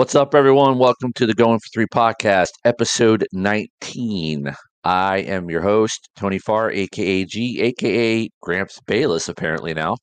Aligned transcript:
What's 0.00 0.14
up, 0.14 0.34
everyone? 0.34 0.78
Welcome 0.78 1.12
to 1.16 1.26
the 1.26 1.34
Going 1.34 1.58
for 1.58 1.68
Three 1.74 1.86
podcast, 1.86 2.52
episode 2.64 3.26
19. 3.34 4.50
I 4.82 5.18
am 5.18 5.50
your 5.50 5.60
host, 5.60 6.08
Tony 6.16 6.38
Farr, 6.38 6.70
aka 6.70 7.26
G, 7.26 7.60
aka 7.60 8.30
Gramps 8.40 8.80
Bayless, 8.86 9.28
apparently 9.28 9.74
now. 9.74 9.98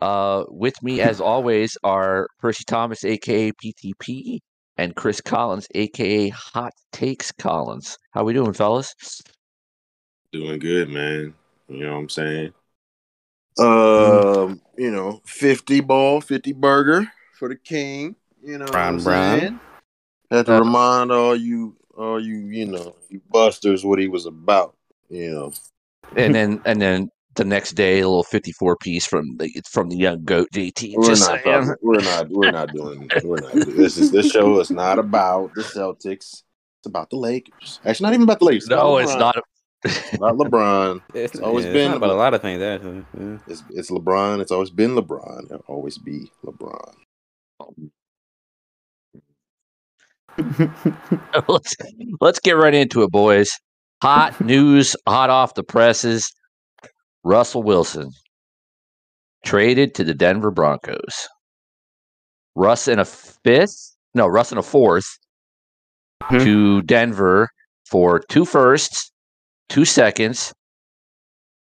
Uh, 0.00 0.42
with 0.48 0.74
me, 0.82 1.00
as 1.00 1.20
always, 1.20 1.78
are 1.84 2.26
Percy 2.40 2.64
Thomas, 2.66 3.04
aka 3.04 3.52
PTP, 3.52 4.40
and 4.78 4.96
Chris 4.96 5.20
Collins, 5.20 5.68
aka 5.76 6.30
Hot 6.30 6.72
Takes 6.90 7.30
Collins. 7.30 7.96
How 8.10 8.22
are 8.22 8.24
we 8.24 8.32
doing, 8.32 8.52
fellas? 8.52 8.92
Doing 10.32 10.58
good, 10.58 10.88
man. 10.88 11.34
You 11.68 11.86
know 11.86 11.92
what 11.92 11.98
I'm 12.00 12.08
saying? 12.08 12.52
Um, 13.60 14.60
you 14.76 14.90
know, 14.90 15.20
50 15.24 15.82
ball, 15.82 16.20
50 16.20 16.52
burger 16.54 17.06
for 17.38 17.48
the 17.48 17.54
king. 17.54 18.16
You 18.44 18.58
know, 18.58 18.66
Brown, 18.66 18.98
what 18.98 19.06
I'm 19.08 19.40
saying? 19.40 19.60
Have 20.30 20.46
to 20.46 20.56
Uh, 20.56 20.60
remind 20.60 21.10
all 21.12 21.34
you, 21.34 21.76
all 21.96 22.20
you, 22.22 22.36
you 22.36 22.66
know, 22.66 22.94
you 23.08 23.20
busters 23.30 23.84
what 23.84 23.98
he 23.98 24.08
was 24.08 24.26
about. 24.26 24.76
You 25.08 25.30
know, 25.30 25.52
And 26.16 26.34
then, 26.34 26.60
and 26.64 26.80
then 26.80 27.10
the 27.36 27.44
next 27.44 27.72
day, 27.72 28.00
a 28.00 28.06
little 28.08 28.22
fifty-four 28.24 28.76
piece 28.76 29.06
from 29.06 29.36
the 29.38 29.50
from 29.70 29.88
the 29.88 29.96
young 29.96 30.24
goat 30.24 30.48
JT. 30.52 30.94
we're 30.96 31.06
Just 31.06 31.28
not, 31.28 31.42
saying. 31.42 31.74
we're 31.82 32.00
not, 32.00 32.28
we're 32.28 32.50
not 32.50 32.72
doing, 32.72 33.08
we're 33.24 33.40
not. 33.40 33.52
This 33.54 33.96
is 33.96 34.10
this 34.10 34.30
show 34.30 34.58
is 34.60 34.70
not 34.70 34.98
about 34.98 35.52
the 35.54 35.62
Celtics. 35.62 36.42
It's 36.80 36.86
about 36.86 37.10
the 37.10 37.16
Lakers. 37.16 37.80
Actually, 37.84 38.04
not 38.04 38.14
even 38.14 38.24
about 38.24 38.38
the 38.40 38.44
Lakers. 38.46 38.66
No, 38.68 38.96
about 38.98 39.02
it's 39.04 39.12
LeBron. 39.12 39.18
not. 39.20 39.36
It's 39.84 40.14
about 40.14 40.36
LeBron. 40.36 41.00
It's, 41.14 41.38
always 41.38 41.64
yeah, 41.66 41.72
been 41.72 41.80
it's 41.82 41.88
not 41.90 41.96
about 41.98 42.10
a 42.10 42.14
lot 42.14 42.34
of 42.34 42.42
things. 42.42 42.62
Actually, 42.62 43.04
yeah. 43.18 43.38
It's 43.46 43.62
it's 43.70 43.90
LeBron. 43.90 44.40
It's 44.40 44.52
always 44.52 44.70
been 44.70 44.94
LeBron. 44.94 45.44
It'll 45.46 45.64
always 45.66 45.96
be 45.98 46.30
LeBron. 46.44 46.94
let's 51.48 51.76
let's 52.20 52.40
get 52.40 52.52
right 52.52 52.74
into 52.74 53.02
it, 53.02 53.10
boys. 53.10 53.50
Hot 54.02 54.40
news, 54.44 54.96
hot 55.06 55.30
off 55.30 55.54
the 55.54 55.62
presses. 55.64 56.32
Russell 57.24 57.62
Wilson 57.62 58.10
traded 59.44 59.94
to 59.94 60.04
the 60.04 60.14
Denver 60.14 60.50
Broncos. 60.50 61.28
Russ 62.54 62.86
in 62.88 62.98
a 62.98 63.04
fifth, 63.04 63.96
no, 64.14 64.26
Russ 64.26 64.52
in 64.52 64.58
a 64.58 64.62
fourth 64.62 65.06
Hmm. 66.22 66.38
to 66.38 66.82
Denver 66.82 67.48
for 67.90 68.20
two 68.30 68.44
firsts, 68.46 69.12
two 69.68 69.84
seconds. 69.84 70.54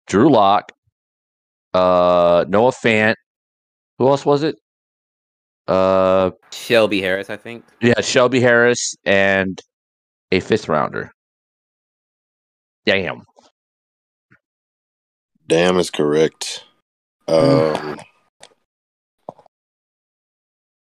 Drew 0.08 0.32
Lock, 0.32 0.72
uh, 1.74 2.46
Noah 2.48 2.72
Fant. 2.72 3.16
Who 4.00 4.08
else 4.08 4.26
was 4.26 4.44
it? 4.44 4.56
Uh, 5.68 6.32
Shelby 6.52 7.02
Harris, 7.02 7.30
I 7.30 7.38
think. 7.38 7.64
yeah, 7.82 8.02
Shelby 8.02 8.40
Harris 8.40 8.96
and 9.06 9.60
a 10.32 10.40
fifth 10.40 10.68
rounder. 10.68 11.12
Damn. 12.86 13.24
Damn 15.48 15.78
is 15.78 15.90
correct. 15.90 16.66
Um, 17.28 18.00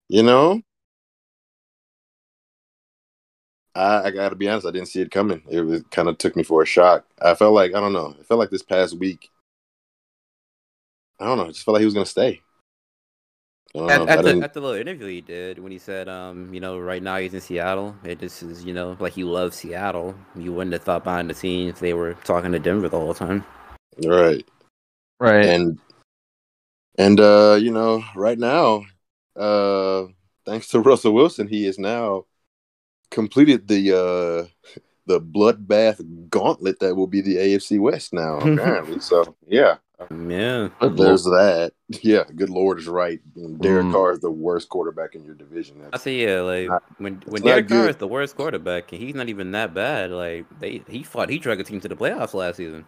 you 0.08 0.24
know, 0.24 0.62
I, 3.76 4.04
I 4.04 4.12
got 4.12 4.30
to 4.30 4.36
be 4.36 4.50
honest. 4.50 4.68
I 4.68 4.72
didn't 4.72 4.88
see 4.88 5.02
it 5.02 5.12
coming. 5.12 5.42
It 5.50 5.62
was 5.62 5.84
kind 5.92 6.08
of 6.08 6.18
took 6.18 6.36
me 6.36 6.44
for 6.44 6.62
a 6.62 6.66
shock. 6.66 7.06
I 7.22 7.36
felt 7.36 7.54
like 7.54 7.74
I 7.74 7.80
don't 7.80 7.94
know. 7.94 8.16
I 8.20 8.24
felt 8.24 8.40
like 8.40 8.50
this 8.50 8.64
past 8.64 8.98
week. 8.98 9.30
I 11.20 11.26
don't 11.26 11.38
know. 11.38 11.46
I 11.46 11.48
just 11.50 11.64
felt 11.64 11.74
like 11.74 11.82
he 11.82 11.86
was 11.86 11.94
gonna 11.94 12.06
stay. 12.06 12.42
I. 13.76 13.94
At, 13.94 14.10
at, 14.10 14.24
the, 14.24 14.42
at 14.44 14.54
the 14.54 14.62
little 14.62 14.76
interview 14.76 15.08
he 15.08 15.22
did 15.22 15.60
when 15.60 15.72
he 15.72 15.78
said, 15.78 16.10
um, 16.10 16.54
you 16.54 16.60
know, 16.60 16.78
right 16.78 17.02
now 17.02 17.18
he's 17.18 17.34
in 17.34 17.42
Seattle. 17.42 17.96
It 18.04 18.20
just 18.20 18.44
is, 18.44 18.66
you 18.66 18.74
know, 18.74 18.98
like 19.00 19.14
he 19.14 19.24
loves 19.24 19.56
Seattle. 19.58 20.16
You 20.36 20.52
wouldn't 20.52 20.74
have 20.74 20.84
thought 20.84 21.04
behind 21.04 21.30
the 21.30 21.34
scenes 21.34 21.80
they 21.80 21.94
were 21.94 22.16
talking 22.26 22.52
to 22.52 22.60
Denver 22.60 22.90
the 22.90 23.00
whole 23.00 23.14
time. 23.14 23.46
right. 24.06 24.46
Right. 25.20 25.46
and 25.46 25.78
and 26.98 27.20
uh 27.20 27.58
you 27.60 27.72
know 27.72 28.04
right 28.16 28.38
now 28.38 28.84
uh 29.36 30.06
thanks 30.46 30.68
to 30.70 30.80
russell 30.82 31.14
wilson 31.14 31.48
he 31.48 31.66
is 31.66 31.80
now 31.80 32.26
completed 33.10 33.68
the 33.68 33.92
uh 33.92 34.80
the 35.08 35.20
bloodbath 35.20 36.02
gauntlet 36.30 36.80
that 36.80 36.96
will 36.96 37.08
be 37.08 37.22
the 37.22 37.36
afc 37.36 37.80
west 37.80 38.14
now 38.14 38.38
apparently 38.40 39.00
so 39.00 39.36
yeah 39.48 39.76
Yeah. 40.10 40.70
Good 40.80 40.98
there's 40.98 41.26
lord. 41.28 41.40
that 41.40 41.74
yeah 42.04 42.24
good 42.36 42.50
lord 42.50 42.80
is 42.80 42.88
right 42.88 43.20
derek 43.60 43.86
Mm. 43.86 43.92
carr 43.92 44.12
is 44.14 44.20
the 44.20 44.32
worst 44.32 44.70
quarterback 44.70 45.14
in 45.16 45.24
your 45.24 45.36
division 45.36 45.82
I 45.94 45.98
see, 45.98 46.04
say, 46.04 46.26
yeah, 46.36 46.42
like 46.42 46.68
not- 46.70 46.84
when 46.98 47.22
when 47.28 47.42
Derek 47.42 47.68
Carr 47.68 47.90
is 47.90 47.98
the 47.98 48.08
worst 48.08 48.36
quarterback 48.36 48.92
and 48.92 49.02
he's 49.02 49.16
not 49.16 49.30
even 49.30 49.52
that 49.52 49.74
bad. 49.74 50.12
Like 50.12 50.46
they, 50.60 50.82
he 50.88 51.04
fought, 51.04 51.30
he 51.30 51.38
dragged 51.38 51.62
a 51.62 51.64
team 51.64 51.80
to 51.82 51.88
the 51.88 51.96
playoffs 51.96 52.34
last 52.34 52.58
season. 52.58 52.86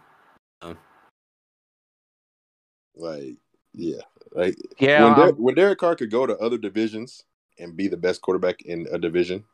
like 2.96 3.36
yeah 3.72 4.00
like 4.32 4.56
yeah. 4.78 5.04
when, 5.04 5.14
Der- 5.18 5.24
I'm- 5.24 5.34
when 5.42 5.54
derek 5.54 5.78
carr 5.78 5.96
could 5.96 6.10
go 6.10 6.26
to 6.26 6.36
other 6.38 6.58
divisions 6.58 7.24
and 7.58 7.76
be 7.76 7.88
the 7.88 7.96
best 7.96 8.22
quarterback 8.22 8.62
in 8.62 8.86
a 8.92 8.98
division 8.98 9.44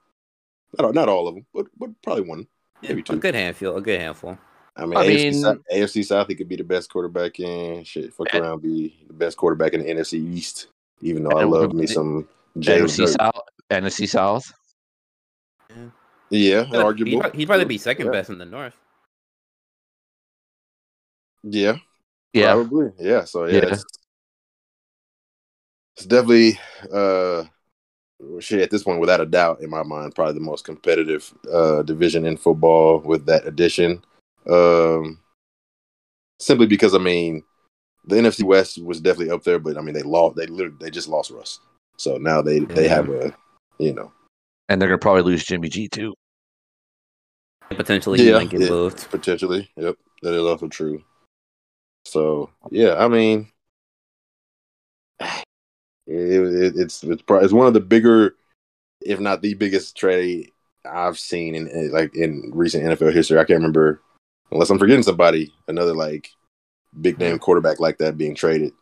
not, 0.78 0.94
not 0.94 1.08
all 1.08 1.26
of 1.26 1.34
them 1.34 1.46
but, 1.54 1.66
but 1.78 1.90
probably 2.02 2.24
one 2.24 2.46
maybe 2.82 3.02
a 3.08 3.16
good 3.16 3.34
handful, 3.34 3.76
a 3.76 3.80
good 3.80 4.00
handful. 4.00 4.38
I 4.76 4.86
mean, 4.86 4.96
I 4.96 5.06
AFC, 5.06 5.14
mean- 5.32 5.34
South, 5.42 5.58
AFC 5.72 6.04
South, 6.04 6.28
he 6.28 6.34
could 6.34 6.48
be 6.48 6.56
the 6.56 6.64
best 6.64 6.90
quarterback 6.90 7.38
in. 7.40 7.84
Shit, 7.84 8.12
fuck 8.14 8.28
And- 8.32 8.44
around, 8.44 8.62
be 8.62 8.96
the 9.06 9.12
best 9.12 9.36
quarterback 9.36 9.72
in 9.74 9.80
the 9.82 9.90
NFC 9.90 10.18
East. 10.18 10.68
Even 11.02 11.24
though 11.24 11.38
I 11.38 11.44
love 11.44 11.72
me 11.72 11.86
some 11.86 12.28
James. 12.58 12.92
NFC 12.92 13.00
Hurts. 13.04 13.12
South. 13.14 13.40
NFC 13.70 14.06
South. 14.08 14.52
Yeah, 16.30 16.64
He'd, 16.64 16.76
arguable. 16.76 17.20
prob- 17.20 17.34
he'd 17.34 17.46
probably 17.46 17.64
be 17.64 17.78
second 17.78 18.06
Yeah. 18.06 18.12
best 18.12 18.30
in 18.30 18.38
the 18.38 18.44
North. 18.44 18.74
Yeah, 21.42 21.76
Yeah. 22.32 22.52
probably. 22.54 22.90
Yeah, 22.98 23.24
so 23.24 23.46
yeah, 23.46 23.54
Yeah. 23.62 23.72
It's, 23.72 23.84
it's 25.96 26.06
definitely 26.06 26.58
uh, 26.92 27.44
shit 28.40 28.60
at 28.60 28.70
this 28.70 28.82
point, 28.82 29.00
without 29.00 29.20
a 29.20 29.26
doubt, 29.26 29.62
in 29.62 29.70
my 29.70 29.82
mind, 29.82 30.14
probably 30.14 30.34
the 30.34 30.40
most 30.40 30.64
competitive 30.64 31.32
uh 31.52 31.82
division 31.82 32.26
in 32.26 32.36
football 32.36 32.98
with 33.00 33.26
that 33.26 33.46
addition. 33.46 34.04
Um, 34.48 35.18
simply 36.38 36.66
because 36.66 36.94
I 36.94 36.98
mean, 36.98 37.42
the 38.04 38.16
NFC 38.16 38.42
West 38.42 38.82
was 38.82 39.00
definitely 39.00 39.30
up 39.32 39.44
there, 39.44 39.58
but 39.58 39.76
I 39.76 39.80
mean, 39.82 39.94
they 39.94 40.02
lost. 40.02 40.36
They 40.36 40.46
literally 40.46 40.76
they 40.80 40.90
just 40.90 41.08
lost 41.08 41.30
Russ, 41.30 41.60
so 41.96 42.16
now 42.16 42.42
they 42.42 42.60
they 42.60 42.88
have 42.88 43.08
a 43.10 43.34
you 43.78 43.92
know 43.92 44.12
And 44.68 44.80
they're 44.80 44.88
gonna 44.88 44.98
probably 44.98 45.22
lose 45.22 45.44
Jimmy 45.44 45.68
G 45.68 45.88
too. 45.88 46.14
Potentially, 47.70 48.20
Yeah, 48.20 48.38
might 48.38 48.50
get 48.50 48.60
yeah. 48.62 48.70
moved. 48.70 49.08
potentially. 49.10 49.70
Yep, 49.76 49.96
that 50.22 50.34
is 50.34 50.42
also 50.42 50.68
true. 50.68 51.04
So 52.04 52.50
yeah, 52.70 52.96
I 52.96 53.08
mean, 53.08 53.48
it, 55.20 55.30
it, 56.06 56.72
it's 56.76 57.04
it's 57.04 57.22
probably 57.22 57.44
it's 57.44 57.54
one 57.54 57.66
of 57.68 57.74
the 57.74 57.80
bigger, 57.80 58.34
if 59.00 59.20
not 59.20 59.42
the 59.42 59.54
biggest 59.54 59.96
trade 59.96 60.50
I've 60.84 61.18
seen 61.18 61.54
in, 61.54 61.68
in 61.68 61.92
like 61.92 62.16
in 62.16 62.50
recent 62.54 62.84
NFL 62.84 63.12
history. 63.12 63.38
I 63.38 63.44
can't 63.44 63.58
remember 63.58 64.00
unless 64.52 64.70
I'm 64.70 64.78
forgetting 64.78 65.02
somebody 65.02 65.52
another 65.68 65.94
like 65.94 66.30
big 67.00 67.18
name 67.18 67.38
quarterback 67.38 67.78
like 67.80 67.98
that 67.98 68.18
being 68.18 68.34
traded 68.34 68.72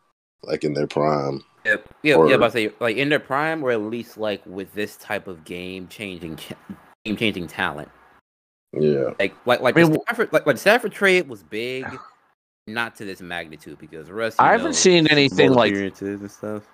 like 0.42 0.64
in 0.64 0.72
their 0.74 0.86
prime. 0.86 1.42
Yep. 1.64 1.88
Yeah, 2.02 2.14
Or- 2.14 2.30
yeah, 2.30 2.36
but 2.36 2.46
I 2.46 2.48
say 2.50 2.72
like 2.80 2.96
in 2.96 3.08
their 3.08 3.20
prime, 3.20 3.62
or 3.62 3.70
at 3.70 3.80
least 3.80 4.16
like 4.16 4.44
with 4.46 4.72
this 4.74 4.96
type 4.96 5.26
of 5.28 5.44
game 5.44 5.88
changing, 5.88 6.38
game 7.04 7.16
changing 7.16 7.46
talent. 7.48 7.90
Yeah, 8.72 9.10
Like 9.18 9.34
like 9.46 9.60
like 9.60 9.76
I 9.76 9.82
mean, 9.82 9.92
the 9.92 10.00
Stafford, 10.06 10.32
like, 10.32 10.46
like 10.46 10.56
the 10.56 10.60
Stafford 10.60 10.92
trade 10.92 11.28
was 11.28 11.42
big, 11.42 11.86
not 12.66 12.96
to 12.96 13.04
this 13.04 13.20
magnitude 13.20 13.78
because 13.78 14.10
Russ. 14.10 14.36
I 14.38 14.52
haven't 14.52 14.66
know, 14.66 14.72
seen 14.72 15.06
anything 15.08 15.52
like- 15.52 15.72
appearances 15.72 16.20
and 16.20 16.30
stuff. 16.30 16.64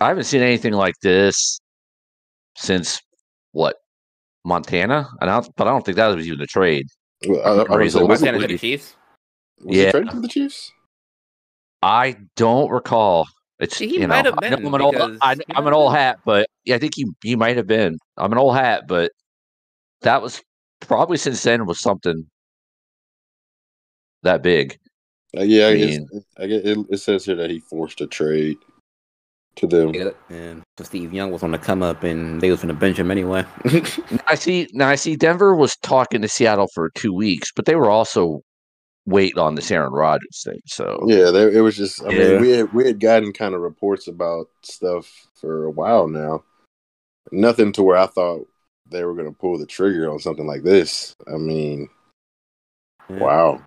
I 0.00 0.08
haven't 0.08 0.24
seen 0.24 0.40
anything 0.42 0.72
like 0.72 0.94
this 1.02 1.60
since 2.56 3.00
what 3.52 3.76
Montana 4.44 5.08
announced, 5.20 5.50
but 5.56 5.66
I 5.66 5.70
don't 5.70 5.84
think 5.84 5.96
that 5.96 6.06
was 6.08 6.26
even 6.26 6.40
a 6.40 6.46
trade. 6.46 6.86
Well, 7.26 7.40
I, 7.44 7.62
I, 7.74 7.74
I 7.76 7.82
was 7.82 7.94
Montana 7.94 8.08
was, 8.08 8.20
Montana 8.22 8.38
it, 8.38 8.40
to 8.40 8.46
the 8.48 8.52
was- 8.54 8.60
Chiefs. 8.60 8.96
was 9.64 9.76
Yeah. 9.76 9.84
he 9.86 9.90
traded 9.90 10.10
to 10.10 10.20
the 10.20 10.28
Chiefs? 10.28 10.72
I 11.82 12.16
don't 12.36 12.70
recall. 12.70 13.26
It's 13.58 13.78
He 13.78 13.86
you 13.94 14.00
know, 14.00 14.06
might 14.08 14.24
have 14.24 14.38
I 14.42 14.48
know 14.50 14.56
been, 14.56 14.66
I'm 14.66 14.74
an 14.74 14.80
old, 14.82 14.96
I, 15.20 15.36
I'm 15.54 15.66
an 15.66 15.74
old 15.74 15.92
hat, 15.92 16.18
but 16.24 16.46
yeah, 16.64 16.76
I 16.76 16.78
think 16.78 16.94
he 16.94 17.06
he 17.22 17.36
might 17.36 17.56
have 17.56 17.66
been. 17.66 17.98
I'm 18.16 18.32
an 18.32 18.38
old 18.38 18.54
hat, 18.54 18.84
but 18.88 19.12
that 20.02 20.22
was 20.22 20.42
probably 20.80 21.16
since 21.18 21.42
then 21.42 21.66
was 21.66 21.78
something 21.80 22.24
that 24.22 24.42
big. 24.42 24.78
Uh, 25.36 25.42
yeah, 25.42 25.66
I 25.66 25.70
I, 25.70 25.74
mean- 25.74 26.06
guess, 26.12 26.22
I 26.38 26.46
guess 26.46 26.62
it, 26.64 26.78
it 26.90 26.96
says 26.98 27.24
here 27.26 27.34
that 27.36 27.50
he 27.50 27.60
forced 27.60 28.00
a 28.00 28.06
trade 28.06 28.56
to 29.60 29.66
them. 29.66 29.94
Yeah, 29.94 30.10
and 30.28 30.62
so 30.78 30.84
Steve 30.84 31.12
Young 31.12 31.30
was 31.30 31.42
on 31.42 31.52
the 31.52 31.58
come 31.58 31.82
up, 31.82 32.02
and 32.02 32.40
they 32.40 32.50
was 32.50 32.60
going 32.60 32.74
to 32.74 32.78
bench 32.78 32.98
him 32.98 33.10
anyway. 33.10 33.44
I 34.26 34.34
see. 34.34 34.68
Now 34.72 34.88
I 34.88 34.94
see. 34.96 35.16
Denver 35.16 35.54
was 35.54 35.76
talking 35.82 36.22
to 36.22 36.28
Seattle 36.28 36.68
for 36.74 36.90
two 36.94 37.12
weeks, 37.12 37.52
but 37.54 37.64
they 37.66 37.76
were 37.76 37.90
also 37.90 38.40
waiting 39.06 39.38
on 39.38 39.54
this 39.54 39.70
Aaron 39.70 39.92
Rodgers 39.92 40.42
thing. 40.44 40.60
So 40.66 41.04
Yeah, 41.06 41.30
there, 41.30 41.50
it 41.50 41.60
was 41.60 41.76
just. 41.76 42.02
I 42.04 42.10
Yeah. 42.10 42.32
mean, 42.32 42.40
we 42.40 42.50
had 42.50 42.72
we 42.72 42.86
had 42.86 43.00
gotten 43.00 43.32
kind 43.32 43.54
of 43.54 43.60
reports 43.60 44.08
about 44.08 44.48
stuff 44.62 45.28
for 45.34 45.64
a 45.64 45.70
while 45.70 46.08
now, 46.08 46.44
nothing 47.32 47.72
to 47.72 47.82
where 47.82 47.96
I 47.96 48.06
thought 48.06 48.46
they 48.90 49.04
were 49.04 49.14
going 49.14 49.26
to 49.32 49.38
pull 49.38 49.58
the 49.58 49.66
trigger 49.66 50.10
on 50.10 50.18
something 50.18 50.46
like 50.46 50.62
this. 50.62 51.14
I 51.32 51.36
mean, 51.36 51.88
Yeah. 53.08 53.16
wow. 53.18 53.66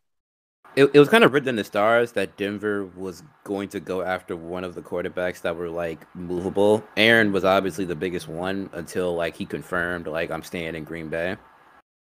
It, 0.76 0.90
it 0.94 1.00
was 1.00 1.10
kind 1.10 1.24
of 1.24 1.34
written 1.34 1.50
in 1.50 1.56
the 1.56 1.64
stars 1.64 2.14
that 2.14 2.36
Denver 2.36 2.86
was 2.96 3.22
going 3.44 3.70
to 3.70 3.80
go 3.80 4.02
after 4.02 4.36
one 4.36 4.64
of 4.64 4.74
the 4.74 4.82
quarterbacks 4.82 5.42
that 5.42 5.56
were 5.56 5.70
like 5.70 6.04
movable. 6.16 6.84
Aaron 6.98 7.32
was 7.32 7.46
obviously 7.46 7.86
the 7.86 7.96
biggest 7.96 8.28
one 8.28 8.70
until 8.74 9.16
like 9.16 9.36
he 9.36 9.46
confirmed 9.46 10.08
like 10.08 10.32
I'm 10.32 10.42
staying 10.42 10.76
in 10.76 10.84
Green 10.84 11.10
Bay. 11.10 11.38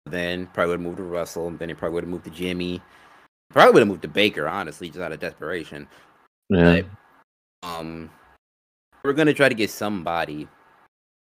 Then 0.07 0.47
probably 0.47 0.71
would 0.71 0.79
have 0.79 0.85
moved 0.85 0.97
to 0.97 1.03
Russell. 1.03 1.51
Then 1.51 1.69
he 1.69 1.75
probably 1.75 1.95
would 1.95 2.03
have 2.05 2.11
moved 2.11 2.25
to 2.25 2.31
Jimmy. 2.31 2.81
Probably 3.51 3.73
would 3.73 3.79
have 3.81 3.87
moved 3.87 4.01
to 4.01 4.07
Baker, 4.07 4.47
honestly, 4.47 4.89
just 4.89 4.99
out 4.99 5.11
of 5.11 5.19
desperation. 5.19 5.87
Yeah. 6.49 6.81
But, 7.61 7.69
um, 7.69 8.09
we're 9.03 9.13
gonna 9.13 9.33
try 9.33 9.49
to 9.49 9.55
get 9.55 9.69
somebody 9.69 10.47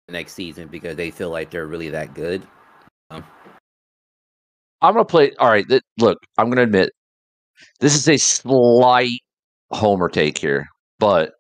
next 0.10 0.34
season 0.34 0.68
because 0.68 0.96
they 0.96 1.12
feel 1.12 1.30
like 1.30 1.52
they're 1.52 1.68
really 1.68 1.90
that 1.90 2.14
good. 2.16 2.42
Um, 3.12 3.24
I'm 4.82 4.94
gonna 4.94 5.06
play. 5.06 5.34
All 5.36 5.50
right, 5.50 5.68
th- 5.68 5.84
look, 6.00 6.18
I'm 6.38 6.50
gonna 6.50 6.64
admit 6.64 6.92
this 7.80 7.96
is 7.96 8.08
a 8.08 8.18
slight 8.18 9.20
homer 9.72 10.10
take 10.10 10.38
here, 10.38 10.68
but 11.00 11.34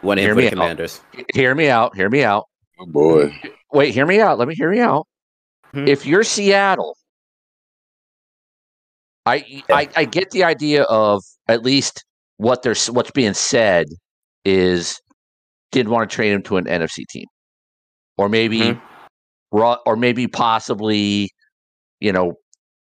one 0.00 0.18
in 0.18 0.24
Hear 0.24 0.34
for 0.34 0.36
the 0.36 0.40
me 0.42 0.46
out. 0.48 0.52
Commanders. 0.52 1.00
hear 1.34 1.54
me 1.54 1.68
out. 1.68 1.94
Hear 1.96 2.08
me 2.10 2.22
out. 2.24 2.44
Oh 2.80 2.86
boy. 2.86 3.34
Wait, 3.72 3.92
hear 3.94 4.06
me 4.06 4.20
out. 4.20 4.38
Let 4.38 4.48
me 4.48 4.54
hear 4.54 4.70
me 4.70 4.80
out. 4.80 5.06
Hmm. 5.72 5.86
If 5.86 6.06
you're 6.06 6.24
Seattle, 6.24 6.96
I, 9.26 9.62
I 9.70 9.88
I 9.96 10.04
get 10.06 10.30
the 10.30 10.44
idea 10.44 10.82
of 10.84 11.22
at 11.48 11.62
least 11.62 12.04
what 12.38 12.62
there's 12.62 12.90
what's 12.90 13.10
being 13.10 13.34
said 13.34 13.86
is 14.44 14.98
did 15.72 15.88
want 15.88 16.08
to 16.10 16.14
trade 16.14 16.32
him 16.32 16.42
to 16.44 16.56
an 16.56 16.64
NFC 16.64 17.04
team, 17.08 17.26
or 18.16 18.28
maybe 18.28 18.60
Mhm. 18.60 18.80
Or 19.52 19.96
maybe 19.96 20.28
possibly, 20.28 21.28
you 21.98 22.12
know, 22.12 22.34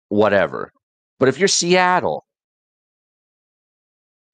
whatever. 0.10 0.70
But 1.22 1.30
if 1.30 1.38
you're 1.38 1.48
Seattle, 1.48 2.26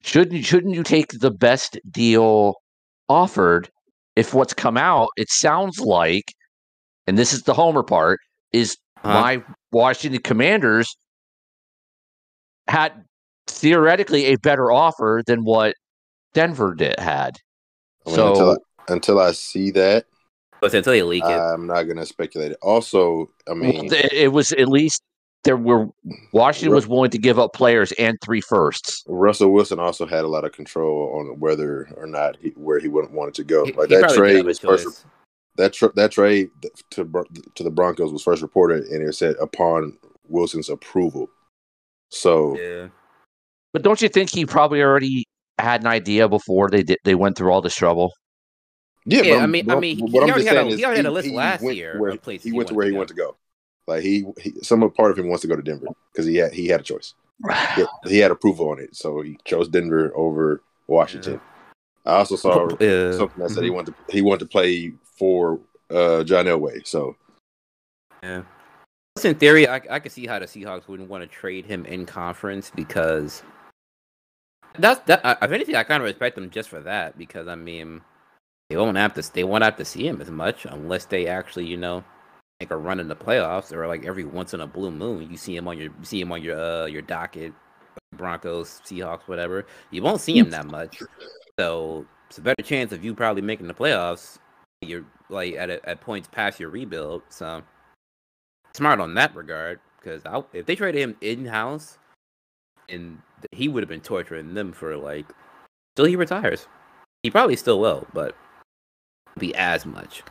shouldn't 0.04 0.45
shouldn't 0.45 0.74
you 0.74 0.84
take 0.84 1.10
the 1.19 1.31
best 1.31 1.78
deal 1.92 2.56
offered? 3.10 3.69
If 4.16 4.34
what's 4.34 4.54
come 4.54 4.78
out, 4.78 5.10
it 5.18 5.30
sounds 5.30 5.80
like, 5.80 6.24
and 7.06 7.18
this 7.18 7.34
is 7.34 7.44
the 7.44 7.54
homer 7.54 7.84
part, 7.84 8.22
is 8.54 8.78
Uh-huh. 9.04 9.13
my 9.13 9.44
Washington 9.74 10.22
Commanders 10.22 10.95
had 12.69 13.04
theoretically 13.48 14.28
a 14.28 14.38
better 14.38 14.72
offer 14.72 15.22
than 15.28 15.44
what 15.44 15.75
Denver 16.34 16.74
did 16.74 16.98
had. 17.00 17.36
I 18.06 18.10
mean, 18.10 18.16
So 18.16 18.30
until, 18.30 18.51
I, 18.51 18.94
until 18.94 19.19
I 19.19 19.31
see 19.34 19.72
that, 19.72 20.06
But 20.62 20.74
until 20.74 20.94
they 20.94 21.04
leak 21.04 21.25
it, 21.25 21.28
I'm 21.28 21.68
not 21.68 21.84
going 21.84 21.98
to 21.98 22.06
speculate 22.06 22.54
it. 22.54 22.57
Also, 22.62 23.28
I 23.45 23.56
mean, 23.56 23.89
th- 23.89 24.13
it 24.13 24.30
was 24.30 24.54
at 24.54 24.69
least 24.69 25.04
there 25.44 25.57
were 25.57 25.88
Washington 26.34 26.74
was 26.75 26.88
willing 26.88 27.12
to 27.12 27.18
give 27.18 27.39
up 27.39 27.54
players 27.54 27.92
and 27.94 28.18
three 28.24 28.42
firsts. 28.42 29.04
Russell 29.07 29.51
Wilson 29.54 29.80
also 29.80 30.06
had 30.06 30.24
a 30.25 30.28
lot 30.28 30.44
of 30.45 30.51
control 30.51 31.13
on 31.19 31.39
whether 31.39 31.88
or 31.95 32.06
not 32.07 32.36
he, 32.42 32.50
where 32.51 32.80
he 32.80 32.88
wouldn't 32.88 33.13
wanted 33.13 33.34
to 33.36 33.44
go. 33.44 33.66
he, 33.66 33.72
like 33.74 33.89
he 33.89 33.95
that 33.95 34.10
trade 34.13 34.38
have 34.38 34.45
was 34.45 34.60
first 34.60 35.06
that 35.56 35.74
tr- 35.74 35.88
that 35.95 36.12
trade 36.12 36.50
to 36.92 37.06
to 37.56 37.63
the 37.63 37.72
Broncos 37.72 38.12
was 38.12 38.24
first 38.24 38.42
reported, 38.42 38.86
and 38.86 39.07
it 39.07 39.13
said 39.13 39.36
upon 39.42 39.98
Wilson's 40.28 40.69
approval. 40.69 41.30
So 42.10 42.57
Yeah. 42.60 42.88
But 43.74 43.84
don't 43.84 44.01
you 44.01 44.10
think 44.10 44.30
he 44.30 44.45
probably 44.45 44.81
already 44.81 45.25
had 45.60 45.81
an 45.81 45.88
idea 45.88 46.28
before 46.30 46.69
they 46.69 46.84
did 46.84 46.98
they 47.04 47.16
went 47.16 47.38
through 47.38 47.51
all 47.51 47.62
this 47.62 47.75
trouble? 47.75 48.12
yeah, 49.06 49.22
Yeah, 49.22 49.36
but 49.36 49.44
I 49.44 49.48
mean- 49.48 49.66
but 49.66 49.78
I 49.78 49.80
mean, 49.80 50.00
but 50.00 50.10
he 50.10 50.19
already 50.19 50.45
had 50.45 50.57
a- 50.57 50.60
saying 50.62 50.78
he 50.78 50.84
already 50.86 50.98
had 51.00 51.06
a 51.06 51.12
list 51.12 51.30
last 51.30 51.63
year 51.63 52.00
where 52.00 52.12
of 52.12 52.22
places 52.22 52.44
he 52.44 52.50
he 52.51 52.57
went 52.57 52.68
to 52.69 52.75
where 52.75 52.86
to 52.86 52.89
he 52.89 52.92
go. 52.94 52.98
wanted 52.98 53.07
to 53.10 53.13
go. 53.16 53.36
Like 53.88 54.04
he, 54.04 54.25
he 54.39 54.54
some 54.62 54.89
part 54.92 55.12
of 55.12 55.18
him 55.18 55.28
wants 55.30 55.42
to 55.42 55.48
go 55.48 55.56
to 55.56 55.62
Denver 55.62 55.88
because 56.12 56.25
he 56.25 56.36
had 56.36 56.51
he 56.54 56.68
had 56.68 56.81
a 56.81 56.84
choice. 56.84 57.13
He, 57.75 57.86
he 58.10 58.18
had 58.18 58.31
approval 58.31 58.69
on 58.69 58.80
it, 58.80 58.95
so 58.95 59.22
he 59.22 59.38
chose 59.45 59.69
Denver 59.69 60.12
over 60.16 60.62
Washington. 60.88 61.39
I 62.06 62.16
also 62.16 62.36
saw 62.36 62.69
Yeah. 62.80 63.12
something 63.18 63.44
that 63.44 63.51
said 63.51 63.63
he 63.63 63.69
Mhm. 63.69 63.75
wanted 63.75 63.95
to, 63.95 64.13
he 64.13 64.22
wanted 64.22 64.39
to 64.39 64.45
play 64.48 64.94
for 65.18 65.60
uh, 65.89 66.24
John 66.24 66.45
Elway. 66.45 66.86
So 66.88 67.16
Yeah. 68.24 68.44
In 69.24 69.36
theory, 69.36 69.68
I, 69.68 69.81
I 69.89 70.00
could 70.00 70.12
see 70.12 70.28
how 70.28 70.39
the 70.39 70.45
Seahawks 70.45 70.88
wouldn't 70.88 71.10
want 71.10 71.24
to 71.24 71.28
trade 71.28 71.66
him 71.66 71.86
in 71.86 72.06
conference 72.06 72.72
because 72.75 73.44
that's 74.80 75.00
that. 75.06 75.22
I- 75.25 75.38
If 75.45 75.51
anything, 75.51 75.75
I 75.75 75.84
kind 75.84 76.01
of 76.01 76.07
respect 76.07 76.36
them 76.36 76.50
just 76.50 76.69
for 76.69 76.80
that 76.81 77.18
because 77.18 77.48
I 77.48 77.56
mean, 77.56 78.01
they 78.69 78.78
won't 78.78 78.98
have 78.98 79.13
to 79.16 79.34
they 79.34 79.44
won't 79.44 79.63
have 79.63 79.78
to 79.78 79.86
see 79.86 80.07
him 80.07 80.22
as 80.22 80.30
much 80.31 80.66
unless 80.66 81.06
they 81.06 81.28
actually 81.28 81.66
you 81.66 81.78
know 81.78 82.04
make 82.59 82.71
a 82.71 82.77
run 82.77 83.00
in 83.00 83.07
the 83.07 83.15
playoffs 83.15 83.71
or 83.71 83.88
like 83.88 84.06
every 84.06 84.25
once 84.25 84.54
in 84.54 84.62
a 84.62 84.68
blue 84.68 84.89
moon 84.92 85.30
you 85.30 85.38
see 85.38 85.56
him 85.56 85.68
on 85.68 85.77
your 85.77 85.89
see 86.01 86.19
him 86.19 86.31
on 86.31 86.42
your 86.42 86.59
uh 86.59 86.86
your 86.86 87.01
docket, 87.01 87.54
Broncos, 88.15 88.81
Seahawks, 88.86 89.27
whatever. 89.27 89.65
You 89.92 90.01
won't 90.01 90.21
see 90.21 90.38
him 90.38 90.50
that 90.51 90.65
much, 90.65 91.01
so 91.59 92.06
it's 92.27 92.38
a 92.38 92.42
better 92.42 92.63
chance 92.63 92.92
of 92.92 93.04
you 93.04 93.13
probably 93.13 93.42
making 93.42 93.68
the 93.68 93.74
playoffs. 93.74 94.38
You're 94.81 95.06
like 95.30 95.56
at 95.56 95.69
a, 95.69 95.89
at 95.89 96.01
points 96.01 96.27
past 96.31 96.59
your 96.59 96.69
rebuild, 96.69 97.24
so 97.30 97.62
smart 98.74 99.00
on 99.00 99.13
that 99.15 99.36
regard 99.36 99.80
because 100.00 100.21
if 100.53 100.65
they 100.65 100.75
traded 100.75 101.01
him 101.01 101.18
in 101.21 101.45
house, 101.45 101.98
and 102.89 103.19
he 103.51 103.68
would 103.68 103.83
have 103.83 103.89
been 103.89 104.01
torturing 104.01 104.53
them 104.53 104.71
for 104.71 104.95
like 104.98 105.25
till 105.95 106.06
he 106.06 106.15
retires. 106.15 106.68
He 107.24 107.31
probably 107.31 107.56
still 107.56 107.80
will, 107.80 108.07
but 108.13 108.36
be 109.38 109.53
as 109.56 109.86
much. 109.86 110.24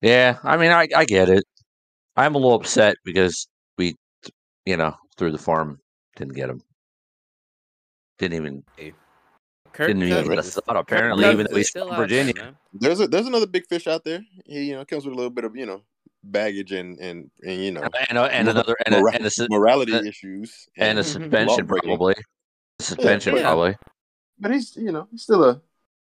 Yeah, 0.00 0.38
I 0.44 0.56
mean, 0.56 0.70
I, 0.70 0.86
I 0.94 1.04
get 1.04 1.28
it. 1.28 1.44
I'm 2.16 2.34
a 2.34 2.38
little 2.38 2.54
upset 2.54 2.96
because 3.04 3.48
we, 3.76 3.96
you 4.64 4.76
know, 4.76 4.94
through 5.16 5.32
the 5.32 5.38
farm 5.38 5.80
didn't 6.16 6.34
get 6.34 6.50
him. 6.50 6.62
Didn't 8.18 8.36
even 8.36 8.62
Kirk 9.72 9.88
didn't 9.88 10.02
even 10.04 10.08
Cousins 10.16 10.28
get 10.28 10.38
a 10.38 10.40
is- 10.40 10.54
thought. 10.54 10.66
Kirk 10.66 10.76
Apparently, 10.82 11.24
Cousins 11.24 11.34
even 11.40 11.46
though 11.50 11.56
is 11.56 11.56
he's 11.58 11.68
still 11.70 11.84
from 11.86 11.94
out 11.94 11.98
there, 11.98 12.06
Virginia. 12.24 12.34
man. 12.42 12.56
there's 12.74 13.00
a 13.00 13.06
there's 13.08 13.26
another 13.26 13.46
big 13.46 13.66
fish 13.66 13.86
out 13.86 14.04
there. 14.04 14.20
He 14.46 14.64
you 14.70 14.74
know 14.74 14.84
comes 14.84 15.04
with 15.04 15.14
a 15.14 15.16
little 15.16 15.30
bit 15.30 15.44
of 15.44 15.54
you 15.56 15.66
know 15.66 15.82
baggage 16.24 16.72
and 16.72 16.98
and 16.98 17.30
and 17.44 17.60
you 17.62 17.70
know 17.72 17.82
and, 18.08 18.18
a, 18.18 18.22
and 18.24 18.48
another 18.48 18.74
and 18.86 18.94
a, 18.96 18.98
mora- 18.98 19.14
and 19.14 19.26
a, 19.26 19.30
su- 19.30 19.46
morality 19.50 19.94
uh, 19.94 20.02
issues 20.02 20.68
and 20.76 20.98
a 20.98 21.02
Mhm. 21.02 21.04
suspension 21.04 21.46
law-breaking. 21.46 21.88
probably. 21.90 22.14
Suspension 22.80 23.36
Yeah. 23.36 23.42
probably. 23.42 23.76
But 24.40 24.50
he's 24.52 24.76
you 24.76 24.90
know 24.90 25.06
he's 25.12 25.22
still 25.22 25.44
a 25.44 25.60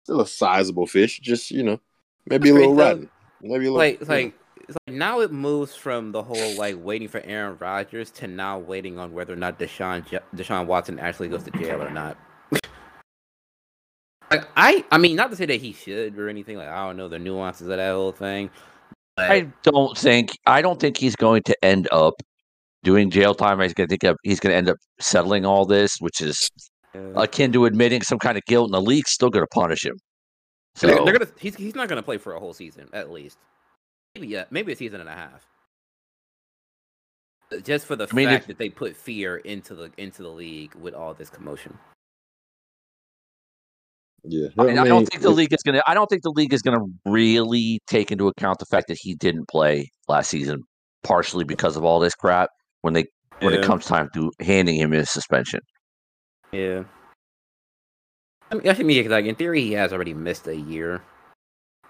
still 0.02 0.20
a 0.20 0.26
sizable 0.26 0.87
fish. 0.87 1.21
Just 1.21 1.50
you 1.50 1.62
know 1.62 1.80
maybe 2.26 2.50
a 2.50 2.54
little 2.54 2.75
rotten. 2.75 3.11
Maybe 3.40 3.66
a 3.66 3.73
little 3.73 3.76
like 3.76 4.00
it's 4.00 4.09
like 4.09 4.35
it's 4.69 4.76
like 4.87 4.97
now 4.97 5.21
it 5.21 5.33
moves 5.33 5.75
from 5.75 6.12
the 6.12 6.23
whole 6.23 6.57
like 6.57 6.76
waiting 6.78 7.09
for 7.09 7.21
Aaron 7.25 7.57
Rodgers 7.59 8.11
to 8.12 8.26
now 8.26 8.59
waiting 8.59 8.99
on 8.99 9.12
whether 9.12 9.33
or 9.33 9.37
not 9.37 9.59
Deshaun 9.59 10.09
J- 10.09 10.21
Deshaun 10.35 10.66
Watson 10.66 10.99
actually 10.99 11.28
goes 11.28 11.45
to 11.45 11.50
jail 11.52 11.83
or 11.83 11.90
not. 11.90 12.16
like 14.30 14.47
I 14.57 14.85
I 14.90 14.99
mean 14.99 15.16
not 15.16 15.30
to 15.30 15.37
say 15.37 15.47
that 15.47 15.61
he 15.61 15.73
should 15.73 16.19
or 16.19 16.28
anything 16.28 16.57
like 16.57 16.69
I 16.69 16.87
don't 16.87 16.97
know 16.97 17.09
the 17.09 17.19
nuances 17.19 17.69
of 17.69 17.76
that 17.76 17.92
whole 17.92 18.12
thing. 18.12 18.50
But 19.16 19.30
I 19.30 19.52
don't 19.62 19.97
think 19.97 20.38
I 20.47 20.62
don't 20.62 20.78
think 20.78 20.97
he's 20.97 21.16
going 21.16 21.42
to 21.45 21.64
end 21.64 21.88
up 21.92 22.14
doing 22.83 23.11
jail 23.11 23.35
time. 23.35 23.61
He's 23.61 23.75
going 23.75 23.88
to 23.88 23.92
think 23.92 24.04
of, 24.04 24.16
he's 24.23 24.40
going 24.40 24.52
to 24.52 24.57
end 24.57 24.69
up 24.69 24.76
settling 25.00 25.45
all 25.45 25.66
this, 25.66 25.97
which 26.00 26.21
is 26.21 26.50
uh, 26.94 27.12
akin 27.20 27.52
to 27.52 27.64
admitting 27.66 28.02
some 28.02 28.18
kind 28.18 28.37
of 28.37 28.44
guilt, 28.47 28.66
and 28.66 28.75
the 28.75 28.80
league's 28.80 29.11
still 29.11 29.30
going 29.30 29.44
to 29.44 29.49
punish 29.54 29.85
him. 29.85 29.97
So 30.76 30.87
they're, 30.87 31.04
they're 31.04 31.18
gonna 31.18 31.30
he's 31.38 31.56
he's 31.56 31.75
not 31.75 31.88
gonna 31.88 32.02
play 32.02 32.16
for 32.16 32.35
a 32.35 32.40
whole 32.40 32.52
season 32.52 32.88
at 32.92 33.11
least. 33.11 33.38
Maybe 34.14 34.28
yeah, 34.28 34.44
maybe 34.50 34.73
a 34.73 34.76
season 34.76 35.00
and 35.00 35.09
a 35.09 35.14
half. 35.14 35.47
Uh, 37.52 37.59
Just 37.59 37.87
for 37.87 37.97
the 37.97 38.06
I 38.11 38.14
mean, 38.14 38.28
fact 38.28 38.42
if- 38.42 38.47
that 38.49 38.59
they 38.59 38.68
put 38.68 38.97
fear 38.97 39.38
into 39.38 39.75
the 39.75 39.90
into 39.97 40.23
the 40.23 40.28
league 40.28 40.75
with 40.76 40.94
all 40.94 41.12
this 41.14 41.28
commotion. 41.30 41.76
yeah. 44.25 44.49
I, 44.59 44.64
mean, 44.64 44.78
I 44.78 44.85
don't 44.85 45.06
think 45.06 45.23
the 45.23 45.30
league 45.30 45.52
is 45.52 45.62
going 45.62 45.75
to. 45.76 45.82
I 45.90 45.94
don't 45.94 46.06
think 46.09 46.23
the 46.23 46.30
league 46.30 46.52
is 46.52 46.62
going 46.62 46.78
to 46.78 46.87
really 47.11 47.80
take 47.87 48.12
into 48.12 48.28
account 48.28 48.59
the 48.59 48.66
fact 48.66 48.88
that 48.88 48.99
he 49.00 49.14
didn't 49.14 49.49
play 49.49 49.90
last 50.09 50.30
season, 50.30 50.62
partially 51.02 51.44
because 51.44 51.76
of 51.76 51.85
all 51.85 51.99
this 52.00 52.14
crap. 52.14 52.50
When 52.82 52.94
they 52.94 53.06
when 53.40 53.54
it 53.54 53.64
comes 53.64 53.87
time 53.87 54.09
to 54.14 54.30
handing 54.40 54.76
him 54.76 54.92
his 54.92 55.11
suspension, 55.11 55.61
Yeah. 56.52 56.85
I 58.50 58.54
mean, 58.57 58.69
I 58.69 58.83
mean, 58.83 59.09
like 59.09 59.25
in 59.26 59.35
theory, 59.37 59.62
he 59.62 59.73
has 59.73 59.92
already 59.92 60.14
missed 60.14 60.47
a 60.49 60.57
year. 60.57 61.02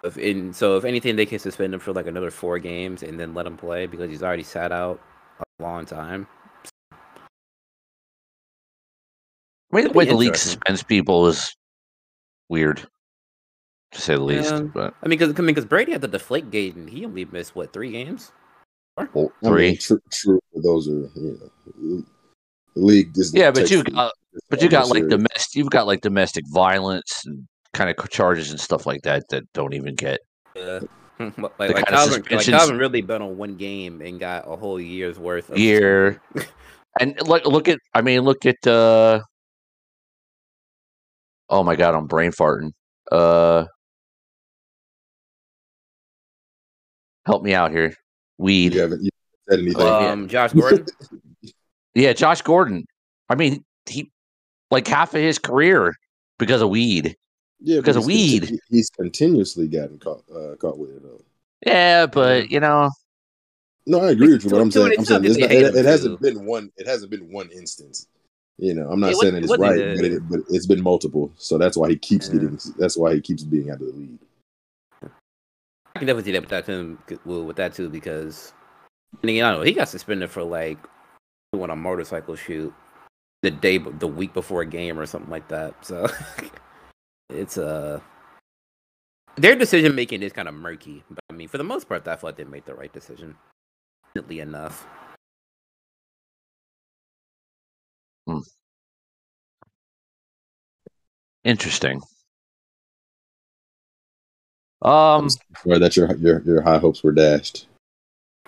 If 0.02 0.18
in 0.18 0.52
so, 0.52 0.76
if 0.76 0.84
anything, 0.84 1.16
they 1.16 1.26
can 1.26 1.38
suspend 1.38 1.72
him 1.74 1.80
for 1.80 1.92
like 1.92 2.06
another 2.06 2.30
four 2.30 2.58
games 2.58 3.02
and 3.02 3.18
then 3.18 3.34
let 3.34 3.46
him 3.46 3.56
play 3.56 3.86
because 3.86 4.10
he's 4.10 4.22
already 4.22 4.42
sat 4.42 4.72
out 4.72 5.00
a 5.58 5.62
long 5.62 5.86
time. 5.86 6.26
I 9.72 9.76
mean, 9.76 9.84
the 9.88 9.92
way 9.92 10.04
the 10.04 10.14
league 10.14 10.28
interesting. 10.28 10.52
suspends 10.52 10.82
people 10.82 11.26
is 11.28 11.54
weird, 12.48 12.86
to 13.92 14.00
say 14.00 14.14
the 14.16 14.22
least. 14.22 14.52
Yeah. 14.52 14.60
But 14.62 14.94
I 15.02 15.08
mean, 15.08 15.18
because 15.18 15.38
I 15.38 15.42
mean, 15.42 15.54
because 15.54 15.64
Brady 15.66 15.92
had 15.92 16.00
the 16.00 16.08
deflate 16.08 16.50
gate 16.50 16.74
and 16.74 16.88
he 16.90 17.04
only 17.04 17.24
missed 17.26 17.54
what 17.54 17.72
three 17.72 17.92
games. 17.92 18.32
well, 18.96 19.08
I 19.16 19.20
mean, 19.20 19.52
three. 19.52 19.76
true, 19.76 20.00
true. 20.10 20.40
Those 20.54 20.88
are 20.88 20.92
you 20.92 21.38
know 21.76 22.02
The 22.74 22.80
league 22.80 23.16
is 23.16 23.32
Yeah, 23.32 23.50
but 23.50 23.70
you 23.70 23.82
takes- 23.84 23.94
got 23.94 24.12
but 24.48 24.62
you 24.62 24.68
got 24.68 24.88
like 24.88 25.06
domestic 25.08 25.54
you've 25.54 25.70
got 25.70 25.86
like 25.86 26.00
domestic 26.00 26.44
violence 26.52 27.22
and 27.26 27.46
kind 27.72 27.90
of 27.90 28.10
charges 28.10 28.50
and 28.50 28.60
stuff 28.60 28.86
like 28.86 29.02
that 29.02 29.22
that 29.30 29.42
don't 29.54 29.74
even 29.74 29.94
get 29.94 30.20
Yeah. 30.56 30.80
like 31.18 31.36
The 31.36 31.42
like 31.58 31.58
kind 31.58 31.78
of 31.78 31.86
Calvin, 31.86 32.12
like 32.14 32.22
suspensions- 32.22 32.56
Calvin 32.56 32.78
really 32.78 33.02
been 33.02 33.22
on 33.22 33.36
one 33.36 33.56
game 33.56 34.00
and 34.00 34.18
got 34.18 34.44
a 34.50 34.56
whole 34.56 34.80
year's 34.80 35.18
worth. 35.18 35.50
Of 35.50 35.58
year. 35.58 36.20
And 36.98 37.14
look 37.26 37.44
look 37.44 37.68
at 37.68 37.78
I 37.94 38.00
mean 38.02 38.22
look 38.22 38.46
at 38.46 38.66
uh 38.66 39.20
Oh 41.48 41.62
my 41.64 41.74
god, 41.76 41.94
I'm 41.94 42.06
brain 42.06 42.30
farting. 42.32 42.70
Uh 43.10 43.66
Help 47.26 47.42
me 47.42 47.54
out 47.54 47.70
here. 47.70 47.94
Weed. 48.38 48.74
You 48.74 48.80
haven't 48.80 49.02
you 49.04 49.10
haven't 49.48 49.74
said 49.74 49.82
anything. 49.82 50.10
Um, 50.12 50.28
Josh 50.28 50.52
Gordon. 50.52 50.86
Yeah, 51.94 52.12
Josh 52.12 52.40
Gordon. 52.42 52.84
I 53.28 53.34
mean, 53.34 53.64
he 53.88 54.12
like 54.70 54.86
half 54.86 55.14
of 55.14 55.20
his 55.20 55.38
career 55.38 55.94
because 56.38 56.62
of 56.62 56.70
weed. 56.70 57.16
yeah, 57.60 57.78
because 57.78 57.96
of 57.96 58.06
he's 58.06 58.40
conti- 58.40 58.52
weed. 58.54 58.60
he's 58.70 58.90
continuously 58.90 59.68
gotten 59.68 59.98
caught 59.98 60.22
uh, 60.34 60.56
caught 60.56 60.78
with 60.78 60.90
it. 60.90 61.02
Though. 61.02 61.20
Yeah, 61.66 62.06
but 62.06 62.50
you 62.50 62.60
know, 62.60 62.90
No, 63.86 64.00
I 64.00 64.10
agree 64.12 64.32
with 64.32 64.44
you, 64.44 64.50
but 64.50 64.60
I'm 64.60 64.70
saying, 64.70 64.92
it 64.92 64.98
I'm 65.00 65.04
saying 65.04 65.22
tough, 65.22 65.30
it's 65.30 65.36
they 65.48 65.62
not, 65.62 65.74
it, 65.74 65.76
it 65.76 65.84
hasn't 65.84 66.20
been 66.20 66.44
one. 66.46 66.70
It 66.76 66.86
hasn't 66.86 67.10
been 67.10 67.30
one 67.32 67.50
instance. 67.50 68.06
You 68.58 68.74
know, 68.74 68.90
I'm 68.90 69.00
not 69.00 69.12
It 69.12 69.16
saying 69.16 69.34
wasn't- 69.34 69.34
that 69.34 69.38
it 69.38 69.42
it's 69.44 69.50
wasn't 69.50 69.70
right, 69.70 69.80
a- 69.80 69.96
but 69.96 70.04
it, 70.04 70.28
but 70.46 70.54
it's 70.54 70.66
been 70.66 70.82
multiple. 70.82 71.32
So 71.36 71.58
that's 71.58 71.76
why 71.76 71.88
he 71.88 71.96
keeps 71.96 72.28
Yeah. 72.28 72.34
getting. 72.34 72.58
That's 72.78 72.96
why 72.96 73.14
he 73.14 73.20
keeps 73.20 73.42
being 73.42 73.70
out 73.70 73.80
of 73.80 73.86
the 73.86 73.92
league. 73.92 74.18
I 75.02 75.98
can 75.98 76.06
definitely 76.06 76.24
see 76.24 76.32
that 76.32 76.40
with 76.42 76.50
that 76.50 76.66
too. 76.66 76.98
Well, 77.24 77.44
with 77.44 77.56
that 77.56 77.74
too, 77.74 77.88
because 77.88 78.52
and 79.22 79.28
again, 79.30 79.44
I 79.44 79.50
don't 79.50 79.60
know 79.60 79.64
he 79.64 79.72
got 79.72 79.88
suspended 79.88 80.30
for 80.30 80.42
like 80.44 80.78
doing 81.52 81.70
a 81.70 81.76
motorcycle 81.76 82.36
shoot 82.36 82.72
the 83.42 83.50
day, 83.50 83.78
the 83.78 84.06
week 84.06 84.34
before 84.34 84.62
a 84.62 84.66
game 84.66 84.98
or 84.98 85.06
something 85.06 85.30
like 85.30 85.48
that. 85.48 85.74
So 85.84 86.06
it's 87.30 87.58
uh 87.58 88.00
their 89.36 89.56
decision 89.56 89.94
making 89.94 90.22
is 90.22 90.32
kind 90.32 90.48
of 90.48 90.54
murky. 90.54 91.02
But 91.10 91.24
I 91.30 91.32
mean, 91.32 91.48
for 91.48 91.58
the 91.58 91.64
most 91.64 91.88
part, 91.88 92.06
I 92.06 92.16
feel 92.16 92.28
like 92.28 92.36
they 92.36 92.44
made 92.44 92.66
the 92.66 92.74
right 92.74 92.92
decision. 92.92 93.36
Decently 94.14 94.40
enough. 94.40 94.86
interesting. 101.44 102.00
Um, 104.82 105.28
Or 105.64 105.78
that 105.78 105.96
your 105.96 106.14
your 106.16 106.42
your 106.42 106.62
high 106.62 106.78
hopes 106.78 107.02
were 107.02 107.12
dashed. 107.12 107.66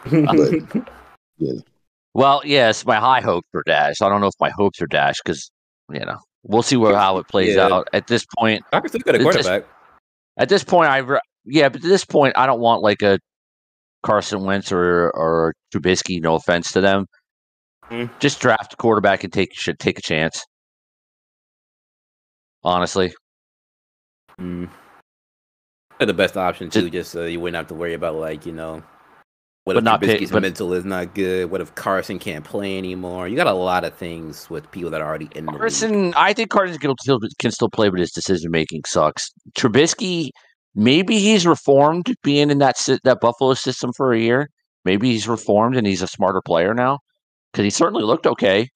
well, 2.15 2.43
yes, 2.45 2.85
my 2.85 2.97
high 2.97 3.21
hopes 3.21 3.49
are 3.55 3.63
dashed. 3.67 4.03
I 4.03 4.09
don't 4.09 4.21
know 4.21 4.27
if 4.29 4.35
my 4.41 4.51
hopes 4.51 4.81
are 4.83 4.87
dashed 4.87 5.21
because 5.25 5.51
you 5.91 6.01
know 6.01 6.19
we'll 6.43 6.63
see 6.63 6.77
where 6.77 6.97
how 6.97 7.19
it 7.19 7.29
plays 7.29 7.55
Yeah. 7.57 7.67
out. 7.69 7.89
At 7.93 8.07
this 8.07 8.25
point, 8.39 8.63
can 8.71 8.89
still 8.89 9.01
get 9.05 9.15
a 9.17 9.19
quarterback. 9.23 9.65
at 10.39 10.49
this 10.49 10.65
point, 10.65 10.91
I 10.91 10.99
re- 10.99 11.21
yeah, 11.45 11.69
but 11.69 11.83
at 11.83 11.89
this 11.89 12.05
point, 12.05 12.35
I 12.37 12.47
don't 12.47 12.61
want 12.61 12.83
like 12.83 13.03
a 13.03 13.19
Carson 14.03 14.45
Wentz 14.45 14.73
or 14.73 15.11
or 15.11 15.55
Trubisky. 15.75 16.21
No 16.21 16.35
offense 16.35 16.73
to 16.73 16.81
them, 16.81 17.07
Mm. 17.91 18.11
just 18.21 18.41
draft 18.41 18.75
a 18.75 18.77
quarterback 18.77 19.25
and 19.25 19.33
take 19.33 19.55
should 19.55 19.79
take 19.79 19.99
a 19.99 20.03
chance. 20.03 20.45
Honestly, 22.65 23.13
Mm. 24.41 24.69
The 26.01 26.13
best 26.15 26.37
option 26.37 26.69
too, 26.71 26.91
just 26.91 27.13
so 27.13 27.27
you 27.27 27.39
wouldn't 27.39 27.57
have 27.57 27.69
to 27.69 27.75
worry 27.75 27.95
about 27.95 28.17
like 28.17 28.45
you 28.47 28.53
know, 28.53 28.83
what 29.65 29.75
But 29.75 29.79
if 29.79 29.85
not 29.85 30.03
Trubisky's 30.03 30.31
but- 30.33 30.43
mental 30.43 30.73
is 30.73 30.85
not 30.85 31.15
good? 31.15 31.51
What 31.51 31.61
if 31.61 31.75
Carson 31.75 32.19
can't 32.19 32.45
play 32.45 32.77
anymore? 32.79 33.29
You 33.29 33.37
got 33.37 33.47
a 33.47 33.53
lot 33.53 33.85
of 33.85 33.95
things 33.95 34.51
with 34.51 34.71
people 34.73 34.91
that 34.91 35.01
are 35.01 35.09
already 35.09 35.29
in 35.37 35.47
the 35.47 35.53
league. 35.53 35.61
Carson, 35.61 36.13
I 36.17 36.33
think 36.33 36.51
Carson 36.51 36.79
can 36.79 36.93
still 37.01 37.19
can 37.39 37.51
still 37.53 37.71
play, 37.71 37.89
but 37.89 38.01
his 38.01 38.11
decision 38.13 38.51
making 38.51 38.83
sucks. 38.87 39.31
Trubisky, 39.57 40.31
maybe 40.75 41.19
he's 41.21 41.47
reformed, 41.47 42.07
being 42.25 42.51
in 42.51 42.59
that 42.59 42.77
that 43.05 43.19
Buffalo 43.21 43.55
system 43.55 43.93
for 43.97 44.13
a 44.13 44.19
year. 44.19 44.49
Maybe 44.85 45.13
he's 45.13 45.29
reformed 45.29 45.77
and 45.77 45.87
he's 45.87 46.03
a 46.03 46.09
smarter 46.09 46.41
player 46.45 46.75
now 46.75 46.99
because 47.53 47.63
he 47.63 47.71
certainly 47.71 48.03
looked 48.03 48.27
okay. 48.27 48.69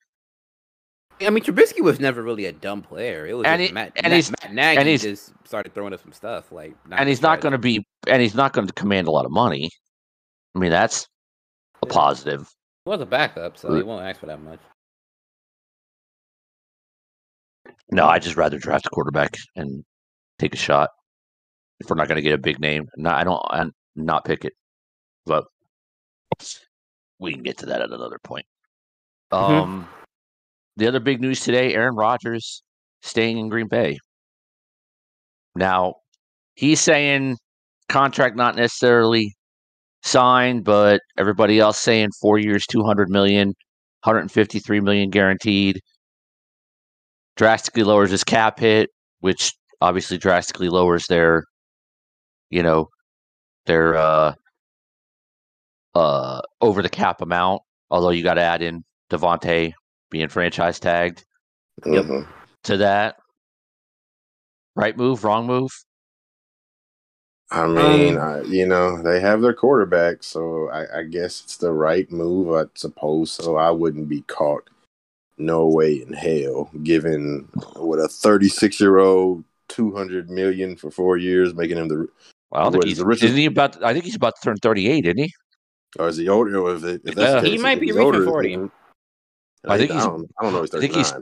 I 1.21 1.31
mean, 1.31 1.43
Trubisky 1.43 1.81
was 1.81 1.99
never 1.99 2.23
really 2.23 2.45
a 2.45 2.53
dumb 2.53 2.83
player. 2.83 3.27
It 3.27 3.33
was 3.33 3.47
And 3.47 3.59
just 3.61 3.71
he- 3.71 3.75
Matt, 3.75 3.93
and 3.97 4.05
Matt, 4.05 4.13
he's- 4.13 4.31
Matt 4.31 4.53
Nagy 4.53 4.79
and 4.79 4.89
he's- 4.89 5.03
just 5.03 5.33
started 5.45 5.73
throwing 5.75 5.95
up 5.95 6.03
some 6.03 6.13
stuff 6.13 6.53
like. 6.53 6.75
and 6.93 7.09
he's 7.09 7.23
not 7.23 7.41
going 7.41 7.53
to 7.53 7.59
be, 7.59 7.85
and 8.07 8.21
he's 8.21 8.35
not 8.35 8.53
going 8.53 8.67
to 8.67 8.73
command 8.75 9.09
a 9.09 9.11
lot 9.11 9.25
of 9.25 9.31
money. 9.33 9.71
I 10.57 10.59
mean, 10.59 10.71
that's 10.71 11.07
a 11.83 11.87
positive. 11.87 12.49
He 12.87 12.91
was 12.91 13.03
a 13.03 13.07
backup, 13.07 13.59
so 13.59 13.75
he 13.75 13.83
won't 13.83 14.07
ask 14.07 14.21
for 14.21 14.27
that 14.27 14.41
much. 14.41 14.59
No, 17.93 18.07
I 18.07 18.19
just 18.19 18.37
rather 18.37 18.59
draft 18.59 18.87
a 18.87 18.91
quarterback 18.91 19.37
and 19.55 19.85
take 20.39 20.55
a 20.55 20.57
shot. 20.57 20.89
If 21.79 21.91
we're 21.91 21.97
not 21.97 22.09
going 22.09 22.17
to 22.17 22.23
get 22.23 22.33
a 22.33 22.39
big 22.39 22.59
name, 22.59 22.89
I 23.05 23.23
don't, 23.23 23.43
and 23.51 23.73
not 23.97 24.25
pick 24.25 24.47
it. 24.47 24.55
But 25.27 25.45
we 27.19 27.35
can 27.35 27.43
get 27.43 27.59
to 27.59 27.67
that 27.67 27.83
at 27.83 27.91
another 27.91 28.19
point. 28.25 28.47
Mhm. 29.31 29.63
Um, 29.63 29.89
the 30.77 30.89
other 30.89 31.01
big 31.01 31.21
news 31.21 31.41
today: 31.41 31.75
Aaron 31.75 31.97
Rodgers 31.97 32.63
staying 33.03 33.37
in 33.37 33.51
Green 33.51 33.69
Bay. 33.69 33.99
Now, 35.55 35.97
he's 36.55 36.81
saying 36.81 37.37
contract 37.91 38.37
not 38.37 38.57
necessarily 38.57 39.36
signed, 40.07 40.65
but 40.65 41.01
everybody 41.19 41.59
else 41.59 41.79
saying 41.79 42.11
four 42.21 42.39
years, 42.39 42.67
200 42.67 43.11
million, 43.11 43.49
153 44.05 44.81
million 44.81 45.11
guaranteed. 45.11 45.81
Drastically 47.37 47.83
lowers 47.83 48.11
his 48.11 48.25
cap 48.25 48.59
hit, 48.59 48.89
which 49.21 49.53
obviously 49.81 50.17
drastically 50.17 50.69
lowers 50.71 51.07
their, 51.07 51.45
you 52.51 52.63
know, 52.63 52.89
their 53.67 53.97
uh 53.97 54.33
uh 55.95 56.41
over 56.61 56.83
the 56.83 56.89
cap 56.89 57.21
amount. 57.21 57.63
Although 57.91 58.11
you 58.11 58.23
got 58.23 58.35
to 58.35 58.41
add 58.43 58.63
in 58.63 58.85
Davante 59.11 59.73
being 60.11 60.29
franchise 60.29 60.81
tagged 60.81 61.25
Yep. 61.85 62.05
Mhm. 62.07 62.29
to 62.65 62.77
that. 62.79 63.17
Right 64.75 64.97
move, 64.97 65.25
wrong 65.25 65.47
move. 65.47 65.71
I 67.51 67.67
mean, 67.69 68.17
Um, 68.17 68.23
I, 68.23 68.41
you 68.43 68.67
know, 68.67 69.01
they 69.03 69.21
have 69.21 69.41
their 69.41 69.53
quarterback, 69.55 70.23
so 70.25 70.69
I, 70.71 70.99
I 70.99 71.03
guess 71.05 71.43
it's 71.45 71.57
the 71.59 71.73
right 71.73 72.11
move, 72.11 72.53
I 72.53 72.65
suppose. 72.75 73.31
So 73.31 73.57
I 73.57 73.71
wouldn't 73.71 74.09
be 74.09 74.23
caught. 74.23 74.69
No 75.39 75.69
way 75.69 76.03
in 76.03 76.13
hell, 76.15 76.71
given 76.83 77.47
what 77.77 77.99
a 77.99 78.09
36 78.09 78.81
year 78.81 78.99
old, 78.99 79.45
200 79.69 80.31
million 80.31 80.77
for 80.77 80.91
four 80.91 81.19
years, 81.19 81.55
making 81.55 81.77
him 81.77 81.89
the. 81.89 82.09
Well, 82.51 82.61
I 82.61 82.63
don't 82.65 82.73
think 82.73 82.85
he's, 82.87 82.99
the 82.99 83.05
richest- 83.07 83.25
isn't 83.25 83.37
he 83.37 83.47
about? 83.47 83.83
I 83.85 83.93
think 83.93 84.07
he's 84.07 84.17
about 84.17 84.35
to 84.37 84.41
turn 84.43 84.57
thirty-eight, 84.57 85.05
isn't 85.05 85.19
he? 85.19 85.33
Or 85.99 86.09
is 86.09 86.17
he 86.17 86.29
older? 86.29 86.59
Or 86.59 86.75
if, 86.77 86.85
it, 86.85 87.03
if 87.05 87.15
that's 87.15 87.35
Yeah. 87.35 87.41
the 87.41 87.49
He 87.49 87.59
might 87.59 87.81
be 87.81 87.87
he's 87.87 87.97
reaching 87.97 88.25
40. 88.25 88.57
then- 88.57 88.71
I 89.69 89.77
think 89.79 89.91
I 89.91 89.95
he's- 89.95 90.07
don't, 90.07 90.31
I 90.41 90.43
don't 90.45 90.53
know. 90.53 90.61
He's 90.63 90.75
I 90.75 90.81
think 90.81 90.95
he's- 90.95 91.15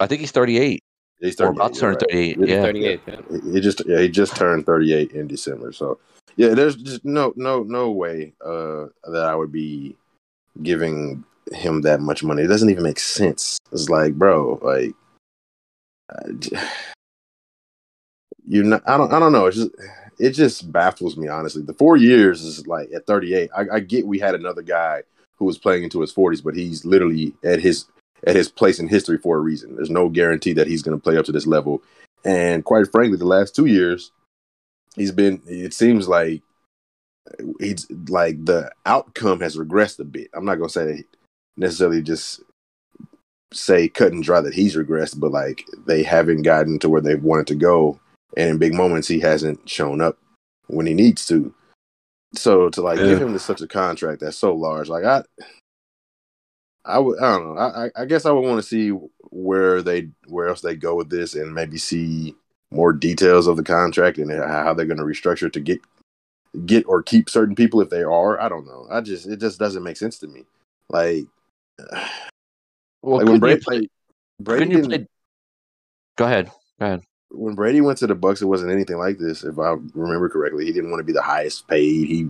I 0.00 0.06
think 0.06 0.20
he's 0.20 0.32
thirty-eight 0.32 0.81
He's 1.22 1.36
38. 1.36 1.56
about 1.56 1.74
to 1.74 1.80
turn 1.80 1.90
right. 1.90 2.00
thirty-eight. 2.00 2.38
Yeah. 2.40 2.46
Yeah, 2.46 2.62
38. 2.62 3.00
yeah. 3.06 3.16
He 3.52 3.60
just 3.60 3.82
yeah, 3.86 4.00
he 4.00 4.08
just 4.08 4.34
turned 4.34 4.66
38 4.66 5.12
in 5.12 5.28
December. 5.28 5.72
So 5.72 6.00
yeah, 6.36 6.48
there's 6.48 6.74
just 6.74 7.04
no 7.04 7.32
no 7.36 7.62
no 7.62 7.90
way 7.92 8.32
uh 8.44 8.86
that 9.04 9.24
I 9.24 9.36
would 9.36 9.52
be 9.52 9.96
giving 10.62 11.24
him 11.52 11.82
that 11.82 12.00
much 12.00 12.24
money. 12.24 12.42
It 12.42 12.48
doesn't 12.48 12.70
even 12.70 12.82
make 12.82 12.98
sense. 12.98 13.58
It's 13.70 13.88
like, 13.88 14.14
bro, 14.14 14.58
like 14.62 14.94
you 18.48 18.64
know, 18.64 18.80
I 18.86 18.96
don't 18.96 19.12
I 19.12 19.20
don't 19.20 19.32
know. 19.32 19.46
It's 19.46 19.56
just 19.56 19.70
it 20.18 20.30
just 20.30 20.72
baffles 20.72 21.16
me 21.16 21.28
honestly. 21.28 21.62
The 21.62 21.74
4 21.74 21.98
years 21.98 22.42
is 22.42 22.66
like 22.66 22.90
at 22.92 23.06
38. 23.06 23.48
I, 23.56 23.64
I 23.74 23.80
get 23.80 24.08
we 24.08 24.18
had 24.18 24.34
another 24.34 24.62
guy 24.62 25.04
who 25.36 25.44
was 25.44 25.56
playing 25.56 25.84
into 25.84 26.00
his 26.00 26.12
40s, 26.12 26.42
but 26.42 26.56
he's 26.56 26.84
literally 26.84 27.32
at 27.44 27.60
his 27.60 27.86
at 28.26 28.36
his 28.36 28.48
place 28.48 28.78
in 28.78 28.88
history 28.88 29.18
for 29.18 29.36
a 29.36 29.40
reason. 29.40 29.76
There's 29.76 29.90
no 29.90 30.08
guarantee 30.08 30.52
that 30.54 30.66
he's 30.66 30.82
going 30.82 30.96
to 30.96 31.02
play 31.02 31.16
up 31.16 31.24
to 31.26 31.32
this 31.32 31.46
level. 31.46 31.82
And 32.24 32.64
quite 32.64 32.90
frankly, 32.90 33.18
the 33.18 33.24
last 33.24 33.54
two 33.56 33.66
years, 33.66 34.12
he's 34.96 35.12
been. 35.12 35.42
It 35.46 35.74
seems 35.74 36.08
like 36.08 36.42
he's 37.58 37.90
like 38.08 38.44
the 38.44 38.70
outcome 38.86 39.40
has 39.40 39.56
regressed 39.56 39.98
a 39.98 40.04
bit. 40.04 40.28
I'm 40.34 40.44
not 40.44 40.56
going 40.56 40.68
to 40.68 40.72
say 40.72 41.04
necessarily 41.56 42.02
just 42.02 42.42
say 43.52 43.88
cut 43.88 44.12
and 44.12 44.22
dry 44.22 44.40
that 44.40 44.54
he's 44.54 44.76
regressed, 44.76 45.18
but 45.20 45.32
like 45.32 45.66
they 45.86 46.02
haven't 46.02 46.42
gotten 46.42 46.78
to 46.80 46.88
where 46.88 47.00
they 47.00 47.16
wanted 47.16 47.46
to 47.48 47.54
go. 47.54 48.00
And 48.36 48.50
in 48.50 48.58
big 48.58 48.74
moments, 48.74 49.08
he 49.08 49.20
hasn't 49.20 49.68
shown 49.68 50.00
up 50.00 50.18
when 50.68 50.86
he 50.86 50.94
needs 50.94 51.26
to. 51.26 51.52
So 52.34 52.70
to 52.70 52.80
like 52.80 52.98
give 52.98 53.20
Yeah. 53.20 53.26
him 53.26 53.38
such 53.38 53.60
a 53.60 53.68
contract 53.68 54.20
that's 54.20 54.38
so 54.38 54.54
large, 54.54 54.88
like 54.88 55.04
I, 55.04 55.22
I 56.84 56.98
would, 56.98 57.18
I 57.20 57.36
don't 57.38 57.54
know. 57.54 57.60
I, 57.60 57.90
I- 57.94 58.04
guess 58.06 58.26
I 58.26 58.32
would 58.32 58.40
want 58.46 58.58
to 58.60 58.66
see 58.68 58.90
where 59.30 59.82
they, 59.82 60.08
where 60.26 60.48
else 60.48 60.60
they 60.60 60.74
go 60.76 60.94
with 60.94 61.08
this, 61.10 61.34
and 61.34 61.54
maybe 61.54 61.78
see 61.78 62.34
more 62.70 62.92
details 62.92 63.46
of 63.46 63.56
the 63.56 63.62
contract 63.62 64.18
and 64.18 64.30
how 64.30 64.72
they're 64.74 64.86
going 64.86 64.96
to 64.98 65.04
restructure 65.04 65.46
it 65.46 65.52
to 65.54 65.60
get, 65.60 65.80
get 66.66 66.86
or 66.86 67.02
keep 67.02 67.28
certain 67.30 67.54
people 67.54 67.80
if 67.80 67.90
they 67.90 68.02
are. 68.02 68.40
I 68.40 68.48
don't 68.48 68.66
know. 68.66 68.86
I 68.90 69.00
just, 69.00 69.26
it 69.26 69.40
just 69.40 69.58
doesn't 69.58 69.82
make 69.82 69.96
sense 69.96 70.18
to 70.20 70.26
me. 70.26 70.44
Like, 70.88 71.24
Well, 73.02 73.18
like 73.18 73.26
when 73.26 73.40
Brady, 73.40 73.60
you 73.60 73.64
play, 73.64 73.88
Brady 74.40 74.74
didn't- 74.74 74.88
play? 74.90 75.06
Go 76.16 76.24
ahead. 76.26 76.50
Go 76.78 76.86
ahead. 76.86 77.02
when 77.30 77.54
Brady 77.54 77.80
went 77.80 77.98
to 77.98 78.06
the 78.06 78.14
Bucs, 78.14 78.42
it 78.42 78.46
wasn't 78.46 78.70
anything 78.70 78.96
like 78.96 79.18
this. 79.18 79.42
If 79.44 79.58
I 79.58 79.74
remember 79.94 80.28
correctly, 80.28 80.66
he 80.66 80.72
didn't 80.72 80.90
want 80.90 81.00
to 81.00 81.04
be 81.04 81.12
the 81.12 81.22
highest 81.22 81.66
paid. 81.68 82.06
He 82.08 82.28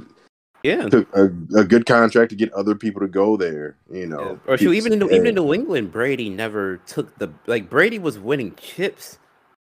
Yeah. 0.62 0.88
took 0.88 1.09
a, 1.16 1.25
a 1.57 1.64
good 1.64 1.87
contract 1.87 2.31
to 2.31 2.37
get 2.37 2.52
other 2.52 2.75
people 2.75 3.00
to 3.00 3.09
go 3.09 3.37
there. 3.37 3.76
You 3.90 4.07
know, 4.07 4.38
Yeah. 4.47 4.52
Or 4.52 4.57
shoot, 4.59 4.73
even 4.75 4.92
in 4.92 5.00
New, 5.00 5.11
even 5.11 5.26
in 5.26 5.35
New 5.35 5.52
England, 5.52 5.90
Brady 5.92 6.31
never 6.31 6.76
took 6.87 7.19
the 7.19 7.33
like 7.47 7.69
Brady 7.69 7.99
was 7.99 8.19
winning 8.19 8.54
chips 8.54 9.19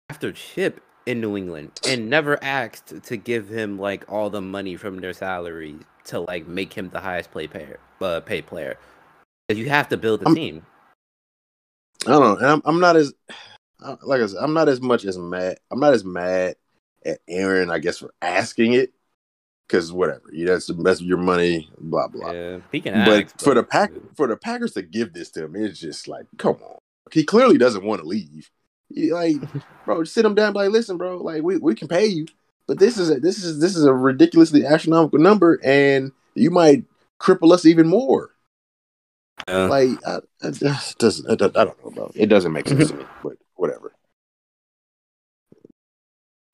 after 0.10 0.32
chip 0.32 0.82
in 1.08 1.20
New 1.20 1.36
England 1.36 1.72
and 1.88 2.10
never 2.10 2.42
asked 2.44 3.04
to 3.04 3.18
give 3.18 3.50
him 3.50 3.80
like 3.80 4.06
all 4.12 4.30
the 4.30 4.42
money 4.42 4.76
from 4.76 5.00
their 5.00 5.14
salary 5.14 5.76
to 6.06 6.20
like 6.20 6.48
make 6.48 6.74
him 6.74 6.90
the 6.90 7.00
highest 7.00 7.32
play 7.32 7.48
player, 7.48 7.80
uh, 8.02 8.20
paid 8.20 8.46
player. 8.46 8.78
Because 9.48 9.60
you 9.60 9.70
have 9.70 9.90
to 9.90 9.98
build 9.98 10.22
the 10.22 10.28
I'm- 10.28 10.36
team. 10.36 10.66
I 12.08 12.12
don't 12.12 12.42
know. 12.42 12.48
I'm, 12.48 12.62
I'm 12.66 12.80
not 12.80 12.96
as 12.96 13.14
like 14.04 14.22
I 14.22 14.26
said, 14.28 14.40
I'm 14.42 14.54
not 14.54 14.70
as 14.70 14.82
much 14.82 15.06
as 15.06 15.18
mad. 15.18 15.58
I'm 15.72 15.80
not 15.80 15.94
as 15.94 16.04
mad 16.04 16.56
at 17.06 17.20
Aaron, 17.28 17.72
I 17.72 17.80
guess, 17.80 17.98
for 18.00 18.12
asking 18.22 18.74
it 18.74 18.92
because 19.72 19.94
whatever. 19.94 20.24
You 20.32 20.46
that's 20.46 20.68
that's 20.68 21.02
your 21.02 21.18
money. 21.18 21.70
Blah 21.80 22.08
blah. 22.10 22.32
Yeah, 22.32 22.58
he 22.72 22.82
can 22.82 23.06
but 23.06 23.24
ask, 23.26 23.40
for 23.40 23.54
the 23.56 23.64
pack 23.64 23.92
for 24.16 24.28
the 24.28 24.36
Packers 24.36 24.74
to 24.74 24.82
give 24.82 25.14
this 25.14 25.32
to 25.32 25.46
him, 25.46 25.56
it's 25.56 25.80
just 25.80 26.08
like, 26.08 26.26
come 26.38 26.58
on. 26.62 26.78
He 27.12 27.24
clearly 27.24 27.58
doesn't 27.58 27.84
want 27.84 28.02
to 28.02 28.08
leave. 28.08 28.50
He, 28.90 29.12
like, 29.14 29.38
bro, 29.86 30.04
just 30.04 30.14
sit 30.14 30.26
him 30.26 30.36
down. 30.36 30.48
and 30.48 30.54
be 30.54 30.60
Like, 30.60 30.72
listen, 30.72 30.98
bro. 30.98 31.18
Like, 31.18 31.44
we, 31.44 31.58
we 31.58 31.76
can 31.76 31.88
pay 31.88 32.06
you, 32.06 32.26
but 32.68 32.80
this 32.80 32.98
is 32.98 33.10
a, 33.10 33.20
this 33.20 33.44
is 33.44 33.60
this 33.60 33.76
is 33.78 33.86
a 33.86 33.94
ridiculously 33.94 34.66
astronomical 34.66 35.20
number, 35.20 35.60
and 35.64 36.12
you 36.36 36.52
might 36.52 36.84
cripple 37.20 37.54
us 37.54 37.66
even 37.66 37.88
more. 37.88 38.32
Yeah. 39.48 39.66
Like, 39.68 39.90
I, 40.06 40.20
I. 40.44 40.48
I, 40.50 41.36
don't- 41.36 41.58
I 41.58 41.66
don't 41.66 41.86
know, 41.86 41.92
bro. 41.92 42.12
It 42.14 42.28
doesn't 42.28 42.52
make 42.52 42.68
sense 42.68 42.90
to 42.90 42.96
me. 42.98 43.06
But 43.24 43.34
whatever. 43.56 43.94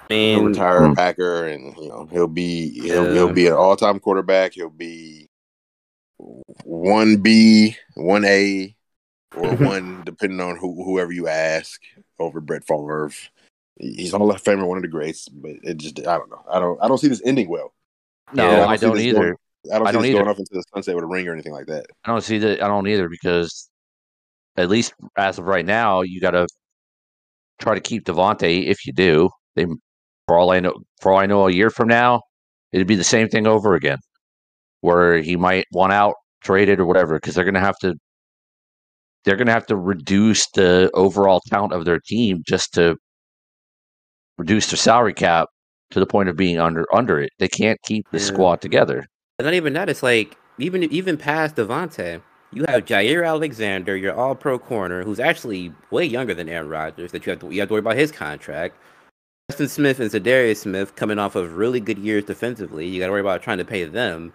He'll 0.10 0.40
and 0.40 0.48
retire 0.48 0.86
a 0.86 0.90
Mm. 0.90 0.96
Packer, 0.96 1.48
and 1.48 1.76
you 1.78 1.90
know 1.90 2.08
he'll 2.12 2.28
be 2.28 2.70
he'll, 2.82 3.08
Yeah. 3.08 3.14
he'll 3.14 3.34
be 3.34 3.48
an 3.48 3.54
all 3.54 3.76
time 3.76 4.00
quarterback. 4.00 4.54
He'll 4.54 4.70
be 4.70 5.30
one 6.64 7.18
B, 7.18 7.76
one 7.96 8.26
A, 8.26 8.76
or 9.36 9.56
one 9.56 10.04
depending 10.06 10.40
on 10.42 10.58
who 10.58 10.84
whoever 10.84 11.12
you 11.12 11.28
ask 11.28 11.82
over 12.20 12.40
Brett 12.40 12.66
Favre. 12.66 13.12
He's 13.80 14.12
Hall 14.12 14.32
of 14.32 14.42
Famer, 14.44 14.68
one 14.68 14.78
of 14.78 14.82
the 14.82 14.88
greats, 14.88 15.30
but 15.30 15.52
it 15.64 15.78
just 15.78 16.00
I 16.00 16.18
don't 16.18 16.30
know. 16.30 16.44
I 16.50 16.60
don't 16.60 16.82
I 16.82 16.88
don't 16.88 16.98
see 16.98 17.08
this 17.10 17.22
ending 17.26 17.50
well. 17.50 17.74
No, 18.34 18.50
Yeah, 18.50 18.66
I 18.66 18.72
I 18.74 18.78
don't 18.78 18.78
see 18.78 18.86
don't 18.88 19.00
either. 19.00 19.20
going- 19.20 19.36
I 19.72 19.78
don't 19.80 19.88
I 19.88 19.92
see 19.92 19.94
don't 19.94 20.02
this 20.04 20.10
either. 20.12 20.18
going 20.20 20.30
off 20.30 20.40
into 20.40 20.54
the 20.54 20.64
sunset 20.74 20.96
with 20.96 21.04
a 21.04 21.08
ring 21.08 21.28
or 21.28 21.34
anything 21.34 21.52
like 21.52 21.66
that. 21.68 21.88
I 22.06 22.12
don't 22.12 22.22
see 22.22 22.38
that. 22.38 22.64
I 22.64 22.68
don't 22.68 22.88
either 22.88 23.10
because, 23.10 23.70
at 24.56 24.70
least 24.70 24.94
as 25.18 25.38
of 25.40 25.46
right 25.46 25.66
now, 25.66 26.02
you 26.02 26.22
got 26.22 26.32
to 26.32 26.48
try 27.60 27.76
to 27.76 27.82
keep 27.82 28.06
Davante. 28.06 28.66
If 28.66 28.86
you 28.88 28.94
do, 28.94 29.30
they 29.56 29.66
for 30.28 30.38
all 30.38 30.52
I 30.52 30.60
know, 30.60 30.74
for 31.02 31.14
all 31.14 31.20
I 31.20 31.26
know, 31.26 31.48
a 31.48 31.52
year 31.52 31.70
from 31.70 31.88
now, 31.88 32.22
it'd 32.72 32.88
be 32.88 32.96
the 32.96 33.04
same 33.04 33.30
thing 33.30 33.48
over 33.48 33.76
again, 33.76 34.00
where 34.82 35.18
he 35.20 35.36
might 35.36 35.66
want 35.72 35.94
out, 35.94 36.16
traded 36.44 36.80
or 36.80 36.86
whatever, 36.86 37.16
because 37.16 37.34
they're 37.36 37.46
going 37.46 37.54
to 37.54 37.60
have 37.60 37.78
to. 37.80 37.96
They're 39.26 39.36
going 39.36 39.48
to 39.48 39.54
have 39.54 39.66
to 39.68 39.76
reduce 39.76 40.48
the 40.52 40.90
overall 40.94 41.42
count 41.50 41.74
of 41.74 41.84
their 41.84 42.00
team 42.00 42.44
just 42.48 42.74
to 42.76 42.96
reduce 44.38 44.70
their 44.70 44.78
salary 44.78 45.14
cap 45.14 45.50
to 45.92 46.00
the 46.00 46.06
point 46.06 46.30
of 46.30 46.38
being 46.38 46.60
under 46.60 46.86
under 46.96 47.20
it. 47.20 47.32
They 47.40 47.50
can't 47.50 47.82
keep 47.84 48.06
the 48.12 48.20
Yeah. 48.20 48.24
squad 48.26 48.62
together. 48.62 49.06
But 49.38 49.46
not 49.46 49.54
even 49.54 49.74
that. 49.74 49.90
It's 49.90 50.04
like 50.04 50.38
even 50.60 50.84
even 50.84 51.18
past 51.18 51.56
Davante, 51.56 52.22
you 52.54 52.64
have 52.70 52.86
Jaire 52.86 53.28
Alexander, 53.28 53.98
your 53.98 54.16
All 54.16 54.34
Pro 54.34 54.58
corner, 54.60 55.04
who's 55.04 55.20
actually 55.20 55.74
way 55.92 56.06
younger 56.06 56.34
than 56.34 56.48
Aaron 56.48 56.70
Rodgers. 56.70 57.12
That 57.12 57.26
you 57.26 57.32
have 57.32 57.40
to 57.42 57.52
you 57.52 57.60
have 57.60 57.68
to 57.70 57.74
worry 57.74 57.80
about 57.80 57.98
his 57.98 58.12
contract. 58.12 58.78
Justin 59.50 59.70
Smith 59.70 60.00
and 60.02 60.12
Za'Darius 60.12 60.58
Smith 60.58 60.96
coming 60.96 61.20
off 61.20 61.36
of 61.36 61.56
really 61.56 61.80
good 61.80 61.98
years 61.98 62.26
defensively. 62.26 62.86
You 62.86 63.00
got 63.00 63.06
to 63.06 63.12
worry 63.14 63.22
about 63.22 63.42
trying 63.42 63.60
to 63.60 63.66
pay 63.66 63.86
them, 63.86 64.34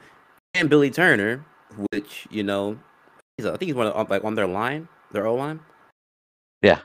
and 0.55 0.71
Billy 0.71 0.91
Turner, 0.91 1.45
which 1.91 2.27
you 2.31 2.43
know, 2.43 2.79
he's 3.37 3.45
I 3.45 3.51
think 3.51 3.63
he's 3.69 3.75
one 3.75 3.89
of 3.89 4.11
like 4.11 4.25
on 4.25 4.37
their 4.37 4.47
line, 4.47 4.89
their 5.11 5.27
O 5.27 5.35
line. 5.35 5.61
Yeah. 6.63 6.81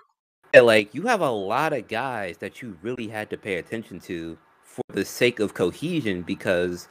Yeah, 0.54 0.62
like 0.62 0.94
you 0.94 1.04
have 1.04 1.22
a 1.22 1.30
lot 1.30 1.72
of 1.72 1.88
guys 1.88 2.38
that 2.40 2.62
you 2.62 2.78
really 2.82 3.08
had 3.08 3.30
to 3.30 3.38
pay 3.38 3.56
attention 3.56 4.00
to 4.02 4.38
for 4.64 4.84
the 4.90 5.06
sake 5.06 5.40
of 5.40 5.54
cohesion 5.54 6.22
because 6.22 6.90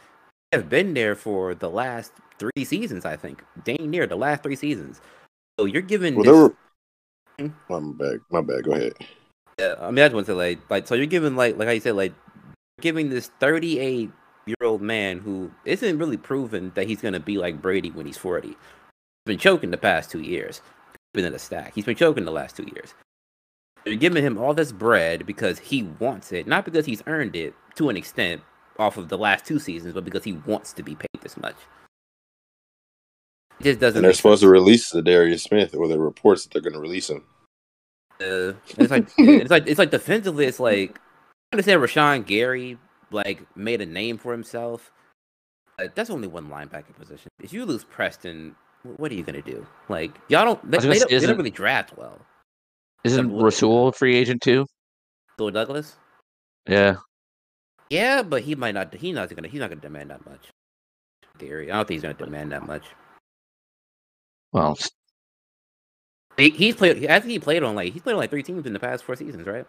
they 0.50 0.58
have 0.58 0.70
been 0.70 0.94
there 0.94 1.14
for 1.14 1.54
the 1.54 1.68
last 1.68 2.12
three 2.38 2.64
seasons, 2.64 3.04
I 3.04 3.16
think. 3.16 3.44
Dang 3.64 3.90
near 3.90 4.06
the 4.06 4.16
last 4.16 4.42
three 4.42 4.56
seasons. 4.56 5.02
So 5.58 5.66
you're 5.66 5.82
giving 5.82 6.14
Well, 6.14 6.24
this, 6.24 6.32
there 7.38 7.48
were. 7.48 7.54
My 7.68 7.92
bad. 7.92 8.20
My 8.30 8.40
bad. 8.40 8.64
Go 8.64 8.72
ahead. 8.72 8.94
Yeah, 9.58 9.74
I 9.80 9.90
mean 9.90 10.04
I 10.04 10.08
just 10.08 10.14
want 10.14 10.26
to 10.26 10.32
say 10.32 10.36
like 10.36 10.70
like 10.70 10.86
so 10.86 10.94
you're 10.94 11.06
giving 11.06 11.36
like 11.36 11.56
like 11.56 11.66
how 11.66 11.72
you 11.72 11.80
said 11.80 11.96
like 11.96 12.12
giving 12.80 13.08
this 13.10 13.28
38 13.40 14.10
year 14.46 14.56
old 14.62 14.82
man 14.82 15.18
who 15.18 15.50
isn't 15.64 15.98
really 15.98 16.16
proven 16.16 16.72
that 16.74 16.86
he's 16.86 17.00
gonna 17.00 17.20
be 17.20 17.38
like 17.38 17.60
Brady 17.62 17.90
when 17.90 18.06
he's 18.06 18.18
40. 18.18 18.48
He's 18.48 18.56
been 19.24 19.38
choking 19.38 19.70
the 19.70 19.78
past 19.78 20.10
two 20.10 20.20
years. 20.20 20.60
Been 21.14 21.24
in 21.24 21.34
a 21.34 21.38
stack. 21.38 21.74
He's 21.74 21.84
been 21.86 21.96
choking 21.96 22.24
the 22.24 22.30
last 22.30 22.56
two 22.56 22.68
years. 22.74 22.94
You're 23.86 23.96
giving 23.96 24.24
him 24.24 24.36
all 24.36 24.52
this 24.52 24.72
bread 24.72 25.24
because 25.26 25.60
he 25.60 25.84
wants 25.84 26.32
it, 26.32 26.46
not 26.46 26.64
because 26.64 26.86
he's 26.86 27.02
earned 27.06 27.36
it 27.36 27.54
to 27.76 27.88
an 27.88 27.96
extent 27.96 28.42
off 28.78 28.96
of 28.96 29.08
the 29.08 29.16
last 29.16 29.46
two 29.46 29.58
seasons, 29.58 29.94
but 29.94 30.04
because 30.04 30.24
he 30.24 30.32
wants 30.32 30.72
to 30.74 30.82
be 30.82 30.96
paid 30.96 31.20
this 31.22 31.36
much. 31.36 31.54
It 33.60 33.64
just 33.64 33.80
doesn't. 33.80 33.98
And 33.98 34.04
they're 34.04 34.12
supposed 34.12 34.42
to 34.42 34.48
release 34.48 34.90
the 34.90 35.02
Darius 35.02 35.44
Smith, 35.44 35.74
or 35.74 35.88
the 35.88 35.98
reports 35.98 36.42
that 36.42 36.52
they're 36.52 36.62
going 36.62 36.74
to 36.74 36.80
release 36.80 37.08
him. 37.08 37.24
Uh, 38.20 38.54
it's 38.78 38.90
like 38.90 39.08
it's 39.18 39.50
like 39.50 39.66
it's 39.66 39.78
like 39.78 39.90
defensively. 39.90 40.46
It's 40.46 40.60
like 40.60 40.98
I 41.52 41.56
understand 41.56 41.80
Rashan 41.82 42.26
Gary 42.26 42.78
like 43.10 43.42
made 43.56 43.80
a 43.80 43.86
name 43.86 44.18
for 44.18 44.32
himself. 44.32 44.90
But 45.78 45.94
that's 45.94 46.08
only 46.08 46.26
one 46.28 46.48
linebacker 46.48 46.94
position. 46.98 47.28
If 47.42 47.52
you 47.52 47.66
lose 47.66 47.84
Preston, 47.84 48.56
what 48.96 49.12
are 49.12 49.14
you 49.14 49.22
gonna 49.22 49.42
do? 49.42 49.66
Like 49.90 50.16
y'all 50.28 50.44
don't 50.46 50.70
they, 50.70 50.78
I 50.78 50.78
was 50.78 50.84
gonna 50.84 50.94
they 50.94 51.00
don't, 51.00 51.20
they 51.20 51.26
don't 51.26 51.36
really 51.36 51.50
draft 51.50 51.96
well. 51.98 52.18
Isn't 53.04 53.28
Double- 53.28 53.44
Rasul 53.44 53.88
a 53.88 53.92
free 53.92 54.16
agent 54.16 54.40
too? 54.40 54.66
Bill 55.36 55.50
Douglas, 55.50 55.96
Yeah. 56.66 56.96
yeah, 57.90 58.22
but 58.22 58.40
he 58.42 58.54
might 58.54 58.72
not. 58.72 58.94
He's 58.94 59.14
not 59.14 59.28
gonna. 59.34 59.48
He's 59.48 59.60
not 59.60 59.68
gonna 59.68 59.82
demand 59.82 60.08
that 60.10 60.24
much. 60.24 60.48
Gary, 61.38 61.70
I 61.70 61.76
don't 61.76 61.86
think 61.86 61.96
he's 61.96 62.02
gonna 62.02 62.14
demand 62.14 62.52
that 62.52 62.66
much. 62.66 62.84
Well, 64.52 64.78
He, 66.36 66.50
he's 66.50 66.76
played. 66.76 67.06
I 67.06 67.18
think 67.18 67.30
he 67.30 67.38
played 67.38 67.62
on 67.62 67.74
like 67.74 67.92
he's 67.92 68.02
played 68.02 68.12
on 68.12 68.18
like 68.18 68.30
three 68.30 68.42
teams 68.42 68.66
in 68.66 68.72
the 68.72 68.78
past 68.78 69.04
four 69.04 69.16
seasons, 69.16 69.46
right? 69.46 69.66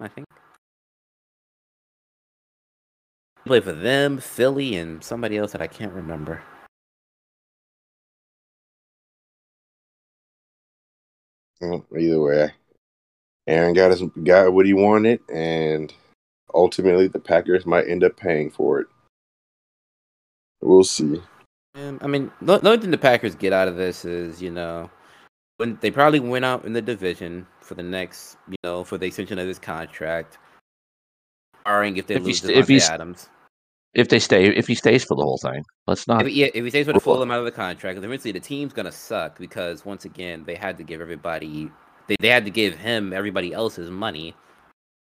I 0.00 0.08
think. 0.08 0.26
He 3.44 3.48
played 3.48 3.64
for 3.64 3.72
them, 3.72 4.18
Philly, 4.18 4.76
and 4.76 5.02
somebody 5.02 5.38
else 5.38 5.52
that 5.52 5.62
I 5.62 5.66
can't 5.66 5.92
remember. 5.92 6.42
Well, 11.60 11.86
either 11.96 12.20
way, 12.20 12.52
Aaron 13.46 13.74
got 13.74 13.90
his 13.90 14.02
got 14.22 14.52
what 14.52 14.66
he 14.66 14.74
wanted, 14.74 15.20
and 15.32 15.92
ultimately 16.52 17.06
the 17.06 17.18
Packers 17.18 17.64
might 17.64 17.88
end 17.88 18.04
up 18.04 18.16
paying 18.16 18.50
for 18.50 18.80
it. 18.80 18.88
We'll 20.60 20.84
see. 20.84 21.22
Um, 21.74 21.98
I 22.02 22.06
mean, 22.06 22.30
the, 22.42 22.58
the 22.58 22.68
only 22.68 22.80
thing 22.80 22.90
the 22.90 22.98
Packers 22.98 23.34
get 23.34 23.52
out 23.52 23.68
of 23.68 23.76
this 23.76 24.04
is, 24.04 24.42
you 24.42 24.50
know, 24.50 24.90
when 25.60 25.76
they 25.82 25.90
probably 25.90 26.20
went 26.20 26.42
out 26.42 26.64
in 26.64 26.72
the 26.72 26.80
division 26.80 27.46
for 27.60 27.74
the 27.74 27.82
next, 27.82 28.38
you 28.48 28.56
know, 28.64 28.82
for 28.82 28.96
the 28.96 29.04
extension 29.06 29.38
of 29.38 29.46
this 29.46 29.58
contract, 29.58 30.38
barring 31.66 31.98
if 31.98 32.06
they 32.06 32.14
If 32.14 32.22
he 32.22 32.26
lose 32.28 32.40
st- 32.40 32.56
if 32.70 32.90
Adams. 32.90 33.28
if 33.92 34.08
they 34.08 34.18
stay, 34.18 34.46
if 34.46 34.66
he 34.66 34.74
stays 34.74 35.04
for 35.04 35.16
the 35.16 35.22
whole 35.22 35.36
thing, 35.36 35.62
let's 35.86 36.08
not. 36.08 36.22
If, 36.22 36.28
he- 36.28 36.40
yeah, 36.40 36.48
if 36.54 36.64
he 36.64 36.70
stays 36.70 36.88
a 36.88 36.92
Well- 36.92 37.00
full 37.00 37.22
amount 37.22 37.40
of 37.40 37.44
the 37.44 37.52
contract, 37.52 37.98
eventually 38.02 38.32
the 38.32 38.40
team's 38.40 38.72
gonna 38.72 38.90
suck 38.90 39.38
because 39.38 39.84
once 39.84 40.06
again 40.06 40.44
they 40.44 40.54
had 40.54 40.78
to 40.78 40.82
give 40.82 41.02
everybody 41.02 41.70
they, 42.06 42.16
they 42.18 42.28
had 42.28 42.46
to 42.46 42.50
give 42.50 42.78
him 42.78 43.12
everybody 43.12 43.52
else's 43.52 43.90
money. 43.90 44.34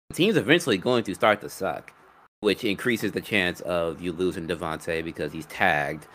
The 0.09 0.15
team's 0.15 0.35
eventually 0.35 0.77
going 0.77 1.05
to 1.05 1.15
start 1.15 1.39
to 1.41 1.49
suck, 1.49 1.93
which 2.41 2.65
increases 2.65 3.13
the 3.13 3.21
chance 3.21 3.61
of 3.61 4.01
you 4.01 4.11
losing 4.11 4.45
Davante 4.45 5.03
because 5.05 5.31
he's 5.31 5.45
tagged 5.45 6.05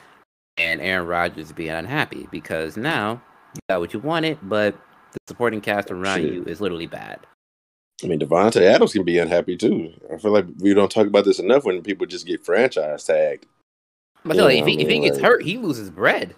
and 0.58 0.82
Aaron 0.82 1.06
Rodgers 1.08 1.50
being 1.50 1.70
unhappy 1.70 2.28
because 2.30 2.76
now 2.76 3.22
you 3.54 3.60
got 3.68 3.80
what 3.80 3.92
you 3.94 4.00
wanted, 4.00 4.38
but 4.42 4.74
the 5.12 5.18
supporting 5.28 5.60
cast 5.60 5.90
around 5.90 6.22
Shit. 6.22 6.32
you 6.32 6.44
is 6.44 6.60
literally 6.60 6.86
bad. 6.86 7.20
I 8.02 8.06
mean, 8.08 8.18
Davante 8.18 8.60
Adams 8.60 8.92
can 8.92 9.04
be 9.04 9.18
unhappy 9.18 9.56
too. 9.56 9.92
I 10.12 10.18
feel 10.18 10.32
like 10.32 10.46
we 10.58 10.74
don't 10.74 10.90
talk 10.90 11.06
about 11.06 11.24
this 11.24 11.38
enough 11.38 11.64
when 11.64 11.80
people 11.82 12.06
just 12.06 12.26
get 12.26 12.44
franchise 12.44 13.04
tagged. 13.04 13.46
But 14.24 14.34
still, 14.34 14.48
if, 14.48 14.64
I 14.64 14.68
he, 14.68 14.80
if 14.82 14.88
he 14.88 14.98
gets 15.00 15.16
like- 15.16 15.24
hurt, 15.24 15.42
he 15.42 15.58
loses 15.58 15.90
bread. 15.90 16.34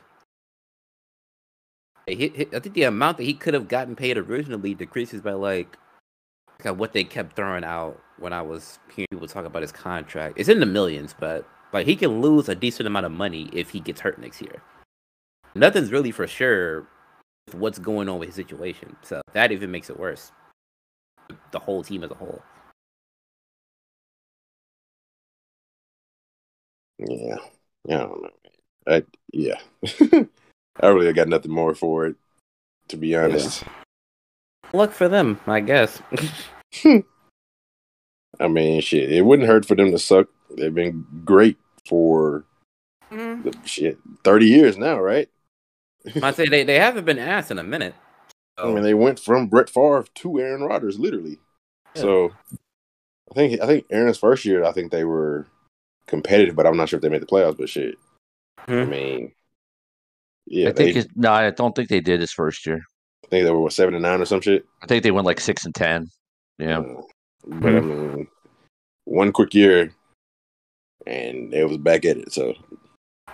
He- 2.07 2.14
he- 2.29 2.48
I 2.52 2.61
think 2.61 2.74
the 2.74 2.85
amount 2.85 3.16
that 3.16 3.24
he 3.24 3.35
could 3.35 3.55
have 3.55 3.68
gotten 3.68 3.96
paid 3.96 4.16
originally 4.18 4.74
decreases 4.74 5.22
by 5.22 5.33
like, 5.33 5.76
like 6.64 6.76
what 6.76 6.92
they 6.92 7.05
kept 7.05 7.35
throwing 7.37 7.64
out 7.64 8.00
when 8.18 8.33
I 8.33 8.42
was 8.42 8.79
hearing 8.94 9.09
people 9.11 9.26
talk 9.26 9.44
about 9.44 9.62
his 9.62 9.72
contract. 9.72 10.38
It's 10.38 10.48
in 10.48 10.61
the 10.61 10.66
millions, 10.66 11.14
but 11.18 11.48
like 11.72 11.87
he 11.87 11.96
can 11.96 12.20
lose 12.20 12.48
a 12.48 12.55
decent 12.55 12.87
amount 12.87 13.07
of 13.07 13.12
money 13.12 13.48
if 13.52 13.70
he 13.70 13.81
gets 13.81 14.00
hurt 14.00 14.18
next 14.20 14.40
year. 14.40 14.62
Nothing's 15.55 15.90
really 15.90 16.11
for 16.12 16.26
sure 16.26 16.87
what's 17.52 17.78
going 17.78 18.09
on 18.09 18.18
with 18.18 18.28
his 18.28 18.37
situation. 18.37 18.96
So 19.02 19.20
that 19.32 19.52
even 19.52 19.70
makes 19.70 19.90
it 19.90 19.98
worse. 19.98 20.32
The 21.52 21.59
whole 21.59 21.82
team 21.82 22.04
as 22.04 22.11
a 22.11 22.14
whole. 22.14 22.42
Yeah, 26.98 27.37
yeah, 27.85 27.96
I 27.96 28.06
don't 28.06 28.22
know. 28.22 28.30
I 28.88 29.02
yeah, 29.32 29.59
I 30.80 30.87
really 30.87 31.12
got 31.12 31.28
nothing 31.28 31.50
more 31.52 31.74
for 31.74 32.06
it. 32.06 32.16
To 32.88 32.96
be 32.96 33.16
honest, 33.16 33.64
Luck 34.72 34.92
for 34.92 35.09
them, 35.09 35.40
I 35.46 35.61
guess. 35.61 36.00
I 38.38 38.48
mean, 38.48 38.80
shit, 38.80 39.11
it 39.12 39.22
wouldn't 39.22 39.48
hurt 39.48 39.66
for 39.66 39.74
them 39.74 39.90
to 39.90 39.98
suck. 39.98 40.28
They've 40.56 40.74
been 40.74 41.04
great 41.24 41.59
for 41.87 42.44
Mm. 43.11 43.42
the 43.44 43.56
shit 43.68 43.98
thirty 44.24 44.46
years 44.46 44.76
now, 44.78 44.98
right? 45.00 45.28
I 46.22 46.32
say 46.32 46.46
they, 46.48 46.64
they 46.64 46.78
haven't 46.78 47.04
been 47.04 47.18
asked 47.18 47.50
in 47.50 47.58
a 47.58 47.62
minute. 47.62 47.94
I 48.58 48.66
mean, 48.66 48.82
they 48.82 48.94
went 48.94 49.20
from 49.20 49.48
Brett 49.48 49.68
Favre 49.68 50.04
to 50.14 50.40
Aaron 50.40 50.62
Rodgers, 50.62 50.98
literally. 50.98 51.38
Yeah. 51.94 52.02
So, 52.02 52.32
I 53.30 53.34
think 53.34 53.60
I 53.60 53.66
think 53.66 53.86
Aaron's 53.90 54.18
first 54.18 54.44
year, 54.44 54.64
I 54.64 54.72
think 54.72 54.90
they 54.90 55.04
were 55.04 55.46
competitive, 56.06 56.54
but 56.56 56.66
I'm 56.66 56.76
not 56.76 56.88
sure 56.88 56.96
if 56.96 57.02
they 57.02 57.08
made 57.08 57.22
the 57.22 57.26
playoffs. 57.26 57.58
But 57.58 57.68
shit, 57.68 57.96
I 58.66 58.72
Hmm. 58.84 58.90
mean, 58.90 59.32
yeah, 60.46 60.68
I 60.68 60.72
think 60.72 60.94
they, 60.94 61.00
it's, 61.00 61.08
no, 61.14 61.32
I 61.32 61.50
don't 61.50 61.74
think 61.74 61.88
they 61.88 62.00
did 62.00 62.20
his 62.20 62.32
first 62.32 62.64
year. 62.64 62.80
I 63.24 63.28
think 63.28 63.44
they 63.44 63.50
were 63.50 63.60
what 63.60 63.72
seven 63.72 63.94
and 63.94 64.02
nine 64.02 64.20
or 64.20 64.24
some 64.24 64.40
shit. 64.40 64.64
I 64.82 64.86
think 64.86 65.02
they 65.02 65.10
went 65.10 65.26
like 65.26 65.40
six 65.40 65.64
and 65.64 65.74
ten. 65.74 66.08
Yeah. 66.58 66.78
Uh, 66.78 67.02
but 67.46 67.76
I 67.76 67.80
mean, 67.80 68.28
one 69.04 69.32
quick 69.32 69.52
year, 69.52 69.90
and 71.06 71.52
it 71.52 71.68
was 71.68 71.76
back 71.76 72.04
at 72.04 72.16
it. 72.16 72.32
So 72.32 72.54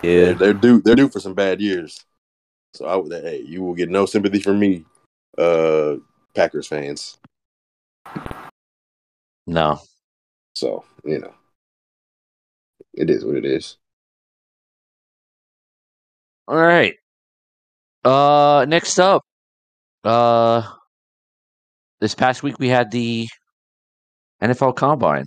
they're, 0.03 0.35
they're 0.35 0.53
due. 0.55 0.81
They're 0.81 0.97
due 0.97 1.09
for 1.09 1.21
some 1.21 1.35
bad 1.35 1.61
years. 1.61 2.05
So 2.75 2.87
I 2.87 2.97
would. 2.97 3.13
Hey, 3.13 3.43
you 3.47 3.63
will 3.63 3.75
get 3.75 3.91
no 3.91 4.07
sympathy 4.07 4.41
from 4.41 4.59
me, 4.59 4.85
uh, 5.39 5.97
Packers 6.35 6.67
fans. 6.67 7.19
No. 9.47 9.81
So 10.55 10.85
you 11.05 11.19
know, 11.19 11.35
it 12.95 13.11
is 13.11 13.25
what 13.25 13.37
it 13.37 13.45
is. 13.45 13.77
All 16.49 16.57
right. 16.57 16.95
Uh 18.05 18.67
next 18.69 18.99
up. 18.99 19.23
Uh 20.05 20.63
this 22.01 22.15
past 22.15 22.43
week 22.43 22.59
we 22.59 22.69
had 22.69 22.91
the 22.91 23.29
NFL 24.43 24.75
Combine. 24.77 25.27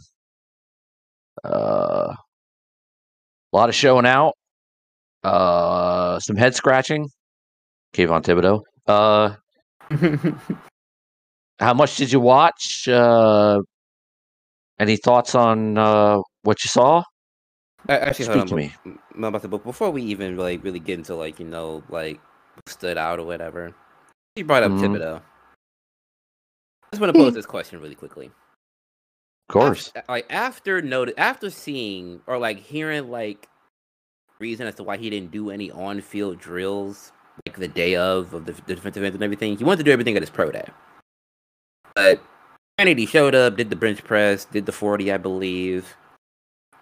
Uh 1.43 2.13
a 2.13 3.55
lot 3.55 3.69
of 3.69 3.75
showing 3.75 4.05
out. 4.05 4.33
Uh 5.23 6.19
some 6.19 6.35
head 6.35 6.55
scratching. 6.55 7.09
Kayvon 7.95 8.21
Thibodeaux. 8.23 8.61
Uh 8.87 9.35
how 11.59 11.73
much 11.73 11.95
did 11.97 12.11
you 12.11 12.19
watch? 12.19 12.87
Uh 12.87 13.61
any 14.79 14.97
thoughts 14.97 15.33
on 15.35 15.77
uh 15.77 16.19
what 16.43 16.63
you 16.63 16.67
saw? 16.69 17.03
Actually, 17.87 18.25
Speak 18.25 18.35
hold 18.35 18.47
to 18.49 18.55
me. 18.55 18.73
about 19.15 19.41
to, 19.43 19.47
but 19.47 19.63
before 19.63 19.91
we 19.91 20.01
even 20.03 20.35
like 20.37 20.63
really 20.63 20.79
get 20.79 20.97
into 20.99 21.15
like 21.15 21.39
you 21.39 21.45
know 21.45 21.83
like 21.89 22.19
stood 22.67 22.97
out 22.97 23.19
or 23.19 23.25
whatever, 23.25 23.73
you 24.35 24.43
brought 24.43 24.63
up 24.63 24.71
Mhm. 24.71 24.81
Thibodeaux. 24.81 25.21
I 26.83 26.87
just 26.91 27.01
want 27.01 27.13
to 27.13 27.19
pose 27.19 27.33
this 27.33 27.45
question 27.45 27.79
really 27.79 27.95
quickly. 27.95 28.27
Of 29.49 29.53
course. 29.53 29.91
Af- 29.95 30.09
like 30.09 30.25
after 30.31 30.81
notice, 30.81 31.13
after 31.17 31.49
seeing 31.49 32.21
or 32.25 32.37
like 32.39 32.57
hearing 32.59 33.11
like 33.11 33.47
reason 34.39 34.65
as 34.67 34.75
to 34.75 34.83
why 34.83 34.97
he 34.97 35.09
didn't 35.09 35.31
do 35.31 35.49
any 35.51 35.69
on-field 35.71 36.39
drills 36.39 37.11
like 37.45 37.57
the 37.57 37.67
day 37.67 37.95
of 37.95 38.33
of 38.33 38.45
the, 38.45 38.53
the 38.53 38.75
defensive 38.75 39.03
end 39.03 39.15
and 39.15 39.23
everything, 39.23 39.57
he 39.57 39.63
wanted 39.63 39.77
to 39.77 39.83
do 39.83 39.91
everything 39.91 40.15
at 40.15 40.21
his 40.21 40.29
pro 40.29 40.51
day. 40.51 40.67
But 41.95 42.21
Kennedy 42.77 43.05
showed 43.05 43.35
up, 43.35 43.55
did 43.57 43.69
the 43.69 43.75
bench 43.75 44.03
press, 44.03 44.45
did 44.45 44.65
the 44.65 44.71
forty, 44.71 45.11
I 45.11 45.17
believe. 45.17 45.95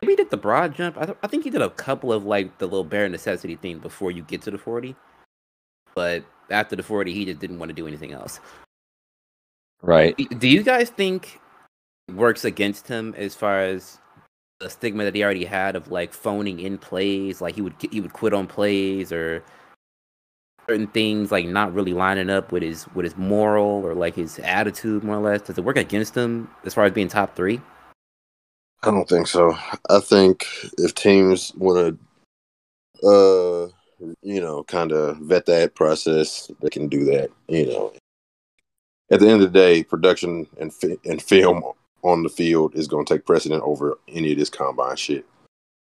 Maybe 0.01 0.13
he 0.13 0.17
did 0.17 0.31
the 0.31 0.37
broad 0.37 0.75
jump. 0.75 0.97
I, 0.97 1.05
th- 1.05 1.17
I 1.23 1.27
think 1.27 1.43
he 1.43 1.49
did 1.49 1.61
a 1.61 1.69
couple 1.69 2.11
of 2.11 2.25
like 2.25 2.57
the 2.57 2.65
little 2.65 2.83
bare 2.83 3.07
necessity 3.07 3.55
thing 3.55 3.79
before 3.79 4.11
you 4.11 4.23
get 4.23 4.41
to 4.43 4.51
the 4.51 4.57
forty. 4.57 4.95
But 5.95 6.25
after 6.49 6.75
the 6.75 6.83
forty, 6.83 7.13
he 7.13 7.25
just 7.25 7.39
didn't 7.39 7.59
want 7.59 7.69
to 7.69 7.75
do 7.75 7.87
anything 7.87 8.11
else. 8.11 8.39
Right. 9.81 10.15
Do- 10.39 10.47
you 10.47 10.63
guys 10.63 10.89
think 10.89 11.39
it 12.07 12.15
works 12.15 12.43
against 12.43 12.87
him 12.87 13.13
as 13.17 13.35
far 13.35 13.59
as 13.59 13.99
the 14.59 14.69
stigma 14.69 15.03
that 15.03 15.15
he 15.15 15.23
already 15.23 15.45
had 15.45 15.75
of 15.75 15.91
like 15.91 16.13
phoning 16.13 16.59
in 16.59 16.77
plays, 16.77 17.39
like 17.41 17.55
he 17.55 17.61
would 17.61 17.75
he 17.91 18.01
would 18.01 18.13
quit 18.13 18.33
on 18.33 18.47
plays 18.47 19.11
or 19.11 19.43
certain 20.67 20.87
things 20.87 21.31
like 21.31 21.45
not 21.45 21.73
really 21.73 21.93
lining 21.93 22.29
up 22.29 22.51
with 22.51 22.63
his 22.63 22.87
with 22.95 23.03
his 23.05 23.17
moral 23.17 23.85
or 23.85 23.93
like 23.93 24.15
his 24.15 24.39
attitude 24.39 25.03
more 25.03 25.17
or 25.17 25.21
less? 25.21 25.41
Does 25.41 25.57
it 25.57 25.63
work 25.63 25.77
against 25.77 26.15
him 26.15 26.49
as 26.65 26.73
far 26.73 26.85
as 26.85 26.93
being 26.93 27.07
top 27.07 27.35
three? 27.35 27.61
I 28.83 28.91
don't 28.91 29.07
think 29.07 29.27
so. 29.27 29.57
I 29.89 29.99
think 29.99 30.45
if 30.77 30.93
teams 30.93 31.53
want 31.55 31.97
to, 33.01 33.07
uh, 33.07 33.69
you 34.21 34.41
know, 34.41 34.63
kind 34.65 34.91
of 34.91 35.17
vet 35.19 35.45
that 35.45 35.75
process, 35.75 36.51
they 36.61 36.69
can 36.69 36.89
do 36.89 37.05
that. 37.05 37.29
You 37.47 37.67
know, 37.67 37.93
at 39.09 39.19
the 39.19 39.27
end 39.27 39.41
of 39.41 39.53
the 39.53 39.59
day, 39.59 39.83
production 39.83 40.47
and 40.59 40.73
fi- 40.73 40.99
and 41.05 41.21
film 41.21 41.63
on 42.01 42.23
the 42.23 42.29
field 42.29 42.75
is 42.75 42.87
going 42.87 43.05
to 43.05 43.13
take 43.13 43.25
precedent 43.25 43.63
over 43.63 43.97
any 44.09 44.33
of 44.33 44.37
this 44.37 44.49
combine 44.49 44.97
shit. 44.97 45.25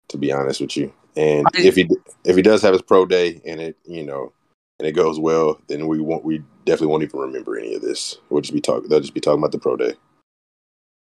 To 0.08 0.16
be 0.16 0.32
honest 0.32 0.62
with 0.62 0.74
you, 0.74 0.90
and 1.16 1.46
if 1.54 1.74
he 1.76 1.86
if 2.24 2.34
he 2.34 2.40
does 2.40 2.62
have 2.62 2.72
his 2.72 2.80
pro 2.80 3.04
day 3.04 3.42
and 3.44 3.60
it 3.60 3.76
you 3.84 4.06
know 4.06 4.32
and 4.78 4.86
it 4.86 4.92
goes 4.92 5.18
well, 5.18 5.60
then 5.68 5.86
we 5.88 6.00
won't 6.00 6.24
we 6.24 6.38
definitely 6.64 6.88
won't 6.88 7.02
even 7.02 7.20
remember 7.20 7.58
any 7.58 7.74
of 7.74 7.82
this. 7.82 8.16
We'll 8.30 8.40
just 8.40 8.54
be 8.54 8.60
talking. 8.60 8.88
They'll 8.88 9.00
just 9.00 9.14
be 9.14 9.20
talking 9.20 9.40
about 9.40 9.52
the 9.52 9.58
pro 9.58 9.76
day. 9.76 9.94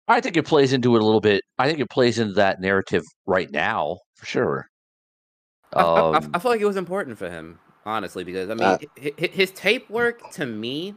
I 0.08 0.20
think 0.20 0.36
it 0.36 0.44
plays 0.44 0.72
into 0.72 0.94
it 0.94 1.02
a 1.02 1.04
little 1.04 1.20
bit. 1.20 1.42
I 1.58 1.66
think 1.66 1.80
it 1.80 1.90
plays 1.90 2.18
into 2.18 2.34
that 2.34 2.60
narrative 2.60 3.02
right 3.26 3.50
now 3.50 3.98
for 4.14 4.26
sure. 4.26 4.68
I, 5.74 5.82
I- 5.82 5.84
I, 5.84 6.16
Um, 6.18 6.30
I 6.34 6.38
feel 6.38 6.50
like 6.52 6.60
it 6.60 6.66
was 6.66 6.76
important 6.76 7.18
for 7.18 7.28
him, 7.28 7.58
honestly, 7.84 8.22
because 8.22 8.48
I 8.50 8.54
mean, 8.54 8.68
Uh, 8.68 8.78
hi- 9.02 9.12
hi- 9.18 9.26
his 9.32 9.50
tape 9.50 9.90
work 9.90 10.30
to 10.32 10.46
me, 10.46 10.94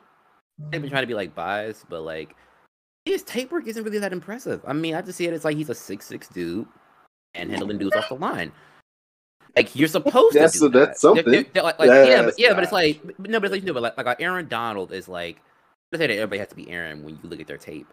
I've 0.72 0.82
been 0.82 0.90
trying 0.90 1.04
to 1.04 1.08
be 1.08 1.16
like 1.16 1.34
biased, 1.34 1.90
but 1.90 2.02
like 2.02 2.36
his 3.06 3.24
tape 3.24 3.52
work 3.52 3.66
isn't 3.66 3.84
really 3.84 3.98
that 4.00 4.14
impressive. 4.14 4.62
I 4.68 4.74
mean, 4.74 4.94
I 4.94 5.02
just 5.02 5.18
see 5.18 5.26
it 5.26 5.34
as 5.34 5.44
like 5.44 5.58
he's 5.58 5.70
a 5.70 5.76
six 5.76 6.06
six 6.06 6.28
dude 6.28 6.68
and 7.34 7.50
handling 7.50 7.80
dudes 7.80 7.96
off 7.96 8.10
the 8.10 8.16
line. 8.16 8.52
Like 9.56 9.76
you're 9.76 9.88
supposed 9.88 10.36
That's- 10.36 10.54
to 10.54 10.60
do 10.60 10.70
that's 10.70 11.02
that. 11.02 11.14
They're- 11.16 11.24
something. 11.24 11.32
they're- 11.32 11.46
they're 11.54 11.64
like, 11.64 11.80
like, 11.80 11.88
yeah, 11.88 12.24
but 12.24 12.40
yeah, 12.40 12.54
but 12.54 12.64
it's 12.64 12.72
like 12.74 13.02
but- 13.04 13.30
no, 13.30 13.40
but 13.40 13.46
it's 13.46 13.52
like 13.54 13.64
no, 13.64 13.74
but 13.74 13.82
like, 13.84 13.98
like 13.98 14.22
Aaron 14.22 14.48
Donald 14.48 14.92
is 14.92 15.08
like. 15.08 15.38
I 15.92 15.98
say 15.98 16.06
that 16.08 16.14
everybody 16.14 16.38
has 16.40 16.50
to 16.50 16.56
be 16.56 16.70
Aaron 16.70 17.04
when 17.04 17.16
you 17.16 17.30
look 17.30 17.40
at 17.42 17.48
their 17.48 17.58
tape. 17.58 17.88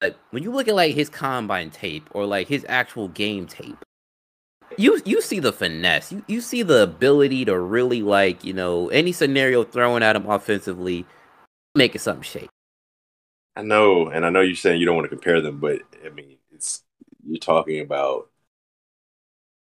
But 0.00 0.16
when 0.30 0.42
you 0.42 0.50
look 0.50 0.66
at 0.66 0.74
like 0.74 0.94
his 0.94 1.10
combine 1.10 1.70
tape 1.70 2.08
or 2.12 2.24
like 2.24 2.48
his 2.48 2.64
actual 2.70 3.08
game 3.08 3.46
tape, 3.46 3.76
you 4.78 5.00
you 5.04 5.20
see 5.20 5.40
the 5.40 5.52
finesse. 5.52 6.10
You 6.10 6.24
you 6.26 6.40
see 6.40 6.62
the 6.62 6.82
ability 6.82 7.44
to 7.44 7.58
really 7.58 8.00
like 8.02 8.44
you 8.44 8.54
know 8.54 8.88
any 8.88 9.12
scenario 9.12 9.62
thrown 9.62 10.02
at 10.02 10.16
him 10.16 10.26
offensively, 10.28 11.04
making 11.74 12.00
something 12.00 12.22
shake. 12.22 12.48
I 13.56 13.62
know, 13.62 14.08
and 14.08 14.24
I 14.26 14.30
know 14.30 14.40
you're 14.40 14.56
saying 14.56 14.80
you 14.80 14.86
don't 14.86 14.96
want 14.96 15.04
to 15.04 15.14
compare 15.14 15.40
them, 15.42 15.58
but 15.60 15.80
I 16.04 16.08
mean, 16.08 16.38
it's 16.52 16.82
you're 17.26 17.38
talking 17.38 17.80
about 17.80 18.30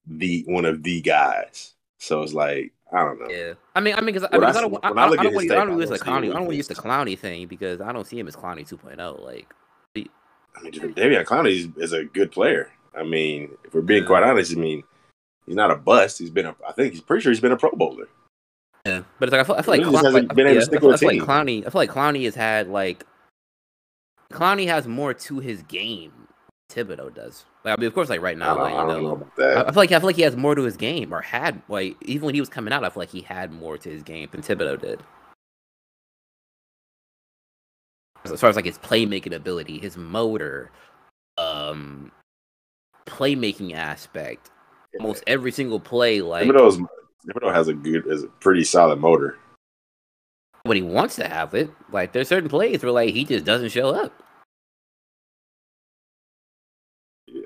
the 0.06 0.44
one 0.46 0.64
of 0.64 0.82
the 0.82 1.00
guys. 1.00 1.74
So 1.98 2.22
it's 2.22 2.32
like 2.32 2.72
I 2.92 3.02
don't 3.04 3.18
know. 3.20 3.28
Yeah, 3.28 3.54
I 3.74 3.80
mean, 3.80 3.94
I 3.94 4.00
mean, 4.00 4.14
because 4.14 4.28
I, 4.30 4.36
When 4.38 4.44
I 4.44 4.50
I 4.50 4.52
don't, 4.52 4.74
I, 4.84 4.88
I, 4.88 4.92
don't, 4.92 4.96
want 4.96 5.48
to 5.48 5.54
I 5.54 5.62
I 5.62 5.64
don't 5.64 5.78
use 5.80 5.88
the 5.90 5.98
Clowney. 5.98 6.24
I 6.24 6.26
don't 6.26 6.40
want 6.42 6.50
to 6.50 6.56
use 6.56 6.68
the 6.68 6.74
Clowney 6.74 7.18
thing 7.18 7.46
because 7.48 7.80
I 7.80 7.92
don't 7.92 8.06
see 8.06 8.18
him 8.18 8.28
as 8.28 8.36
Clowney 8.36 8.68
2.0. 8.68 9.24
Like, 9.24 9.52
I 9.96 10.62
mean, 10.62 10.72
Davion 10.72 11.24
Clowney 11.24 11.50
is, 11.52 11.68
is 11.82 11.92
a 11.92 12.04
good 12.04 12.30
player. 12.30 12.70
I 12.96 13.02
mean, 13.02 13.50
if 13.64 13.74
we're 13.74 13.80
being 13.80 14.02
Yeah. 14.02 14.08
quite 14.08 14.22
honest, 14.22 14.52
I 14.52 14.56
mean, 14.60 14.84
he's 15.46 15.56
not 15.56 15.70
a 15.72 15.76
bust. 15.76 16.18
He's 16.18 16.30
been 16.30 16.46
a. 16.46 16.54
I 16.68 16.72
think 16.72 16.92
he's 16.92 17.00
pretty 17.02 17.22
sure 17.22 17.32
he's 17.32 17.40
been 17.40 17.50
a 17.52 17.56
Pro 17.56 17.70
Bowler. 17.72 18.06
yeah, 18.86 19.02
but 19.18 19.28
it's 19.28 19.32
like 19.32 19.40
I 19.40 19.44
feel, 19.44 19.56
I 19.56 19.62
feel 19.62 19.74
like, 19.92 20.00
Clown- 20.02 20.12
like, 20.12 20.34
been 20.36 20.46
able 20.46 20.60
to 20.60 20.66
stick 20.66 20.76
I 20.76 20.80
feel, 20.80 20.88
with 20.90 21.02
I 21.02 21.08
feel 21.08 21.18
like. 21.18 21.28
Clowney. 21.28 21.66
I 21.66 21.70
feel 21.70 21.80
like 21.80 21.90
Clowney 21.90 22.24
has 22.26 22.34
had 22.36 22.68
like 22.68 23.04
Clowney 24.32 24.66
has 24.66 24.86
more 24.86 25.14
to 25.14 25.38
his 25.40 25.62
game. 25.62 26.12
Thibodeaux 26.70 27.12
does. 27.14 27.44
Like, 27.64 27.78
I 27.78 27.80
mean, 27.80 27.86
of 27.86 27.94
course, 27.94 28.10
like 28.10 28.20
right 28.20 28.36
now, 28.36 28.58
like, 28.58 28.74
I 28.74 28.96
you 28.96 29.02
know 29.02 29.16
I, 29.16 29.40
that. 29.40 29.68
I 29.68 29.70
feel 29.70 29.82
like 29.82 29.92
I 29.92 29.98
feel 29.98 30.06
like 30.06 30.16
he 30.16 30.22
has 30.22 30.36
more 30.36 30.54
to 30.54 30.62
his 30.62 30.76
game, 30.76 31.14
or 31.14 31.22
had 31.22 31.62
like 31.68 31.96
even 32.02 32.26
when 32.26 32.34
he 32.34 32.40
was 32.40 32.50
coming 32.50 32.72
out, 32.74 32.84
I 32.84 32.90
feel 32.90 33.00
like 33.00 33.10
he 33.10 33.22
had 33.22 33.52
more 33.52 33.78
to 33.78 33.88
his 33.88 34.02
game 34.02 34.28
than 34.30 34.42
Thibodeaux 34.42 34.80
did. 34.80 35.00
As 38.24 38.40
far 38.40 38.50
as 38.50 38.56
like 38.56 38.64
his 38.66 38.78
playmaking 38.78 39.34
ability, 39.34 39.78
his 39.78 39.96
motor, 39.96 40.70
um, 41.38 42.10
playmaking 43.06 43.74
aspect, 43.74 44.50
almost 44.98 45.24
every 45.26 45.52
single 45.52 45.80
play, 45.80 46.20
like 46.20 46.46
Thibodeaux's 46.46 46.80
Thibodeaux 47.26 47.54
has 47.54 47.68
a 47.68 47.74
good, 47.74 48.06
is 48.06 48.24
a 48.24 48.28
pretty 48.28 48.64
solid 48.64 48.98
motor. 48.98 49.38
when 50.64 50.76
he 50.76 50.82
wants 50.82 51.16
to 51.16 51.28
have 51.28 51.54
it. 51.54 51.70
Like 51.92 52.12
there's 52.12 52.28
certain 52.28 52.48
plays 52.48 52.82
where 52.82 52.92
like 52.92 53.14
he 53.14 53.24
just 53.24 53.44
doesn't 53.44 53.70
show 53.70 53.90
up. 53.90 54.22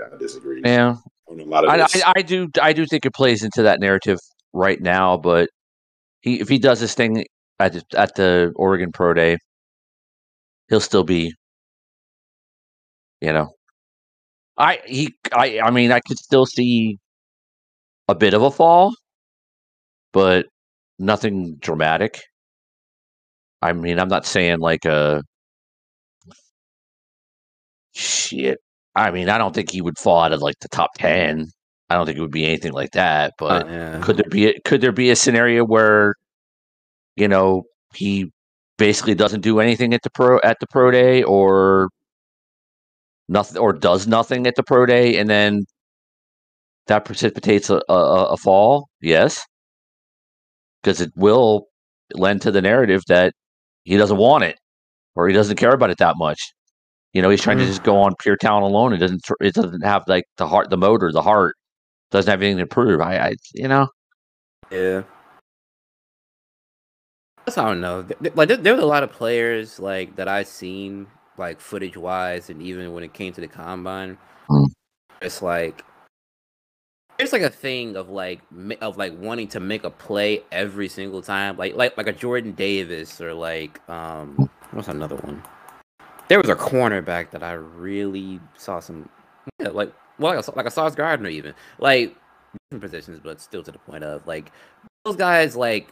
I 0.01 0.17
disagree. 0.19 0.63
yeah, 0.65 0.97
lot 1.29 1.65
of 1.65 1.71
I. 1.71 1.83
I, 1.83 2.13
I 2.17 2.23
do. 2.23 2.49
I 2.61 2.73
do 2.73 2.87
think 2.87 3.07
it 3.07 3.15
plays 3.15 3.43
into 3.43 3.63
that 3.63 3.81
narrative 3.81 4.19
right 4.53 4.81
now. 4.81 5.17
But 5.17 5.51
he, 6.21 6.41
if 6.41 6.49
he 6.49 6.59
does 6.59 6.81
this 6.81 6.95
thing 6.95 7.25
at 7.59 7.73
the, 7.75 7.83
at 7.97 8.15
the 8.15 8.53
Oregon 8.57 8.93
Pro 8.93 9.15
Day, 9.15 9.39
he'll 10.69 10.81
still 10.81 11.05
be, 11.05 11.35
you 13.21 13.33
know, 13.33 13.49
I 14.57 14.81
he 14.87 15.15
I 15.33 15.61
I 15.61 15.71
mean 15.71 15.93
I 15.93 16.01
could 16.01 16.19
still 16.19 16.47
see 16.47 16.99
a 18.09 18.15
bit 18.15 18.35
of 18.35 18.43
a 18.43 18.51
fall, 18.51 18.95
but 20.13 20.47
nothing 20.99 21.57
dramatic. 21.61 22.21
I 23.63 23.73
mean, 23.73 23.99
I'm 23.99 24.09
not 24.09 24.27
saying 24.27 24.61
like 24.61 24.85
a 24.85 25.23
shit. 27.95 28.59
I 28.99 29.11
mean, 29.13 29.29
I 29.29 29.39
don't 29.39 29.55
think 29.55 29.71
he 29.71 29.81
would 29.81 29.99
fall 29.99 30.21
out 30.23 30.33
of 30.33 30.43
like 30.43 30.59
the 30.61 30.69
top 30.69 30.91
ten. 30.95 31.47
I 31.91 31.95
don't 31.95 32.05
think 32.07 32.19
it 32.19 32.21
would 32.21 32.31
be 32.33 32.45
anything 32.47 32.73
like 32.73 32.91
that. 32.93 33.35
But 33.39 33.67
Uh, 33.67 33.71
yeah. 33.71 34.01
could 34.03 34.17
there 34.19 34.29
be 34.31 34.49
a, 34.49 34.61
could 34.65 34.81
there 34.81 34.93
be 34.93 35.11
a 35.11 35.17
scenario 35.17 35.65
where 35.65 36.15
you 37.17 37.29
know 37.29 37.63
he 37.95 38.31
basically 38.79 39.15
doesn't 39.15 39.41
do 39.43 39.61
anything 39.61 39.95
at 39.95 40.03
the 40.03 40.11
pro 40.11 40.39
at 40.45 40.57
the 40.61 40.67
pro 40.69 40.91
day 40.91 41.23
or 41.23 41.89
nothing 43.29 43.59
or 43.59 43.73
does 43.73 44.07
nothing 44.07 44.47
at 44.47 44.55
the 44.57 44.63
pro 44.63 44.87
day 44.87 45.17
and 45.19 45.29
then 45.31 45.65
that 46.87 47.05
precipitates 47.05 47.71
a, 47.71 47.81
a, 47.89 48.25
a 48.35 48.37
fall 48.37 48.89
yes 49.01 49.45
because 50.83 51.01
it 51.01 51.11
will 51.17 51.67
lend 52.15 52.41
to 52.43 52.51
the 52.51 52.63
narrative 52.63 53.03
that 53.09 53.33
he 53.85 53.97
doesn't 53.97 54.17
want 54.17 54.45
it 54.45 54.57
or 55.17 55.29
he 55.29 55.35
doesn't 55.35 55.57
care 55.57 55.73
about 55.75 55.91
it 55.91 55.99
that 55.99 56.15
much 56.17 56.41
you 57.13 57.23
know 57.23 57.31
he's 57.31 57.41
trying 57.43 57.59
to 57.59 57.65
Mhm. 57.65 57.69
just 57.69 57.83
go 57.83 58.01
on 58.01 58.15
pure 58.21 58.37
talent 58.37 58.65
alone 58.65 58.93
it 58.93 58.99
doesn't. 58.99 59.25
It 59.41 59.55
doesn't 59.55 59.83
have 59.83 60.05
like 60.09 60.25
the 60.37 60.47
heart 60.47 60.71
the 60.71 60.77
motor 60.77 61.11
the 61.13 61.23
heart 61.23 61.57
doesn't 62.11 62.31
have 62.31 62.43
anything 62.43 62.59
to 62.59 62.67
prove 62.67 63.01
i, 63.01 63.17
I 63.19 63.35
you 63.55 63.69
know 63.69 63.89
Yeah. 64.71 65.03
That's 67.47 67.57
I 67.57 67.65
don't 67.67 67.81
know. 67.81 68.03
Th- 68.03 68.19
th- 68.21 68.35
Like 68.35 68.49
there, 68.49 68.59
there 68.59 68.75
was 68.75 68.83
a 68.83 68.87
lot 68.87 69.03
of 69.03 69.11
players 69.11 69.81
like 69.81 70.17
that 70.17 70.29
I've 70.29 70.47
seen 70.49 71.07
like 71.39 71.61
footage 71.61 71.97
wise, 71.97 72.51
and 72.51 72.61
even 72.61 72.93
when 72.93 73.03
it 73.05 73.15
came 73.15 73.33
to 73.33 73.41
the 73.41 73.49
combine, 73.49 74.19
Mm. 74.51 74.67
it's 75.23 75.41
like 75.41 75.83
it's 77.19 77.33
like 77.33 77.41
a 77.43 77.49
thing 77.51 77.97
of 77.97 78.11
like 78.11 78.41
of 78.83 78.99
like 78.99 79.19
wanting 79.19 79.49
to 79.49 79.61
make 79.61 79.85
a 79.85 79.91
play 79.91 80.43
every 80.53 80.89
single 80.89 81.23
time, 81.23 81.57
like 81.57 81.75
like 81.75 81.97
like 81.97 82.07
a 82.07 82.13
Jordan 82.13 82.53
Davis 82.53 83.19
or 83.21 83.33
like 83.33 83.81
um 83.89 84.51
what's 84.73 84.89
another 84.89 85.17
one? 85.17 85.43
There 86.29 86.39
was 86.39 86.51
a 86.51 86.55
cornerback 86.55 87.31
that 87.31 87.43
I 87.43 87.53
really 87.53 88.41
saw 88.57 88.81
some 88.81 89.09
yeah, 89.59 89.69
like 89.69 89.93
well 90.19 90.35
like 90.35 90.47
a, 90.47 90.51
like 90.57 90.67
a 90.67 90.71
Sauce 90.71 90.95
Gardner 90.95 91.29
even 91.29 91.55
like 91.79 92.15
different 92.71 92.83
positions, 92.83 93.21
but 93.23 93.41
still 93.41 93.63
to 93.63 93.73
the 93.73 93.79
point 93.79 94.05
of 94.05 94.27
like 94.27 94.53
those 95.05 95.17
guys 95.17 95.57
like 95.57 95.89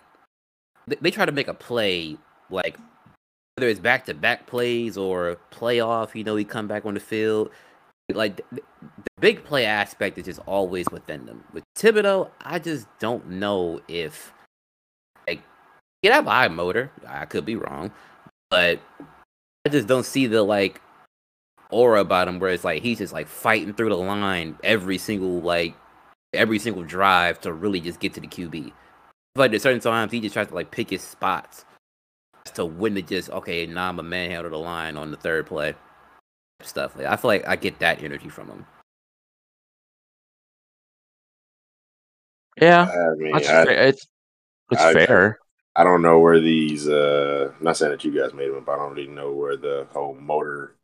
they, 0.87 0.96
they 1.01 1.11
try 1.11 1.25
to 1.25 1.33
make 1.33 1.49
a 1.49 1.55
play 1.55 2.16
like 2.51 2.79
whether 3.57 3.70
it's 3.70 3.81
back 3.81 4.05
to 4.05 4.14
back 4.14 4.46
plays 4.46 4.99
or 4.99 5.38
playoff, 5.51 6.14
you 6.14 6.22
know, 6.22 6.37
he 6.37 6.44
come 6.44 6.68
back 6.68 6.85
on 6.85 6.94
the 6.94 7.01
field. 7.01 7.51
Like 8.12 8.37
the, 8.37 8.44
the 8.53 8.62
big 9.18 9.44
play 9.44 9.64
aspect 9.64 10.18
is 10.18 10.27
just 10.27 10.40
always 10.46 10.87
within 10.92 11.27
them. 11.27 11.42
With 11.53 11.64
Thibodeaux, 11.75 12.31
I 12.42 12.59
just 12.59 12.87
don't 12.99 13.27
know 13.31 13.81
if 13.88 14.33
like 15.27 15.40
he 16.03 16.09
have 16.09 16.29
eye 16.29 16.49
motor. 16.49 16.92
I 17.09 17.25
could 17.25 17.46
be 17.46 17.57
wrong, 17.57 17.90
but 18.51 18.81
I 19.66 19.68
just 19.68 19.88
don't 19.88 20.07
see 20.07 20.29
the 20.29 20.44
like 20.44 20.81
aura 21.72 22.00
about 22.00 22.29
him 22.29 22.38
where 22.38 22.52
it's 22.52 22.62
like 22.62 22.85
he's 22.85 22.98
just 22.98 23.12
like 23.12 23.26
fighting 23.26 23.74
through 23.74 23.88
the 23.88 23.96
line 23.96 24.57
every 24.62 24.96
single 24.96 25.40
like 25.40 25.74
every 26.33 26.61
single 26.61 26.85
drive 26.85 27.40
to 27.40 27.52
really 27.52 27.81
just 27.81 27.98
get 27.98 28.14
to 28.14 28.20
the 28.20 28.29
QB. 28.29 28.70
But 29.35 29.52
at 29.52 29.61
certain 29.61 29.81
times 29.81 30.12
he 30.12 30.20
just 30.20 30.35
tries 30.35 30.46
to 30.46 30.55
like 30.55 30.70
pick 30.70 30.90
his 30.90 31.02
spots 31.02 31.64
to 32.55 32.64
when 32.64 32.94
to 32.94 33.02
just 33.02 33.29
okay, 33.31 33.66
now 33.66 33.88
I'm 33.88 33.98
a 33.98 34.05
manhandle 34.05 34.52
the 34.52 34.57
line 34.57 34.96
on 34.96 35.11
the 35.11 35.16
third 35.16 35.46
play. 35.46 35.74
Stuff 36.62 36.94
like 36.94 37.07
I 37.07 37.16
feel 37.16 37.29
like 37.29 37.48
I 37.48 37.57
get 37.57 37.81
that 37.81 38.00
energy 38.05 38.29
from 38.29 38.46
him. 38.46 38.66
yeah 42.62 42.88
I 42.88 43.14
mean, 43.16 43.35
I, 43.35 43.40
it's 43.40 44.07
it's 44.70 44.81
I- 44.81 44.92
fair 44.92 45.40
I 45.76 45.84
don't 45.84 46.00
know 46.02 46.18
where 46.18 46.40
these. 46.40 46.88
uh 46.88 47.52
Not 47.60 47.76
saying 47.76 47.92
that 47.92 48.04
you 48.04 48.10
guys 48.10 48.32
made 48.32 48.50
them, 48.50 48.64
but 48.64 48.72
I 48.72 48.76
don't 48.76 48.94
really 48.94 49.08
know 49.08 49.32
where 49.32 49.56
the 49.56 49.86
whole 49.92 50.14
motor 50.14 50.74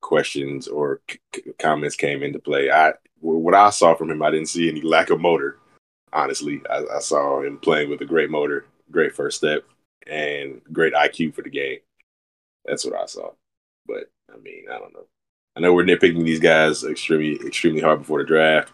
questions 0.00 0.68
or 0.68 1.00
c- 1.10 1.42
comments 1.58 1.96
came 1.96 2.22
into 2.22 2.38
play. 2.38 2.70
I 2.70 2.92
what 3.20 3.54
I 3.54 3.70
saw 3.70 3.94
from 3.94 4.10
him, 4.10 4.22
I 4.22 4.30
didn't 4.30 4.48
see 4.48 4.68
any 4.68 4.82
lack 4.82 5.10
of 5.10 5.20
motor. 5.20 5.58
Honestly, 6.12 6.62
I, 6.70 6.84
I 6.96 6.98
saw 7.00 7.42
him 7.42 7.58
playing 7.58 7.90
with 7.90 8.00
a 8.02 8.06
great 8.06 8.30
motor, 8.30 8.66
great 8.90 9.14
first 9.14 9.38
step, 9.38 9.64
and 10.06 10.60
great 10.72 10.94
IQ 10.94 11.34
for 11.34 11.42
the 11.42 11.50
game. 11.50 11.78
That's 12.64 12.84
what 12.84 12.94
I 12.94 13.06
saw. 13.06 13.32
But 13.86 14.10
I 14.32 14.36
mean, 14.38 14.66
I 14.70 14.78
don't 14.78 14.94
know. 14.94 15.06
I 15.56 15.60
know 15.60 15.74
we're 15.74 15.84
nitpicking 15.84 16.24
these 16.24 16.40
guys 16.40 16.84
extremely, 16.84 17.44
extremely 17.44 17.80
hard 17.80 18.00
before 18.00 18.18
the 18.20 18.28
draft. 18.28 18.72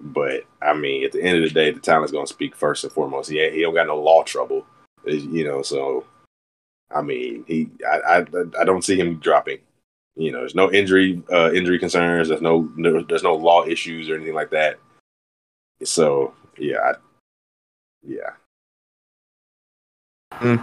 But 0.00 0.42
I 0.62 0.74
mean, 0.74 1.04
at 1.04 1.12
the 1.12 1.22
end 1.22 1.38
of 1.38 1.44
the 1.44 1.50
day, 1.54 1.70
the 1.72 1.80
talent's 1.80 2.12
going 2.12 2.26
to 2.26 2.32
speak 2.32 2.54
first 2.54 2.84
and 2.84 2.92
foremost. 2.92 3.30
He 3.30 3.38
he 3.50 3.62
don't 3.62 3.74
got 3.74 3.86
no 3.88 3.98
law 3.98 4.22
trouble, 4.22 4.66
you 5.06 5.44
know. 5.44 5.62
So, 5.62 6.04
I 6.94 7.02
mean, 7.02 7.44
he 7.46 7.70
I, 7.86 8.18
I 8.18 8.26
I 8.60 8.64
don't 8.64 8.84
see 8.84 8.98
him 8.98 9.18
dropping. 9.18 9.58
You 10.16 10.32
know, 10.32 10.40
there's 10.40 10.54
no 10.54 10.72
injury 10.72 11.22
uh, 11.30 11.52
injury 11.52 11.78
concerns. 11.78 12.28
There's 12.28 12.40
no, 12.40 12.70
no 12.76 13.02
there's 13.02 13.22
no 13.22 13.34
law 13.34 13.66
issues 13.66 14.08
or 14.08 14.14
anything 14.14 14.34
like 14.34 14.50
that. 14.50 14.78
So 15.84 16.32
yeah, 16.58 16.78
I, 16.78 16.94
yeah. 18.02 18.30
Hmm. 20.32 20.56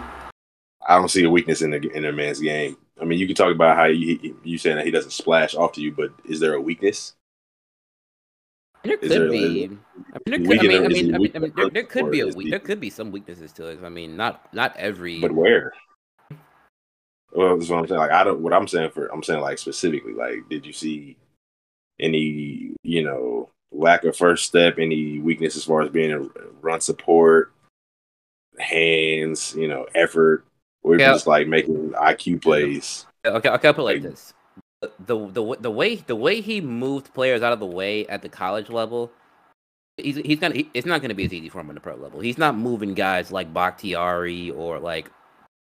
I 0.88 0.98
don't 0.98 1.10
see 1.10 1.24
a 1.24 1.30
weakness 1.30 1.62
in 1.62 1.72
the 1.72 1.78
in 1.96 2.06
a 2.06 2.12
man's 2.12 2.40
game. 2.40 2.78
I 3.00 3.06
mean, 3.06 3.20
you 3.20 3.28
can 3.28 3.36
talk 3.36 3.54
about 3.54 3.78
how 3.78 3.86
you 3.86 4.36
you 4.44 4.58
saying 4.58 4.78
that 4.78 4.86
he 4.86 4.92
doesn't 4.92 5.12
splash 5.12 5.56
off 5.56 5.74
to 5.74 5.82
you, 5.82 5.92
but 5.92 6.12
is 6.26 6.40
there 6.40 6.56
a 6.56 6.62
weakness? 6.62 7.14
There 8.84 8.98
could 8.98 9.10
there- 9.10 9.30
be. 9.30 9.64
I 9.66 9.68
mean, 9.68 9.80
there 10.26 10.40
could, 10.40 10.60
I 10.60 10.68
mean, 10.68 10.84
I 10.84 10.88
weak 10.88 10.88
in- 10.88 10.92
is 10.92 10.98
he 10.98 11.04
mean, 11.04 11.16
I 11.16 11.18
mean, 11.18 11.32
I 11.36 11.40
mean, 11.40 11.54
there, 11.56 11.70
there 11.70 11.84
could 11.84 12.12
be 12.12 12.20
a 12.20 12.28
weak, 12.28 12.50
there 12.50 12.60
could 12.60 12.80
be 12.80 12.90
some 12.90 13.12
weaknesses 13.12 13.52
to 13.54 13.68
it. 13.68 13.80
I 13.84 13.90
mean, 13.90 14.18
not 14.18 14.54
not 14.54 14.76
every. 14.78 15.20
But 15.20 15.32
where? 15.32 15.74
Well, 17.32 17.58
that's 17.58 17.70
what 17.70 17.80
I'm 17.80 17.88
saying. 17.88 18.00
Like, 18.00 18.12
I 18.12 18.24
don't. 18.24 18.42
What 18.42 18.54
I'm 18.54 18.68
saying 18.68 18.92
for, 18.92 19.08
I'm 19.08 19.24
saying 19.24 19.42
like 19.42 19.58
specifically, 19.58 20.14
like, 20.14 20.48
did 20.50 20.66
you 20.66 20.74
see 20.74 21.16
any, 22.00 22.74
you 22.84 23.04
know, 23.04 23.50
lack 23.72 24.04
of 24.04 24.16
first 24.18 24.46
step, 24.46 24.78
any 24.78 25.20
weakness 25.20 25.56
as 25.56 25.64
far 25.64 25.82
as 25.82 25.90
being 25.90 26.12
a 26.12 26.20
run 26.62 26.82
support, 26.82 27.54
hands, 28.60 29.56
you 29.58 29.68
know, 29.68 29.88
effort, 29.96 30.46
or 30.84 30.98
Yeah. 30.98 31.14
just 31.14 31.26
like 31.26 31.48
making 31.48 31.92
IQ 31.94 32.42
plays? 32.42 33.06
Okay, 33.26 33.50
okay, 33.50 33.68
I'll 33.68 33.74
put 33.74 33.82
it 33.82 33.84
like 33.84 33.94
Like- 33.96 34.04
this: 34.04 34.34
the, 35.00 35.28
the 35.28 35.58
the 35.60 35.72
way 35.72 35.96
the 35.96 36.16
way 36.16 36.42
he 36.42 36.62
moved 36.62 37.14
players 37.14 37.42
out 37.42 37.54
of 37.54 37.60
the 37.60 37.66
way 37.66 38.06
at 38.08 38.22
the 38.22 38.30
college 38.30 38.70
level, 38.70 39.12
he's 39.98 40.18
he's 40.18 40.40
gonna 40.40 40.56
he, 40.56 40.70
it's 40.74 40.86
not 40.88 41.02
gonna 41.02 41.14
be 41.14 41.26
as 41.26 41.34
easy 41.34 41.50
for 41.50 41.60
him 41.60 41.70
on 41.70 41.76
the 41.76 41.82
pro 41.82 41.96
level. 41.96 42.20
He's 42.20 42.38
not 42.38 42.56
moving 42.56 42.94
guys 42.94 43.32
like 43.32 43.54
Bakhtiari 43.54 44.52
or 44.52 44.80
like 44.80 45.10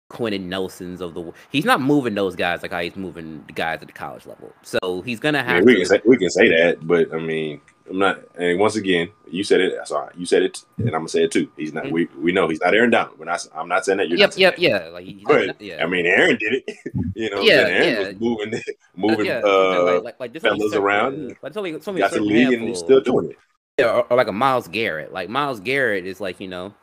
Quenton 0.10 0.50
Nelson's 0.50 1.02
of 1.02 1.14
the. 1.14 1.32
He's 1.52 1.66
not 1.66 1.82
moving 1.82 2.16
those 2.16 2.36
guys 2.36 2.62
like 2.62 2.72
how 2.72 2.82
he's 2.82 2.96
moving 2.96 3.44
the 3.48 3.54
guys 3.54 3.80
at 3.82 3.88
the 3.88 3.94
college 3.94 4.26
level. 4.26 4.54
So 4.64 5.02
he's 5.06 5.20
gonna 5.20 5.40
I 5.48 5.54
have 5.54 5.64
mean, 5.64 5.66
we 5.66 5.74
to. 5.74 5.78
can 5.78 5.86
say 5.86 6.02
we 6.06 6.18
can 6.18 6.30
say 6.30 6.48
that, 6.50 6.80
but 6.82 7.14
I 7.14 7.20
mean, 7.20 7.62
I'm 7.92 8.00
not. 8.00 8.22
And 8.36 8.58
once 8.58 8.78
again, 8.78 9.10
you 9.30 9.44
said 9.44 9.60
it. 9.60 9.86
Sorry, 9.88 10.14
you 10.18 10.26
said 10.26 10.44
it, 10.44 10.64
and 10.78 10.88
I'm 10.88 10.94
gonna 11.02 11.10
say 11.10 11.24
it 11.26 11.32
too. 11.32 11.52
He's 11.58 11.74
not. 11.74 11.84
Mm-hmm. 11.84 11.94
We 11.94 12.06
we 12.18 12.32
know 12.32 12.48
he's 12.48 12.62
not 12.62 12.74
Aaron 12.74 12.90
Donald. 12.90 13.20
We're 13.20 13.26
not. 13.26 13.46
I'm 13.54 13.68
not 13.68 13.84
saying 13.84 13.98
that. 13.98 14.08
You're 14.08 14.18
Yep, 14.18 14.34
yep, 14.38 14.56
that. 14.56 14.62
yeah. 14.62 14.88
Like 14.88 15.08
But 15.26 15.62
yeah. 15.62 15.84
I 15.84 15.88
mean, 15.88 16.06
Aaron 16.06 16.38
did 16.38 16.64
it. 16.66 16.78
you 17.16 17.30
know, 17.30 17.42
Yeah. 17.42 17.54
Aaron 17.68 17.84
yeah. 17.94 18.08
was 18.08 18.20
moving, 18.20 18.56
uh, 18.56 18.60
moving. 18.96 19.26
yeah, 19.26 19.42
uh, 19.44 19.84
like, 19.96 20.04
like, 20.04 20.20
like 20.22 20.34
there's 20.34 20.44
fellas 20.44 20.74
around, 20.74 21.16
uh, 21.16 21.28
Like, 21.28 21.42
there's 21.42 21.58
only, 21.58 21.72
there's 21.72 21.88
only 21.88 22.02
a 22.02 22.06
got 22.06 22.14
the 22.14 22.22
league 22.22 22.54
and 22.54 22.68
he's 22.70 22.80
still 22.80 23.02
doing 23.02 23.32
it. 23.32 23.38
Yeah, 23.78 23.88
or, 23.92 24.06
or 24.12 24.18
like 24.18 24.28
a 24.28 24.32
Myles 24.32 24.68
Garrett. 24.70 25.12
Like 25.12 25.28
Myles 25.30 25.60
Garrett 25.60 26.06
is 26.06 26.22
like 26.22 26.40
you 26.40 26.48
know. 26.48 26.74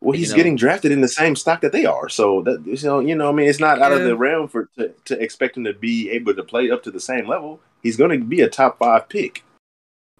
Well, 0.00 0.14
You 0.16 0.20
he's 0.20 0.30
know. 0.30 0.36
getting 0.36 0.56
drafted 0.56 0.90
in 0.90 1.00
the 1.00 1.08
same 1.08 1.36
stock 1.36 1.60
that 1.60 1.70
they 1.72 1.84
are, 1.84 2.08
so 2.08 2.42
that 2.42 2.66
you 2.66 2.76
know, 2.88 2.98
you 3.00 3.14
know, 3.14 3.28
I 3.28 3.32
mean, 3.32 3.48
it's 3.48 3.60
not 3.60 3.80
out 3.80 3.92
of 3.92 4.02
the 4.02 4.16
realm 4.16 4.48
for 4.48 4.68
to, 4.78 4.88
to 5.04 5.22
expect 5.22 5.56
him 5.56 5.64
to 5.64 5.74
be 5.74 6.10
able 6.10 6.34
to 6.34 6.42
play 6.42 6.70
up 6.72 6.82
to 6.84 6.90
the 6.90 6.98
same 6.98 7.28
level. 7.28 7.60
He's 7.84 7.96
going 7.96 8.10
to 8.18 8.24
be 8.24 8.40
a 8.40 8.48
top 8.48 8.78
five 8.80 9.08
pick, 9.08 9.44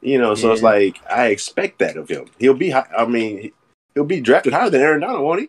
you 0.03 0.19
know. 0.19 0.35
So 0.35 0.53
it's 0.53 0.62
like 0.62 1.01
I 1.11 1.29
expect 1.29 1.79
that 1.79 1.97
of 1.97 2.09
him. 2.09 2.27
He'll 2.38 2.55
be, 2.55 2.71
high, 2.71 2.87
I 2.97 3.07
mean, 3.07 3.38
he- 3.38 3.53
he'll 3.95 4.05
be 4.05 4.21
drafted 4.21 4.53
higher 4.53 4.69
than 4.69 4.83
Aaron 4.83 5.01
Donald, 5.01 5.23
won't 5.25 5.41
he? 5.41 5.49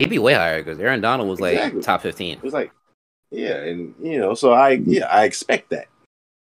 He'd 0.00 0.10
be 0.10 0.18
way 0.18 0.34
higher 0.34 0.62
because 0.62 0.80
Aaron 0.80 1.00
Donald 1.00 1.28
was 1.28 1.40
like 1.40 1.80
top 1.82 2.02
fifteen. 2.02 2.40
It's 2.42 2.52
like, 2.52 2.72
yeah, 3.30 3.56
and 3.62 3.94
you 4.02 4.18
know, 4.18 4.34
so 4.34 4.52
I, 4.52 4.70
yeah, 4.70 5.06
I 5.06 5.24
expect 5.24 5.70
that. 5.70 5.86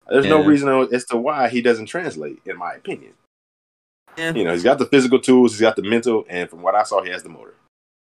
There's 0.09 0.27
no 0.27 0.45
reason 0.45 0.69
as 0.93 1.05
to 1.07 1.17
why 1.17 1.49
he 1.49 1.63
doesn't 1.63 1.87
translate, 1.87 2.41
in 2.45 2.59
my 2.59 2.75
opinion. 2.75 3.13
Yeah. 4.19 4.33
You 4.35 4.45
know, 4.45 4.53
he's 4.53 4.63
got 4.63 4.79
the 4.79 4.87
physical 4.87 5.19
tools, 5.19 5.53
he's 5.53 5.61
got 5.61 5.77
the 5.77 5.83
mental, 5.83 6.25
and 6.29 6.49
from 6.49 6.63
what 6.63 6.75
I 6.75 6.83
saw, 6.85 7.03
he 7.03 7.11
has 7.11 7.23
the 7.23 7.31
motor. 7.31 7.55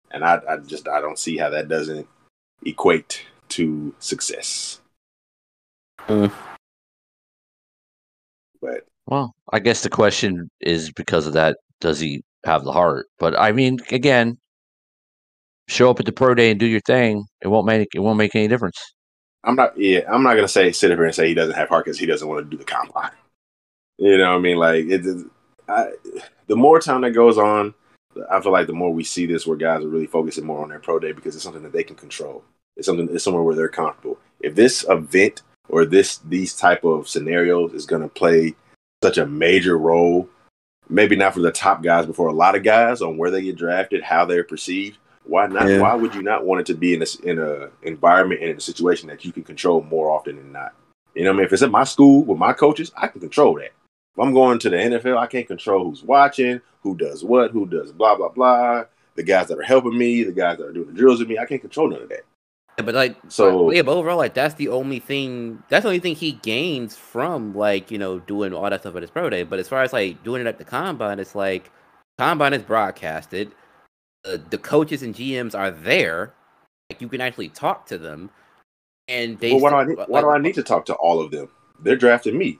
And 0.10 0.26
I, 0.26 0.42
I 0.50 0.58
just, 0.58 0.88
I 0.88 1.00
don't 1.00 1.18
see 1.18 1.38
how 1.38 1.50
that 1.52 1.68
doesn't 1.68 2.08
equate 2.66 3.24
to 3.50 3.94
success. 4.00 4.82
Mm. 6.08 6.32
But 8.62 8.86
Well, 9.08 9.34
I 9.52 9.60
guess 9.60 9.84
the 9.84 9.90
question 9.90 10.50
is 10.62 10.92
because 10.92 11.28
of 11.28 11.34
that, 11.34 11.58
does 11.80 12.00
he 12.00 12.24
have 12.46 12.64
the 12.64 12.72
heart? 12.72 13.08
But 13.20 13.38
I 13.38 13.52
mean, 13.52 13.80
again, 13.92 14.38
show 15.68 15.90
up 15.90 16.00
at 16.00 16.06
the 16.06 16.12
pro 16.12 16.36
day 16.36 16.52
and 16.52 16.60
do 16.60 16.66
your 16.66 16.82
thing. 16.82 17.26
It 17.42 17.48
won't 17.48 17.66
make 17.66 17.90
it 17.94 18.00
won't 18.00 18.18
make 18.18 18.36
any 18.36 18.48
difference. 18.48 18.78
I'm 19.44 19.56
not. 19.56 19.78
Yeah, 19.78 20.02
I'm 20.08 20.24
not 20.24 20.36
gonna 20.36 20.48
say 20.48 20.72
sit 20.72 20.92
up 20.92 20.98
here 20.98 21.06
and 21.06 21.16
say 21.16 21.28
he 21.28 21.34
doesn't 21.34 21.56
have 21.56 21.70
heart 21.70 21.86
because 21.86 22.00
he 22.00 22.06
doesn't 22.06 22.28
want 22.28 22.46
to 22.46 22.50
do 22.50 22.58
the 22.58 22.64
combine. 22.64 23.12
You 23.98 24.18
know, 24.18 24.32
what 24.32 24.38
I 24.38 24.40
mean, 24.40 24.58
like 24.58 24.86
it. 24.88 25.28
I, 25.68 25.92
the 26.48 26.56
more 26.56 26.80
time 26.80 27.02
that 27.02 27.12
goes 27.12 27.38
on, 27.38 27.74
I 28.30 28.42
feel 28.42 28.52
like 28.52 28.68
the 28.68 28.74
more 28.74 28.94
we 28.94 29.04
see 29.04 29.26
this, 29.26 29.48
where 29.48 29.58
guys 29.58 29.84
are 29.84 29.88
really 29.90 30.08
focusing 30.08 30.46
more 30.46 30.62
on 30.62 30.70
their 30.70 30.80
pro 30.80 31.00
day 31.00 31.12
because 31.12 31.36
it's 31.36 31.44
something 31.44 31.64
that 31.64 31.72
they 31.72 31.84
can 31.84 31.96
control. 31.96 32.44
It's 32.76 32.86
something. 32.86 33.10
It's 33.12 33.24
somewhere 33.24 33.44
where 33.44 33.56
they're 33.56 33.70
comfortable. 33.70 34.20
If 34.42 34.56
this 34.56 34.86
event 34.88 35.42
or 35.72 35.86
this 35.86 36.18
these 36.20 36.54
type 36.54 36.84
of 36.84 37.08
scenarios 37.08 37.74
is 37.74 37.86
going 37.86 38.02
to 38.02 38.10
play 38.10 38.56
such 39.02 39.18
a 39.18 39.26
major 39.26 39.78
role, 39.78 40.30
maybe 40.90 41.16
not 41.16 41.34
for 41.34 41.40
the 41.40 41.52
top 41.52 41.82
guys, 41.82 42.06
but 42.06 42.16
for 42.16 42.28
a 42.28 42.34
lot 42.34 42.56
of 42.56 42.64
guys 42.64 43.02
on 43.02 43.18
where 43.18 43.32
they 43.32 43.42
get 43.42 43.58
drafted, 43.58 44.04
how 44.04 44.26
they're 44.26 44.44
perceived. 44.44 44.98
Why 45.24 45.48
not? 45.48 45.68
Yeah. 45.68 45.80
Why 45.80 45.96
would 45.96 46.14
you 46.14 46.22
not 46.22 46.46
want 46.46 46.62
it 46.62 46.68
to 46.68 46.74
be 46.74 46.94
in 46.94 47.02
a 47.02 47.06
in 47.24 47.40
a 47.40 47.70
environment 47.84 48.42
and 48.42 48.52
in 48.52 48.58
a 48.58 48.62
situation 48.62 49.08
that 49.08 49.24
you 49.24 49.32
can 49.32 49.44
control 49.44 49.82
more 49.84 50.12
often 50.12 50.36
than 50.36 50.52
not? 50.52 50.74
You 51.16 51.24
know, 51.24 51.32
what 51.32 51.36
I 51.36 51.38
mean, 51.38 51.46
if 51.46 51.54
it's 51.54 51.64
at 51.64 51.72
my 51.72 51.84
school 51.84 52.24
with 52.24 52.38
my 52.38 52.54
coaches, 52.54 52.92
I 52.96 53.08
can 53.08 53.22
control 53.22 53.56
that. 53.56 53.72
If 54.14 54.20
I'm 54.20 54.34
going 54.34 54.60
to 54.60 54.70
the 54.70 54.78
NFL, 54.78 55.18
I 55.18 55.28
can't 55.28 55.48
control 55.48 55.86
who's 55.86 56.04
watching, 56.04 56.62
who 56.82 56.96
does 56.98 57.24
what, 57.24 57.52
who 57.52 57.66
does 57.66 57.92
blah 57.92 58.16
blah 58.16 58.30
blah. 58.30 58.86
The 59.16 59.24
guys 59.24 59.48
that 59.48 59.60
are 59.60 59.64
helping 59.64 59.98
me, 59.98 60.24
the 60.24 60.32
guys 60.32 60.58
that 60.58 60.68
are 60.68 60.74
doing 60.74 60.88
the 60.88 60.94
drills 60.94 61.20
with 61.20 61.30
me, 61.30 61.38
I 61.38 61.46
can't 61.46 61.62
control 61.62 61.90
none 61.90 62.02
of 62.02 62.10
that. 62.10 62.24
Yeah, 62.78 62.86
but 62.86 62.96
like, 62.96 63.18
so 63.28 63.72
yeah, 63.72 63.82
but 63.82 63.94
overall, 63.94 64.18
like 64.18 64.34
that's 64.34 64.56
the 64.56 64.70
only 64.70 65.00
thing. 65.00 65.62
That's 65.70 65.84
the 65.84 65.90
only 65.90 66.00
thing 66.00 66.16
he 66.16 66.34
gains 66.34 66.96
from 66.96 67.54
like 67.54 67.92
you 67.92 67.98
know 67.98 68.20
doing 68.20 68.54
all 68.54 68.70
that 68.70 68.82
stuff 68.82 68.96
at 68.96 69.02
his 69.02 69.12
pro 69.12 69.30
day. 69.30 69.44
But 69.44 69.60
as 69.60 69.68
far 69.68 69.84
as 69.84 69.94
like 69.94 70.24
doing 70.24 70.42
it 70.42 70.48
at 70.48 70.58
the 70.58 70.64
combine, 70.64 71.20
it's 71.20 71.36
like 71.36 71.70
combine 72.18 72.54
is 72.54 72.64
broadcasted. 72.64 73.52
Uh, 74.26 74.38
the 74.50 74.58
coaches 74.58 75.04
and 75.04 75.16
GMs 75.16 75.58
are 75.58 75.72
there. 75.72 76.34
Like 76.90 77.02
you 77.02 77.08
can 77.08 77.22
actually 77.22 77.50
talk 77.50 77.86
to 77.88 77.98
them. 77.98 78.30
And 79.08 79.38
they. 79.40 79.52
Well, 79.54 79.62
why 79.62 79.70
do 79.70 79.76
I 79.76 79.84
need, 79.86 79.98
why 79.98 80.06
like, 80.08 80.24
do 80.24 80.30
I 80.30 80.38
need 80.38 80.56
to 80.56 80.64
talk 80.64 80.86
to 80.86 80.94
all 80.96 81.20
of 81.20 81.32
them? 81.32 81.50
They're 81.80 81.96
drafting 81.96 82.38
me. 82.38 82.60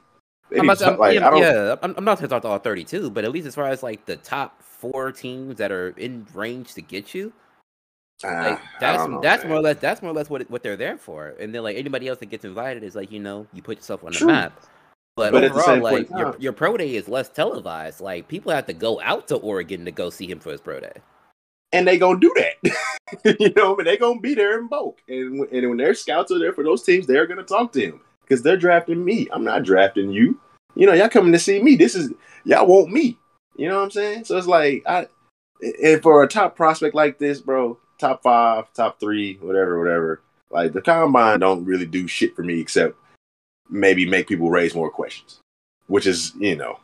I'm 0.58 0.66
not, 0.66 0.82
I'm, 0.82 0.98
like, 0.98 1.14
yeah, 1.14 1.34
yeah, 1.36 1.76
I'm, 1.82 1.94
I'm 1.96 2.04
not 2.04 2.18
to 2.18 2.28
talk 2.28 2.42
to 2.42 2.48
all 2.48 2.58
32, 2.58 3.10
but 3.10 3.24
at 3.24 3.32
least 3.32 3.46
as 3.46 3.54
far 3.54 3.68
as 3.68 3.82
like 3.82 4.04
the 4.04 4.16
top 4.16 4.62
four 4.62 5.12
teams 5.12 5.56
that 5.56 5.72
are 5.72 5.90
in 5.90 6.26
range 6.34 6.74
to 6.74 6.82
get 6.82 7.14
you, 7.14 7.32
like 8.24 8.60
that's 8.80 9.08
know, 9.08 9.20
that's 9.20 9.42
man. 9.42 9.50
more 9.50 9.58
or 9.58 9.62
less 9.62 9.78
that's 9.78 10.02
more 10.02 10.10
or 10.10 10.14
less 10.14 10.30
what 10.30 10.48
what 10.50 10.62
they're 10.62 10.76
there 10.76 10.98
for. 10.98 11.34
And 11.40 11.54
then 11.54 11.62
like 11.62 11.76
anybody 11.76 12.08
else 12.08 12.18
that 12.18 12.26
gets 12.26 12.44
invited 12.44 12.82
is 12.82 12.94
like 12.94 13.10
you 13.10 13.20
know 13.20 13.46
you 13.52 13.62
put 13.62 13.78
yourself 13.78 14.04
on 14.04 14.12
True. 14.12 14.26
the 14.26 14.32
map. 14.32 14.60
But, 15.14 15.32
but 15.32 15.44
overall, 15.44 15.78
like 15.78 16.08
your, 16.08 16.34
your 16.38 16.52
pro 16.54 16.74
day 16.78 16.94
is 16.94 17.06
less 17.06 17.28
televised. 17.28 18.00
Like 18.00 18.28
people 18.28 18.50
have 18.50 18.66
to 18.66 18.72
go 18.72 18.98
out 19.02 19.28
to 19.28 19.36
Oregon 19.36 19.84
to 19.84 19.90
go 19.90 20.08
see 20.08 20.26
him 20.26 20.40
for 20.40 20.50
his 20.52 20.60
pro 20.60 20.80
day, 20.80 20.94
and 21.70 21.86
they 21.86 21.98
gonna 21.98 22.18
do 22.18 22.34
that. 22.36 22.74
you 23.38 23.52
know, 23.54 23.76
but 23.76 23.84
they 23.84 23.98
gonna 23.98 24.20
be 24.20 24.34
there 24.34 24.58
in 24.58 24.68
bulk. 24.68 25.02
And 25.08 25.40
and 25.52 25.68
when 25.68 25.76
their 25.76 25.92
scouts 25.92 26.32
are 26.32 26.38
there 26.38 26.54
for 26.54 26.64
those 26.64 26.82
teams, 26.82 27.06
they're 27.06 27.26
gonna 27.26 27.42
talk 27.42 27.72
to 27.72 27.80
him 27.80 28.00
because 28.22 28.42
they're 28.42 28.56
drafting 28.56 29.04
me. 29.04 29.28
I'm 29.30 29.44
not 29.44 29.64
drafting 29.64 30.10
you. 30.10 30.40
You 30.74 30.86
know, 30.86 30.94
y'all 30.94 31.10
coming 31.10 31.32
to 31.32 31.38
see 31.38 31.62
me. 31.62 31.76
This 31.76 31.94
is 31.94 32.10
y'all 32.44 32.66
want 32.66 32.90
me. 32.90 33.18
You 33.56 33.68
know 33.68 33.76
what 33.76 33.84
I'm 33.84 33.90
saying? 33.90 34.24
So 34.24 34.38
it's 34.38 34.46
like 34.46 34.82
I 34.86 35.08
and 35.82 36.02
for 36.02 36.22
a 36.22 36.28
top 36.28 36.56
prospect 36.56 36.94
like 36.94 37.18
this, 37.18 37.40
bro, 37.40 37.78
top 38.02 38.22
five, 38.22 38.72
top 38.74 39.00
three, 39.00 39.38
whatever, 39.40 39.78
whatever. 39.78 40.20
Like 40.50 40.72
the 40.72 40.82
combine 40.82 41.40
don't 41.40 41.64
really 41.64 41.86
do 41.86 42.06
shit 42.06 42.36
for 42.36 42.42
me 42.42 42.60
except 42.60 42.96
maybe 43.70 44.06
make 44.06 44.28
people 44.28 44.50
raise 44.50 44.74
more 44.74 44.90
questions, 44.90 45.38
which 45.86 46.06
is 46.06 46.34
you 46.38 46.56
know 46.56 46.78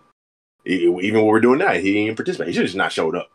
even 0.65 1.19
what 1.19 1.27
we're 1.27 1.41
doing 1.41 1.59
now. 1.59 1.73
He 1.73 1.93
didn't 1.93 2.17
participate. 2.17 2.49
He 2.49 2.55
should 2.55 2.65
just 2.65 2.77
not 2.77 2.93
showed 2.93 3.15
up. 3.15 3.31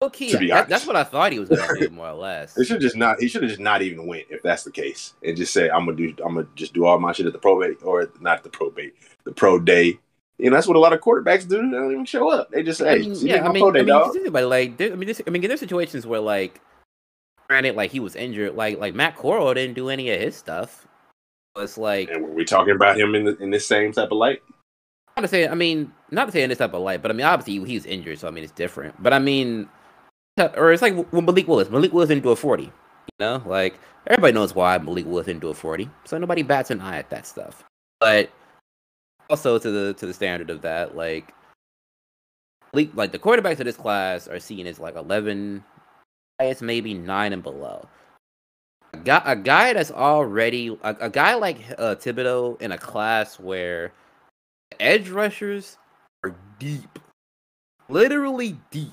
Okay, 0.00 0.32
to 0.32 0.38
be 0.38 0.48
that, 0.48 0.68
that's 0.68 0.84
what 0.84 0.96
I 0.96 1.04
thought 1.04 1.30
he 1.30 1.38
was 1.38 1.48
going 1.48 1.62
to 1.62 1.88
do, 1.88 1.94
more 1.94 2.08
or 2.08 2.14
less. 2.14 2.58
It 2.58 2.64
should 2.64 2.80
just 2.80 2.96
not. 2.96 3.20
He 3.20 3.28
should 3.28 3.42
have 3.42 3.50
just 3.50 3.60
not 3.60 3.82
even 3.82 4.04
went 4.06 4.24
if 4.30 4.42
that's 4.42 4.64
the 4.64 4.72
case, 4.72 5.14
and 5.22 5.36
just 5.36 5.52
say, 5.52 5.70
"I'm 5.70 5.84
gonna 5.84 5.96
do. 5.96 6.08
I'm 6.24 6.34
gonna 6.34 6.48
just 6.56 6.72
do 6.72 6.84
all 6.84 6.98
my 6.98 7.12
shit 7.12 7.26
at 7.26 7.32
the 7.32 7.38
probate 7.38 7.84
or 7.84 8.10
not 8.20 8.42
the 8.42 8.50
probate, 8.50 8.94
the 9.24 9.32
pro 9.32 9.60
day." 9.60 10.00
You 10.42 10.50
know, 10.50 10.56
that's 10.56 10.66
what 10.66 10.76
a 10.76 10.80
lot 10.80 10.92
of 10.92 11.00
quarterbacks 11.00 11.48
do. 11.48 11.56
They 11.70 11.76
don't 11.76 11.92
even 11.92 12.04
show 12.04 12.28
up. 12.28 12.50
They 12.50 12.62
just 12.62 12.80
say, 12.80 12.98
"Hey, 12.98 13.04
I 13.04 13.08
mean, 13.08 13.26
yeah, 13.26 13.48
I 13.48 13.52
mean, 13.52 13.64
I 13.64 13.82
mean, 13.82 14.32
but 14.32 14.44
like, 14.44 14.80
I 14.80 14.88
mean, 14.90 15.06
this, 15.06 15.22
I 15.26 15.30
mean, 15.30 15.40
there's 15.42 15.60
situations 15.60 16.06
where 16.06 16.20
like, 16.20 16.60
granted, 17.48 17.76
like 17.76 17.92
he 17.92 18.00
was 18.00 18.16
injured, 18.16 18.54
like 18.54 18.78
like 18.78 18.94
Matt 18.94 19.16
Corral 19.16 19.54
didn't 19.54 19.74
do 19.74 19.88
any 19.88 20.10
of 20.10 20.20
his 20.20 20.36
stuff. 20.36 20.86
It's 21.56 21.78
like, 21.78 22.10
and 22.10 22.24
were 22.24 22.32
we 22.32 22.44
talking 22.44 22.74
about 22.74 22.98
him 22.98 23.14
in 23.14 23.24
the, 23.24 23.36
in 23.36 23.50
this 23.50 23.66
same 23.66 23.92
type 23.92 24.10
of 24.10 24.18
light? 24.18 24.42
Not 25.16 25.22
to 25.22 25.28
say, 25.28 25.46
I 25.46 25.54
mean, 25.54 25.92
not 26.10 26.24
to 26.26 26.32
say 26.32 26.42
in 26.42 26.48
this 26.48 26.58
type 26.58 26.74
of 26.74 26.82
light, 26.82 27.02
but 27.02 27.10
I 27.10 27.14
mean, 27.14 27.26
obviously 27.26 27.64
he 27.64 27.74
was 27.74 27.86
injured, 27.86 28.18
so 28.18 28.26
I 28.26 28.30
mean, 28.30 28.42
it's 28.42 28.52
different. 28.52 29.00
But 29.02 29.12
I 29.12 29.18
mean 29.18 29.68
or 30.38 30.72
it's 30.72 30.82
like 30.82 30.94
when 31.12 31.24
Malik 31.24 31.46
Willis. 31.46 31.70
Malik 31.70 31.92
Willis 31.92 32.08
didn't 32.08 32.22
do 32.22 32.30
a 32.30 32.36
40. 32.36 32.64
You 32.64 32.70
know, 33.20 33.42
like 33.46 33.78
everybody 34.06 34.32
knows 34.32 34.54
why 34.54 34.78
Malik 34.78 35.06
Willis 35.06 35.26
didn't 35.26 35.40
do 35.40 35.48
a 35.48 35.54
40. 35.54 35.88
So 36.04 36.18
nobody 36.18 36.42
bats 36.42 36.70
an 36.70 36.80
eye 36.80 36.98
at 36.98 37.10
that 37.10 37.26
stuff. 37.26 37.64
But 38.00 38.30
also 39.32 39.58
to 39.58 39.70
the 39.70 39.94
to 39.94 40.06
the 40.06 40.12
standard 40.12 40.50
of 40.50 40.60
that, 40.60 40.94
like 40.94 41.32
like 42.74 43.12
the 43.12 43.18
quarterbacks 43.18 43.58
of 43.60 43.64
this 43.64 43.76
class 43.76 44.28
are 44.28 44.38
seen 44.38 44.66
as 44.66 44.78
like 44.78 44.94
11, 44.94 45.64
it's 46.40 46.62
maybe 46.62 46.94
nine 46.94 47.32
and 47.32 47.42
below. 47.42 47.88
A 48.94 48.98
guy, 48.98 49.22
a 49.24 49.36
guy 49.36 49.72
that's 49.72 49.90
already 49.90 50.68
a, 50.82 50.96
a 51.00 51.10
guy 51.10 51.34
like 51.34 51.58
uh, 51.78 51.94
Thibodeaux 51.94 52.60
in 52.60 52.72
a 52.72 52.78
class 52.78 53.40
where 53.40 53.92
edge 54.80 55.08
rushers 55.08 55.78
are 56.24 56.34
deep, 56.58 56.98
literally 57.88 58.58
deep 58.70 58.92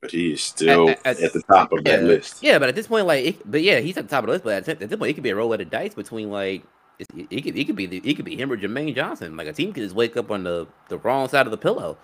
but 0.00 0.10
he 0.10 0.32
is 0.32 0.42
still 0.42 0.88
at, 0.88 1.06
at, 1.06 1.20
at 1.20 1.32
the 1.32 1.42
top 1.42 1.72
of 1.72 1.80
yeah, 1.84 1.98
that 1.98 2.04
list. 2.04 2.42
Yeah, 2.42 2.58
but 2.58 2.68
at 2.68 2.74
this 2.74 2.88
point, 2.88 3.06
like, 3.06 3.24
it, 3.24 3.50
but 3.50 3.62
yeah, 3.62 3.78
he's 3.78 3.96
at 3.96 4.08
the 4.08 4.10
top 4.10 4.24
of 4.24 4.26
the 4.26 4.32
list. 4.32 4.44
But 4.44 4.68
at, 4.68 4.80
this 4.80 4.98
point, 4.98 5.10
it 5.10 5.14
could 5.14 5.22
be 5.22 5.30
a 5.30 5.36
roll 5.36 5.52
of 5.52 5.60
the 5.60 5.64
dice 5.64 5.94
between 5.94 6.28
like 6.28 6.64
it, 6.98 7.08
it, 7.30 7.42
could 7.42 7.56
it 7.56 7.64
could 7.66 7.76
be 7.76 7.84
it 7.84 8.14
could 8.14 8.24
be 8.24 8.36
him 8.36 8.52
or 8.52 8.56
Jermaine 8.56 8.94
Johnson. 8.94 9.36
Like 9.36 9.48
a 9.48 9.52
team 9.52 9.72
could 9.72 9.82
just 9.82 9.94
wake 9.94 10.16
up 10.16 10.30
on 10.30 10.44
the 10.44 10.66
the 10.88 10.98
wrong 10.98 11.28
side 11.28 11.46
of 11.46 11.50
the 11.50 11.56
pillow. 11.58 11.98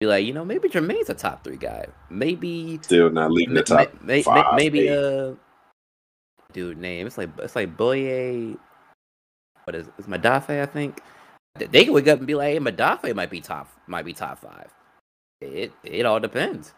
Be 0.00 0.06
like, 0.06 0.26
you 0.26 0.32
know, 0.32 0.44
maybe 0.44 0.68
Jermaine's 0.68 1.10
a 1.10 1.14
top 1.14 1.44
three 1.44 1.56
guy. 1.56 1.86
Maybe 2.10 2.78
still 2.82 3.10
not 3.10 3.30
leading 3.30 3.54
the 3.54 3.62
top 3.62 4.02
may, 4.02 4.22
five. 4.22 4.56
maybe 4.56 4.88
eight. 4.88 4.98
uh, 4.98 5.34
dude, 6.52 6.78
name 6.78 7.06
it's 7.06 7.18
like 7.18 7.30
it's 7.38 7.54
like 7.54 7.76
Boye. 7.76 8.56
What 9.64 9.76
is 9.76 9.88
it's 9.98 10.08
Madafe? 10.08 10.60
I 10.60 10.66
think 10.66 11.00
they 11.54 11.84
can 11.84 11.92
wake 11.92 12.08
up 12.08 12.18
and 12.18 12.26
be 12.26 12.34
like, 12.34 12.54
hey, 12.54 12.58
Madafe 12.58 13.14
might 13.14 13.30
be 13.30 13.40
top 13.40 13.68
might 13.86 14.04
be 14.04 14.12
top 14.12 14.40
five. 14.40 14.70
It 15.40 15.72
it 15.84 16.04
all 16.04 16.20
depends. 16.20 16.74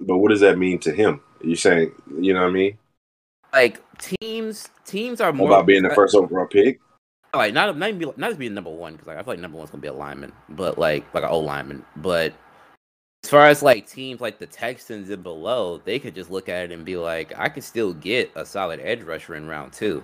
But 0.00 0.18
what 0.18 0.30
does 0.30 0.40
that 0.40 0.58
mean 0.58 0.78
to 0.80 0.92
him? 0.92 1.20
You're 1.42 1.56
saying, 1.56 1.92
you 2.20 2.34
know 2.34 2.42
what 2.42 2.50
I 2.50 2.52
mean? 2.52 2.78
Like 3.52 3.80
teams, 3.98 4.68
teams 4.84 5.20
are 5.20 5.32
more 5.32 5.48
about 5.48 5.66
being 5.66 5.82
the 5.82 5.94
first 5.94 6.14
overall 6.14 6.46
pick. 6.46 6.80
Like 7.34 7.52
not 7.52 7.76
not 7.76 7.88
even 7.90 8.12
not 8.16 8.28
just 8.28 8.38
being 8.38 8.54
number 8.54 8.70
one 8.70 8.92
because 8.94 9.06
like 9.06 9.18
I 9.18 9.22
feel 9.22 9.34
like 9.34 9.40
number 9.40 9.58
one's 9.58 9.70
gonna 9.70 9.82
be 9.82 9.88
a 9.88 9.92
lineman, 9.92 10.32
but 10.48 10.78
like 10.78 11.04
like 11.14 11.24
an 11.24 11.30
old 11.30 11.44
lineman. 11.44 11.84
But 11.96 12.32
as 13.24 13.30
far 13.30 13.46
as 13.46 13.62
like 13.62 13.86
teams 13.86 14.20
like 14.20 14.38
the 14.38 14.46
Texans 14.46 15.10
and 15.10 15.22
below, 15.22 15.78
they 15.84 15.98
could 15.98 16.14
just 16.14 16.30
look 16.30 16.48
at 16.48 16.64
it 16.64 16.72
and 16.72 16.84
be 16.84 16.96
like, 16.96 17.38
I 17.38 17.48
could 17.48 17.64
still 17.64 17.92
get 17.92 18.30
a 18.34 18.46
solid 18.46 18.80
edge 18.80 19.02
rusher 19.02 19.34
in 19.34 19.46
round 19.46 19.72
two. 19.72 20.02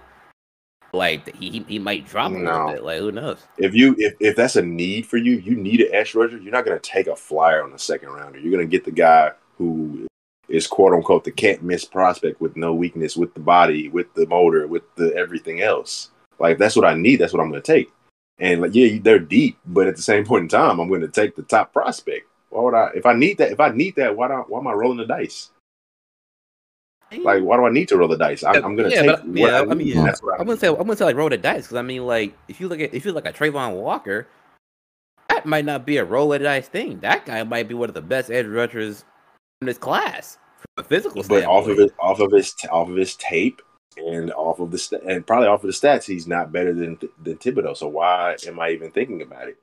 Like 0.92 1.34
he 1.36 1.64
he 1.66 1.78
might 1.78 2.06
drop 2.06 2.32
a 2.32 2.34
no. 2.34 2.50
little 2.50 2.72
bit. 2.72 2.84
Like 2.84 2.98
who 2.98 3.12
knows? 3.12 3.38
If 3.58 3.74
you 3.74 3.94
if, 3.98 4.14
if 4.20 4.36
that's 4.36 4.56
a 4.56 4.62
need 4.62 5.06
for 5.06 5.16
you, 5.16 5.36
you 5.36 5.56
need 5.56 5.80
an 5.80 5.88
edge 5.92 6.14
rusher. 6.14 6.36
You're 6.38 6.52
not 6.52 6.64
gonna 6.64 6.78
take 6.78 7.06
a 7.06 7.16
flyer 7.16 7.62
on 7.62 7.72
the 7.72 7.78
second 7.78 8.10
rounder. 8.10 8.38
You're 8.38 8.52
gonna 8.52 8.66
get 8.66 8.84
the 8.84 8.92
guy 8.92 9.32
who 9.56 10.06
is 10.48 10.66
quote 10.66 10.92
unquote 10.92 11.24
the 11.24 11.30
can't 11.30 11.62
miss 11.62 11.84
prospect 11.84 12.40
with 12.40 12.56
no 12.56 12.74
weakness 12.74 13.16
with 13.16 13.34
the 13.34 13.40
body, 13.40 13.88
with 13.88 14.12
the 14.14 14.26
motor, 14.26 14.66
with 14.66 14.82
the 14.96 15.14
everything 15.16 15.62
else. 15.62 16.10
Like 16.38 16.58
that's 16.58 16.76
what 16.76 16.84
I 16.84 16.94
need. 16.94 17.16
That's 17.16 17.32
what 17.32 17.42
I'm 17.42 17.50
going 17.50 17.62
to 17.62 17.72
take. 17.72 17.90
And 18.38 18.60
like, 18.60 18.74
yeah, 18.74 18.98
they're 19.00 19.18
deep, 19.18 19.58
but 19.66 19.86
at 19.86 19.96
the 19.96 20.02
same 20.02 20.24
point 20.24 20.42
in 20.42 20.48
time, 20.48 20.80
I'm 20.80 20.88
going 20.88 21.00
to 21.02 21.08
take 21.08 21.36
the 21.36 21.42
top 21.42 21.72
prospect. 21.72 22.26
Why 22.50 22.62
would 22.62 22.74
I? 22.74 22.90
If 22.94 23.06
I 23.06 23.14
need 23.14 23.38
that, 23.38 23.52
if 23.52 23.60
I 23.60 23.70
need 23.70 23.96
that, 23.96 24.16
why 24.16 24.28
don't? 24.28 24.48
Why 24.48 24.58
am 24.58 24.66
I 24.66 24.72
rolling 24.72 24.98
the 24.98 25.06
dice? 25.06 25.50
Like, 27.22 27.42
why 27.42 27.56
do 27.56 27.64
I 27.64 27.70
need 27.70 27.88
to 27.88 27.96
roll 27.96 28.08
the 28.08 28.16
dice? 28.16 28.42
I, 28.42 28.56
am 28.56 28.76
going 28.76 28.90
to 28.90 28.90
yeah, 28.90 29.02
take. 29.02 29.16
But, 29.24 29.36
yeah, 29.36 29.46
I, 29.46 29.60
I 29.62 29.74
mean, 29.74 29.86
yeah. 29.86 30.14
I 30.36 30.40
am 30.40 30.46
going 30.46 30.56
to 30.56 30.60
say, 30.60 30.68
I'm 30.68 30.76
going 30.76 30.88
to 30.88 30.96
say 30.96 31.04
like 31.04 31.16
roll 31.16 31.28
the 31.28 31.36
dice 31.36 31.64
because 31.64 31.76
I 31.76 31.82
mean, 31.82 32.06
like, 32.06 32.36
if 32.48 32.60
you 32.60 32.68
look 32.68 32.80
at 32.80 32.92
if 32.92 33.04
you 33.04 33.12
look 33.12 33.26
at 33.26 33.36
Travon 33.36 33.76
Walker, 33.76 34.26
that 35.28 35.46
might 35.46 35.64
not 35.64 35.86
be 35.86 35.98
a 35.98 36.04
roll 36.04 36.30
the 36.30 36.38
dice 36.38 36.68
thing. 36.68 37.00
That 37.00 37.26
guy 37.26 37.42
might 37.44 37.68
be 37.68 37.74
one 37.74 37.88
of 37.88 37.94
the 37.94 38.02
best 38.02 38.30
edge 38.30 38.46
rushers 38.46 39.04
in 39.60 39.66
this 39.66 39.78
class 39.78 40.38
from 40.58 40.84
a 40.84 40.88
physical 40.88 41.22
but 41.22 41.26
standpoint. 41.26 41.56
off 41.56 41.68
of 41.68 41.78
it, 41.78 41.92
off 42.00 42.20
of 42.20 42.32
his, 42.32 42.54
off 42.70 42.88
of 42.88 42.96
his 42.96 43.14
tape, 43.16 43.62
and 43.96 44.32
off 44.32 44.60
of 44.60 44.70
the 44.70 44.78
st- 44.78 45.02
and 45.02 45.26
probably 45.26 45.48
off 45.48 45.64
of 45.64 45.68
the 45.68 45.72
stats, 45.72 46.04
he's 46.04 46.26
not 46.26 46.52
better 46.52 46.72
than 46.72 46.98
than 47.22 47.36
Thibodeaux. 47.36 47.76
So 47.76 47.88
why 47.88 48.36
am 48.46 48.60
I 48.60 48.70
even 48.70 48.90
thinking 48.90 49.22
about 49.22 49.48
it? 49.48 49.58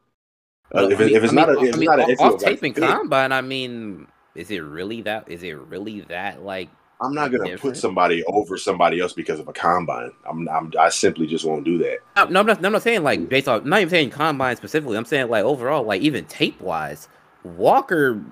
Uh, 0.74 0.88
if, 0.90 1.00
it, 1.02 1.12
if, 1.12 1.24
it's 1.24 1.34
not, 1.34 1.50
a, 1.50 1.60
if 1.60 1.76
I 1.76 1.78
mean, 1.78 1.86
not 1.86 2.00
off, 2.00 2.20
off 2.20 2.42
tape 2.42 2.64
and 2.64 2.74
combine, 2.74 3.34
I 3.34 3.42
mean, 3.42 4.08
is 4.36 4.50
it 4.52 4.60
really 4.60 5.02
that? 5.02 5.30
Is 5.30 5.44
it 5.44 5.58
really 5.58 6.02
that 6.02 6.44
like? 6.44 6.70
I'm 7.02 7.16
not 7.16 7.32
gonna 7.32 7.46
different? 7.46 7.62
put 7.62 7.78
somebody 7.78 8.24
over 8.26 8.58
somebody 8.58 9.00
else 9.00 9.12
because 9.12 9.40
of 9.40 9.48
a 9.48 9.54
combine. 9.54 10.12
I'm, 10.26 10.48
I'm 10.48 10.72
I 10.80 10.90
simply 10.90 11.26
just 11.26 11.46
won't 11.46 11.66
do 11.66 11.80
that. 11.80 11.98
No, 12.16 12.26
no 12.26 12.40
I'm, 12.42 12.46
not, 12.46 12.66
I'm 12.66 12.72
not 12.72 12.84
saying 12.84 13.04
like 13.04 13.28
based 13.28 13.48
on. 13.48 13.68
not 13.68 13.82
even 13.82 13.90
saying 13.90 14.10
combine 14.12 14.56
specifically. 14.56 14.98
I'm 14.98 15.06
saying 15.06 15.30
like 15.30 15.44
overall, 15.44 15.84
like 15.84 16.02
even 16.02 16.26
tape 16.26 16.62
wise, 16.62 17.10
Walker 17.44 18.24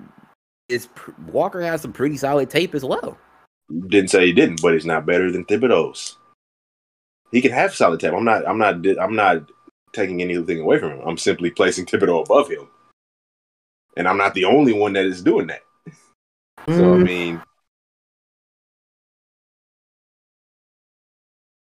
is 0.68 0.88
Walker 1.26 1.60
has 1.60 1.82
some 1.82 1.92
pretty 1.92 2.16
solid 2.16 2.48
tape 2.48 2.74
as 2.74 2.84
well. 2.84 3.18
Didn't 3.70 4.10
say 4.10 4.26
he 4.26 4.32
didn't, 4.32 4.60
but 4.62 4.74
he's 4.74 4.86
not 4.86 5.06
better 5.06 5.30
than 5.30 5.44
Thibodeaux's. 5.44 6.16
He 7.30 7.40
can 7.40 7.52
have 7.52 7.74
solid 7.74 8.00
tape. 8.00 8.12
I'm 8.12 8.24
not. 8.24 8.46
I'm 8.46 8.58
not. 8.58 8.84
I'm 8.98 9.14
not 9.14 9.50
taking 9.92 10.20
anything 10.20 10.60
away 10.60 10.78
from 10.78 10.92
him. 10.92 11.00
I'm 11.06 11.18
simply 11.18 11.50
placing 11.50 11.86
Thibodeau 11.86 12.24
above 12.24 12.50
him, 12.50 12.68
and 13.96 14.08
I'm 14.08 14.16
not 14.18 14.34
the 14.34 14.44
only 14.44 14.72
one 14.72 14.94
that 14.94 15.04
is 15.04 15.22
doing 15.22 15.46
that. 15.46 15.62
So 16.68 16.94
I 16.94 16.98
Mm. 16.98 17.04
mean, 17.04 17.42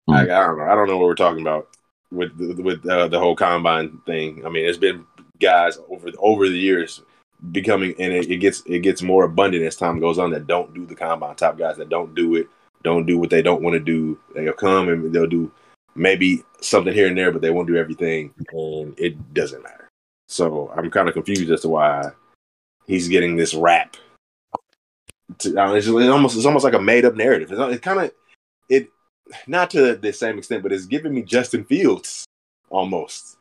I, 0.10 0.22
I 0.24 0.26
don't 0.26 0.58
know. 0.58 0.66
I 0.66 0.76
don't 0.76 0.88
know 0.88 0.98
what 0.98 1.08
we're 1.08 1.16
talking 1.16 1.42
about 1.42 1.70
with 2.12 2.38
the, 2.38 2.62
with 2.62 2.86
uh, 2.86 3.08
the 3.08 3.20
whole 3.20 3.36
combine 3.36 4.00
thing. 4.06 4.46
I 4.46 4.50
mean, 4.50 4.66
it's 4.66 4.78
been 4.78 5.06
guys 5.40 5.78
over 5.90 6.10
over 6.20 6.50
the 6.50 6.58
years 6.58 7.02
becoming, 7.52 7.96
and 8.00 8.14
it, 8.14 8.30
it 8.30 8.38
gets 8.38 8.64
it 8.66 8.80
gets 8.80 9.02
more 9.02 9.26
abundant 9.26 9.64
as 9.64 9.76
time 9.76 10.00
goes 10.00 10.18
on 10.18 10.32
that 10.32 10.48
don't 10.48 10.74
do 10.74 10.86
the 10.86 10.96
combine. 10.96 11.36
Top 11.36 11.58
guys 11.58 11.78
that 11.78 11.90
don't 11.90 12.16
do 12.16 12.36
it, 12.36 12.48
don't 12.84 13.06
do 13.06 13.18
what 13.18 13.30
they 13.30 13.42
don't 13.42 13.62
want 13.62 13.74
to 13.74 13.80
do. 13.80 14.20
They'll 14.34 14.54
come 14.54 14.90
and 14.90 15.14
they'll 15.14 15.28
do 15.28 15.52
maybe 15.96 16.44
something 16.62 16.94
here 16.94 17.08
and 17.08 17.18
there, 17.18 17.32
but 17.32 17.42
they 17.42 17.50
won't 17.50 17.68
do 17.68 17.78
everything, 17.78 18.34
and 18.52 18.94
it 19.00 19.34
doesn't 19.34 19.64
matter. 19.64 19.88
So 20.28 20.72
I'm 20.76 20.90
kind 20.92 21.08
of 21.08 21.14
confused 21.14 21.50
as 21.52 21.62
to 21.62 21.70
why 21.70 22.12
he's 22.88 23.08
getting 23.08 23.36
this 23.36 23.54
rap. 23.54 23.98
To, 25.40 25.58
uh, 25.58 25.74
it's, 25.74 25.86
just- 25.88 26.10
almost 26.10 26.36
it's 26.36 26.46
almost 26.46 26.66
like 26.66 26.74
a 26.74 26.82
made 26.82 27.06
up 27.06 27.16
narrative. 27.16 27.52
It's, 27.52 27.60
it's 27.62 27.84
kind 27.84 28.00
of 28.00 28.12
it 28.70 28.90
not 29.48 29.70
to 29.72 29.96
the 29.96 30.14
same 30.14 30.38
extent, 30.38 30.64
but 30.64 30.72
it's 30.72 30.86
giving 30.86 31.14
me 31.14 31.24
Justin 31.24 31.66
Fields 31.66 32.26
almost. 32.70 33.35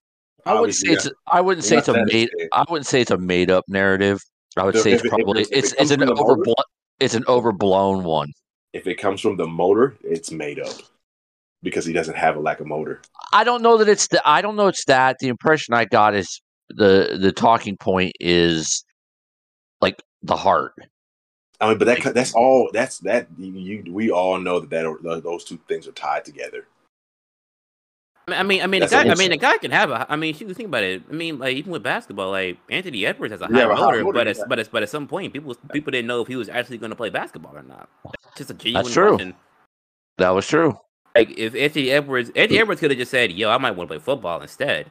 I 0.46 0.54
wouldn't 0.60 0.74
say 0.74 0.92
it's. 0.92 1.08
I 1.26 1.40
wouldn't 1.40 1.64
say 1.64 1.78
it's 1.78 1.88
a 1.88 2.04
made. 2.04 2.28
I 2.52 2.64
wouldn't 2.68 2.86
say 2.86 3.00
it's 3.00 3.10
a 3.10 3.18
made 3.18 3.50
up 3.50 3.64
narrative. 3.68 4.20
I 4.56 4.64
would 4.64 4.74
So 4.76 4.82
say 4.82 4.92
it's 4.92 5.04
it- 5.04 5.08
probably 5.08 5.42
it's- 5.42 5.64
it's 5.64 5.72
it 5.72 5.80
it's 5.82 5.90
an 5.90 6.00
the 6.00 6.06
motor- 6.06 6.22
overblown. 6.22 6.54
It's 7.00 7.14
an 7.14 7.24
overblown 7.28 8.04
one. 8.04 8.28
if 8.72 8.86
it 8.86 8.96
comes 8.96 9.20
from 9.20 9.36
the 9.36 9.46
motor, 9.46 9.96
it's 10.02 10.30
made 10.32 10.58
up 10.60 10.74
because 11.62 11.84
he 11.86 11.92
doesn't 11.92 12.16
have 12.16 12.36
a 12.36 12.40
lack 12.40 12.58
of 12.60 12.66
motor. 12.66 13.00
I 13.32 13.44
don't 13.44 13.62
know 13.62 13.76
that 13.78 13.88
it's 13.88 14.08
the. 14.08 14.20
I 14.28 14.42
don't 14.42 14.56
know 14.56 14.66
it's 14.68 14.84
that. 14.86 15.16
The 15.20 15.28
impression 15.28 15.74
I 15.74 15.84
got 15.86 16.14
is 16.14 16.40
the 16.68 17.16
the 17.20 17.32
talking 17.32 17.76
point 17.76 18.12
is 18.20 18.84
like 19.80 20.02
the 20.22 20.36
heart. 20.36 20.74
I 21.60 21.68
mean, 21.68 21.78
but 21.78 21.84
that 21.86 22.14
that's 22.14 22.34
all. 22.34 22.68
That's 22.72 22.98
that 23.00 23.28
you. 23.38 23.84
We 23.88 24.10
all 24.10 24.38
know 24.38 24.60
that 24.60 24.70
that 24.70 25.20
those 25.22 25.44
two 25.44 25.58
things 25.68 25.86
are 25.88 25.92
tied 25.92 26.24
together. 26.24 26.66
I 28.26 28.42
mean, 28.42 28.62
I 28.62 28.66
mean, 28.66 28.80
That's 28.80 28.92
guy. 28.92 29.02
I 29.02 29.04
mean, 29.08 29.16
saying. 29.16 29.38
guy 29.38 29.58
can 29.58 29.70
have 29.70 29.90
a. 29.90 30.06
I 30.10 30.16
mean, 30.16 30.34
shoot, 30.34 30.54
think 30.56 30.68
about 30.68 30.82
it. 30.82 31.02
I 31.10 31.12
mean, 31.12 31.38
like 31.38 31.56
even 31.56 31.72
with 31.72 31.82
basketball, 31.82 32.30
like 32.30 32.58
Anthony 32.70 33.04
Edwards 33.04 33.32
has 33.32 33.42
a 33.42 33.48
Yeah, 33.50 33.68
high 33.68 33.74
high 33.74 33.80
motor, 33.80 34.04
motor, 34.04 34.12
but 34.14 34.26
at, 34.28 34.36
yeah. 34.38 34.44
but 34.48 34.58
at, 34.58 34.70
but 34.70 34.82
at 34.82 34.88
some 34.88 35.06
point, 35.06 35.32
people 35.32 35.54
people 35.72 35.90
didn't 35.90 36.06
know 36.06 36.22
if 36.22 36.28
he 36.28 36.36
was 36.36 36.48
actually 36.48 36.78
going 36.78 36.90
to 36.90 36.96
play 36.96 37.10
basketball 37.10 37.54
or 37.54 37.62
not. 37.62 37.88
That's 38.04 38.38
just 38.38 38.50
a 38.50 38.54
genuine 38.54 38.84
That's 38.84 38.94
true. 38.94 39.08
question. 39.10 39.34
That 40.16 40.30
was 40.30 40.46
true. 40.46 40.78
Like 41.14 41.36
if 41.38 41.54
Anthony 41.54 41.90
Edwards, 41.90 42.30
Anthony 42.34 42.60
Edwards 42.60 42.80
could 42.80 42.90
have 42.90 42.98
just 42.98 43.10
said, 43.10 43.30
"Yo, 43.32 43.50
I 43.50 43.58
might 43.58 43.72
want 43.72 43.88
to 43.88 43.94
play 43.94 44.02
football 44.02 44.40
instead." 44.40 44.90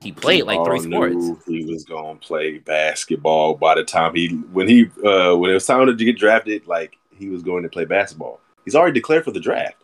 He 0.00 0.12
played 0.12 0.44
like 0.44 0.62
three 0.64 0.80
sports. 0.80 1.46
He 1.46 1.64
was 1.64 1.84
going 1.84 2.18
to 2.18 2.26
play 2.26 2.58
basketball 2.58 3.54
by 3.54 3.74
the 3.74 3.84
time 3.84 4.14
he 4.14 4.28
when 4.52 4.68
he 4.68 4.90
uh 5.04 5.34
when 5.34 5.50
it 5.50 5.54
was 5.54 5.66
time 5.66 5.86
to 5.86 5.94
get 5.94 6.18
drafted. 6.18 6.66
Like 6.66 6.96
he 7.10 7.30
was 7.30 7.42
going 7.42 7.62
to 7.62 7.68
play 7.70 7.86
basketball. 7.86 8.40
He's 8.64 8.74
already 8.74 8.92
declared 9.00 9.24
for 9.24 9.30
the 9.30 9.40
draft. 9.40 9.76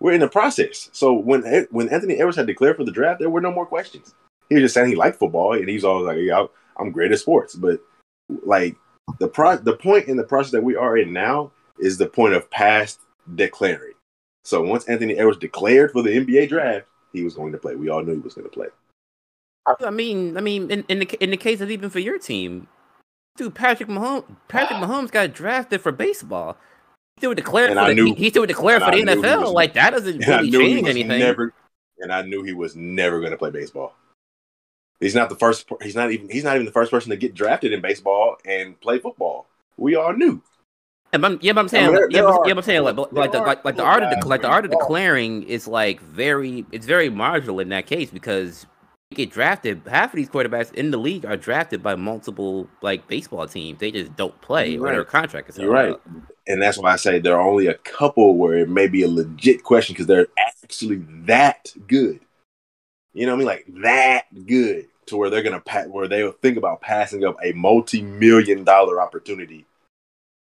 We're 0.00 0.12
in 0.12 0.20
the 0.20 0.28
process. 0.28 0.90
So 0.92 1.12
when 1.12 1.66
when 1.70 1.88
Anthony 1.88 2.14
Edwards 2.14 2.36
had 2.36 2.46
declared 2.46 2.76
for 2.76 2.84
the 2.84 2.92
draft, 2.92 3.20
there 3.20 3.30
were 3.30 3.40
no 3.40 3.52
more 3.52 3.66
questions. 3.66 4.14
He 4.48 4.54
was 4.54 4.62
just 4.62 4.74
saying 4.74 4.88
he 4.88 4.96
liked 4.96 5.18
football, 5.18 5.54
and 5.54 5.68
he's 5.68 5.84
always 5.84 6.06
like, 6.06 6.18
yeah, 6.18 6.46
"I'm 6.78 6.92
great 6.92 7.12
at 7.12 7.18
sports." 7.18 7.54
But 7.54 7.80
like 8.44 8.76
the 9.18 9.28
pro 9.28 9.56
the 9.56 9.76
point 9.76 10.08
in 10.08 10.16
the 10.16 10.24
process 10.24 10.52
that 10.52 10.64
we 10.64 10.76
are 10.76 10.96
in 10.96 11.12
now 11.12 11.50
is 11.78 11.98
the 11.98 12.06
point 12.06 12.34
of 12.34 12.50
past 12.50 13.00
declaring. 13.34 13.94
So 14.44 14.62
once 14.62 14.88
Anthony 14.88 15.16
Edwards 15.16 15.38
declared 15.38 15.92
for 15.92 16.02
the 16.02 16.10
NBA 16.10 16.48
draft, 16.48 16.86
he 17.12 17.22
was 17.22 17.34
going 17.34 17.52
to 17.52 17.58
play. 17.58 17.74
We 17.74 17.88
all 17.88 18.02
knew 18.02 18.14
he 18.14 18.20
was 18.20 18.34
going 18.34 18.48
to 18.48 18.52
play. 18.52 18.68
I 19.84 19.90
mean, 19.90 20.36
I 20.36 20.40
mean, 20.40 20.70
in, 20.70 20.84
in 20.88 21.00
the 21.00 21.22
in 21.22 21.30
the 21.30 21.36
case 21.36 21.60
of 21.60 21.70
even 21.70 21.90
for 21.90 21.98
your 21.98 22.18
team, 22.18 22.68
dude, 23.36 23.54
Patrick 23.54 23.88
Mahomes, 23.88 24.24
Patrick 24.48 24.78
ah. 24.78 24.86
Mahomes 24.86 25.10
got 25.10 25.34
drafted 25.34 25.80
for 25.80 25.92
baseball. 25.92 26.56
He 27.18 27.20
still 27.20 27.34
declared 27.34 27.70
And 27.70 27.78
for 27.80 27.86
the, 27.88 27.94
knew- 27.94 28.14
he, 28.14 28.30
still 28.30 28.46
declared 28.46 28.82
and 28.82 28.92
for 28.92 29.04
the 29.04 29.12
NFL. 29.28 29.40
was- 29.42 29.50
like 29.52 29.74
that 29.74 29.90
doesn't 29.90 30.22
And 30.22 30.32
I 30.32 30.40
really 30.40 30.50
change 30.76 30.88
anything. 30.88 31.18
never, 31.18 31.52
and 31.98 32.12
I 32.12 32.22
knew 32.22 32.42
he 32.44 32.52
was 32.52 32.76
never 32.76 33.18
going 33.18 33.32
to 33.32 33.36
play 33.38 33.50
baseball. 33.50 33.94
He's 35.00 35.14
not 35.14 35.28
the 35.28 35.36
first. 35.36 35.68
He's 35.82 35.94
not 35.94 36.10
even. 36.12 36.28
He's 36.28 36.44
not 36.44 36.54
even 36.56 36.66
the 36.66 36.72
first 36.72 36.90
person 36.90 37.10
to 37.10 37.16
get 37.16 37.34
drafted 37.34 37.72
in 37.72 37.80
baseball 37.80 38.36
and 38.44 38.78
play 38.80 38.98
football. 38.98 39.46
We 39.76 39.94
all 39.96 40.12
knew. 40.12 40.42
Yeah, 41.12 41.20
I'm, 41.24 41.38
yeah, 41.40 41.52
but 41.52 41.60
I'm 41.60 41.64
I 41.66 41.68
saying, 41.68 41.86
mean, 41.86 41.94
there- 41.94 42.10
yeah, 42.10 42.16
there 42.20 42.22
but, 42.24 42.28
are- 42.40 42.48
yeah, 42.48 42.54
but 42.54 42.58
I'm 42.58 42.64
saying, 42.64 42.82
like, 42.82 42.96
like 43.12 43.32
the 43.32 43.40
like, 43.40 43.64
like 43.64 43.76
the 43.76 43.82
art 43.84 44.02
of 44.02 44.20
de- 44.20 44.26
like 44.28 44.42
the 44.42 44.48
art 44.48 44.64
of 44.64 44.70
declaring 44.70 45.42
is 45.44 45.66
like 45.68 46.00
very, 46.00 46.66
it's 46.72 46.84
very 46.86 47.08
marginal 47.10 47.60
in 47.60 47.68
that 47.70 47.86
case 47.86 48.10
because 48.10 48.66
get 49.14 49.30
drafted. 49.30 49.82
Half 49.86 50.12
of 50.12 50.16
these 50.16 50.28
quarterbacks 50.28 50.72
in 50.74 50.90
the 50.90 50.98
league 50.98 51.24
are 51.24 51.36
drafted 51.36 51.82
by 51.82 51.94
multiple 51.94 52.68
like 52.82 53.06
baseball 53.08 53.46
teams. 53.46 53.78
They 53.80 53.90
just 53.90 54.14
don't 54.16 54.38
play 54.40 54.70
You're 54.70 54.86
or 54.86 54.90
their 54.90 54.98
right. 55.00 55.08
contract 55.08 55.48
is 55.50 55.58
You're 55.58 55.72
right, 55.72 55.92
up. 55.92 56.06
and 56.46 56.60
that's 56.60 56.78
why 56.78 56.92
I 56.92 56.96
say 56.96 57.18
there 57.18 57.36
are 57.38 57.48
only 57.48 57.66
a 57.66 57.74
couple 57.74 58.36
where 58.36 58.58
it 58.58 58.68
may 58.68 58.86
be 58.88 59.02
a 59.02 59.08
legit 59.08 59.62
question 59.64 59.94
because 59.94 60.06
they're 60.06 60.28
actually 60.38 60.96
that 61.26 61.72
good. 61.86 62.20
You 63.14 63.26
know 63.26 63.32
what 63.36 63.36
I 63.36 63.38
mean? 63.38 63.46
Like 63.46 63.82
that 63.82 64.46
good 64.46 64.86
to 65.06 65.16
where 65.16 65.30
they're 65.30 65.42
gonna 65.42 65.60
pa- 65.60 65.84
where 65.84 66.06
they'll 66.08 66.32
think 66.32 66.56
about 66.58 66.82
passing 66.82 67.24
up 67.24 67.36
a 67.42 67.52
multi-million 67.52 68.64
dollar 68.64 69.00
opportunity 69.00 69.64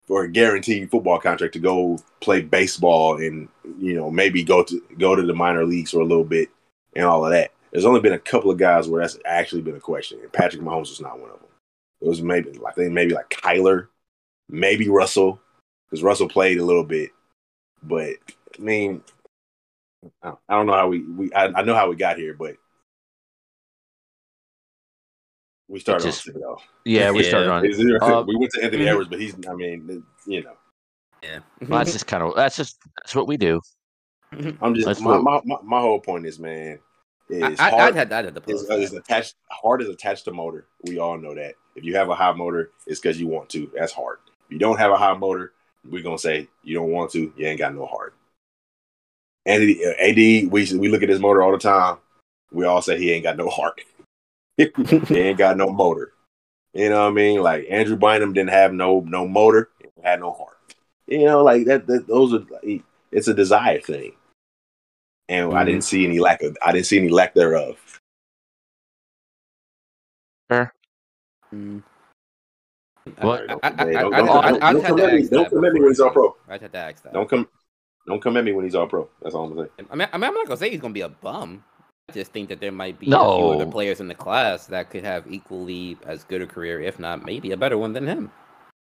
for 0.05 0.23
a 0.23 0.29
guaranteed 0.31 0.89
football 0.91 1.19
contract 1.19 1.53
to 1.53 1.59
go 1.59 1.97
play 2.19 2.41
baseball 2.41 3.17
and 3.17 3.47
you 3.79 3.95
know 3.95 4.11
maybe 4.11 4.43
go 4.43 4.63
to 4.63 4.81
go 4.99 5.15
to 5.15 5.23
the 5.23 5.33
minor 5.33 5.65
leagues 5.65 5.91
for 5.91 5.99
a 5.99 6.05
little 6.05 6.23
bit 6.23 6.49
and 6.95 7.05
all 7.05 7.25
of 7.25 7.31
that. 7.31 7.51
There's 7.71 7.85
only 7.85 8.01
been 8.01 8.13
a 8.13 8.19
couple 8.19 8.51
of 8.51 8.57
guys 8.57 8.87
where 8.87 9.01
that's 9.01 9.17
actually 9.25 9.61
been 9.61 9.75
a 9.75 9.79
question, 9.79 10.19
and 10.21 10.31
Patrick 10.31 10.61
Mahomes 10.61 10.89
was 10.89 11.01
not 11.01 11.19
one 11.19 11.29
of 11.31 11.39
them. 11.39 11.49
It 12.01 12.07
was 12.07 12.21
maybe 12.21 12.59
I 12.67 12.71
think 12.71 12.91
maybe 12.91 13.13
like 13.13 13.29
Kyler, 13.29 13.87
maybe 14.49 14.89
Russell, 14.89 15.39
because 15.89 16.03
Russell 16.03 16.27
played 16.27 16.57
a 16.57 16.65
little 16.65 16.83
bit, 16.83 17.11
but 17.83 18.15
I 18.57 18.61
mean, 18.61 19.03
I 20.23 20.33
I 20.49 20.55
don't 20.55 20.65
know 20.65 20.73
how 20.73 20.87
we 20.89 20.99
we 21.03 21.33
I, 21.33 21.45
I 21.47 21.61
know 21.63 21.75
how 21.75 21.89
we 21.89 21.95
got 21.95 22.17
here, 22.17 22.33
but 22.33 22.55
we 25.69 25.79
started 25.79 26.03
just- 26.03 26.27
on 26.27 26.33
Thibodeaux. 26.35 26.59
Yeah, 26.83 27.11
we 27.11 27.23
Yeah. 27.23 27.29
started 27.29 27.49
on. 27.51 27.65
Is 27.65 27.79
Uh, 27.79 28.23
we 28.27 28.35
went 28.35 28.51
to 28.53 28.63
Anthony 28.63 28.83
mhm. 28.83 28.87
Edwards, 28.89 29.09
but 29.09 29.19
he's 29.21 29.35
I 29.47 29.53
mean, 29.53 30.03
you 30.25 30.43
know, 30.43 30.57
Yeah, 31.23 31.39
Well, 31.61 31.79
that's 31.79 31.93
just 31.93 32.07
kind 32.07 32.23
of. 32.23 32.35
That's 32.35 32.57
just. 32.57 32.79
That's 32.97 33.15
what 33.15 33.27
we 33.27 33.37
do. 33.37 33.61
I'm 34.59 34.73
just 34.73 34.99
my, 35.01 35.17
what- 35.17 35.45
my, 35.45 35.55
my 35.55 35.61
my 35.63 35.79
whole 35.79 35.99
point 36.01 36.25
is, 36.25 36.39
man, 36.39 36.79
is 37.31 37.59
I, 37.59 37.71
I, 37.71 37.91
had 37.91 38.09
that 38.09 38.25
at 38.25 38.33
the 38.33 38.43
is, 38.51 38.69
is 38.69 38.93
attached 38.93 39.35
hard 39.49 39.81
is 39.81 39.89
attached 39.89 40.25
to 40.25 40.31
motor. 40.31 40.65
We 40.83 40.99
all 40.99 41.17
know 41.17 41.33
that. 41.33 41.55
If 41.75 41.83
you 41.83 41.95
have 41.95 42.09
a 42.09 42.15
high 42.15 42.33
motor, 42.33 42.71
it's 42.85 42.99
because 42.99 43.19
you 43.19 43.27
want 43.27 43.49
to. 43.49 43.71
That's 43.75 43.93
hard. 43.93 44.19
If 44.45 44.51
you 44.51 44.59
don't 44.59 44.77
have 44.77 44.91
a 44.91 44.97
high 44.97 45.13
motor, 45.13 45.53
we're 45.89 46.03
gonna 46.03 46.17
say 46.17 46.47
you 46.63 46.75
don't 46.75 46.91
want 46.91 47.11
to. 47.11 47.33
You 47.35 47.47
ain't 47.47 47.59
got 47.59 47.73
no 47.73 47.85
heart. 47.85 48.13
And 49.45 49.63
uh, 49.63 49.93
AD, 49.99 50.15
we 50.17 50.47
we 50.49 50.89
look 50.89 51.03
at 51.03 51.09
his 51.09 51.19
motor 51.19 51.41
all 51.41 51.51
the 51.51 51.57
time. 51.57 51.97
We 52.51 52.65
all 52.65 52.81
say 52.81 52.97
he 52.97 53.11
ain't 53.11 53.23
got 53.23 53.37
no 53.37 53.49
heart. 53.49 53.81
he 54.57 55.19
ain't 55.19 55.37
got 55.37 55.57
no 55.57 55.71
motor. 55.71 56.13
You 56.73 56.89
know 56.89 57.03
what 57.03 57.11
I 57.11 57.13
mean? 57.13 57.41
Like 57.41 57.65
Andrew 57.69 57.95
Bynum 57.95 58.33
didn't 58.33 58.51
have 58.51 58.73
no 58.73 59.01
no 59.01 59.27
motor, 59.27 59.69
had 60.03 60.19
no 60.19 60.31
heart. 60.31 60.57
You 61.07 61.25
know, 61.25 61.43
like 61.43 61.65
that. 61.65 61.87
that 61.87 62.07
those 62.07 62.33
are. 62.33 62.43
It's 63.11 63.27
a 63.27 63.33
desire 63.33 63.81
thing, 63.81 64.13
and 65.31 65.53
I 65.53 65.63
didn't 65.63 65.83
see 65.85 66.03
any 66.05 66.19
lack 66.19 66.43
of. 66.43 66.57
I 66.63 66.71
didn't 66.73 66.85
see 66.87 66.97
any 66.99 67.09
lack 67.09 67.33
thereof. 67.33 67.77
Mm. 70.51 71.83
What? 73.19 73.49
I- 73.49 73.53
I- 73.53 73.57
I- 73.63 73.85
Hey, 73.85 73.95
I- 73.95 74.01
don't- 74.01 74.13
I- 74.13 74.17
don't- 74.17 74.29
I- 74.29 74.51
don't- 74.51 74.63
I'd 74.63 74.73
don't 74.73 74.81
had 74.81 74.87
come 74.89 74.99
at 74.99 75.13
me- 75.13 75.21
ask 75.21 75.31
don't 75.31 75.43
that 75.43 75.49
come 75.49 75.65
at 75.65 75.73
me 75.73 75.79
before 75.79 75.81
when 75.83 75.89
he's 75.91 75.99
all 75.99 76.09
pro. 76.11 76.35
I'd 76.49 76.59
to 76.71 76.77
ask 76.77 77.03
that. 77.03 77.13
Don't 77.13 77.29
come, 77.29 77.47
don't 78.07 78.21
come 78.21 78.37
at 78.37 78.43
me 78.43 78.51
when 78.51 78.65
he's 78.65 78.75
all 78.75 78.87
pro. 78.87 79.09
That's 79.21 79.33
all 79.35 79.45
I'm 79.45 79.55
saying. 79.57 79.69
I 79.89 79.95
mean, 79.95 80.07
I 80.13 80.17
mean, 80.17 80.23
I'm 80.25 80.33
not 80.33 80.45
gonna 80.47 80.57
say 80.57 80.69
he's 80.69 80.79
gonna 80.81 80.93
be 80.93 81.01
a 81.01 81.09
bum. 81.09 81.63
I 82.09 82.13
just 82.13 82.31
think 82.31 82.49
that 82.49 82.59
there 82.59 82.71
might 82.71 82.99
be 82.99 83.07
a 83.07 83.09
few 83.09 83.17
other 83.17 83.65
players 83.65 84.01
in 84.01 84.07
the 84.07 84.15
class 84.15 84.67
that 84.67 84.89
could 84.89 85.03
have 85.03 85.31
equally 85.31 85.97
as 86.05 86.23
good 86.25 86.41
a 86.41 86.47
career, 86.47 86.81
if 86.81 86.99
not 86.99 87.25
maybe 87.25 87.51
a 87.53 87.57
better 87.57 87.77
one 87.77 87.93
than 87.93 88.05
him. 88.07 88.31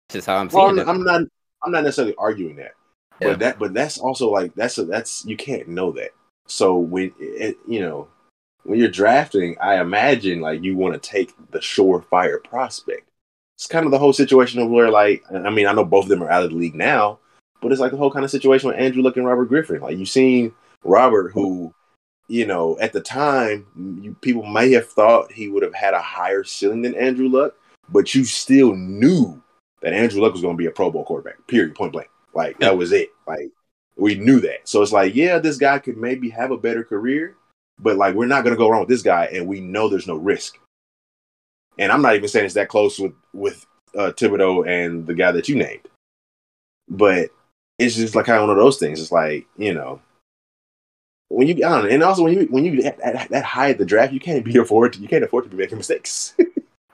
This 0.08 0.20
is 0.22 0.26
how 0.26 0.36
I'm 0.36 0.48
Well, 0.48 0.68
seeing 0.68 0.78
I'm, 0.80 0.88
it. 0.88 0.90
I'm 0.90 1.04
not, 1.04 1.22
I'm 1.64 1.72
not 1.72 1.84
necessarily 1.84 2.14
arguing 2.16 2.56
that, 2.56 2.72
Yeah. 3.20 3.28
but 3.30 3.38
that, 3.40 3.58
but 3.58 3.74
that's 3.74 3.98
also 3.98 4.30
like 4.30 4.54
that's 4.54 4.78
a, 4.78 4.84
that's 4.84 5.24
you 5.26 5.36
can't 5.36 5.68
know 5.68 5.90
that. 5.92 6.10
So 6.48 6.78
when 6.78 7.12
it, 7.18 7.56
you 7.66 7.80
know 7.80 8.08
when 8.64 8.78
you're 8.78 8.88
drafting, 8.88 9.56
I 9.60 9.80
imagine 9.80 10.40
like 10.40 10.62
you 10.62 10.76
want 10.76 11.00
to 11.00 11.10
take 11.10 11.32
the 11.50 11.58
surefire 11.58 12.42
prospect. 12.42 13.08
It's 13.56 13.66
kind 13.66 13.86
of 13.86 13.90
the 13.90 13.98
whole 13.98 14.12
situation 14.12 14.60
of 14.60 14.68
where 14.68 14.90
like 14.90 15.24
I 15.32 15.50
mean 15.50 15.66
I 15.66 15.72
know 15.72 15.84
both 15.84 16.04
of 16.04 16.10
them 16.10 16.22
are 16.22 16.30
out 16.30 16.44
of 16.44 16.50
the 16.50 16.56
league 16.56 16.74
now, 16.74 17.18
but 17.60 17.72
it's 17.72 17.80
like 17.80 17.92
the 17.92 17.96
whole 17.96 18.10
kind 18.10 18.24
of 18.24 18.30
situation 18.30 18.68
with 18.68 18.78
Andrew 18.78 19.02
Luck 19.02 19.16
and 19.16 19.26
Robert 19.26 19.46
Griffin. 19.46 19.80
Like 19.80 19.96
you've 19.96 20.08
seen 20.08 20.52
Robert, 20.84 21.30
who 21.32 21.74
you 22.28 22.46
know 22.46 22.78
at 22.80 22.92
the 22.92 23.00
time 23.00 23.66
you, 24.02 24.14
people 24.20 24.44
may 24.44 24.70
have 24.72 24.88
thought 24.88 25.32
he 25.32 25.48
would 25.48 25.62
have 25.62 25.74
had 25.74 25.94
a 25.94 26.00
higher 26.00 26.44
ceiling 26.44 26.82
than 26.82 26.94
Andrew 26.94 27.28
Luck, 27.28 27.54
but 27.88 28.14
you 28.14 28.24
still 28.24 28.74
knew 28.74 29.42
that 29.82 29.92
Andrew 29.92 30.20
Luck 30.20 30.32
was 30.32 30.42
going 30.42 30.54
to 30.54 30.58
be 30.58 30.66
a 30.66 30.70
Pro 30.70 30.90
Bowl 30.90 31.04
quarterback. 31.04 31.46
Period. 31.46 31.74
Point 31.74 31.92
blank. 31.92 32.10
Like 32.34 32.58
that 32.60 32.76
was 32.76 32.92
it. 32.92 33.10
Like 33.26 33.50
we 33.98 34.14
knew 34.14 34.40
that. 34.40 34.66
So 34.68 34.80
it's 34.80 34.92
like, 34.92 35.14
yeah, 35.14 35.38
this 35.38 35.58
guy 35.58 35.78
could 35.78 35.96
maybe 35.96 36.30
have 36.30 36.52
a 36.52 36.56
better 36.56 36.84
career, 36.84 37.34
but 37.78 37.96
like 37.96 38.14
we're 38.14 38.26
not 38.26 38.44
gonna 38.44 38.56
go 38.56 38.70
wrong 38.70 38.80
with 38.80 38.88
this 38.88 39.02
guy, 39.02 39.26
and 39.26 39.46
we 39.46 39.60
know 39.60 39.88
there's 39.88 40.06
no 40.06 40.16
risk. 40.16 40.58
And 41.78 41.92
I'm 41.92 42.02
not 42.02 42.14
even 42.14 42.28
saying 42.28 42.46
it's 42.46 42.54
that 42.54 42.68
close 42.68 42.98
with 42.98 43.12
with 43.34 43.66
uh, 43.96 44.12
Thibodeaux 44.16 44.66
and 44.66 45.06
the 45.06 45.14
guy 45.14 45.32
that 45.32 45.48
you 45.48 45.56
named, 45.56 45.88
but 46.88 47.30
it's 47.78 47.96
just 47.96 48.14
like 48.14 48.26
kind 48.26 48.38
of 48.38 48.48
one 48.48 48.56
of 48.56 48.62
those 48.62 48.78
things. 48.78 49.00
It's 49.00 49.12
like 49.12 49.46
you 49.56 49.74
know, 49.74 50.00
when 51.28 51.48
you 51.48 51.54
I 51.54 51.68
don't 51.68 51.84
know, 51.84 51.90
and 51.90 52.02
also 52.02 52.22
when 52.22 52.34
you 52.34 52.46
when 52.50 52.64
you 52.64 52.82
at, 52.84 53.00
at, 53.00 53.28
that 53.30 53.44
high 53.44 53.70
at 53.70 53.78
the 53.78 53.84
draft, 53.84 54.12
you 54.12 54.20
can't 54.20 54.44
be 54.44 54.56
afford 54.58 54.92
to, 54.94 55.00
you 55.00 55.08
can't 55.08 55.24
afford 55.24 55.44
to 55.44 55.50
be 55.50 55.56
making 55.56 55.78
mistakes. 55.78 56.34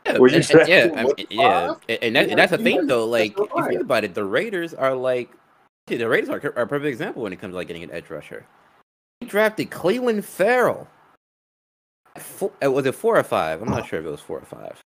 Yeah, 0.06 0.16
and- 0.16 0.68
yeah, 0.68 0.90
I 0.94 1.02
mean, 1.02 1.26
yeah, 1.30 1.74
and, 1.88 1.98
and, 2.02 2.16
that, 2.16 2.28
and 2.28 2.38
that's 2.38 2.50
the 2.50 2.58
thing 2.58 2.86
though. 2.86 3.06
Like, 3.06 3.32
if 3.32 3.50
you 3.56 3.66
think 3.68 3.80
about 3.80 4.04
it, 4.04 4.12
the 4.12 4.22
Raiders 4.22 4.74
are 4.74 4.94
like, 4.94 5.30
see, 5.88 5.96
the 5.96 6.08
Raiders 6.08 6.30
are, 6.30 6.40
are 6.56 6.62
a 6.62 6.66
perfect 6.66 6.86
example 6.88 7.22
when 7.22 7.32
it 7.32 7.40
comes 7.40 7.52
to 7.52 7.56
like 7.56 7.68
getting 7.68 7.82
an 7.82 7.90
edge 7.90 8.10
rusher. 8.10 8.46
They 9.20 9.26
drafted 9.26 9.70
Clelin 9.70 10.22
Ferrell. 10.22 10.88
Four, 12.18 12.52
uh, 12.64 12.70
was 12.70 12.86
it 12.86 12.94
four 12.94 13.18
or 13.18 13.22
five? 13.24 13.60
I'm 13.60 13.70
not 13.70 13.86
sure 13.86 13.98
if 13.98 14.06
it 14.06 14.10
was 14.10 14.20
four 14.20 14.38
or 14.38 14.44
five. 14.44 14.80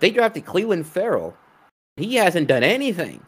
They 0.00 0.10
drafted 0.10 0.44
Clelin 0.44 0.84
Ferrell. 0.84 1.36
He 1.96 2.14
hasn't 2.16 2.48
done 2.48 2.62
anything. 2.62 3.24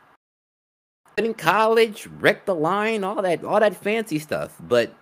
In 1.18 1.34
college, 1.34 2.07
wrecked 2.18 2.47
the 2.47 2.55
line, 2.55 3.05
all 3.05 3.20
that, 3.20 3.45
all 3.45 3.61
that 3.61 3.76
fancy 3.76 4.18
stuff. 4.18 4.57
But 4.61 4.95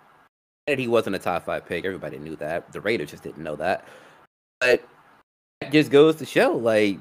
he 0.67 0.89
wasn't 0.89 1.17
a 1.17 1.21
top 1.21 1.45
five 1.45 1.67
pick. 1.67 1.85
Everybody 1.85 2.19
knew 2.19 2.37
that. 2.37 2.73
The 2.73 2.81
Raiders 2.81 3.11
just 3.11 3.23
didn't 3.23 3.43
know 3.43 3.57
that. 3.57 3.87
But 4.61 4.87
that 5.61 5.73
just 5.73 5.91
goes 5.91 6.17
to 6.17 6.27
show, 6.27 6.57
like, 6.57 6.99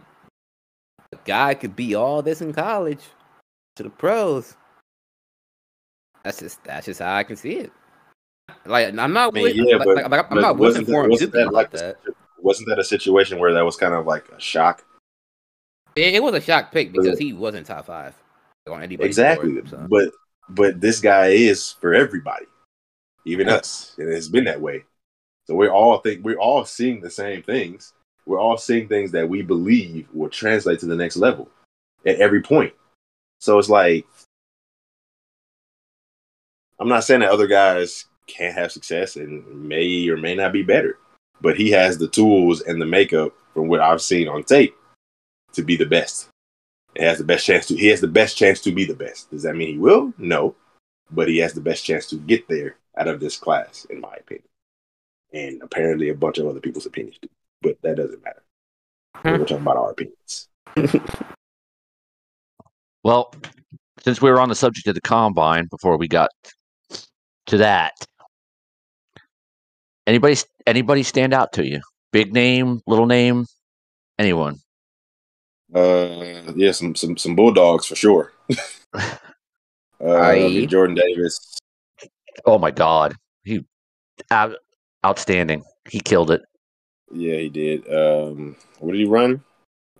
a 1.12 1.18
guy 1.26 1.56
could 1.56 1.76
be 1.76 1.96
all 1.96 2.22
this 2.22 2.42
in 2.42 2.54
college 2.54 3.02
to 3.76 3.84
the 3.84 3.90
pros. 3.90 4.56
That's 6.24 6.40
just 6.40 6.64
that's 6.64 6.86
just 6.86 7.00
how 7.00 7.16
I 7.16 7.24
can 7.24 7.36
see 7.36 7.54
it. 7.56 7.72
Like, 8.66 8.88
I'm 8.98 9.14
not, 9.14 9.36
I 9.36 9.42
mean, 9.42 9.56
yeah, 9.56 9.76
like, 9.76 9.86
but- 9.86 9.96
like, 9.96 10.10
like, 10.10 10.26
I'm 10.32 10.36
but 10.36 10.42
not 10.42 10.58
wasn't 10.58 10.88
that- 10.88 10.92
for 10.92 11.02
him 11.02 11.06
to 11.06 11.12
wasn't 11.12 11.32
that 11.34 11.54
like 11.54 11.72
that. 11.72 11.98
Wasn't 12.42 12.68
that 12.70 12.80
a 12.80 12.84
situation 12.84 13.38
where 13.38 13.54
that 13.54 13.66
was 13.66 13.76
kind 13.76 13.94
of 13.94 14.06
like 14.06 14.30
a 14.30 14.40
shock? 14.40 14.86
It, 15.96 16.16
it 16.16 16.24
was 16.24 16.34
a 16.34 16.42
shock 16.42 16.72
pick 16.72 16.92
because 16.94 17.20
he 17.20 17.34
wasn't 17.34 17.68
top 17.68 17.86
five 17.86 18.16
on 18.70 18.82
anybody's 18.82 19.18
Exactly. 19.18 19.52
board, 19.54 19.70
so. 19.70 19.88
But 19.90 20.12
but 20.50 20.82
this 20.82 21.00
guy 21.00 21.28
is 21.28 21.74
for 21.74 21.94
everybody, 21.94 22.46
even 23.26 23.50
us, 23.50 23.94
and 23.98 24.10
it's 24.10 24.28
been 24.30 24.46
that 24.46 24.62
way. 24.62 24.86
So 25.48 25.56
we're 25.56 25.72
all 25.72 25.98
think 26.00 26.24
we're 26.24 26.40
all 26.40 26.64
seeing 26.66 27.02
the 27.02 27.10
same 27.10 27.44
things. 27.44 27.94
We're 28.26 28.40
all 28.40 28.58
seeing 28.58 28.88
things 28.88 29.12
that 29.12 29.28
we 29.28 29.42
believe 29.42 30.08
will 30.14 30.30
translate 30.30 30.80
to 30.80 30.86
the 30.86 30.96
next 30.96 31.18
level 31.18 31.50
at 32.06 32.20
every 32.20 32.42
point. 32.42 32.74
So 33.40 33.58
it's 33.60 33.70
like 33.70 34.06
I'm 36.80 36.88
not 36.88 37.04
saying 37.04 37.22
that 37.22 37.32
other 37.32 37.48
guys 37.48 38.06
can't 38.28 38.56
have 38.56 38.72
success 38.72 39.16
and 39.16 39.46
may 39.68 40.08
or 40.08 40.18
may 40.18 40.36
not 40.36 40.54
be 40.54 40.64
better, 40.64 40.98
but 41.42 41.58
he 41.58 41.72
has 41.72 41.98
the 41.98 42.08
tools 42.08 42.62
and 42.62 42.82
the 42.82 42.86
makeup 42.86 43.34
from 43.54 43.68
what 43.68 43.82
I've 43.82 44.02
seen 44.02 44.28
on 44.28 44.44
tape 44.44 44.76
to 45.54 45.64
be 45.64 45.76
the 45.76 45.86
best. 45.86 46.30
He 46.96 47.04
has 47.04 47.18
the 47.18 47.24
best 47.24 47.46
chance 47.46 47.68
to. 47.68 47.76
He 47.76 47.88
has 47.88 48.02
the 48.02 48.08
best 48.08 48.38
chance 48.38 48.62
to 48.62 48.72
be 48.72 48.86
the 48.86 48.96
best. 48.96 49.30
Does 49.30 49.44
that 49.44 49.56
mean 49.56 49.70
he 49.70 49.78
will? 49.78 50.14
No, 50.18 50.56
but 51.12 51.28
he 51.28 51.38
has 51.40 51.54
the 51.54 51.62
best 51.62 51.84
chance 51.84 52.08
to 52.08 52.16
get 52.16 52.48
there 52.48 52.78
out 52.98 53.08
of 53.08 53.20
this 53.20 53.38
class, 53.38 53.86
in 53.90 54.00
my 54.00 54.14
opinion, 54.16 54.48
and 55.34 55.62
apparently 55.62 56.10
a 56.10 56.16
bunch 56.16 56.38
of 56.38 56.48
other 56.48 56.60
people's 56.60 56.86
opinions 56.86 57.18
do. 57.22 57.30
But 57.62 57.78
that 57.84 57.98
doesn't 57.98 58.24
matter. 58.24 58.44
Hmm. 59.16 59.30
We're 59.30 59.40
talking 59.40 59.58
about 59.58 59.78
our 59.78 59.92
opinions. 59.92 60.48
Well, 63.04 63.34
since 64.04 64.22
we 64.22 64.30
were 64.30 64.40
on 64.40 64.50
the 64.50 64.56
subject 64.56 64.88
of 64.88 64.96
the 64.96 65.02
combine 65.02 65.68
before 65.68 65.98
we 65.98 66.08
got 66.08 66.30
to 67.50 67.58
that, 67.58 67.94
anybody 70.08 70.36
anybody 70.66 71.04
stand 71.04 71.34
out 71.34 71.54
to 71.54 71.66
you? 71.66 71.82
Big 72.12 72.34
name, 72.34 72.82
little 72.88 73.06
name, 73.06 73.46
anyone? 74.18 74.56
Uh, 75.74 76.52
yeah, 76.56 76.72
some 76.72 76.96
some 76.96 77.18
some 77.18 77.36
bulldogs 77.36 77.86
for 77.86 77.96
sure. 77.96 78.34
uh, 78.94 79.18
I 80.02 80.34
I- 80.34 80.66
Jordan 80.66 80.96
Davis. 80.96 81.58
Oh 82.46 82.58
my 82.58 82.72
God, 82.72 83.16
he 83.44 83.66
out, 84.32 84.56
outstanding. 85.06 85.64
He 85.90 86.00
killed 86.00 86.32
it. 86.32 86.42
Yeah, 87.12 87.38
he 87.38 87.50
did. 87.50 87.88
Um, 87.92 88.56
what 88.80 88.94
did 88.94 89.00
he 89.00 89.06
run? 89.06 89.44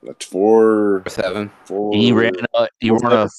Like 0.02 0.24
four, 0.24 1.04
seven. 1.08 1.52
four. 1.66 1.96
He 1.96 2.12
ran. 2.12 2.32
Uh, 2.54 2.68
he 2.80 2.90
four 2.90 3.00
ran 3.00 3.12
a. 3.12 3.30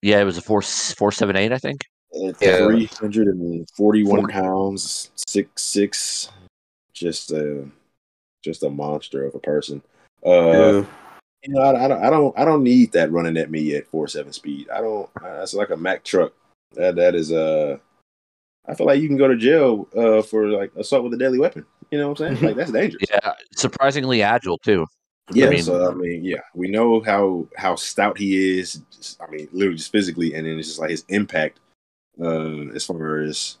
Yeah, 0.00 0.20
it 0.20 0.24
was 0.24 0.38
a 0.38 0.42
four 0.42 0.62
four 0.62 1.12
seven 1.12 1.36
eight, 1.36 1.52
I 1.52 1.58
think. 1.58 1.82
Yeah. 2.12 2.58
three 2.66 2.86
hundred 2.86 3.28
and 3.28 3.68
forty-one 3.76 4.20
Forty. 4.20 4.32
pounds, 4.32 5.10
six 5.26 5.62
six, 5.62 6.30
just 6.92 7.30
a 7.32 7.66
just 8.42 8.62
a 8.62 8.70
monster 8.70 9.26
of 9.26 9.34
a 9.34 9.38
person. 9.38 9.82
Uh, 10.24 10.84
you 11.42 11.52
know, 11.54 11.60
I, 11.60 11.84
I 11.84 11.88
don't, 11.88 12.02
I 12.04 12.10
don't, 12.10 12.38
I 12.38 12.44
don't 12.44 12.62
need 12.64 12.92
that 12.92 13.12
running 13.12 13.36
at 13.36 13.50
me 13.50 13.74
at 13.76 13.86
four 13.88 14.08
seven 14.08 14.32
speed. 14.32 14.68
I 14.70 14.80
don't. 14.80 15.08
That's 15.22 15.54
like 15.54 15.70
a 15.70 15.76
Mack 15.76 16.02
truck. 16.04 16.32
That 16.74 16.96
that 16.96 17.14
is 17.14 17.32
uh 17.32 17.78
I 18.66 18.74
feel 18.74 18.86
like 18.86 19.00
you 19.00 19.08
can 19.08 19.16
go 19.16 19.28
to 19.28 19.36
jail 19.36 19.88
uh 19.96 20.22
for 20.22 20.48
like 20.48 20.72
assault 20.76 21.04
with 21.04 21.14
a 21.14 21.18
deadly 21.18 21.38
weapon. 21.38 21.64
You 21.90 21.98
know 21.98 22.08
what 22.10 22.20
I'm 22.20 22.36
saying? 22.36 22.44
Like 22.48 22.56
that's 22.56 22.72
dangerous. 22.72 23.04
Yeah, 23.10 23.32
surprisingly 23.56 24.22
agile 24.22 24.58
too. 24.58 24.86
Yeah, 25.32 25.50
mean- 25.50 25.62
so 25.62 25.90
I 25.90 25.94
mean, 25.94 26.24
yeah, 26.24 26.40
we 26.54 26.68
know 26.68 27.00
how 27.00 27.46
how 27.56 27.76
stout 27.76 28.18
he 28.18 28.58
is. 28.58 28.80
just- 28.94 29.20
I 29.22 29.30
mean, 29.30 29.48
literally 29.52 29.76
just 29.76 29.92
physically, 29.92 30.34
and 30.34 30.46
then 30.46 30.58
it's 30.58 30.68
just 30.68 30.80
like 30.80 30.90
his 30.90 31.04
impact. 31.08 31.60
Uh, 32.20 32.70
as 32.74 32.84
far 32.84 33.20
as 33.20 33.58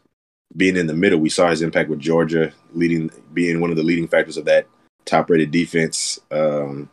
being 0.56 0.76
in 0.76 0.86
the 0.86 0.94
middle, 0.94 1.18
we 1.18 1.28
saw 1.28 1.48
his 1.48 1.62
impact 1.62 1.90
with 1.90 2.00
Georgia, 2.00 2.52
leading, 2.72 3.10
being 3.32 3.60
one 3.60 3.70
of 3.70 3.76
the 3.76 3.82
leading 3.82 4.08
factors 4.08 4.36
of 4.36 4.44
that 4.46 4.66
top-rated 5.04 5.50
defense. 5.50 6.18
Um, 6.30 6.90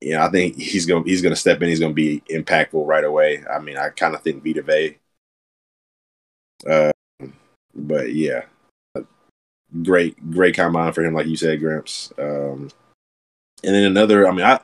yeah, 0.00 0.26
I 0.26 0.30
think 0.30 0.56
he's 0.56 0.86
gonna 0.86 1.04
he's 1.04 1.22
gonna 1.22 1.36
step 1.36 1.62
in. 1.62 1.68
He's 1.68 1.80
gonna 1.80 1.94
be 1.94 2.22
impactful 2.28 2.86
right 2.86 3.04
away. 3.04 3.44
I 3.48 3.58
mean, 3.58 3.76
I 3.76 3.90
kind 3.90 4.14
of 4.14 4.22
think 4.22 4.44
Vita 4.44 4.62
Vea. 4.62 4.98
Uh, 6.68 6.92
but 7.74 8.12
yeah, 8.12 8.42
great 9.82 10.30
great 10.30 10.54
combine 10.54 10.92
for 10.92 11.02
him, 11.04 11.14
like 11.14 11.26
you 11.26 11.36
said, 11.36 11.60
Gramps. 11.60 12.12
Um, 12.18 12.70
and 13.64 13.74
then 13.74 13.84
another, 13.84 14.28
I 14.28 14.32
mean, 14.32 14.44
I 14.44 14.60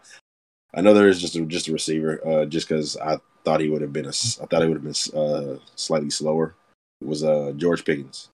another 0.75 1.09
is 1.09 1.21
just 1.21 1.37
a, 1.37 1.45
just 1.47 1.69
a 1.69 1.73
receiver, 1.73 2.21
uh, 2.27 2.45
just 2.45 2.69
because 2.69 2.97
I 2.97 3.19
thought 3.49 3.61
he 3.61 3.71
would 3.71 3.81
have 3.81 3.95
been 3.95 4.05
a, 4.05 4.11
I 4.11 4.45
thought 4.45 4.61
he 4.61 4.69
would 4.69 4.83
have 4.83 4.85
been 4.85 5.19
uh, 5.19 5.59
slightly 5.75 6.11
slower. 6.11 6.55
Was 7.03 7.25
uh 7.25 7.53
George 7.57 7.83
Pickens? 7.83 8.29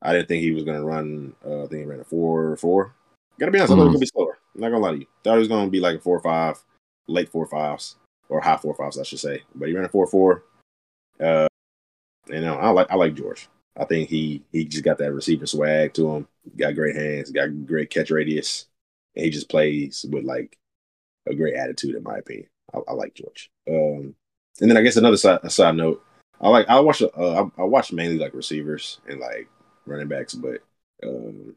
I 0.00 0.12
didn't 0.14 0.28
think 0.28 0.42
he 0.42 0.52
was 0.52 0.64
gonna 0.64 0.84
run. 0.84 1.34
Uh, 1.44 1.64
I 1.64 1.66
think 1.66 1.80
he 1.80 1.84
ran 1.84 2.00
a 2.00 2.04
four 2.04 2.56
four. 2.56 2.94
Gotta 3.38 3.52
be 3.52 3.58
honest, 3.58 3.74
I 3.74 3.76
thought 3.76 3.88
he 3.88 3.90
was 3.90 4.00
be 4.00 4.06
slower. 4.06 4.38
I'm 4.54 4.60
not 4.62 4.70
gonna 4.70 4.82
lie 4.82 4.92
to 4.92 4.98
you. 5.00 5.06
Thought 5.22 5.34
he 5.34 5.38
was 5.40 5.48
gonna 5.48 5.70
be 5.70 5.80
like 5.80 5.96
a 5.96 6.00
four 6.00 6.18
five, 6.20 6.58
late 7.08 7.28
four 7.28 7.46
fives 7.46 7.96
or 8.30 8.40
high 8.40 8.56
four 8.56 8.74
fives, 8.74 8.98
I 8.98 9.02
should 9.02 9.18
say. 9.18 9.42
But 9.54 9.68
he 9.68 9.74
ran 9.74 9.84
a 9.84 9.88
four 9.90 10.06
four. 10.06 10.44
Uh, 11.20 11.48
and 12.32 12.46
uh, 12.46 12.56
I 12.56 12.70
like 12.70 12.90
I 12.90 12.94
like 12.94 13.14
George. 13.14 13.48
I 13.76 13.84
think 13.84 14.08
he 14.08 14.42
he 14.50 14.64
just 14.64 14.84
got 14.84 14.96
that 14.98 15.12
receiver 15.12 15.46
swag 15.46 15.92
to 15.94 16.08
him. 16.08 16.28
Got 16.56 16.74
great 16.74 16.96
hands. 16.96 17.30
Got 17.30 17.66
great 17.66 17.90
catch 17.90 18.10
radius. 18.10 18.66
And 19.14 19.26
he 19.26 19.30
just 19.30 19.50
plays 19.50 20.06
with 20.10 20.24
like 20.24 20.56
a 21.26 21.34
great 21.34 21.54
attitude, 21.54 21.96
in 21.96 22.02
my 22.02 22.16
opinion. 22.16 22.46
I, 22.72 22.78
I 22.88 22.92
like 22.94 23.14
George. 23.14 23.50
Um, 23.68 24.14
and 24.62 24.70
then 24.70 24.78
I 24.78 24.82
guess 24.82 24.96
another 24.96 25.18
side, 25.18 25.50
side 25.52 25.76
note, 25.76 26.02
I 26.40 26.48
like 26.48 26.66
I 26.70 26.80
watch 26.80 27.02
uh, 27.02 27.08
I, 27.16 27.60
I 27.60 27.64
watch 27.64 27.92
mainly 27.92 28.18
like 28.18 28.32
receivers 28.32 28.98
and 29.06 29.20
like 29.20 29.48
running 29.84 30.08
backs, 30.08 30.32
but 30.34 30.62
um, 31.06 31.54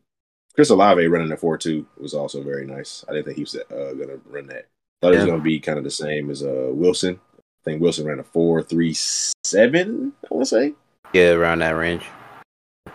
Chris 0.56 0.70
Olave 0.72 1.06
running 1.08 1.30
the 1.30 1.38
four 1.38 1.58
two 1.58 1.86
was 1.98 2.14
also 2.14 2.44
very 2.44 2.66
nice. 2.66 3.06
I 3.08 3.14
didn't 3.14 3.26
think 3.26 3.38
he 3.38 3.44
was 3.44 3.56
uh, 3.56 3.94
gonna 3.94 4.18
run 4.28 4.48
that. 4.48 4.66
Thought 5.02 5.12
he 5.14 5.18
was 5.20 5.26
gonna 5.28 5.42
be 5.42 5.60
kind 5.60 5.78
of 5.78 5.84
the 5.86 5.92
same 5.92 6.30
as 6.30 6.44
uh, 6.44 6.70
Wilson. 6.72 7.20
I 7.38 7.64
think 7.64 7.82
Wilson 7.82 8.06
ran 8.06 8.20
a 8.20 8.24
four 8.24 8.62
three 8.62 8.94
seven. 8.94 10.14
I 10.24 10.34
want 10.34 10.48
to 10.48 10.50
say. 10.50 10.74
Yeah, 11.14 11.32
around 11.32 11.60
that 11.60 11.72
range. 11.72 12.04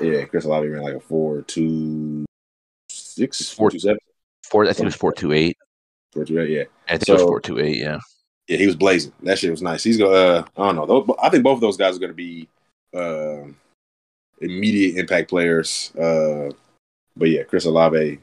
Yeah, 0.00 0.24
Chris 0.24 0.44
Olave 0.44 0.68
ran 0.68 0.82
like 0.82 0.94
a 0.94 1.00
four 1.00 1.42
two 1.42 2.24
six 2.88 3.50
Four- 3.50 3.64
four 3.64 3.70
two 3.70 3.78
seven. 3.78 3.98
Four, 4.44 4.64
I 4.64 4.68
think 4.72 4.80
it 4.80 4.84
was 4.86 4.94
four 4.96 5.12
two 5.12 5.32
eight. 5.32 5.56
Four 6.12 6.24
two 6.24 6.40
eight. 6.40 6.50
Yeah. 6.50 6.64
I 6.88 6.96
think 6.98 7.08
it 7.08 7.12
was 7.12 7.20
So- 7.22 7.26
four 7.28 7.40
two 7.40 7.58
eight. 7.60 7.76
Yeah. 7.78 7.98
Yeah, 8.50 8.56
he 8.56 8.66
was 8.66 8.74
blazing. 8.74 9.12
That 9.22 9.38
shit 9.38 9.52
was 9.52 9.62
nice. 9.62 9.84
He's 9.84 9.96
going. 9.96 10.12
Uh, 10.12 10.44
I 10.56 10.72
don't 10.72 10.74
know. 10.74 10.84
Those, 10.84 11.16
I 11.22 11.28
think 11.28 11.44
both 11.44 11.58
of 11.58 11.60
those 11.60 11.76
guys 11.76 11.94
are 11.94 12.00
going 12.00 12.10
to 12.10 12.14
be 12.14 12.48
uh, 12.92 13.44
immediate 14.40 14.98
impact 14.98 15.30
players. 15.30 15.94
Uh, 15.94 16.50
but 17.16 17.30
yeah, 17.30 17.44
Chris 17.44 17.64
Olave 17.64 18.18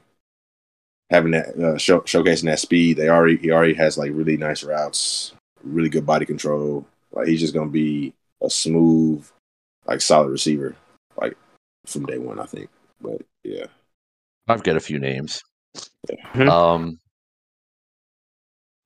having 1.10 1.32
that 1.32 1.56
uh, 1.58 1.78
show, 1.78 2.02
showcasing 2.02 2.44
that 2.44 2.60
speed. 2.60 2.98
They 2.98 3.08
already 3.08 3.38
he 3.38 3.52
already 3.52 3.74
has 3.76 3.98
like 3.98 4.12
really 4.14 4.36
nice 4.36 4.66
routes, 4.66 5.32
really 5.64 5.88
good 5.88 6.06
body 6.06 6.26
control. 6.26 6.86
Like 7.14 7.28
he's 7.28 7.40
just 7.40 7.54
going 7.54 7.70
to 7.70 7.72
be 7.72 8.14
a 8.44 8.50
smooth, 8.50 9.26
like 9.86 10.02
solid 10.02 10.28
receiver, 10.30 10.76
like 11.16 11.38
from 11.86 12.06
day 12.06 12.18
one. 12.18 12.38
I 12.38 12.48
think. 12.48 12.70
But 13.00 13.22
yeah, 13.46 13.68
I've 14.50 14.64
got 14.64 14.76
a 14.76 14.82
few 14.82 15.00
names. 15.00 15.42
Mhm. 16.34 16.50
Um, 16.50 17.00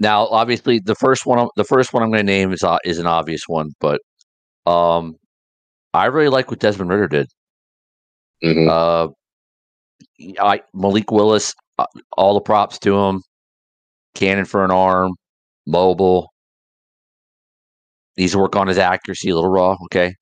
now, 0.02 0.28
obviously, 0.28 0.80
the 0.80 0.96
first 0.96 1.26
one, 1.28 1.48
the 1.58 1.64
first 1.66 1.94
one 1.94 2.04
I'm 2.04 2.12
going 2.12 2.26
to 2.26 2.32
name 2.34 2.54
is 2.54 2.64
uh, 2.64 2.80
is 2.86 3.00
an 3.00 3.08
obvious 3.08 3.44
one, 3.48 3.72
but 3.80 4.02
um, 4.68 5.16
I 5.94 6.08
really 6.08 6.30
like 6.30 6.52
what 6.52 6.60
Desmond 6.60 6.92
Ridder 6.92 7.08
did. 7.10 7.28
Mhm. 8.44 8.68
Uh, 8.70 9.12
I 10.40 10.62
Malik 10.74 11.12
Willis, 11.12 11.54
uh, 11.78 11.86
all 12.18 12.34
the 12.36 12.42
props 12.42 12.80
to 12.80 12.98
him. 12.98 13.22
Cannon 14.16 14.46
for 14.46 14.66
an 14.66 14.72
arm, 14.72 15.14
mobile. 15.68 16.30
Needs 18.18 18.34
to 18.34 18.40
work 18.40 18.56
on 18.56 18.68
his 18.68 18.78
accuracy 18.78 19.30
a 19.30 19.36
little 19.36 19.50
raw. 19.50 19.76
Okay. 19.86 20.16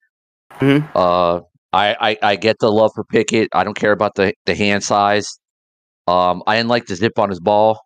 Mhm. 0.61 0.89
Uh, 0.95 1.41
I, 1.73 1.95
I 2.01 2.17
I 2.31 2.35
get 2.37 2.57
the 2.59 2.71
love 2.71 2.91
for 2.95 3.03
Pickett. 3.05 3.49
I 3.53 3.63
don't 3.63 3.75
care 3.77 3.91
about 3.93 4.15
the 4.15 4.33
the 4.45 4.55
hand 4.55 4.83
size. 4.83 5.27
Um, 6.07 6.43
I 6.47 6.57
didn't 6.57 6.69
like 6.69 6.87
the 6.87 6.95
zip 6.95 7.19
on 7.19 7.29
his 7.29 7.39
ball. 7.41 7.79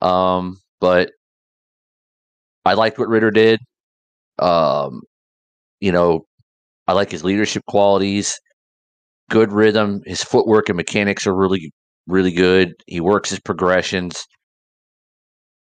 Um, 0.00 0.60
but 0.82 1.10
I 2.66 2.74
liked 2.74 2.98
what 2.98 3.08
Ridder 3.08 3.30
did. 3.30 3.60
Um, 4.40 5.02
you 5.80 5.92
know, 5.92 6.26
I 6.88 6.92
like 6.92 7.10
his 7.12 7.22
leadership 7.22 7.62
qualities. 7.68 8.36
Good 9.30 9.52
rhythm. 9.52 10.00
His 10.04 10.24
footwork 10.24 10.68
and 10.68 10.76
mechanics 10.76 11.24
are 11.26 11.34
really, 11.34 11.70
really 12.08 12.32
good. 12.32 12.74
He 12.88 13.00
works 13.00 13.30
his 13.30 13.38
progressions. 13.38 14.24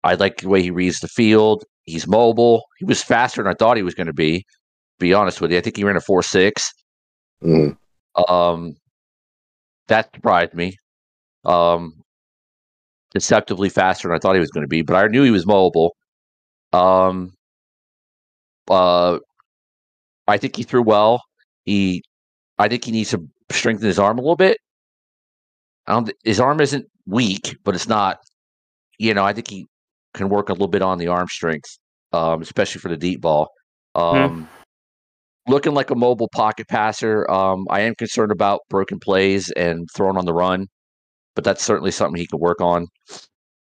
I 0.05 0.15
like 0.15 0.39
the 0.39 0.49
way 0.49 0.63
he 0.63 0.71
reads 0.71 1.01
the 1.01 1.09
field. 1.09 1.65
He's 1.85 2.07
mobile. 2.07 2.63
He 2.79 2.85
was 2.85 3.03
faster 3.03 3.43
than 3.43 3.51
I 3.51 3.57
thought 3.59 3.77
he 3.77 3.83
was 3.83 3.95
going 3.95 4.07
to 4.07 4.13
be. 4.13 4.45
Be 5.01 5.13
honest 5.13 5.41
with 5.41 5.51
you, 5.51 5.59
I 5.59 5.61
think 5.61 5.77
he 5.77 5.85
ran 5.85 5.97
a 5.97 6.01
four 6.01 6.23
six. 6.23 6.71
Mhm. 7.43 7.77
Um, 8.29 8.75
that 9.89 10.11
surprised 10.15 10.55
me. 10.55 10.77
Um, 11.45 11.95
deceptively 13.13 13.69
faster 13.69 14.09
than 14.09 14.17
I 14.17 14.19
thought 14.19 14.35
he 14.35 14.41
was 14.41 14.51
going 14.51 14.65
to 14.65 14.69
be, 14.69 14.83
but 14.83 14.97
I 14.97 15.07
knew 15.09 15.23
he 15.23 15.31
was 15.31 15.47
mobile. 15.47 15.95
Um, 16.73 17.33
uh, 18.71 19.19
I 20.27 20.37
think 20.37 20.57
he 20.57 20.63
threw 20.63 20.83
well. 20.83 21.23
He, 21.65 22.03
I 22.59 22.69
think 22.69 22.85
he 22.85 22.93
needs 22.93 23.11
to 23.11 23.27
strengthen 23.51 23.87
his 23.87 23.99
arm 23.99 24.19
a 24.19 24.21
little 24.21 24.37
bit. 24.37 24.59
I 25.87 25.95
don't, 25.95 26.13
his 26.25 26.41
arm 26.41 26.61
isn't 26.61 26.87
weak, 27.07 27.57
but 27.65 27.75
it's 27.75 27.89
not. 27.89 28.19
You 28.99 29.15
know, 29.15 29.25
I 29.25 29.33
think 29.33 29.49
he 29.49 29.67
can 30.15 30.29
work 30.29 30.49
a 30.49 30.53
little 30.53 30.69
bit 30.69 30.83
on 30.83 30.99
the 30.99 31.09
arm 31.09 31.29
strength, 31.29 31.79
um, 32.13 32.43
especially 32.43 32.81
for 32.81 32.89
the 32.89 32.97
deep 32.97 33.21
ball. 33.21 33.49
Um, 33.95 34.49
Looking 35.47 35.73
like 35.73 35.89
a 35.89 35.95
mobile 35.95 36.29
pocket 36.35 36.69
passer. 36.69 37.29
Um, 37.31 37.65
I 37.71 37.81
am 37.81 37.95
concerned 37.95 38.33
about 38.33 38.61
broken 38.69 38.99
plays 38.99 39.51
and 39.53 39.89
throwing 39.97 40.19
on 40.19 40.27
the 40.27 40.35
run, 40.35 40.67
but 41.39 41.45
that's 41.45 41.65
certainly 41.65 41.93
something 41.93 42.19
he 42.19 42.27
could 42.27 42.41
work 42.41 42.61
on. 42.61 42.89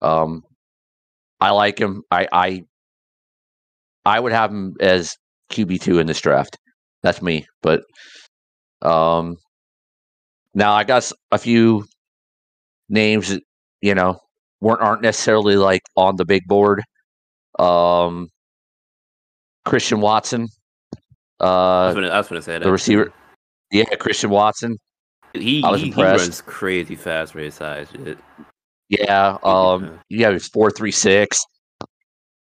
Um, 0.01 0.43
I 1.39 1.51
like 1.51 1.79
him. 1.79 2.03
I 2.11 2.27
I, 2.29 2.63
I 4.03 4.19
would 4.19 4.33
have 4.33 4.51
him 4.51 4.75
as 4.81 5.15
QB 5.49 5.79
two 5.79 5.97
in 5.97 6.05
this 6.05 6.19
draft. 6.19 6.57
That's 7.03 7.21
me. 7.21 7.45
But 7.61 7.83
um, 8.81 9.37
now 10.53 10.73
I 10.73 10.83
got 10.83 11.09
a 11.31 11.37
few 11.37 11.85
names 12.89 13.29
that 13.29 13.41
you 13.81 13.95
know 13.95 14.19
weren't 14.59 14.81
aren't 14.81 15.01
necessarily 15.01 15.55
like 15.55 15.83
on 15.95 16.17
the 16.17 16.25
big 16.25 16.45
board. 16.45 16.83
Um, 17.59 18.27
Christian 19.63 20.01
Watson, 20.01 20.49
uh, 21.39 21.45
I 21.45 21.93
was 21.93 22.27
gonna 22.27 22.41
say 22.41 22.59
that 22.59 22.63
the 22.65 22.71
receiver. 22.73 23.13
Yeah, 23.71 23.85
Christian 23.95 24.31
Watson. 24.31 24.79
He 25.33 25.63
I 25.63 25.71
was 25.71 25.81
he, 25.81 25.91
he 25.91 26.01
runs 26.01 26.41
crazy 26.41 26.95
fast 26.95 27.33
for 27.33 27.39
his 27.39 27.55
size. 27.55 27.87
Shit. 27.91 28.17
Yeah, 28.89 29.37
um, 29.43 29.99
yeah, 30.09 30.31
he's 30.31 30.47
four 30.47 30.69
three 30.69 30.91
six. 30.91 31.43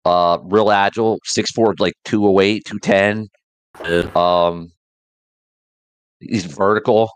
Uh, 0.04 0.40
real 0.44 0.72
agile, 0.72 1.20
six 1.24 1.52
four, 1.52 1.76
like 1.80 1.94
two 2.06 2.26
oh 2.28 2.40
eight, 2.40 2.66
two 2.66 2.80
ten. 2.80 3.28
Yeah. 3.84 4.10
Um, 4.16 4.72
he's 6.20 6.46
vertical. 6.46 7.10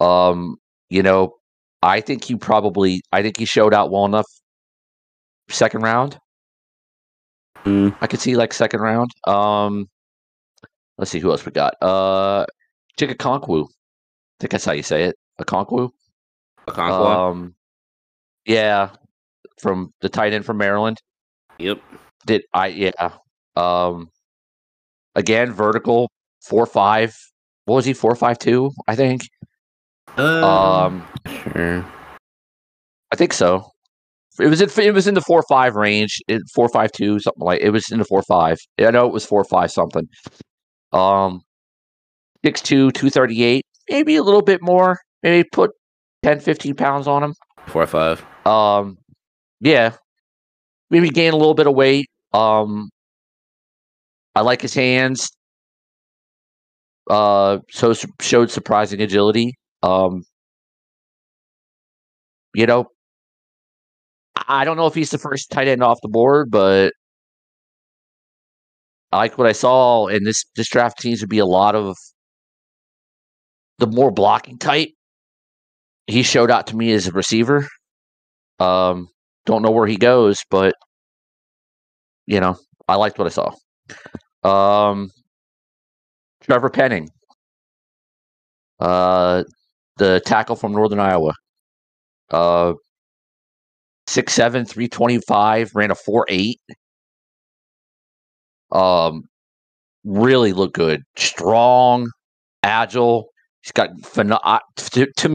Um, 0.00 0.56
you 0.90 1.02
know, 1.02 1.34
I 1.82 2.00
think 2.00 2.24
he 2.24 2.34
probably, 2.34 3.02
I 3.12 3.22
think 3.22 3.38
he 3.38 3.44
showed 3.44 3.72
out 3.72 3.92
well 3.92 4.04
enough. 4.04 4.26
Second 5.48 5.82
round, 5.82 6.18
Mm. 7.64 7.96
I 8.00 8.06
could 8.06 8.20
see 8.20 8.36
like 8.36 8.52
second 8.52 8.80
round. 8.80 9.10
Um, 9.26 9.88
let's 10.98 11.10
see 11.10 11.18
who 11.18 11.30
else 11.30 11.44
we 11.46 11.52
got. 11.52 11.74
Uh, 11.80 12.44
Chig 12.98 13.14
Okonkwo. 13.14 13.66
I 14.34 14.40
think 14.40 14.50
that's 14.52 14.64
how 14.64 14.72
you 14.72 14.82
say 14.82 15.04
it. 15.04 15.16
Okonkwo. 15.40 15.90
Okonkwo. 16.68 17.30
Um, 17.30 17.54
yeah, 18.46 18.90
from 19.60 19.92
the 20.00 20.08
tight 20.08 20.32
end 20.32 20.44
from 20.44 20.58
Maryland. 20.58 20.98
yep. 21.58 21.80
Did 22.26 22.42
I? 22.52 22.68
Yeah. 22.68 23.10
Um, 23.56 24.08
again, 25.14 25.52
vertical 25.52 26.10
four 26.46 26.66
five. 26.66 27.16
What 27.66 27.76
was 27.76 27.84
he? 27.84 27.92
Four 27.92 28.14
five 28.16 28.38
two. 28.38 28.70
I 28.88 28.96
think. 28.96 29.22
Um, 30.16 31.06
sure. 31.26 31.84
I 33.12 33.16
think 33.16 33.32
so. 33.32 33.70
It 34.40 34.46
was 34.48 34.60
in, 34.60 34.68
it 34.84 34.92
was 34.92 35.06
in 35.06 35.14
the 35.14 35.20
four 35.20 35.44
five 35.48 35.76
range. 35.76 36.20
It, 36.26 36.42
four 36.52 36.68
five 36.68 36.90
two 36.92 37.20
something 37.20 37.44
like. 37.44 37.60
It 37.60 37.70
was 37.70 37.90
in 37.90 37.98
the 37.98 38.04
four 38.04 38.22
five. 38.22 38.58
I 38.80 38.90
know 38.90 39.06
it 39.06 39.12
was 39.12 39.24
four 39.24 39.44
five 39.44 39.70
something. 39.70 40.08
Um, 40.92 41.42
six 42.44 42.60
two 42.60 42.90
two 42.90 43.10
thirty 43.10 43.44
eight. 43.44 43.64
Maybe 43.90 44.16
a 44.16 44.22
little 44.22 44.42
bit 44.42 44.60
more. 44.62 44.98
Maybe 45.22 45.48
put 45.52 45.70
10, 46.22 46.40
15 46.40 46.74
pounds 46.74 47.06
on 47.06 47.22
him. 47.22 47.34
Four 47.66 47.82
or 47.82 47.86
five. 47.86 48.24
Um, 48.46 48.98
yeah, 49.60 49.94
maybe 50.90 51.08
gain 51.10 51.32
a 51.32 51.36
little 51.36 51.54
bit 51.54 51.66
of 51.66 51.74
weight. 51.74 52.08
Um, 52.32 52.90
I 54.34 54.40
like 54.42 54.60
his 54.60 54.74
hands. 54.74 55.30
Uh, 57.08 57.58
so 57.70 57.94
showed 58.20 58.50
surprising 58.50 59.00
agility. 59.00 59.54
Um, 59.82 60.24
you 62.54 62.66
know, 62.66 62.86
I 64.36 64.62
I 64.62 64.64
don't 64.64 64.76
know 64.76 64.86
if 64.86 64.94
he's 64.94 65.10
the 65.10 65.18
first 65.18 65.50
tight 65.50 65.68
end 65.68 65.82
off 65.82 65.98
the 66.02 66.08
board, 66.08 66.50
but 66.50 66.92
I 69.12 69.18
like 69.18 69.38
what 69.38 69.46
I 69.46 69.52
saw. 69.52 70.06
And 70.08 70.26
this 70.26 70.44
this 70.56 70.68
draft 70.68 71.00
seems 71.00 71.20
to 71.20 71.26
be 71.26 71.38
a 71.38 71.46
lot 71.46 71.74
of 71.74 71.96
the 73.78 73.86
more 73.86 74.10
blocking 74.10 74.58
type. 74.58 74.90
He 76.06 76.22
showed 76.22 76.50
out 76.50 76.66
to 76.68 76.76
me 76.76 76.92
as 76.92 77.06
a 77.06 77.12
receiver. 77.12 77.66
Um, 78.60 79.08
don't 79.46 79.62
know 79.62 79.70
where 79.70 79.86
he 79.86 79.96
goes, 79.96 80.38
but 80.50 80.74
you 82.26 82.40
know, 82.40 82.56
I 82.88 82.96
liked 82.96 83.18
what 83.18 83.26
I 83.26 83.30
saw. 83.30 83.52
Um, 84.42 85.10
Trevor 86.42 86.70
Penning, 86.70 87.08
uh, 88.80 89.44
the 89.96 90.20
tackle 90.24 90.56
from 90.56 90.72
Northern 90.72 91.00
Iowa, 91.00 91.32
uh, 92.30 92.74
six 94.06 94.32
seven, 94.34 94.64
three 94.64 94.88
twenty 94.88 95.18
five, 95.26 95.70
ran 95.74 95.90
a 95.90 95.94
four 95.94 96.26
eight. 96.28 96.60
Um, 98.72 99.22
really 100.04 100.52
looked 100.52 100.74
good, 100.74 101.02
strong, 101.16 102.08
agile. 102.62 103.26
He's 103.64 103.72
got 103.72 103.88
I- 104.44 104.56
uh, 104.56 104.58
to, 104.76 105.06
to 105.06 105.34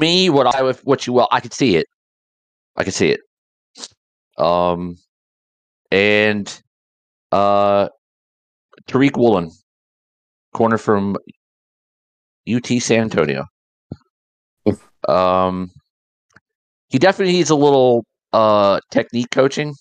me. 0.00 0.30
what 0.30 0.46
I 0.54 0.72
what 0.84 1.06
you 1.06 1.12
well 1.12 1.28
I 1.30 1.40
could 1.40 1.54
see 1.54 1.76
it. 1.76 1.86
I 2.76 2.84
could 2.84 2.94
see 2.94 3.10
it. 3.10 3.20
Um 4.42 4.96
and 5.90 6.62
uh 7.32 7.88
Tariq 8.88 9.16
Woolen, 9.16 9.50
corner 10.54 10.78
from 10.78 11.16
UT 12.48 12.66
San 12.80 13.02
Antonio. 13.02 13.44
um 15.08 15.70
he 16.88 16.98
definitely 16.98 17.32
needs 17.34 17.50
a 17.50 17.54
little 17.56 18.04
uh 18.32 18.80
technique 18.90 19.30
coaching. 19.30 19.74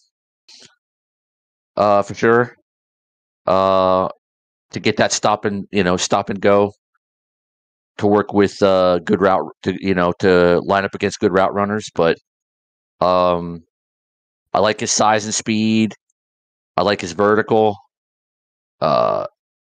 Uh 1.76 2.01
for 2.03 2.13
sure. 2.13 2.55
Uh 3.45 4.09
to 4.72 4.80
get 4.80 4.97
that 4.97 5.11
stop 5.11 5.45
and 5.45 5.67
you 5.72 5.84
know, 5.84 5.97
stop 5.97 6.30
and 6.30 6.41
go 6.41 6.74
to 8.00 8.08
work 8.08 8.34
with 8.34 8.62
uh 8.64 9.00
good 9.00 9.22
route 9.22 9.45
to 9.64 9.76
you 9.82 9.93
know 9.95 10.14
to 10.20 10.60
line 10.66 10.86
up 10.86 10.95
against 10.95 11.20
good 11.20 11.34
route 11.34 11.54
runners, 11.54 11.89
but 11.95 12.18
Um, 13.02 13.64
I 14.54 14.60
like 14.60 14.80
his 14.82 14.91
size 14.91 15.26
and 15.26 15.34
speed. 15.34 15.93
I 16.78 16.84
like 16.84 17.02
his 17.02 17.14
vertical. 17.14 17.78
Uh, 18.82 19.26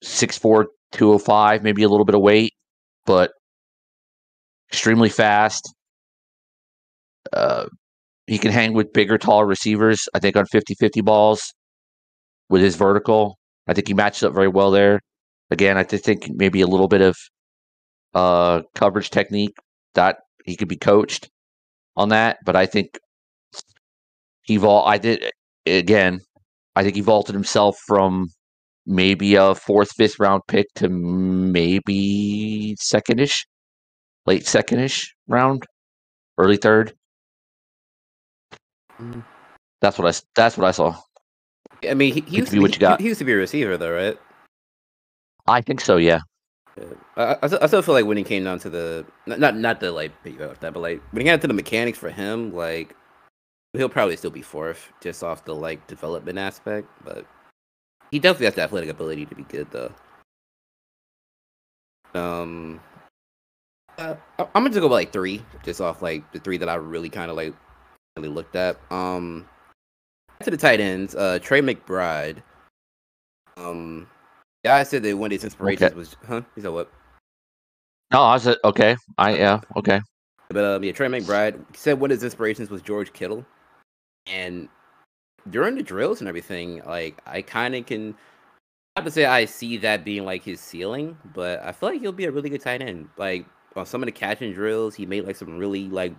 6'4", 0.02 0.66
205, 0.92 1.62
maybe 1.62 1.82
a 1.82 1.88
little 1.88 2.04
bit 2.06 2.14
of 2.14 2.22
weight, 2.22 2.52
but 3.06 3.32
extremely 4.70 5.08
fast. 5.08 5.74
Uh, 7.32 7.66
he 8.26 8.38
can 8.38 8.52
hang 8.52 8.74
with 8.74 8.92
bigger, 8.92 9.18
taller 9.18 9.46
receivers. 9.46 10.08
I 10.14 10.18
think 10.18 10.36
on 10.36 10.46
50-50 10.46 11.04
balls 11.04 11.54
with 12.48 12.62
his 12.62 12.76
vertical. 12.76 13.38
I 13.68 13.74
think 13.74 13.88
he 13.88 13.94
matches 13.94 14.24
up 14.24 14.34
very 14.34 14.48
well 14.48 14.70
there. 14.70 15.00
Again, 15.50 15.76
I 15.78 15.84
think 15.84 16.28
maybe 16.34 16.60
a 16.60 16.66
little 16.66 16.88
bit 16.88 17.02
of 17.02 17.16
uh, 18.14 18.62
coverage 18.74 19.10
technique 19.10 19.56
that 19.94 20.18
he 20.44 20.56
could 20.56 20.68
be 20.68 20.76
coached 20.76 21.28
on 21.96 22.10
that. 22.10 22.38
But 22.44 22.56
I 22.56 22.66
think 22.66 22.98
he 24.42 24.56
vault. 24.56 24.86
I 24.86 24.98
did 24.98 25.30
again. 25.66 26.20
I 26.76 26.82
think 26.82 26.94
he 26.94 27.00
vaulted 27.00 27.34
himself 27.34 27.76
from 27.86 28.28
maybe 28.86 29.34
a 29.34 29.54
fourth, 29.54 29.90
fifth 29.96 30.18
round 30.18 30.42
pick 30.48 30.66
to 30.76 30.88
maybe 30.88 32.76
secondish, 32.80 33.46
late 34.26 34.46
secondish 34.46 35.14
round, 35.28 35.64
early 36.38 36.56
third. 36.56 36.92
Mm. 39.00 39.24
That's 39.80 39.98
what 39.98 40.14
I. 40.14 40.18
That's 40.34 40.56
what 40.56 40.66
I 40.66 40.70
saw. 40.72 40.96
I 41.88 41.94
mean, 41.94 42.12
he, 42.12 42.20
he 42.20 42.36
used 42.36 42.50
to 42.50 42.56
be, 42.56 42.60
what 42.60 42.74
you 42.74 42.78
got. 42.78 43.00
He, 43.00 43.04
he 43.04 43.08
used 43.08 43.20
to 43.20 43.24
be 43.24 43.32
a 43.32 43.36
receiver, 43.36 43.78
though, 43.78 43.92
right? 43.92 44.18
I 45.46 45.62
think 45.62 45.80
so. 45.80 45.96
Yeah. 45.96 46.20
I, 47.16 47.34
I, 47.34 47.38
I 47.42 47.66
still 47.66 47.82
feel 47.82 47.94
like 47.94 48.06
when 48.06 48.16
he 48.16 48.24
came 48.24 48.44
down 48.44 48.58
to 48.60 48.70
the 48.70 49.06
not 49.26 49.56
not, 49.56 49.80
the 49.80 49.92
like 49.92 50.12
that, 50.24 50.60
but 50.60 50.76
like 50.76 51.02
when 51.12 51.20
he 51.20 51.24
got 51.24 51.40
to 51.40 51.46
the 51.46 51.54
mechanics 51.54 51.98
for 51.98 52.10
him, 52.10 52.54
like 52.54 52.94
he'll 53.72 53.88
probably 53.88 54.16
still 54.16 54.30
be 54.30 54.42
fourth 54.42 54.92
just 55.00 55.22
off 55.22 55.44
the 55.44 55.54
like 55.54 55.86
development 55.86 56.38
aspect, 56.38 56.88
but 57.04 57.26
he 58.10 58.18
definitely 58.18 58.46
has 58.46 58.54
the 58.54 58.62
athletic 58.62 58.88
ability 58.88 59.26
to 59.26 59.34
be 59.34 59.44
good 59.44 59.70
though. 59.70 59.92
Um, 62.14 62.80
uh, 63.98 64.16
I'm 64.38 64.48
gonna 64.54 64.70
just 64.70 64.80
go 64.80 64.86
with 64.86 64.92
like 64.92 65.12
three, 65.12 65.42
just 65.64 65.80
off 65.80 66.02
like 66.02 66.30
the 66.32 66.40
three 66.40 66.56
that 66.58 66.68
I 66.68 66.74
really 66.74 67.08
kind 67.08 67.30
of 67.30 67.36
like 67.36 67.54
really 68.16 68.28
looked 68.28 68.56
at. 68.56 68.80
Um, 68.90 69.48
to 70.42 70.50
the 70.50 70.56
tight 70.56 70.80
ends, 70.80 71.14
uh, 71.14 71.38
Trey 71.40 71.60
McBride. 71.60 72.42
Um, 73.56 74.08
yeah, 74.64 74.76
I 74.76 74.82
said 74.82 75.02
that 75.02 75.16
one 75.16 75.28
of 75.28 75.32
his 75.32 75.44
inspirations 75.44 75.94
was, 75.94 76.16
huh? 76.26 76.42
He 76.54 76.60
said 76.60 76.72
what? 76.72 76.90
No, 78.12 78.22
I 78.22 78.34
was 78.34 78.46
uh, 78.46 78.56
okay. 78.64 78.96
I 79.18 79.36
yeah 79.36 79.60
okay. 79.76 80.00
But 80.48 80.64
um, 80.64 80.84
yeah, 80.84 80.92
Trey 80.92 81.06
McBride 81.08 81.76
said 81.76 82.00
one 82.00 82.10
of 82.10 82.16
his 82.16 82.24
inspirations 82.24 82.70
was 82.70 82.82
George 82.82 83.12
Kittle, 83.12 83.44
and 84.26 84.68
during 85.48 85.76
the 85.76 85.82
drills 85.82 86.20
and 86.20 86.28
everything, 86.28 86.82
like 86.84 87.20
I 87.26 87.42
kind 87.42 87.74
of 87.74 87.86
can 87.86 88.16
not 88.96 89.04
to 89.04 89.10
say 89.10 89.24
I 89.24 89.44
see 89.44 89.76
that 89.78 90.04
being 90.04 90.24
like 90.24 90.42
his 90.42 90.60
ceiling, 90.60 91.16
but 91.32 91.62
I 91.62 91.72
feel 91.72 91.90
like 91.90 92.00
he'll 92.00 92.12
be 92.12 92.24
a 92.24 92.32
really 92.32 92.50
good 92.50 92.60
tight 92.60 92.82
end. 92.82 93.08
Like 93.16 93.46
on 93.76 93.86
some 93.86 94.02
of 94.02 94.06
the 94.06 94.12
catching 94.12 94.52
drills, 94.52 94.94
he 94.94 95.06
made 95.06 95.24
like 95.24 95.36
some 95.36 95.56
really 95.56 95.88
like 95.88 96.14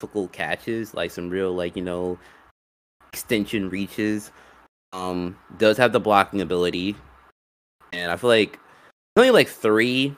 difficult 0.00 0.32
catches, 0.32 0.94
like 0.94 1.10
some 1.10 1.28
real 1.28 1.52
like 1.52 1.76
you 1.76 1.82
know 1.82 2.18
extension 3.12 3.68
reaches. 3.68 4.32
Um, 4.94 5.36
does 5.58 5.76
have 5.76 5.92
the 5.92 6.00
blocking 6.00 6.40
ability, 6.40 6.96
and 7.92 8.10
I 8.10 8.16
feel 8.16 8.30
like 8.30 8.58
there's 9.14 9.28
only 9.28 9.30
like 9.30 9.48
three 9.48 10.16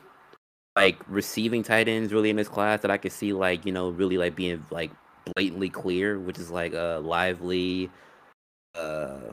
like 0.76 0.98
receiving 1.08 1.62
tight 1.62 1.88
ends 1.88 2.12
really 2.12 2.30
in 2.30 2.36
this 2.36 2.48
class 2.48 2.80
that 2.82 2.90
I 2.90 2.96
could 2.96 3.12
see 3.12 3.32
like 3.32 3.66
you 3.66 3.72
know 3.72 3.90
really 3.90 4.18
like 4.18 4.36
being 4.36 4.64
like 4.70 4.90
blatantly 5.34 5.68
clear, 5.68 6.18
which 6.18 6.38
is 6.38 6.50
like 6.50 6.74
uh 6.74 7.00
Likely, 7.00 7.90
uh 8.74 9.32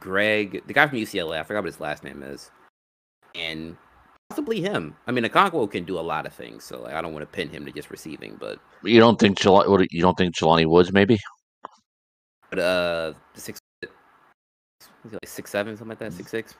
Greg, 0.00 0.62
the 0.66 0.72
guy 0.72 0.86
from 0.86 0.98
UCLA, 0.98 1.38
I 1.38 1.42
forgot 1.42 1.60
what 1.60 1.72
his 1.72 1.80
last 1.80 2.04
name 2.04 2.22
is, 2.22 2.50
and 3.34 3.76
possibly 4.30 4.60
him. 4.60 4.96
I 5.06 5.12
mean, 5.12 5.24
Okonkwo 5.24 5.70
can 5.70 5.84
do 5.84 5.98
a 5.98 6.00
lot 6.00 6.26
of 6.26 6.32
things, 6.34 6.64
so 6.64 6.82
like, 6.82 6.94
I 6.94 7.00
don't 7.00 7.12
want 7.12 7.22
to 7.22 7.26
pin 7.26 7.48
him 7.48 7.64
to 7.64 7.72
just 7.72 7.90
receiving, 7.90 8.36
but 8.40 8.58
You 8.82 8.98
don't 9.00 9.18
think 9.18 9.38
Jelani, 9.38 9.68
what, 9.68 9.92
you 9.92 10.02
don't 10.02 10.16
think 10.18 10.34
Jelani 10.34 10.66
Woods 10.66 10.92
maybe? 10.92 11.18
but 12.50 12.58
uh 12.58 13.12
six, 13.34 13.60
like 13.82 15.26
six 15.26 15.50
seven 15.50 15.76
something 15.76 15.90
like 15.90 15.98
that, 15.98 16.12
six 16.12 16.30
six. 16.30 16.54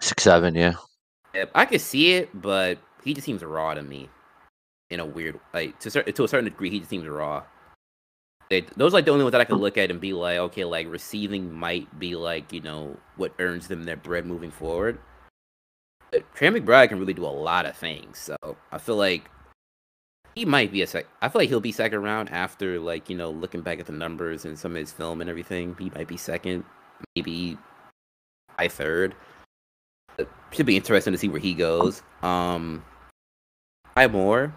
Six 0.00 0.22
seven, 0.22 0.54
yeah. 0.54 0.74
Yeah, 1.34 1.46
I 1.54 1.64
could 1.64 1.80
see 1.80 2.14
it, 2.14 2.30
but 2.34 2.78
he 3.04 3.14
just 3.14 3.24
seems 3.24 3.42
raw 3.42 3.74
to 3.74 3.82
me, 3.82 4.08
in 4.90 5.00
a 5.00 5.06
weird 5.06 5.38
like 5.52 5.78
to 5.80 5.90
to 5.90 6.24
a 6.24 6.28
certain 6.28 6.44
degree. 6.44 6.70
He 6.70 6.78
just 6.78 6.90
seems 6.90 7.06
raw. 7.06 7.44
Like, 8.50 8.72
those 8.74 8.92
are 8.92 8.98
like 8.98 9.04
the 9.04 9.10
only 9.10 9.24
ones 9.24 9.32
that 9.32 9.40
I 9.40 9.44
could 9.44 9.56
hmm. 9.56 9.62
look 9.62 9.76
at 9.76 9.90
and 9.90 10.00
be 10.00 10.12
like, 10.12 10.38
okay, 10.38 10.64
like 10.64 10.88
receiving 10.88 11.52
might 11.52 11.98
be 11.98 12.14
like 12.14 12.52
you 12.52 12.60
know 12.60 12.96
what 13.16 13.34
earns 13.38 13.68
them 13.68 13.84
their 13.84 13.96
bread 13.96 14.26
moving 14.26 14.50
forward. 14.50 14.98
But 16.12 16.32
Trey 16.34 16.48
McBride 16.48 16.88
can 16.88 17.00
really 17.00 17.14
do 17.14 17.26
a 17.26 17.28
lot 17.28 17.66
of 17.66 17.76
things, 17.76 18.18
so 18.18 18.56
I 18.70 18.78
feel 18.78 18.96
like 18.96 19.28
he 20.36 20.44
might 20.44 20.70
be 20.70 20.82
a 20.82 20.86
sec. 20.86 21.06
I 21.22 21.28
feel 21.28 21.40
like 21.40 21.48
he'll 21.48 21.60
be 21.60 21.72
second 21.72 22.02
round 22.02 22.30
after 22.30 22.78
like 22.78 23.10
you 23.10 23.16
know 23.16 23.30
looking 23.30 23.62
back 23.62 23.80
at 23.80 23.86
the 23.86 23.92
numbers 23.92 24.44
and 24.44 24.58
some 24.58 24.72
of 24.72 24.78
his 24.78 24.92
film 24.92 25.20
and 25.20 25.28
everything. 25.28 25.74
He 25.78 25.90
might 25.90 26.08
be 26.08 26.16
second, 26.16 26.64
maybe 27.16 27.58
by 28.56 28.68
third. 28.68 29.14
Should 30.52 30.66
be 30.66 30.76
interesting 30.76 31.12
to 31.12 31.18
see 31.18 31.28
where 31.28 31.40
he 31.40 31.54
goes. 31.54 32.02
Um, 32.22 32.84
Ty 33.94 34.08
Moore, 34.08 34.54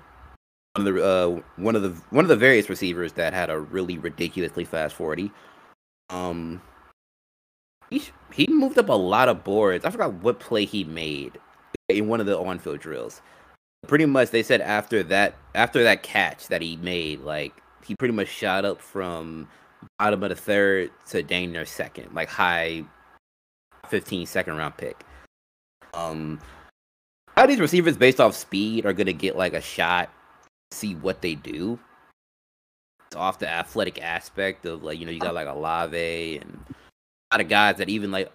one 0.74 0.88
of 0.88 0.94
the 0.94 1.04
uh, 1.04 1.42
one 1.58 1.76
of 1.76 1.82
the 1.82 1.90
one 2.10 2.26
of 2.26 2.30
the 2.30 2.36
various 2.36 2.70
receivers 2.70 3.14
that 3.14 3.34
had 3.34 3.50
a 3.50 3.60
really 3.60 3.98
ridiculously 3.98 4.66
fast 4.66 4.96
forty. 4.96 5.32
Um, 6.10 6.62
he 7.90 8.04
he 8.34 8.48
moved 8.48 8.78
up 8.78 8.90
a 8.90 8.94
lot 8.94 9.30
of 9.30 9.44
boards. 9.44 9.86
I 9.86 9.90
forgot 9.90 10.14
what 10.14 10.40
play 10.40 10.66
he 10.66 10.84
made 10.84 11.40
in 11.88 12.08
one 12.08 12.20
of 12.20 12.26
the 12.26 12.38
on-field 12.38 12.80
drills. 12.80 13.22
Pretty 13.88 14.06
much, 14.06 14.30
they 14.32 14.44
said 14.44 14.62
after 14.62 15.04
that 15.04 15.36
after 15.56 15.84
that 15.84 16.04
catch 16.04 16.48
that 16.48 16.62
he 16.62 16.78
made, 16.78 17.22
like 17.22 17.54
he 17.84 17.96
pretty 17.96 18.14
much 18.14 18.28
shot 18.28 18.66
up 18.66 18.82
from 18.82 19.48
bottom 19.98 20.22
of 20.24 20.30
the 20.30 20.36
third 20.36 20.92
to 21.08 21.24
dang 21.24 21.52
near 21.52 21.66
second, 21.66 22.14
like 22.14 22.30
high 22.30 22.84
15 23.88 24.26
second 24.26 24.56
round 24.56 24.78
pick. 24.78 25.04
Um, 25.94 26.40
how 27.36 27.46
these 27.46 27.60
receivers 27.60 27.98
based 27.98 28.20
off 28.20 28.36
speed 28.36 28.86
are 28.86 28.94
gonna 28.94 29.14
get 29.14 29.38
like 29.38 29.54
a 29.54 29.62
shot, 29.62 30.12
see 30.72 30.96
what 30.96 31.22
they 31.22 31.36
do. 31.36 31.80
It's 33.08 33.16
off 33.16 33.40
the 33.40 33.50
athletic 33.50 34.02
aspect 34.02 34.66
of 34.66 34.84
like 34.84 35.00
you 35.00 35.06
know 35.06 35.12
you 35.12 35.20
got 35.20 35.34
like 35.34 35.48
Olave 35.48 36.38
and 36.38 36.66
a 37.32 37.36
lot 37.36 37.42
of 37.42 37.50
guys 37.50 37.78
that 37.78 37.90
even 37.90 38.12
like 38.12 38.32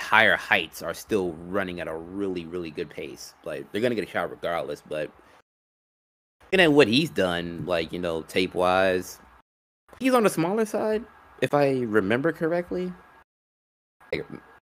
higher 0.00 0.36
heights 0.36 0.82
are 0.82 0.94
still 0.94 1.32
running 1.46 1.80
at 1.80 1.88
a 1.88 1.94
really 1.94 2.44
really 2.44 2.70
good 2.70 2.90
pace. 2.90 3.34
Like 3.44 3.70
they're 3.72 3.80
gonna 3.80 3.94
get 3.94 4.08
a 4.08 4.10
shot 4.10 4.30
regardless, 4.30 4.82
but 4.86 5.10
and 6.52 6.60
then 6.60 6.74
what 6.74 6.88
he's 6.88 7.10
done, 7.10 7.64
like 7.66 7.92
you 7.92 7.98
know 7.98 8.22
tape 8.22 8.54
wise, 8.54 9.20
he's 9.98 10.14
on 10.14 10.24
the 10.24 10.30
smaller 10.30 10.66
side 10.66 11.04
if 11.42 11.52
I 11.52 11.80
remember 11.80 12.32
correctly. 12.32 12.92
Like, 14.12 14.24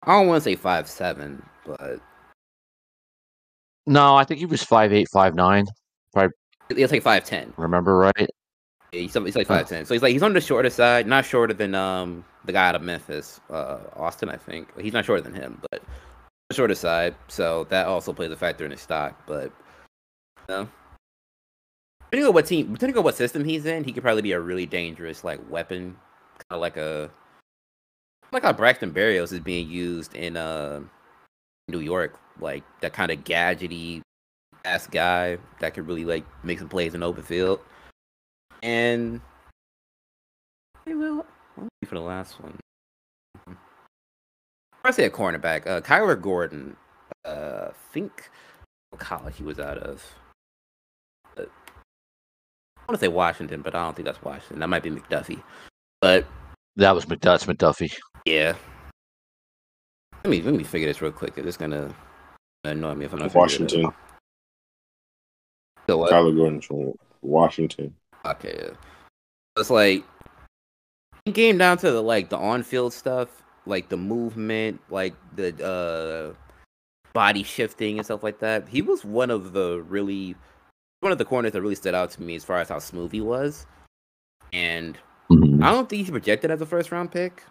I 0.04 0.12
don't 0.12 0.28
want 0.28 0.42
to 0.42 0.50
say 0.50 0.54
five 0.54 0.88
seven, 0.88 1.42
but 1.66 2.00
No, 3.86 4.16
I 4.16 4.24
think 4.24 4.38
he 4.40 4.46
was 4.46 4.62
five 4.62 4.92
eight, 4.92 5.08
five 5.12 5.34
nine. 5.34 5.66
it's 6.70 6.92
like 6.92 7.02
five 7.02 7.24
ten. 7.24 7.52
Remember 7.56 7.96
right? 7.96 8.30
He's, 8.92 9.14
he's 9.14 9.36
like 9.36 9.46
five 9.46 9.68
ten. 9.68 9.84
So 9.84 9.94
he's 9.94 10.02
like 10.02 10.12
he's 10.12 10.22
on 10.22 10.32
the 10.32 10.40
shorter 10.40 10.70
side, 10.70 11.06
not 11.06 11.24
shorter 11.24 11.54
than 11.54 11.74
um 11.74 12.24
the 12.44 12.52
guy 12.52 12.68
out 12.68 12.74
of 12.74 12.82
Memphis, 12.82 13.40
uh 13.50 13.78
Austin, 13.96 14.28
I 14.28 14.36
think. 14.36 14.68
He's 14.80 14.92
not 14.92 15.04
shorter 15.04 15.22
than 15.22 15.34
him, 15.34 15.60
but 15.70 15.82
shorter 16.52 16.74
side. 16.74 17.14
So 17.28 17.64
that 17.70 17.86
also 17.86 18.12
plays 18.12 18.30
a 18.30 18.36
factor 18.36 18.64
in 18.64 18.70
his 18.70 18.80
stock. 18.80 19.20
But 19.26 19.52
you 20.48 20.54
know, 20.54 20.68
depending 22.10 22.28
on 22.28 22.34
what 22.34 22.46
team, 22.46 22.72
depending 22.74 22.98
on 22.98 23.04
what 23.04 23.16
system 23.16 23.44
he's 23.44 23.64
in, 23.64 23.84
he 23.84 23.92
could 23.92 24.02
probably 24.02 24.22
be 24.22 24.32
a 24.32 24.40
really 24.40 24.66
dangerous 24.66 25.24
like 25.24 25.40
weapon, 25.50 25.96
kind 26.38 26.50
of 26.50 26.60
like 26.60 26.76
a 26.76 27.10
like 28.32 28.42
how 28.42 28.52
Braxton 28.52 28.92
Berrios 28.92 29.32
is 29.32 29.40
being 29.40 29.70
used 29.70 30.14
in 30.14 30.36
uh 30.36 30.80
New 31.68 31.80
York, 31.80 32.18
like 32.40 32.64
that 32.80 32.92
kind 32.92 33.10
of 33.10 33.24
gadgety 33.24 34.02
ass 34.64 34.86
guy 34.86 35.38
that 35.60 35.74
could 35.74 35.86
really 35.86 36.04
like 36.04 36.24
make 36.44 36.58
some 36.58 36.68
plays 36.68 36.94
in 36.94 37.02
open 37.02 37.22
field. 37.22 37.60
And 38.62 39.20
hey, 40.84 40.94
well, 40.94 41.26
for 41.84 41.94
the 41.94 42.00
last 42.00 42.40
one. 42.40 42.58
I 44.84 44.90
say 44.90 45.04
a 45.04 45.10
cornerback, 45.10 45.66
uh, 45.66 45.80
Kyler 45.80 46.20
Gordon. 46.20 46.76
Uh, 47.24 47.68
think 47.92 48.30
what 48.90 49.00
college 49.00 49.36
he 49.36 49.44
was 49.44 49.60
out 49.60 49.78
of. 49.78 50.04
But, 51.36 51.48
I 52.76 52.80
want 52.88 52.98
to 53.00 53.04
say 53.04 53.08
Washington, 53.08 53.62
but 53.62 53.76
I 53.76 53.84
don't 53.84 53.94
think 53.94 54.06
that's 54.06 54.22
Washington. 54.22 54.58
That 54.58 54.68
might 54.68 54.82
be 54.82 54.90
McDuffie. 54.90 55.40
But 56.00 56.26
That 56.76 56.94
was 56.96 57.04
McDuff's 57.06 57.44
McDuffie. 57.46 57.92
yeah, 58.24 58.54
let 60.24 60.30
me 60.30 60.42
let 60.42 60.54
me 60.54 60.64
figure 60.64 60.88
this 60.88 61.02
real 61.02 61.12
quick. 61.12 61.34
It's 61.36 61.56
gonna 61.56 61.94
annoy 62.64 62.94
me 62.94 63.04
if 63.06 63.12
I'm 63.12 63.20
not. 63.20 63.34
Washington. 63.34 63.88
So 65.88 65.98
what? 65.98 66.12
Kyler 66.12 66.36
Gordon's 66.36 66.64
from 66.64 66.92
Washington. 67.22 67.94
Okay. 68.24 68.56
yeah. 68.56 68.70
It's 69.56 69.70
like 69.70 70.04
it 71.26 71.34
came 71.34 71.58
down 71.58 71.78
to 71.78 71.90
the 71.90 72.02
like 72.02 72.30
the 72.30 72.38
on-field 72.38 72.92
stuff, 72.92 73.42
like 73.66 73.88
the 73.88 73.96
movement, 73.96 74.80
like 74.90 75.14
the 75.34 75.52
uh 75.64 76.34
body 77.12 77.42
shifting 77.42 77.98
and 77.98 78.04
stuff 78.04 78.22
like 78.22 78.38
that. 78.38 78.68
He 78.68 78.80
was 78.80 79.04
one 79.04 79.30
of 79.30 79.52
the 79.52 79.82
really 79.88 80.36
one 81.00 81.12
of 81.12 81.18
the 81.18 81.24
corners 81.24 81.52
that 81.52 81.60
really 81.60 81.74
stood 81.74 81.94
out 81.94 82.10
to 82.12 82.22
me 82.22 82.36
as 82.36 82.44
far 82.44 82.58
as 82.58 82.68
how 82.68 82.78
smooth 82.78 83.12
he 83.12 83.20
was. 83.20 83.66
And 84.52 84.96
Mhm. 85.30 85.62
I 85.64 85.70
don't 85.70 85.88
think 85.88 86.00
he's 86.00 86.10
projected 86.10 86.50
as 86.50 86.60
a 86.60 86.66
first 86.66 86.92
round 86.92 87.10
pick. 87.10 87.42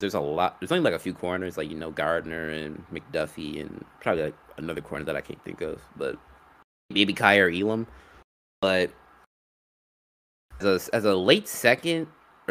There's 0.00 0.14
a 0.14 0.20
lot. 0.20 0.58
There's 0.60 0.72
only 0.72 0.82
like 0.82 0.94
a 0.94 0.98
few 0.98 1.12
corners, 1.12 1.56
like 1.56 1.70
you 1.70 1.76
know 1.76 1.90
Gardner 1.90 2.48
and 2.48 2.84
McDuffie, 2.92 3.60
and 3.60 3.84
probably 4.00 4.24
like 4.24 4.34
another 4.56 4.80
corner 4.80 5.04
that 5.04 5.16
I 5.16 5.20
can't 5.20 5.42
think 5.44 5.60
of, 5.60 5.80
but 5.96 6.16
maybe 6.88 7.12
Kaiir 7.12 7.50
Elam. 7.50 7.86
But 8.60 8.90
as 10.60 10.88
a, 10.88 10.94
as 10.94 11.04
a 11.04 11.14
late 11.14 11.48
second, 11.48 12.06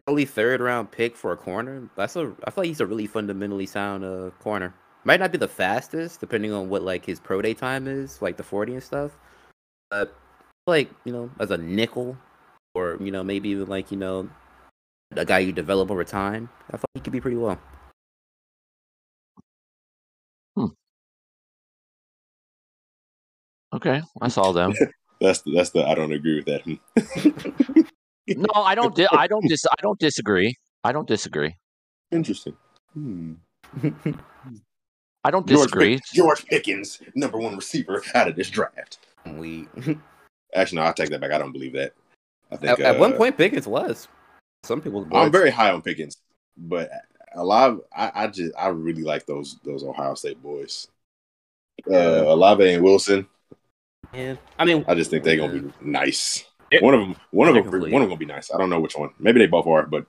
early 0.07 0.25
third 0.25 0.61
round 0.61 0.91
pick 0.91 1.15
for 1.15 1.31
a 1.31 1.37
corner, 1.37 1.89
that's 1.95 2.15
a. 2.15 2.33
I 2.43 2.51
feel 2.51 2.63
like 2.63 2.67
he's 2.67 2.81
a 2.81 2.85
really 2.85 3.07
fundamentally 3.07 3.65
sound 3.65 4.03
uh, 4.03 4.29
corner. 4.39 4.73
Might 5.03 5.19
not 5.19 5.31
be 5.31 5.37
the 5.37 5.47
fastest, 5.47 6.19
depending 6.19 6.53
on 6.53 6.69
what 6.69 6.83
like 6.83 7.05
his 7.05 7.19
pro 7.19 7.41
day 7.41 7.53
time 7.53 7.87
is, 7.87 8.21
like 8.21 8.37
the 8.37 8.43
forty 8.43 8.73
and 8.73 8.83
stuff. 8.83 9.17
But 9.89 10.15
like 10.67 10.91
you 11.03 11.13
know, 11.13 11.31
as 11.39 11.49
a 11.49 11.57
nickel, 11.57 12.17
or 12.75 12.97
you 12.99 13.11
know 13.11 13.23
maybe 13.23 13.49
even 13.49 13.67
like 13.67 13.91
you 13.91 13.97
know 13.97 14.29
a 15.15 15.25
guy 15.25 15.39
you 15.39 15.51
develop 15.51 15.91
over 15.91 16.03
time. 16.03 16.49
I 16.71 16.77
thought 16.77 16.89
he 16.93 16.99
could 16.99 17.13
be 17.13 17.21
pretty 17.21 17.37
well. 17.37 17.59
Okay, 23.73 24.01
I 24.21 24.27
saw 24.29 24.51
them. 24.51 24.73
That's 25.21 25.41
the, 25.41 25.51
that's 25.53 25.71
the 25.71 25.85
I 25.85 25.95
don't 25.95 26.13
agree 26.13 26.35
with 26.37 26.45
that. 26.45 26.61
Hmm. 26.63 27.81
No, 28.37 28.47
I 28.55 28.73
don't. 28.73 28.95
Di- 28.95 29.07
I 29.11 29.25
don't. 29.27 29.45
Dis- 29.49 29.65
I 29.65 29.81
don't 29.81 29.99
disagree. 29.99 30.55
I 30.83 30.91
don't 30.91 31.07
disagree. 31.07 31.57
Interesting. 32.11 32.55
Hmm. 32.93 33.33
I 35.23 35.31
don't 35.31 35.47
George, 35.47 35.63
disagree. 35.63 35.95
Pick- 35.95 36.03
George 36.13 36.45
Pickens, 36.45 37.01
number 37.15 37.37
one 37.39 37.55
receiver 37.55 38.03
out 38.13 38.27
of 38.29 38.35
this 38.35 38.49
draft. 38.49 38.99
we 39.25 39.67
Actually, 40.53 40.75
no, 40.75 40.83
I'll 40.83 40.93
take 40.93 41.09
that 41.09 41.19
back. 41.19 41.31
I 41.31 41.39
don't 41.39 41.51
believe 41.51 41.73
that. 41.73 41.93
I 42.51 42.55
think 42.55 42.79
at, 42.79 42.81
at 42.81 42.99
one 42.99 43.13
uh, 43.13 43.17
point 43.17 43.35
Pickens 43.35 43.67
was. 43.67 44.07
Some 44.63 44.81
people. 44.81 45.07
I'm 45.13 45.31
very 45.31 45.49
high 45.49 45.71
on 45.71 45.81
Pickens, 45.81 46.17
but 46.57 46.89
a 47.33 47.43
lot 47.43 47.69
of 47.69 47.81
I, 47.95 48.11
I 48.15 48.27
just 48.27 48.53
I 48.57 48.67
really 48.69 49.03
like 49.03 49.25
those 49.25 49.57
those 49.63 49.83
Ohio 49.83 50.15
State 50.15 50.41
boys. 50.41 50.87
Uh, 51.89 52.23
Olave 52.27 52.73
and 52.73 52.83
Wilson. 52.83 53.27
Yeah. 54.13 54.35
I 54.57 54.65
mean, 54.65 54.83
I 54.87 54.95
just 54.95 55.11
think 55.11 55.23
they're 55.23 55.37
gonna 55.37 55.59
be 55.61 55.73
nice. 55.81 56.45
Yeah. 56.71 56.81
One 56.81 56.93
of 56.93 56.99
them, 56.99 57.15
one 57.31 57.47
of 57.47 57.55
them, 57.55 57.63
Technically. 57.63 57.91
one 57.91 58.01
of 58.01 58.09
them 58.09 58.17
gonna 58.17 58.19
be 58.19 58.25
nice. 58.25 58.51
I 58.53 58.57
don't 58.57 58.69
know 58.69 58.79
which 58.79 58.95
one. 58.97 59.09
Maybe 59.17 59.39
they 59.39 59.47
both 59.47 59.65
are, 59.65 59.85
but 59.85 60.05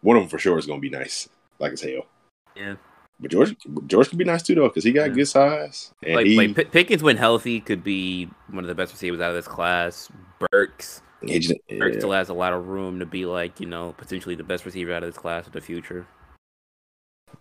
one 0.00 0.16
of 0.16 0.22
them 0.22 0.28
for 0.28 0.38
sure 0.38 0.58
is 0.58 0.66
gonna 0.66 0.80
be 0.80 0.90
nice, 0.90 1.28
like 1.58 1.72
as 1.72 1.80
hell. 1.82 2.06
yeah. 2.54 2.74
But 3.18 3.30
George, 3.30 3.56
George 3.86 4.08
could 4.10 4.18
be 4.18 4.24
nice 4.24 4.42
too 4.42 4.54
though, 4.54 4.68
because 4.68 4.84
he 4.84 4.92
got 4.92 5.08
Yeah. 5.08 5.14
good 5.14 5.28
size 5.28 5.92
Like, 6.06 6.26
he, 6.26 6.36
like 6.36 6.54
Pick- 6.54 6.70
Pickens 6.72 7.02
when 7.02 7.16
healthy 7.16 7.60
could 7.60 7.82
be 7.82 8.28
one 8.50 8.62
of 8.62 8.68
the 8.68 8.74
best 8.74 8.92
receivers 8.92 9.20
out 9.20 9.30
of 9.30 9.36
this 9.36 9.48
class. 9.48 10.10
Burks, 10.50 11.00
just, 11.24 11.54
Burks 11.78 11.94
yeah. 11.94 11.98
still 12.00 12.12
has 12.12 12.28
a 12.28 12.34
lot 12.34 12.52
of 12.52 12.68
room 12.68 12.98
to 12.98 13.06
be 13.06 13.24
like 13.24 13.58
you 13.58 13.66
know 13.66 13.94
potentially 13.96 14.34
the 14.34 14.44
best 14.44 14.66
receiver 14.66 14.92
out 14.92 15.02
of 15.02 15.08
this 15.08 15.18
class 15.18 15.46
in 15.46 15.52
the 15.52 15.60
future. 15.62 16.06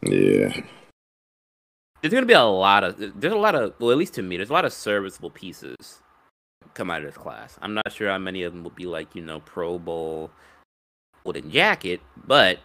yeah. 0.02 0.62
There's 2.02 2.14
gonna 2.14 2.26
be 2.26 2.34
a 2.34 2.42
lot 2.44 2.84
of 2.84 3.20
there's 3.20 3.34
a 3.34 3.38
lot 3.38 3.56
of 3.56 3.74
well 3.80 3.92
at 3.92 3.98
least 3.98 4.14
to 4.16 4.22
me 4.22 4.38
there's 4.38 4.50
a 4.50 4.54
lot 4.54 4.64
of 4.66 4.72
serviceable 4.74 5.30
pieces 5.32 6.02
come 6.74 6.90
out 6.92 7.00
of 7.02 7.06
this 7.08 7.18
class. 7.18 7.58
I'm 7.62 7.74
not 7.74 7.92
sure 7.92 8.10
how 8.10 8.18
many 8.18 8.44
of 8.44 8.54
them 8.54 8.64
will 8.64 8.72
be 8.72 8.86
like 8.86 9.16
you 9.16 9.22
know 9.24 9.40
Pro 9.42 9.78
Bowl 9.80 10.30
golden 11.24 11.50
jacket, 11.52 12.00
but 12.26 12.60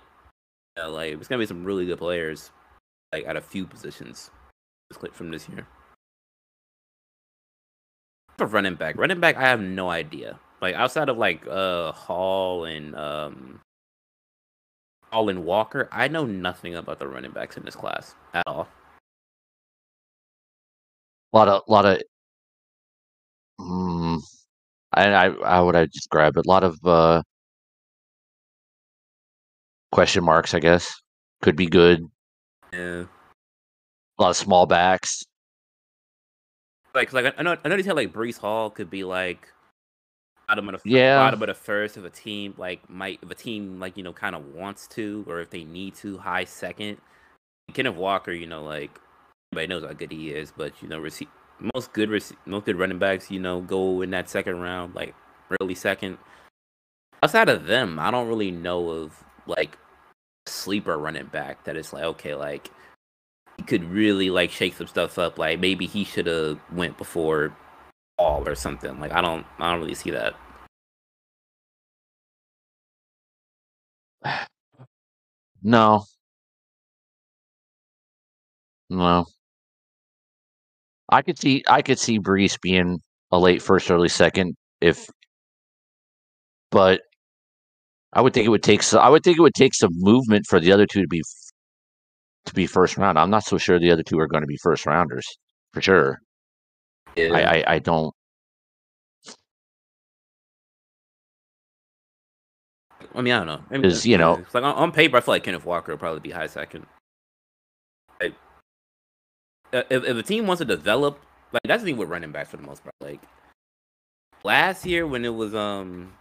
you 0.76 0.82
know, 0.82 0.90
like 0.90 1.14
there's 1.14 1.26
gonna 1.28 1.38
be 1.40 1.46
some 1.46 1.64
really 1.64 1.86
good 1.86 1.98
players 1.98 2.50
like 3.12 3.26
at 3.26 3.36
a 3.36 3.40
few 3.40 3.66
positions 3.66 4.30
from 5.12 5.30
this 5.30 5.48
year. 5.48 5.66
For 8.38 8.46
running 8.46 8.74
back, 8.74 8.96
running 8.96 9.20
back, 9.20 9.36
I 9.36 9.48
have 9.48 9.60
no 9.60 9.90
idea. 9.90 10.38
Like 10.60 10.74
outside 10.74 11.08
of 11.08 11.18
like 11.18 11.46
uh 11.46 11.92
Hall 11.92 12.64
and 12.64 12.94
um 12.94 13.60
Hall 15.10 15.28
and 15.28 15.44
Walker, 15.44 15.88
I 15.92 16.08
know 16.08 16.24
nothing 16.24 16.74
about 16.74 16.98
the 16.98 17.08
running 17.08 17.32
backs 17.32 17.56
in 17.56 17.64
this 17.64 17.74
class 17.74 18.14
at 18.32 18.44
all. 18.46 18.68
A 21.32 21.36
lot 21.36 21.48
of, 21.48 21.62
lot 21.68 21.84
of. 21.84 22.02
Mm, 23.60 24.20
I, 24.92 25.26
I, 25.26 25.30
how 25.44 25.66
would 25.66 25.76
I 25.76 25.86
describe 25.86 26.36
it? 26.36 26.46
A 26.46 26.48
lot 26.48 26.64
of 26.64 26.78
uh, 26.84 27.22
question 29.92 30.24
marks. 30.24 30.54
I 30.54 30.60
guess 30.60 30.92
could 31.42 31.56
be 31.56 31.66
good. 31.66 32.04
Yeah. 32.72 33.04
A 34.18 34.22
lot 34.22 34.30
of 34.30 34.36
small 34.36 34.66
backs. 34.66 35.22
Like, 36.94 37.12
like 37.12 37.34
I 37.38 37.42
know, 37.42 37.56
I 37.64 37.68
know 37.68 37.76
they 37.76 37.82
said 37.82 37.96
like 37.96 38.12
Breece 38.12 38.38
Hall 38.38 38.70
could 38.70 38.90
be 38.90 39.04
like 39.04 39.48
bottom 40.48 40.68
of 40.68 40.82
the 40.82 40.90
Yeah. 40.90 41.18
bottom 41.18 41.40
of 41.42 41.46
the 41.46 41.54
first 41.54 41.96
if 41.96 42.04
a 42.04 42.10
team 42.10 42.54
like 42.58 42.88
might 42.90 43.20
if 43.22 43.30
a 43.30 43.34
team 43.34 43.78
like 43.78 43.96
you 43.96 44.02
know 44.02 44.12
kind 44.12 44.34
of 44.34 44.44
wants 44.54 44.88
to 44.88 45.24
or 45.28 45.40
if 45.40 45.50
they 45.50 45.64
need 45.64 45.94
to 45.96 46.18
high 46.18 46.44
second. 46.44 46.98
Kenneth 47.72 47.94
Walker, 47.94 48.32
you 48.32 48.46
know, 48.46 48.64
like 48.64 48.98
everybody 49.52 49.68
knows 49.68 49.84
how 49.88 49.92
good 49.92 50.10
he 50.10 50.30
is, 50.30 50.52
but 50.56 50.72
you 50.82 50.88
know, 50.88 51.00
rece- 51.00 51.28
most 51.74 51.92
good 51.92 52.08
rece- 52.08 52.34
most 52.46 52.66
good 52.66 52.76
running 52.76 52.98
backs, 52.98 53.30
you 53.30 53.38
know, 53.38 53.60
go 53.60 54.02
in 54.02 54.10
that 54.10 54.28
second 54.28 54.60
round, 54.60 54.94
like 54.96 55.14
early 55.60 55.76
second. 55.76 56.18
Outside 57.22 57.48
of 57.48 57.66
them, 57.66 57.98
I 58.00 58.10
don't 58.10 58.26
really 58.28 58.50
know 58.50 58.88
of 58.88 59.22
like 59.46 59.78
sleeper 60.50 60.98
running 60.98 61.26
back 61.26 61.64
that 61.64 61.76
is 61.76 61.92
like 61.92 62.04
okay, 62.04 62.34
like 62.34 62.70
he 63.56 63.62
could 63.64 63.84
really 63.84 64.30
like 64.30 64.50
shake 64.50 64.74
some 64.74 64.86
stuff 64.86 65.18
up. 65.18 65.38
Like 65.38 65.60
maybe 65.60 65.86
he 65.86 66.04
should 66.04 66.26
have 66.26 66.58
went 66.72 66.98
before 66.98 67.54
all 68.18 68.46
or 68.48 68.54
something. 68.54 69.00
Like 69.00 69.12
I 69.12 69.20
don't 69.20 69.46
I 69.58 69.70
don't 69.70 69.80
really 69.80 69.94
see 69.94 70.10
that. 70.12 70.34
No. 75.62 76.04
No. 78.90 79.26
I 81.10 81.22
could 81.22 81.38
see 81.38 81.62
I 81.68 81.82
could 81.82 81.98
see 81.98 82.18
Breece 82.18 82.60
being 82.60 83.00
a 83.32 83.38
late 83.38 83.62
first, 83.62 83.90
early 83.90 84.08
second 84.08 84.56
if 84.80 85.06
but 86.70 87.02
I 88.12 88.20
would 88.20 88.32
think 88.34 88.46
it 88.46 88.50
would 88.50 88.62
take 88.62 88.82
so 88.82 88.98
I 88.98 89.08
would 89.08 89.22
think 89.22 89.38
it 89.38 89.42
would 89.42 89.54
take 89.54 89.74
some 89.74 89.90
movement 89.94 90.46
for 90.48 90.58
the 90.60 90.72
other 90.72 90.86
two 90.86 91.02
to 91.02 91.08
be 91.08 91.22
to 92.46 92.54
be 92.54 92.66
first 92.66 92.96
round. 92.96 93.18
I'm 93.18 93.30
not 93.30 93.44
so 93.44 93.58
sure 93.58 93.78
the 93.78 93.90
other 93.90 94.02
two 94.02 94.18
are 94.18 94.26
going 94.26 94.42
to 94.42 94.46
be 94.46 94.56
first 94.56 94.86
rounders 94.86 95.26
for 95.72 95.80
sure. 95.80 96.20
I, 97.16 97.42
I, 97.42 97.64
I 97.74 97.78
don't 97.78 98.14
I 103.14 103.22
mean 103.22 103.32
I 103.32 103.38
don't 103.38 103.46
know. 103.46 103.56
'Cause, 103.58 103.68
that's- 103.82 104.06
you 104.06 104.18
know- 104.18 104.36
it's 104.38 104.54
like 104.54 104.64
on, 104.64 104.74
on 104.74 104.92
paper 104.92 105.16
I 105.16 105.20
feel 105.20 105.34
like 105.34 105.44
Kenneth 105.44 105.64
Walker 105.64 105.92
will 105.92 105.98
probably 105.98 106.20
be 106.20 106.30
high 106.30 106.46
second. 106.46 106.86
Like, 108.20 108.34
if 109.72 110.04
if 110.04 110.16
a 110.16 110.22
team 110.22 110.46
wants 110.46 110.58
to 110.60 110.64
develop, 110.64 111.20
like 111.52 111.62
that's 111.64 111.82
the 111.82 111.86
thing 111.90 111.96
with 111.96 112.08
running 112.08 112.32
backs 112.32 112.50
for 112.50 112.56
the 112.56 112.62
most 112.64 112.82
part. 112.82 112.94
Like 113.00 113.20
last 114.44 114.84
year 114.84 115.06
when 115.06 115.24
it 115.24 115.34
was 115.34 115.54
um, 115.54 116.12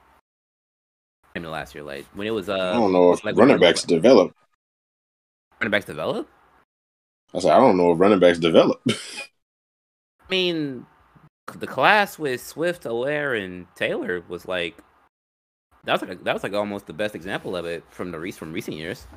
I 1.35 1.39
mean 1.39 1.51
last 1.51 1.75
year 1.75 1.83
like 1.83 2.05
when 2.13 2.27
it 2.27 2.31
was 2.31 2.49
uh, 2.49 2.53
I 2.53 2.73
don't 2.73 2.91
know 2.91 3.11
if 3.13 3.23
like 3.23 3.37
running 3.37 3.59
backs 3.59 3.83
develop. 3.83 4.33
running 5.59 5.71
backs 5.71 5.85
develop. 5.85 6.27
I 7.33 7.39
said 7.39 7.51
I 7.51 7.59
don't 7.59 7.77
know 7.77 7.91
if 7.91 7.99
running 7.99 8.19
backs 8.19 8.39
develop. 8.39 8.81
I 8.89 10.29
mean, 10.29 10.85
the 11.55 11.67
class 11.67 12.19
with 12.19 12.45
Swift, 12.45 12.83
Helaire, 12.83 13.43
and 13.43 13.65
Taylor 13.75 14.23
was 14.27 14.47
like 14.47 14.77
that 15.85 15.93
was 15.93 16.07
like 16.07 16.23
that 16.23 16.33
was 16.33 16.43
like 16.43 16.53
almost 16.53 16.87
the 16.87 16.93
best 16.93 17.15
example 17.15 17.55
of 17.55 17.65
it 17.65 17.83
from 17.89 18.11
the 18.11 18.31
from 18.31 18.53
recent 18.53 18.77
years. 18.77 19.07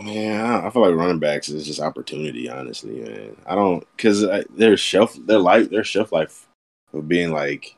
Yeah, 0.00 0.62
I 0.64 0.70
feel 0.70 0.82
like 0.82 0.94
running 0.94 1.18
backs 1.18 1.48
is 1.48 1.66
just 1.66 1.80
opportunity. 1.80 2.48
Honestly, 2.48 3.00
man, 3.00 3.36
I 3.46 3.54
don't 3.54 3.84
because 3.96 4.24
their 4.50 4.76
shelf, 4.76 5.16
their 5.26 5.40
life, 5.40 5.70
their 5.70 5.84
shelf 5.84 6.12
life 6.12 6.46
of 6.92 7.08
being 7.08 7.32
like 7.32 7.76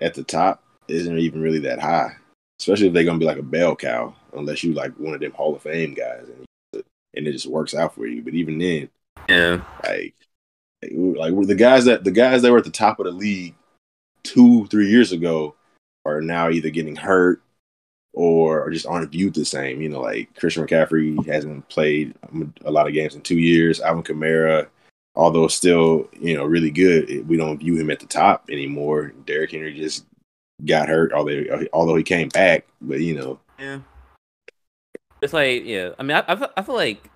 at 0.00 0.14
the 0.14 0.22
top 0.22 0.62
isn't 0.88 1.18
even 1.18 1.40
really 1.40 1.60
that 1.60 1.80
high. 1.80 2.16
Especially 2.60 2.88
if 2.88 2.92
they're 2.92 3.04
gonna 3.04 3.18
be 3.18 3.24
like 3.24 3.38
a 3.38 3.42
bell 3.42 3.74
cow, 3.74 4.14
unless 4.34 4.62
you 4.62 4.72
like 4.72 4.92
one 4.98 5.14
of 5.14 5.20
them 5.20 5.32
Hall 5.32 5.54
of 5.54 5.62
Fame 5.62 5.94
guys, 5.94 6.26
and 6.28 6.84
and 7.14 7.26
it 7.26 7.32
just 7.32 7.46
works 7.46 7.74
out 7.74 7.94
for 7.94 8.06
you. 8.06 8.22
But 8.22 8.34
even 8.34 8.58
then, 8.58 8.88
Yeah, 9.28 9.62
like 9.84 10.14
like 10.90 11.34
the 11.46 11.54
guys 11.54 11.84
that 11.84 12.04
the 12.04 12.10
guys 12.10 12.42
that 12.42 12.52
were 12.52 12.58
at 12.58 12.64
the 12.64 12.70
top 12.70 12.98
of 12.98 13.06
the 13.06 13.12
league 13.12 13.54
two 14.22 14.66
three 14.66 14.88
years 14.88 15.12
ago 15.12 15.54
are 16.04 16.20
now 16.20 16.50
either 16.50 16.70
getting 16.70 16.96
hurt 16.96 17.42
or 18.12 18.68
just 18.70 18.86
aren't 18.86 19.10
viewed 19.10 19.34
the 19.34 19.44
same. 19.44 19.80
You 19.80 19.88
know, 19.88 20.00
like 20.00 20.34
Christian 20.36 20.66
McCaffrey 20.66 21.24
hasn't 21.26 21.68
played 21.68 22.14
a 22.64 22.70
lot 22.70 22.86
of 22.86 22.92
games 22.92 23.14
in 23.14 23.22
two 23.22 23.38
years. 23.38 23.80
Alvin 23.80 24.02
Kamara, 24.02 24.68
although 25.14 25.48
still 25.48 26.08
you 26.20 26.36
know 26.36 26.44
really 26.44 26.70
good, 26.70 27.28
we 27.28 27.36
don't 27.36 27.58
view 27.58 27.76
him 27.76 27.90
at 27.90 28.00
the 28.00 28.06
top 28.06 28.48
anymore. 28.50 29.12
Derrick 29.26 29.52
Henry 29.52 29.74
just 29.74 30.04
got 30.66 30.88
hurt, 30.88 31.12
although 31.12 31.44
although 31.72 31.96
he 31.96 32.02
came 32.02 32.28
back. 32.28 32.66
But 32.80 33.00
you 33.00 33.14
know, 33.14 33.40
Yeah. 33.58 33.80
It's 35.20 35.32
like, 35.32 35.64
yeah. 35.64 35.90
I 35.98 36.02
mean, 36.02 36.16
I, 36.16 36.24
I, 36.26 36.36
feel, 36.36 36.50
I 36.56 36.62
feel 36.62 36.74
like. 36.74 37.10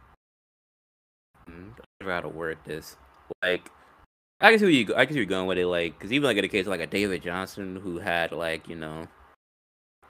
I 1.48 1.50
don't 1.50 1.74
know 2.00 2.12
how 2.12 2.20
to 2.20 2.28
word 2.28 2.58
this. 2.64 2.96
Like, 3.42 3.68
I 4.40 4.50
can 4.50 4.60
see 4.60 4.64
where 4.64 4.72
you 4.72 4.94
I 4.94 5.06
can 5.06 5.14
see 5.14 5.18
you're 5.18 5.26
going 5.26 5.46
with 5.46 5.58
it. 5.58 5.66
Like, 5.66 5.98
because 5.98 6.12
even 6.12 6.26
like 6.26 6.36
in 6.36 6.42
the 6.42 6.48
case 6.48 6.66
of 6.66 6.70
like 6.70 6.80
a 6.80 6.86
David 6.86 7.22
Johnson 7.22 7.76
who 7.76 7.98
had 7.98 8.32
like 8.32 8.68
you 8.68 8.76
know, 8.76 9.08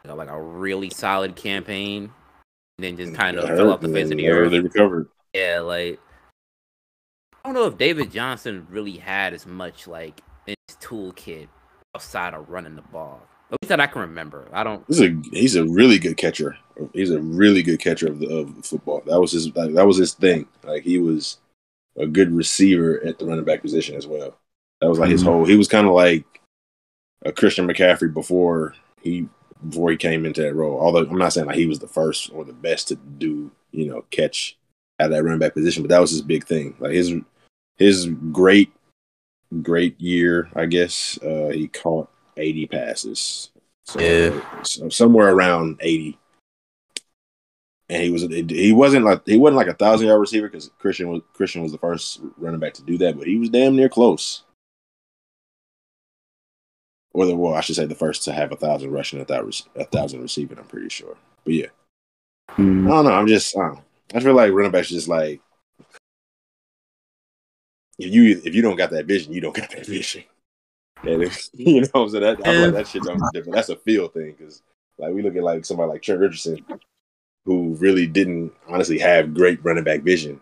like 0.05 0.29
a 0.29 0.41
really 0.41 0.91
solid 0.91 1.37
campaign, 1.37 2.11
and 2.79 2.85
then 2.85 2.97
just 2.97 3.15
kind 3.15 3.39
of 3.39 3.49
fell 3.49 3.73
off 3.73 3.81
the 3.81 3.89
face 3.89 4.11
of 4.11 4.19
the 4.19 4.29
earth. 4.29 4.51
They 4.51 4.61
recovered. 4.61 5.09
Yeah, 5.33 5.61
like 5.61 5.99
I 7.45 7.49
don't 7.49 7.55
know 7.55 7.67
if 7.67 7.79
David 7.79 8.11
Johnson 8.11 8.67
really 8.71 8.97
had 8.99 9.33
as 9.33 9.47
much 9.47 9.87
like 9.87 10.21
in 10.47 10.55
his 10.67 10.77
toolkit 10.77 11.49
outside 11.97 12.35
of 12.35 12.51
running 12.51 12.77
the 12.77 12.83
ball. 12.83 13.21
At 13.51 13.59
least 13.63 13.69
that 13.71 13.81
I 13.81 13.87
can 13.87 14.03
remember. 14.03 14.49
I 14.53 14.63
don't. 14.65 14.85
He's 14.87 15.01
a 15.01 15.17
he's 15.33 15.57
a 15.57 15.65
really 15.65 15.99
good 15.99 16.17
catcher. 16.19 16.59
He's 16.93 17.11
a 17.11 17.21
really 17.21 17.63
good 17.63 17.81
catcher 17.81 18.09
of 18.09 18.19
the 18.19 18.29
of 18.29 18.67
football. 18.67 19.03
That 19.07 19.19
was 19.21 19.33
his 19.33 19.55
like, 19.57 19.73
that 19.73 19.87
was 19.87 19.97
his 19.97 20.13
thing. 20.15 20.47
Like 20.63 20.83
he 20.83 20.99
was 20.99 21.39
a 21.97 22.07
good 22.07 22.33
receiver 22.33 23.01
at 23.05 23.19
the 23.19 23.25
running 23.25 23.45
back 23.45 23.63
position 23.63 23.97
as 23.97 24.07
well. 24.07 24.37
That 24.81 24.91
was 24.91 24.99
like 24.99 25.11
his 25.11 25.23
Mhm. 25.23 25.27
whole. 25.27 25.45
He 25.47 25.57
was 25.57 25.69
kind 25.69 25.87
of 25.87 25.95
like 25.95 26.25
a 27.25 27.33
Christian 27.33 27.67
McCaffrey 27.67 28.13
before 28.13 28.75
he 29.01 29.27
before 29.67 29.91
he 29.91 29.97
came 29.97 30.27
into 30.27 30.43
that 30.43 30.55
role. 30.55 30.79
Although 30.79 31.07
I'm 31.09 31.17
not 31.17 31.33
saying 31.33 31.47
like 31.47 31.57
he 31.57 31.67
was 31.67 31.79
the 31.79 31.89
first 31.89 32.31
or 32.35 32.45
the 32.45 32.53
best 32.53 32.89
to 32.89 32.97
do 32.97 33.51
you 33.71 33.87
know 33.87 34.05
catch 34.11 34.59
at 34.99 35.11
that 35.11 35.23
running 35.23 35.39
back 35.39 35.55
position, 35.55 35.83
but 35.83 35.89
that 35.91 36.01
was 36.01 36.11
his 36.11 36.21
big 36.21 36.45
thing. 36.45 36.75
Like 36.79 36.93
his 36.93 37.15
his 37.79 38.07
great 38.33 38.71
great 39.63 40.01
year, 40.01 40.49
I 40.55 40.67
guess. 40.67 41.19
Uh, 41.23 41.51
he 41.53 41.69
caught 41.69 42.11
80 42.37 42.67
passes. 42.67 43.51
So, 43.85 44.01
Yeah. 44.01 44.63
so 44.63 44.89
somewhere 44.89 45.33
around 45.33 45.79
80. 45.81 46.19
And 47.89 48.03
he 48.03 48.11
was 48.11 48.23
he 48.23 48.73
wasn't 48.73 49.05
like 49.05 49.25
he 49.27 49.37
wasn't 49.39 49.59
like 49.59 49.69
a 49.69 49.75
thousand 49.75 50.09
yard 50.09 50.21
receiver 50.21 50.49
because 50.49 50.71
Christian 50.81 51.09
was 51.09 51.23
Christian 51.35 51.63
was 51.63 51.71
the 51.71 51.79
first 51.79 52.21
running 52.37 52.59
back 52.59 52.75
to 52.75 52.83
do 52.83 52.99
that, 52.99 53.17
but 53.17 53.29
he 53.29 53.37
was 53.37 53.49
damn 53.49 53.77
near 53.77 53.89
close. 53.89 54.43
Or 57.13 57.27
the 57.27 57.37
well, 57.37 57.55
I 57.55 57.61
should 57.61 57.77
say 57.77 57.87
the 57.87 57.95
first 57.95 58.25
to 58.25 58.33
have 58.33 58.51
a 58.51 58.57
thousand 58.57 58.91
rushing, 58.91 59.21
a 59.21 59.25
thousand, 59.25 59.69
a 59.77 59.85
thousand 59.85 60.21
receiving. 60.21 60.59
I'm 60.59 60.65
pretty 60.65 60.89
sure, 60.89 61.17
but 61.45 61.55
yeah, 61.55 61.67
I 62.49 62.57
don't 62.57 62.85
know. 62.85 63.13
I'm 63.13 63.29
just 63.29 63.57
I, 63.57 63.61
don't 63.61 63.75
know. 63.77 63.83
I 64.15 64.21
feel 64.21 64.35
like 64.35 64.53
running 64.53 64.73
backs 64.73 64.89
just 64.89 65.07
like 65.07 65.41
if 67.99 68.13
you 68.13 68.41
if 68.45 68.55
you 68.55 68.63
don't 68.63 68.77
got 68.77 68.91
that 68.91 69.07
vision, 69.07 69.33
you 69.33 69.41
don't 69.41 69.55
got 69.57 69.71
that 69.71 69.87
vision. 69.87 70.25
And 71.05 71.23
if, 71.23 71.49
you 71.55 71.83
know, 71.83 71.89
I'm 71.95 72.09
saying 72.09 72.23
that 72.23 72.41
I 72.41 72.43
feel 72.43 72.55
Yeah. 72.55 72.61
like 72.67 72.73
that 72.73 72.89
shit 72.89 73.03
don't 73.05 73.33
different. 73.33 73.55
That's 73.55 73.69
a 73.69 73.77
feel 73.77 74.09
thing 74.09 74.35
because 74.39 74.63
like 74.99 75.13
we 75.15 75.23
look 75.23 75.37
at 75.37 75.43
like 75.43 75.65
somebody 75.65 75.91
like 75.91 76.03
Trent 76.03 76.21
Richardson, 76.21 76.65
who 77.45 77.75
really 77.77 78.07
didn't 78.07 78.53
honestly 78.69 78.99
have 78.99 79.35
great 79.35 79.65
running 79.65 79.85
back 79.85 80.03
vision, 80.03 80.41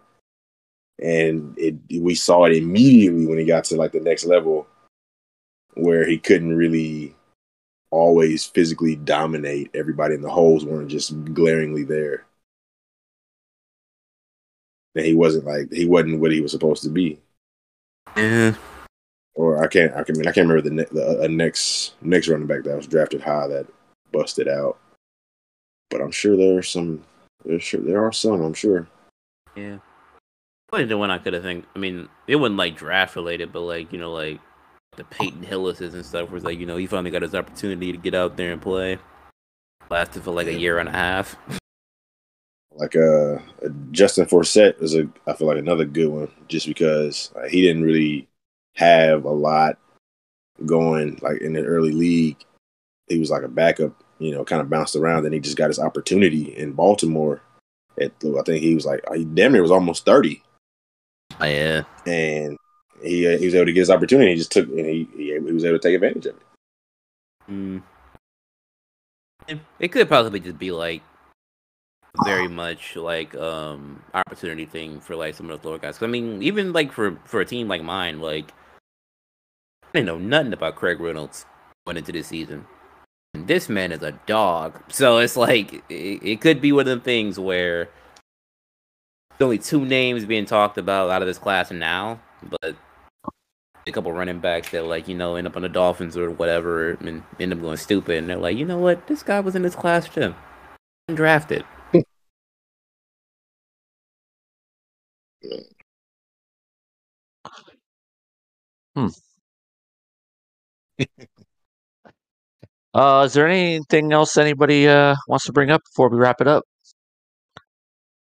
and 1.00 1.56
it 1.58 1.76
we 2.00 2.14
saw 2.14 2.44
it 2.44 2.56
immediately 2.56 3.26
when 3.26 3.38
he 3.38 3.44
got 3.44 3.64
to 3.64 3.76
like 3.76 3.92
the 3.92 4.00
next 4.00 4.24
level, 4.24 4.66
where 5.74 6.06
he 6.06 6.18
couldn't 6.18 6.56
really 6.56 7.14
always 7.90 8.44
physically 8.44 8.96
dominate 8.96 9.70
everybody, 9.74 10.14
and 10.14 10.24
the 10.24 10.30
holes 10.30 10.64
weren't 10.64 10.90
just 10.90 11.12
glaringly 11.34 11.84
there. 11.84 12.24
And 14.96 15.04
he 15.04 15.14
wasn't 15.14 15.44
like 15.44 15.72
he 15.72 15.86
wasn't 15.86 16.20
what 16.20 16.32
he 16.32 16.40
was 16.40 16.52
supposed 16.52 16.82
to 16.84 16.88
be 16.88 17.20
Yeah. 18.16 18.54
or 19.34 19.62
I 19.62 19.66
can't. 19.66 19.92
I 19.94 20.04
can. 20.04 20.16
I, 20.16 20.18
mean, 20.18 20.28
I 20.28 20.32
can't 20.32 20.48
remember 20.48 20.62
the, 20.62 20.74
ne- 20.74 20.84
the 20.92 21.24
uh, 21.24 21.26
next 21.28 21.94
next 22.02 22.28
running 22.28 22.46
back 22.46 22.64
that 22.64 22.76
was 22.76 22.86
drafted 22.86 23.20
high 23.20 23.48
that 23.48 23.66
busted 24.12 24.48
out. 24.48 24.78
But 25.90 26.00
I'm 26.00 26.12
sure 26.12 26.36
there 26.36 26.58
are 26.58 26.62
some. 26.62 27.02
There's 27.44 27.62
sure 27.62 27.80
there 27.80 28.04
are 28.04 28.12
some. 28.12 28.40
I'm 28.40 28.54
sure. 28.54 28.86
Yeah. 29.56 29.78
Probably 30.68 30.86
the 30.86 30.98
one 30.98 31.10
I 31.10 31.18
could 31.18 31.34
have 31.34 31.42
think. 31.42 31.66
I 31.76 31.78
mean, 31.78 32.08
it 32.26 32.36
wasn't 32.36 32.58
like 32.58 32.76
draft 32.76 33.16
related, 33.16 33.52
but 33.52 33.60
like 33.60 33.92
you 33.92 33.98
know, 33.98 34.12
like 34.12 34.40
the 34.96 35.04
Peyton 35.04 35.44
Hillises 35.44 35.94
and 35.94 36.04
stuff. 36.04 36.28
Where 36.28 36.36
it's 36.36 36.44
like 36.44 36.58
you 36.58 36.66
know, 36.66 36.76
he 36.76 36.86
finally 36.86 37.10
got 37.10 37.22
his 37.22 37.34
opportunity 37.34 37.92
to 37.92 37.98
get 37.98 38.14
out 38.14 38.36
there 38.36 38.52
and 38.52 38.62
play. 38.62 38.98
Lasted 39.90 40.22
for 40.22 40.32
like 40.32 40.46
a 40.46 40.54
year 40.54 40.78
and 40.78 40.88
a 40.88 40.92
half. 40.92 41.36
Like 42.76 42.96
uh, 42.96 43.38
Justin 43.92 44.26
Forsett 44.26 44.82
is 44.82 44.94
a. 44.94 45.08
I 45.26 45.34
feel 45.34 45.46
like 45.46 45.58
another 45.58 45.84
good 45.84 46.08
one, 46.08 46.28
just 46.48 46.66
because 46.66 47.30
uh, 47.36 47.46
he 47.48 47.62
didn't 47.62 47.84
really 47.84 48.26
have 48.74 49.24
a 49.24 49.30
lot 49.30 49.78
going 50.66 51.18
like 51.22 51.40
in 51.40 51.52
the 51.52 51.64
early 51.64 51.92
league. 51.92 52.44
He 53.08 53.18
was 53.20 53.30
like 53.30 53.42
a 53.42 53.48
backup, 53.48 54.02
you 54.18 54.32
know, 54.32 54.44
kind 54.44 54.60
of 54.60 54.70
bounced 54.70 54.96
around. 54.96 55.24
and 55.24 55.34
he 55.34 55.40
just 55.40 55.56
got 55.56 55.68
his 55.68 55.78
opportunity 55.78 56.56
in 56.56 56.72
Baltimore. 56.72 57.42
At 58.00 58.12
I 58.24 58.42
think 58.42 58.62
he 58.62 58.74
was 58.74 58.86
like 58.86 59.04
he 59.14 59.24
damn 59.24 59.52
near 59.52 59.62
was 59.62 59.70
almost 59.70 60.04
thirty. 60.04 60.42
Oh, 61.40 61.46
yeah. 61.46 61.82
and 62.06 62.56
he 63.02 63.26
uh, 63.32 63.38
he 63.38 63.44
was 63.44 63.54
able 63.54 63.66
to 63.66 63.72
get 63.72 63.80
his 63.80 63.90
opportunity. 63.90 64.30
He 64.32 64.36
just 64.36 64.50
took 64.52 64.68
and 64.68 64.86
he, 64.86 65.08
he 65.16 65.32
he 65.32 65.38
was 65.38 65.64
able 65.64 65.78
to 65.78 65.82
take 65.82 65.94
advantage 65.94 66.26
of 66.26 66.36
it. 66.36 66.42
Mm. 67.50 67.82
It- 69.78 69.92
could 69.92 70.08
possibly 70.08 70.40
just 70.40 70.58
be 70.58 70.72
like 70.72 71.02
very 72.22 72.48
much 72.48 72.96
like 72.96 73.34
um 73.34 74.02
opportunity 74.14 74.66
thing 74.66 75.00
for 75.00 75.16
like 75.16 75.34
some 75.34 75.50
of 75.50 75.60
those 75.60 75.68
lower 75.68 75.78
guys. 75.78 76.02
I 76.02 76.06
mean, 76.06 76.42
even 76.42 76.72
like 76.72 76.92
for 76.92 77.18
for 77.24 77.40
a 77.40 77.44
team 77.44 77.68
like 77.68 77.82
mine, 77.82 78.20
like 78.20 78.52
I 79.82 79.98
didn't 79.98 80.06
know 80.06 80.18
nothing 80.18 80.52
about 80.52 80.76
Craig 80.76 81.00
Reynolds 81.00 81.46
going 81.86 81.96
into 81.96 82.12
this 82.12 82.28
season. 82.28 82.66
And 83.34 83.48
this 83.48 83.68
man 83.68 83.90
is 83.90 84.02
a 84.02 84.12
dog, 84.26 84.80
so 84.92 85.18
it's 85.18 85.36
like 85.36 85.82
it, 85.88 86.22
it 86.22 86.40
could 86.40 86.60
be 86.60 86.70
one 86.70 86.82
of 86.82 86.86
them 86.86 87.00
things 87.00 87.38
where 87.38 87.88
there's 89.30 89.46
only 89.46 89.58
two 89.58 89.84
names 89.84 90.24
being 90.24 90.46
talked 90.46 90.78
about 90.78 91.10
out 91.10 91.22
of 91.22 91.26
this 91.26 91.38
class 91.38 91.72
now, 91.72 92.20
but 92.48 92.76
a 93.86 93.92
couple 93.92 94.12
running 94.12 94.38
backs 94.38 94.70
that 94.70 94.84
like 94.84 95.08
you 95.08 95.16
know 95.16 95.34
end 95.34 95.48
up 95.48 95.56
on 95.56 95.62
the 95.62 95.68
Dolphins 95.68 96.16
or 96.16 96.30
whatever 96.30 96.92
and 96.92 97.24
end 97.40 97.52
up 97.52 97.60
going 97.60 97.76
stupid, 97.76 98.18
and 98.18 98.30
they're 98.30 98.36
like, 98.36 98.56
you 98.56 98.64
know 98.64 98.78
what, 98.78 99.08
this 99.08 99.24
guy 99.24 99.40
was 99.40 99.56
in 99.56 99.62
this 99.62 99.74
class 99.74 100.08
too, 100.08 100.32
drafted. 101.12 101.64
Uh, 112.94 113.24
is 113.26 113.32
there 113.32 113.48
anything 113.48 114.12
else 114.12 114.36
anybody 114.36 114.86
uh, 114.86 115.16
wants 115.26 115.46
to 115.46 115.52
bring 115.52 115.70
up 115.70 115.82
before 115.90 116.08
we 116.08 116.16
wrap 116.16 116.40
it 116.40 116.46
up? 116.46 116.64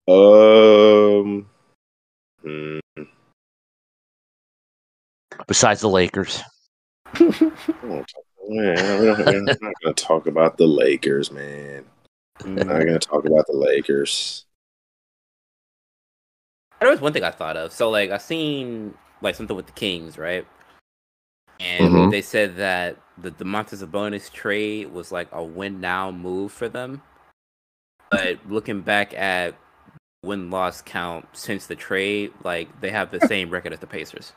Um, 0.07 1.47
hmm, 2.41 2.79
Besides 5.47 5.81
the 5.81 5.89
Lakers, 5.89 6.41
I 7.13 7.19
won't 7.83 8.11
man, 8.47 8.99
we 8.99 9.05
don't, 9.07 9.25
we're 9.25 9.41
not 9.41 9.59
going 9.59 9.93
to 9.93 9.93
talk 9.93 10.27
about 10.27 10.57
the 10.57 10.67
Lakers, 10.67 11.31
man. 11.31 11.85
Mm. 12.39 12.65
Not 12.65 12.67
going 12.67 12.87
to 12.87 12.99
talk 12.99 13.25
about 13.25 13.45
the 13.47 13.57
Lakers. 13.57 14.45
There 16.79 16.89
was 16.89 17.01
one 17.01 17.13
thing 17.13 17.23
I 17.23 17.31
thought 17.31 17.57
of. 17.57 17.71
So 17.71 17.89
like 17.89 18.11
I 18.11 18.17
seen 18.17 18.93
like 19.21 19.35
something 19.35 19.55
with 19.55 19.65
the 19.67 19.71
Kings, 19.73 20.17
right? 20.17 20.45
And 21.59 21.93
Mhm. 21.93 22.11
they 22.11 22.21
said 22.21 22.57
that 22.57 22.97
the 23.17 23.31
Domantas 23.31 23.83
Sabonis 23.83 24.31
trade 24.31 24.91
was 24.91 25.11
like 25.11 25.29
a 25.31 25.43
win 25.43 25.79
now 25.79 26.11
move 26.11 26.51
for 26.51 26.67
them. 26.67 27.01
But 28.11 28.39
looking 28.47 28.81
back 28.81 29.13
at 29.13 29.55
win 30.23 30.49
loss 30.49 30.81
count 30.81 31.27
since 31.33 31.67
the 31.67 31.75
trade, 31.75 32.33
like 32.43 32.81
they 32.81 32.91
have 32.91 33.11
the 33.11 33.21
same 33.21 33.49
record 33.49 33.73
as 33.73 33.79
the 33.79 33.87
Pacers. 33.87 34.33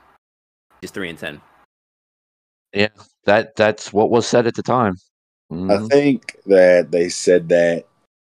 Just 0.80 0.95
three 0.95 1.11
and 1.11 1.18
ten. 1.18 1.41
Yeah, 2.72 2.89
that 3.24 3.57
that's 3.57 3.93
what 3.93 4.11
was 4.11 4.26
said 4.26 4.47
at 4.47 4.55
the 4.55 4.62
time. 4.62 4.95
I 5.51 5.55
Mhm. 5.55 5.89
think 5.91 6.36
that 6.47 6.91
they 6.91 7.09
said 7.09 7.49
that, 7.49 7.86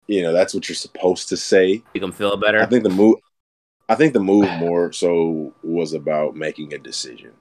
you 0.07 0.21
know, 0.23 0.33
that's 0.33 0.53
what 0.53 0.67
you're 0.67 0.75
supposed 0.75 1.29
to 1.29 1.37
say. 1.37 1.83
Make 1.93 2.01
them 2.01 2.11
feel 2.11 2.35
better. 2.37 2.59
I 2.61 2.65
think 2.65 2.83
the 2.83 2.89
move, 2.89 3.17
I 3.91 3.95
think 3.95 4.13
the 4.13 4.21
move 4.21 4.49
more 4.57 4.93
so 4.93 5.53
was 5.63 5.91
about 5.91 6.33
making 6.37 6.73
a 6.73 6.77
decision, 6.77 7.33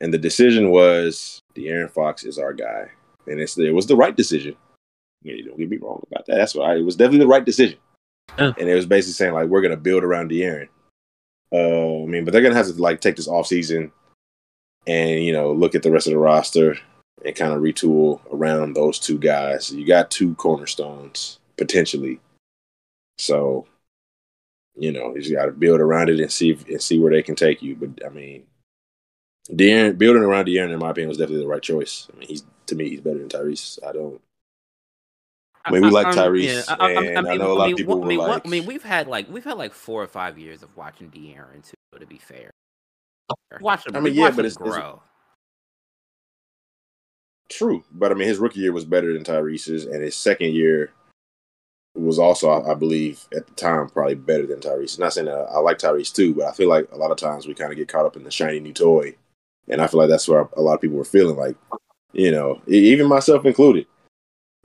and 0.00 0.12
the 0.12 0.18
decision 0.18 0.70
was 0.70 1.40
De'Aaron 1.54 1.88
Fox 1.88 2.24
is 2.24 2.36
our 2.36 2.52
guy, 2.52 2.90
and 3.28 3.38
it's 3.40 3.56
it 3.56 3.70
was 3.72 3.86
the 3.86 3.94
right 3.94 4.16
decision. 4.16 4.56
Yeah, 5.22 5.36
don't 5.46 5.56
get 5.56 5.70
me 5.70 5.76
wrong 5.76 6.02
about 6.10 6.26
that. 6.26 6.34
That's 6.34 6.56
why 6.56 6.74
it 6.74 6.82
was 6.84 6.96
definitely 6.96 7.20
the 7.20 7.28
right 7.28 7.44
decision, 7.44 7.78
Yeah. 8.36 8.54
and 8.58 8.68
it 8.68 8.74
was 8.74 8.86
basically 8.86 9.12
saying 9.12 9.34
like 9.34 9.46
we're 9.48 9.62
gonna 9.62 9.76
build 9.76 10.02
around 10.02 10.32
De'Aaron. 10.32 10.68
Uh, 11.52 12.02
I 12.02 12.06
mean, 12.06 12.24
but 12.24 12.32
they're 12.32 12.42
gonna 12.42 12.56
have 12.56 12.66
to 12.66 12.72
like 12.82 13.00
take 13.00 13.14
this 13.14 13.28
off 13.28 13.46
season, 13.46 13.92
and 14.88 15.22
you 15.22 15.32
know 15.32 15.52
look 15.52 15.76
at 15.76 15.84
the 15.84 15.92
rest 15.92 16.08
of 16.08 16.12
the 16.14 16.18
roster 16.18 16.76
and 17.24 17.36
kind 17.36 17.52
of 17.52 17.60
retool 17.62 18.20
around 18.32 18.74
those 18.74 18.98
two 18.98 19.18
guys. 19.18 19.70
You 19.72 19.86
got 19.86 20.10
two 20.10 20.34
cornerstones 20.34 21.38
potentially, 21.56 22.18
so 23.18 23.68
you 24.76 24.92
know, 24.92 25.14
you 25.14 25.20
just 25.20 25.34
got 25.34 25.46
to 25.46 25.52
build 25.52 25.80
around 25.80 26.10
it 26.10 26.20
and 26.20 26.32
see 26.32 26.50
if, 26.50 26.66
and 26.68 26.82
see 26.82 26.98
where 26.98 27.12
they 27.12 27.22
can 27.22 27.36
take 27.36 27.62
you. 27.62 27.76
But 27.76 28.04
I 28.04 28.08
mean, 28.08 28.44
De'Aaron, 29.50 29.96
building 29.98 30.22
around 30.22 30.46
De'Aaron, 30.46 30.72
in 30.72 30.78
my 30.78 30.90
opinion, 30.90 31.08
was 31.08 31.18
definitely 31.18 31.44
the 31.44 31.48
right 31.48 31.62
choice. 31.62 32.08
I 32.12 32.18
mean, 32.18 32.28
he's 32.28 32.44
to 32.66 32.74
me, 32.74 32.88
he's 32.88 33.00
better 33.00 33.18
than 33.18 33.28
Tyrese. 33.28 33.78
I 33.86 33.92
don't. 33.92 34.20
I 35.66 35.70
mean, 35.70 35.82
we 35.82 35.90
like 35.90 36.08
um, 36.08 36.14
Tyrese, 36.14 36.64
I, 36.68 36.90
and 36.90 37.18
I, 37.18 37.22
mean, 37.22 37.28
I 37.28 37.36
know 37.36 37.52
a 37.52 37.54
lot 37.54 37.70
of 37.70 37.76
people 37.76 38.02
I 38.02 38.06
mean, 38.06 38.18
like. 38.18 38.44
I 38.44 38.48
mean, 38.48 38.66
we've 38.66 38.82
had 38.82 39.06
like 39.06 39.30
we've 39.30 39.44
had 39.44 39.56
like 39.56 39.72
four 39.72 40.02
or 40.02 40.08
five 40.08 40.38
years 40.38 40.62
of 40.62 40.76
watching 40.76 41.10
De'Aaron 41.10 41.64
too. 41.64 41.74
To 41.98 42.06
be 42.06 42.18
fair, 42.18 42.50
watch 43.60 43.86
him. 43.86 43.96
I 43.96 44.00
mean, 44.00 44.14
yeah, 44.14 44.30
but 44.30 44.44
it's 44.44 44.56
grow. 44.56 45.00
It's, 47.46 47.56
true, 47.56 47.84
but 47.92 48.10
I 48.10 48.14
mean, 48.14 48.26
his 48.26 48.38
rookie 48.38 48.60
year 48.60 48.72
was 48.72 48.84
better 48.84 49.12
than 49.12 49.22
Tyrese's, 49.22 49.84
and 49.84 50.02
his 50.02 50.16
second 50.16 50.54
year 50.54 50.90
was 51.94 52.18
also, 52.18 52.64
I 52.64 52.74
believe, 52.74 53.26
at 53.34 53.46
the 53.46 53.52
time, 53.54 53.88
probably 53.88 54.16
better 54.16 54.46
than 54.46 54.60
Tyrese. 54.60 54.98
Not 54.98 55.12
saying 55.12 55.26
that 55.26 55.48
I 55.50 55.58
like 55.58 55.78
Tyrese 55.78 56.14
too, 56.14 56.34
but 56.34 56.46
I 56.46 56.52
feel 56.52 56.68
like 56.68 56.90
a 56.92 56.96
lot 56.96 57.10
of 57.10 57.16
times 57.16 57.46
we 57.46 57.54
kind 57.54 57.70
of 57.70 57.78
get 57.78 57.88
caught 57.88 58.06
up 58.06 58.16
in 58.16 58.24
the 58.24 58.30
shiny 58.30 58.60
new 58.60 58.72
toy, 58.72 59.14
and 59.68 59.80
I 59.80 59.86
feel 59.86 60.00
like 60.00 60.08
that's 60.08 60.28
where 60.28 60.48
a 60.56 60.60
lot 60.60 60.74
of 60.74 60.80
people 60.80 60.96
were 60.96 61.04
feeling 61.04 61.36
like, 61.36 61.56
you 62.12 62.30
know, 62.30 62.60
even 62.66 63.06
myself 63.06 63.44
included 63.44 63.86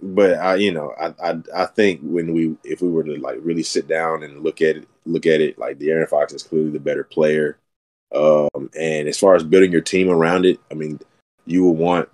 but 0.02 0.40
I, 0.40 0.56
you 0.56 0.72
know, 0.72 0.94
I, 1.00 1.14
I, 1.22 1.40
I 1.54 1.66
think 1.66 2.02
when 2.02 2.34
we, 2.34 2.56
if 2.64 2.82
we 2.82 2.90
were 2.90 3.04
to 3.04 3.18
like 3.18 3.38
really 3.42 3.64
sit 3.64 3.88
down 3.88 4.24
and 4.24 4.44
look 4.44 4.62
at 4.62 4.78
it, 4.78 4.88
look 5.06 5.26
at 5.26 5.42
it, 5.42 5.60
like 5.60 5.78
De'Aaron 5.78 6.08
Fox 6.08 6.34
is 6.34 6.44
clearly 6.44 6.72
the 6.72 6.80
better 6.80 7.04
player. 7.04 7.58
Um, 8.14 8.70
and 8.80 9.08
as 9.08 9.20
far 9.20 9.36
as 9.36 9.44
building 9.44 9.72
your 9.72 9.82
team 9.82 10.10
around 10.10 10.46
it, 10.46 10.60
I 10.72 10.74
mean, 10.74 11.00
you 11.46 11.64
will 11.64 11.76
want, 11.76 12.10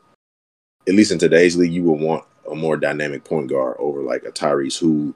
at 0.87 0.95
least 0.95 1.11
in 1.11 1.19
today's 1.19 1.55
league, 1.55 1.73
you 1.73 1.83
will 1.83 1.97
want 1.97 2.25
a 2.49 2.55
more 2.55 2.77
dynamic 2.77 3.23
point 3.23 3.49
guard 3.49 3.77
over 3.79 4.01
like 4.01 4.23
a 4.23 4.31
Tyrese 4.31 4.77
who 4.77 5.13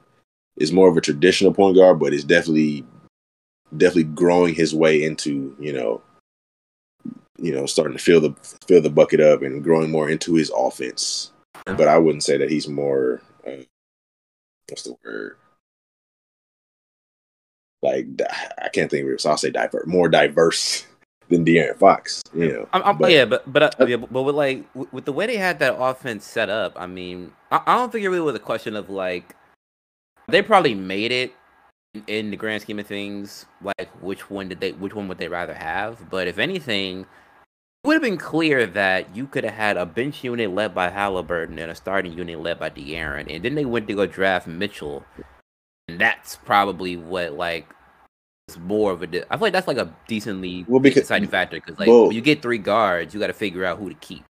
is 0.56 0.72
more 0.72 0.88
of 0.88 0.96
a 0.96 1.00
traditional 1.00 1.52
point 1.52 1.76
guard, 1.76 1.98
but 1.98 2.12
is 2.12 2.24
definitely, 2.24 2.84
definitely 3.76 4.04
growing 4.04 4.54
his 4.54 4.74
way 4.74 5.02
into, 5.02 5.56
you 5.58 5.72
know, 5.72 6.02
you 7.38 7.54
know, 7.54 7.66
starting 7.66 7.96
to 7.96 8.02
fill 8.02 8.20
the 8.20 8.34
fill 8.66 8.82
the 8.82 8.90
bucket 8.90 9.20
up 9.20 9.42
and 9.42 9.64
growing 9.64 9.90
more 9.90 10.10
into 10.10 10.34
his 10.34 10.50
offense 10.54 11.30
but 11.64 11.88
I 11.88 11.98
wouldn't 11.98 12.24
say 12.24 12.36
that 12.38 12.50
he's 12.50 12.68
more. 12.68 13.22
Uh, 13.46 13.62
what's 14.68 14.82
the 14.82 14.96
word? 15.04 15.36
Like 17.82 18.06
I 18.62 18.68
can't 18.68 18.90
think 18.90 19.06
of 19.06 19.12
it, 19.12 19.20
so 19.20 19.30
I'll 19.30 19.36
say 19.36 19.50
diverse, 19.50 19.86
more 19.86 20.08
diverse 20.08 20.86
than 21.30 21.44
De'Aaron 21.44 21.76
Fox. 21.76 22.22
You 22.34 22.52
know, 22.52 22.68
I'm, 22.72 22.82
I'm, 22.82 22.98
but, 22.98 23.10
yeah, 23.10 23.24
but 23.24 23.50
but 23.50 23.80
uh, 23.80 23.86
yeah, 23.86 23.96
but 23.96 24.22
with 24.22 24.34
like 24.34 24.64
with 24.92 25.04
the 25.04 25.12
way 25.12 25.26
they 25.26 25.36
had 25.36 25.58
that 25.60 25.76
offense 25.78 26.24
set 26.24 26.50
up, 26.50 26.74
I 26.76 26.86
mean, 26.86 27.32
I, 27.50 27.60
I 27.66 27.76
don't 27.76 27.90
think 27.90 28.04
it 28.04 28.08
really 28.08 28.20
was 28.20 28.34
a 28.34 28.40
question 28.40 28.76
of 28.76 28.90
like 28.90 29.34
they 30.28 30.42
probably 30.42 30.74
made 30.74 31.12
it 31.12 31.34
in 32.06 32.30
the 32.30 32.36
grand 32.36 32.62
scheme 32.62 32.78
of 32.78 32.86
things. 32.86 33.46
Like 33.62 33.90
which 34.02 34.30
one 34.30 34.48
did 34.48 34.60
they, 34.60 34.72
which 34.72 34.94
one 34.94 35.08
would 35.08 35.18
they 35.18 35.28
rather 35.28 35.54
have? 35.54 36.10
But 36.10 36.28
if 36.28 36.38
anything, 36.38 37.00
it 37.00 37.86
would 37.86 37.94
have 37.94 38.02
been 38.02 38.18
clear 38.18 38.66
that 38.66 39.16
you 39.16 39.26
could 39.26 39.44
have 39.44 39.54
had 39.54 39.76
a 39.76 39.86
bench 39.86 40.22
unit 40.22 40.50
led 40.50 40.74
by 40.74 40.90
Halliburton 40.90 41.58
and 41.58 41.70
a 41.70 41.74
starting 41.74 42.12
unit 42.12 42.40
led 42.40 42.58
by 42.58 42.70
De'Aaron, 42.70 43.34
and 43.34 43.44
then 43.44 43.54
they 43.54 43.64
went 43.64 43.88
to 43.88 43.94
go 43.94 44.06
draft 44.06 44.46
Mitchell, 44.46 45.04
and 45.88 45.98
that's 45.98 46.36
probably 46.36 46.96
what 46.96 47.32
like 47.34 47.66
more 48.58 48.92
of 48.92 49.02
a. 49.02 49.06
I 49.32 49.36
feel 49.36 49.42
like 49.42 49.52
that's 49.52 49.68
like 49.68 49.78
a 49.78 49.92
decently 50.08 50.64
well, 50.68 50.80
because, 50.80 51.02
deciding 51.02 51.28
factor 51.28 51.56
because 51.56 51.78
like 51.78 51.88
well, 51.88 52.06
when 52.06 52.16
you 52.16 52.22
get 52.22 52.42
three 52.42 52.58
guards, 52.58 53.14
you 53.14 53.20
got 53.20 53.28
to 53.28 53.32
figure 53.32 53.64
out 53.64 53.78
who 53.78 53.88
to 53.88 53.94
keep. 53.96 54.24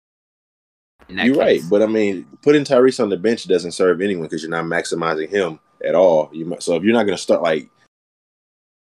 You're 1.09 1.35
case. 1.35 1.37
right, 1.37 1.61
but 1.69 1.81
I 1.81 1.85
mean, 1.85 2.25
putting 2.41 2.63
Tyrese 2.63 3.01
on 3.01 3.09
the 3.09 3.17
bench 3.17 3.47
doesn't 3.47 3.71
serve 3.71 4.01
anyone 4.01 4.25
because 4.25 4.41
you're 4.41 4.51
not 4.51 4.65
maximizing 4.65 5.29
him 5.29 5.59
at 5.85 5.95
all. 5.95 6.29
You 6.33 6.57
so 6.59 6.75
if 6.75 6.83
you're 6.83 6.93
not 6.93 7.03
going 7.03 7.15
to 7.15 7.21
start 7.21 7.41
like, 7.41 7.69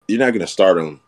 you're 0.08 0.18
not 0.18 0.30
going 0.30 0.40
to 0.40 0.46
start 0.46 0.78
him 0.78 1.00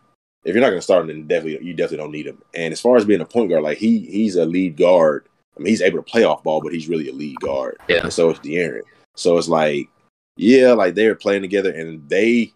if 0.43 0.55
you're 0.55 0.61
not 0.61 0.69
going 0.69 0.79
to 0.79 0.83
start 0.83 1.01
him, 1.01 1.07
then 1.07 1.27
definitely 1.27 1.65
you 1.65 1.73
definitely 1.73 1.97
don't 1.97 2.11
need 2.11 2.27
him. 2.27 2.41
And 2.53 2.71
as 2.71 2.81
far 2.81 2.97
as 2.97 3.05
being 3.05 3.21
a 3.21 3.25
point 3.25 3.49
guard, 3.49 3.63
like 3.63 3.77
he 3.77 3.99
he's 3.99 4.35
a 4.35 4.45
lead 4.45 4.75
guard. 4.75 5.27
I 5.55 5.59
mean, 5.59 5.67
he's 5.67 5.81
able 5.81 5.99
to 5.99 6.03
play 6.03 6.23
off 6.23 6.43
ball, 6.43 6.61
but 6.61 6.73
he's 6.73 6.87
really 6.87 7.09
a 7.09 7.13
lead 7.13 7.39
guard. 7.39 7.77
Yeah. 7.87 8.03
And 8.03 8.13
so 8.13 8.31
is 8.31 8.39
De'Aaron. 8.39 8.81
So 9.15 9.37
it's 9.37 9.49
like, 9.49 9.89
yeah, 10.37 10.71
like 10.71 10.95
they're 10.95 11.15
playing 11.15 11.41
together, 11.41 11.71
and 11.71 12.07
they 12.09 12.53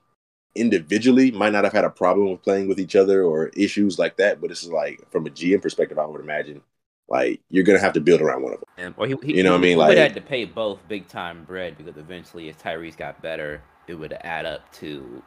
individually 0.56 1.32
might 1.32 1.52
not 1.52 1.64
have 1.64 1.74
had 1.74 1.84
a 1.84 1.90
problem 1.90 2.32
with 2.32 2.42
playing 2.42 2.68
with 2.68 2.80
each 2.80 2.96
other 2.96 3.24
or 3.24 3.48
issues 3.50 4.00
like 4.00 4.18
that. 4.18 4.42
But 4.42 4.52
it's 4.52 4.66
like 4.66 5.10
from 5.12 5.28
a 5.28 5.30
GM 5.30 5.62
perspective, 5.62 6.00
I 6.00 6.06
would 6.06 6.22
imagine 6.22 6.62
like 7.08 7.42
you're 7.50 7.64
gonna 7.64 7.80
have 7.80 7.94
to 7.94 8.02
build 8.02 8.22
around 8.22 8.44
one 8.44 8.54
of 8.54 8.60
them. 8.60 8.70
Yeah. 8.78 8.90
Well, 8.98 9.08
he, 9.08 9.28
he, 9.28 9.38
you 9.38 9.44
know 9.44 9.52
what 9.52 9.60
I 9.60 9.62
mean? 9.62 9.78
Like, 9.78 9.90
would 9.90 9.98
have 9.98 10.14
to 10.16 10.22
pay 10.22 10.46
both 10.46 10.80
big 10.88 11.08
time 11.08 11.44
bread 11.44 11.78
because 11.78 11.98
eventually, 11.98 12.50
if 12.50 12.62
Tyrese 12.62 12.98
got 12.98 13.22
better, 13.22 13.62
it 13.88 13.96
would 13.96 14.14
add 14.22 14.46
up 14.46 14.72
to 14.74 15.22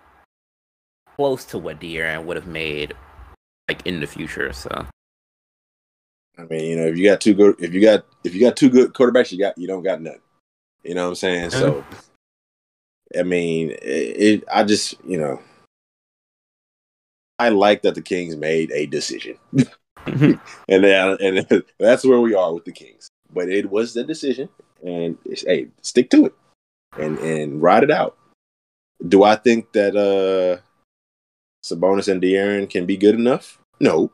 close 1.16 1.44
to 1.46 1.58
what 1.58 1.80
De'Aaron 1.80 2.24
would 2.24 2.36
have 2.36 2.46
made 2.46 2.94
like 3.68 3.86
in 3.86 4.00
the 4.00 4.06
future. 4.06 4.52
So 4.52 4.86
I 6.38 6.42
mean, 6.44 6.64
you 6.64 6.76
know, 6.76 6.86
if 6.86 6.96
you 6.96 7.08
got 7.08 7.20
two 7.20 7.34
good 7.34 7.56
if 7.58 7.72
you 7.72 7.80
got 7.80 8.06
if 8.24 8.34
you 8.34 8.40
got 8.40 8.56
two 8.56 8.70
good 8.70 8.92
quarterbacks, 8.92 9.32
you 9.32 9.38
got 9.38 9.58
you 9.58 9.66
don't 9.66 9.82
got 9.82 10.00
none. 10.00 10.20
You 10.84 10.94
know 10.94 11.04
what 11.04 11.10
I'm 11.10 11.14
saying? 11.16 11.50
So 11.58 11.84
I 13.18 13.22
mean, 13.22 13.70
it, 13.70 13.76
it 13.82 14.44
I 14.52 14.64
just, 14.64 14.94
you 15.04 15.18
know, 15.18 15.40
I 17.38 17.50
like 17.50 17.82
that 17.82 17.94
the 17.94 18.02
Kings 18.02 18.36
made 18.36 18.70
a 18.72 18.86
decision. 18.86 19.38
and 20.06 20.40
then, 20.68 21.16
and 21.20 21.64
that's 21.78 22.04
where 22.04 22.20
we 22.20 22.34
are 22.34 22.52
with 22.52 22.64
the 22.64 22.72
Kings. 22.72 23.08
But 23.32 23.48
it 23.48 23.70
was 23.70 23.94
the 23.94 24.04
decision 24.04 24.48
and 24.82 25.18
hey, 25.24 25.68
stick 25.82 26.10
to 26.10 26.26
it 26.26 26.34
and 26.98 27.18
and 27.18 27.62
ride 27.62 27.84
it 27.84 27.90
out. 27.90 28.16
Do 29.06 29.22
I 29.22 29.36
think 29.36 29.72
that 29.72 29.96
uh 29.96 30.60
Sabonis 31.64 32.10
and 32.10 32.22
De'Aaron 32.22 32.68
can 32.68 32.86
be 32.86 32.96
good 32.96 33.14
enough? 33.14 33.58
No. 33.80 34.10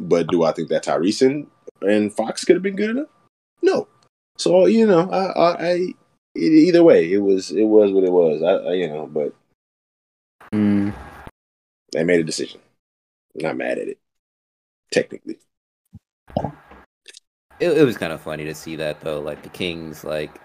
But 0.00 0.26
do 0.28 0.42
I 0.42 0.52
think 0.52 0.68
that 0.70 0.84
Tyrese 0.84 1.24
and, 1.24 1.46
and 1.80 2.12
Fox 2.12 2.44
could 2.44 2.56
have 2.56 2.62
been 2.62 2.76
good 2.76 2.90
enough? 2.90 3.08
No. 3.62 3.86
So 4.36 4.66
you 4.66 4.86
know, 4.86 5.08
I, 5.10 5.26
I, 5.26 5.68
I 5.68 5.94
either 6.36 6.82
way, 6.82 7.12
it 7.12 7.18
was 7.18 7.50
it 7.50 7.64
was 7.64 7.92
what 7.92 8.04
it 8.04 8.12
was. 8.12 8.42
I, 8.42 8.70
I 8.70 8.72
you 8.74 8.88
know, 8.88 9.06
but 9.06 9.34
mm. 10.52 10.92
they 11.92 12.04
made 12.04 12.20
a 12.20 12.24
decision. 12.24 12.60
I'm 13.36 13.42
not 13.42 13.56
mad 13.56 13.78
at 13.78 13.88
it, 13.88 13.98
technically. 14.92 15.38
It, 17.60 17.78
it 17.78 17.84
was 17.84 17.96
kind 17.96 18.12
of 18.12 18.20
funny 18.20 18.44
to 18.44 18.54
see 18.54 18.76
that 18.76 19.00
though, 19.00 19.20
like 19.20 19.42
the 19.42 19.48
Kings, 19.48 20.04
like 20.04 20.40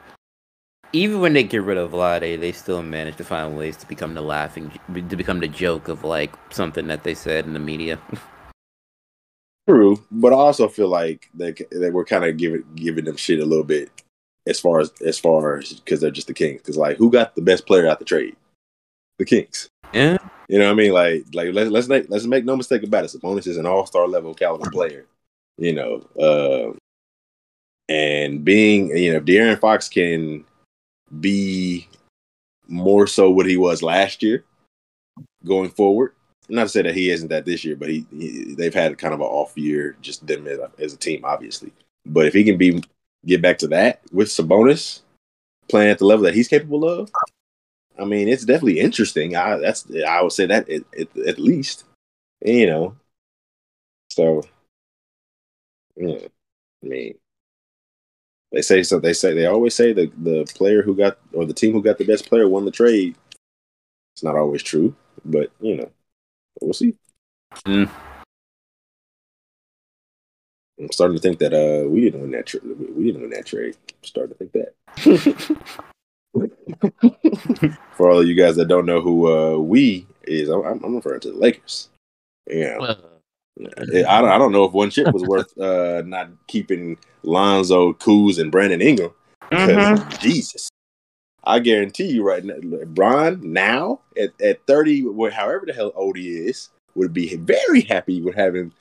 even 0.94 1.20
when 1.22 1.34
they 1.34 1.44
get 1.44 1.64
rid 1.64 1.78
of 1.78 1.92
Vlade, 1.92 2.40
they 2.40 2.52
still 2.52 2.82
manage 2.82 3.18
to 3.18 3.24
find 3.24 3.58
ways 3.58 3.78
to 3.78 3.88
become 3.88 4.14
the 4.14 4.22
laughing, 4.22 4.72
to 4.94 5.16
become 5.16 5.40
the 5.40 5.48
joke 5.48 5.88
of 5.88 6.04
like 6.04 6.34
something 6.52 6.88
that 6.88 7.04
they 7.04 7.14
said 7.14 7.46
in 7.46 7.54
the 7.54 7.60
media. 7.60 8.00
True, 9.68 10.04
but 10.10 10.34
I 10.34 10.36
also 10.36 10.68
feel 10.68 10.88
like 10.88 11.30
they 11.34 11.52
that 11.52 11.94
we're 11.94 12.06
kind 12.06 12.26
of 12.26 12.38
giving 12.38 12.63
giving 12.76 13.05
them 13.05 13.18
shit 13.18 13.39
a 13.39 13.46
little 13.46 13.63
bit 13.63 13.92
as 14.50 14.59
far 14.59 14.80
as 14.80 14.92
as 15.05 15.20
far 15.20 15.58
as 15.58 15.74
because 15.74 16.01
they're 16.01 16.12
just 16.12 16.28
the 16.28 16.34
Kings. 16.34 16.62
Because 16.62 16.78
like, 16.78 16.97
who 16.97 17.12
got 17.12 17.36
the 17.36 17.42
best 17.42 17.66
player 17.66 17.88
out 17.88 18.00
the 18.00 18.05
trade? 18.05 18.36
The 19.17 19.26
Kings. 19.26 19.70
Yeah. 19.93 20.17
You 20.47 20.58
know 20.58 20.66
what 20.66 20.71
I 20.71 20.76
mean? 20.76 20.93
Like, 20.93 21.26
like 21.34 21.54
let's 21.54 21.70
let's 21.70 21.88
make 21.88 22.09
let's 22.09 22.26
make 22.26 22.46
no 22.46 22.55
mistake 22.55 22.84
about 22.84 23.05
it. 23.05 23.12
Sabonis 23.12 23.47
is 23.47 23.58
an 23.58 23.66
all 23.66 23.86
star 23.86 24.08
level 24.08 24.34
caliber 24.34 24.70
player. 24.71 25.05
You 25.58 25.74
know, 25.74 26.01
uh, 26.20 26.74
and 27.88 28.43
being 28.43 28.96
you 28.96 29.12
know, 29.12 29.17
if 29.17 29.26
De'Aaron 29.26 29.59
Fox 29.59 29.89
can 29.89 30.46
be 31.20 31.88
more 32.67 33.08
so 33.08 33.30
what 33.30 33.46
he 33.46 33.58
was 33.58 33.82
last 33.82 34.24
year 34.24 34.46
going 35.46 35.70
forward. 35.70 36.13
Not 36.47 36.63
to 36.63 36.70
say 36.70 36.82
that 36.82 36.96
he 36.96 37.12
isn't 37.12 37.28
that 37.28 37.46
this 37.46 37.63
year, 37.63 37.76
but 37.76 37.89
he, 37.89 38.05
he 38.12 38.55
they've 38.55 38.74
had 38.74 38.97
kind 38.97 39.13
of 39.13 39.20
an 39.20 39.28
off 39.28 39.55
year, 39.55 39.96
just 40.01 40.26
them 40.26 40.47
as 40.47 40.58
a, 40.58 40.71
as 40.80 40.93
a 40.93 40.97
team, 40.97 41.21
obviously. 41.24 41.71
But 42.05 42.26
if 42.26 42.34
he 42.34 42.43
can 42.43 42.58
be 42.58 42.82
get 43.25 43.41
back 43.41 43.58
to 43.59 43.67
that 43.67 44.01
with 44.12 44.28
Sabonis 44.28 45.01
playing 45.70 45.91
at 45.91 46.00
the 46.00 46.05
level 46.05 46.25
that 46.25 46.33
he's 46.33 46.47
capable 46.47 46.87
of, 46.87 47.12
I 48.00 48.05
mean, 48.05 48.28
it's 48.28 48.46
definitely 48.46 48.79
interesting. 48.79 49.36
I 49.36 49.58
that's 49.58 49.86
I 50.08 50.21
would 50.21 50.32
say 50.32 50.46
that 50.46 50.70
at, 50.70 50.83
at, 50.97 51.17
at 51.28 51.39
least, 51.39 51.83
you 52.43 52.67
know. 52.67 52.96
So, 54.09 54.43
yeah, 55.96 56.20
I 56.83 56.87
mean, 56.87 57.16
they 58.51 58.62
say 58.62 58.83
so. 58.83 59.00
They 59.00 59.13
say 59.13 59.33
they 59.33 59.46
always 59.46 59.75
say 59.75 59.91
the 59.93 60.12
the 60.17 60.50
player 60.55 60.82
who 60.82 60.96
got 60.96 61.17
or 61.33 61.46
the 61.46 61.54
team 61.54 61.74
who 61.74 61.83
got 61.83 61.97
the 61.97 62.05
best 62.05 62.28
player 62.28 62.47
won 62.47 62.66
the 62.66 62.71
trade. 62.71 63.16
It's 64.16 64.24
not 64.24 64.36
always 64.36 64.63
true, 64.63 64.96
but 65.25 65.51
you 65.59 65.75
know, 65.75 65.91
we'll 66.62 66.74
see. 66.74 66.96
Mm. 67.66 67.89
I'm 70.80 70.92
starting 70.92 71.18
to 71.18 71.22
think 71.22 71.39
that 71.39 71.54
uh 71.54 71.88
we 71.88 72.01
didn't 72.01 72.22
win 72.22 72.32
that 72.32 72.46
trade. 72.46 72.64
We 72.64 73.06
didn't 73.06 73.22
win 73.22 73.32
that 73.32 73.46
trade. 73.46 73.76
I'm 73.89 74.04
starting 74.04 74.36
to 74.36 74.38
think 74.38 74.51
that. 74.54 74.74
For 77.93 78.10
all 78.10 78.20
of 78.20 78.28
you 78.28 78.36
guys 78.36 78.56
that 78.56 78.68
don't 78.68 78.86
know 78.86 79.01
who 79.01 79.28
uh 79.28 79.58
we 79.58 80.06
is, 80.24 80.50
I'm, 80.50 80.84
I'm 80.84 80.96
referring 80.96 81.22
to 81.22 81.32
the 81.32 81.38
Lakers. 81.38 81.89
Yeah. 82.47 82.78
Well, 82.78 83.20
I 83.78 84.22
don't, 84.22 84.30
I 84.30 84.38
don't 84.38 84.51
know 84.51 84.64
if 84.64 84.72
one 84.72 84.89
chip 84.89 85.14
was 85.14 85.24
worth 85.24 85.58
uh, 85.60 86.01
not 86.06 86.30
keeping 86.47 86.97
Lonzo, 87.24 87.93
Kuz, 87.93 88.39
and 88.39 88.51
Brandon 88.51 88.82
Ingram. 88.82 89.12
Mm-hmm. 89.51 90.18
Jesus, 90.20 90.70
I 91.43 91.60
guarantee 91.60 92.06
you 92.06 92.24
right 92.24 92.43
now, 92.43 92.56
Bron 92.86 93.39
now 93.51 94.01
at, 94.18 94.39
at 94.42 94.66
30, 94.68 95.01
however 95.32 95.64
the 95.66 95.74
hell 95.74 95.92
old 95.96 96.18
he 96.18 96.30
is, 96.30 96.70
would 96.96 97.14
be 97.14 97.36
very 97.36 97.82
happy 97.82 98.22
with 98.22 98.36
having 98.36 98.72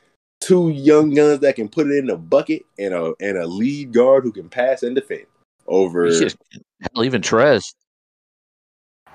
two 0.48 0.70
young 0.70 1.10
guns 1.14 1.40
that 1.40 1.56
can 1.56 1.68
put 1.68 1.86
it 1.88 1.98
in 1.98 2.06
the 2.06 2.16
bucket 2.16 2.62
and 2.78 2.94
a 2.94 3.12
and 3.20 3.36
a 3.36 3.46
lead 3.46 3.92
guard 3.92 4.24
who 4.24 4.32
can 4.32 4.48
pass 4.48 4.82
and 4.82 4.94
defend 4.94 5.26
over. 5.66 6.08
Just- 6.08 6.38
hell, 6.94 7.04
even 7.04 7.20
Trez. 7.20 7.74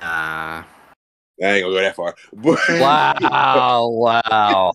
Nah. 0.01 0.63
I 1.41 1.45
ain't 1.45 1.63
gonna 1.63 1.75
go 1.75 1.81
that 1.81 1.95
far. 1.95 2.15
But 2.33 2.59
Wow, 2.69 3.89
wow. 3.89 4.71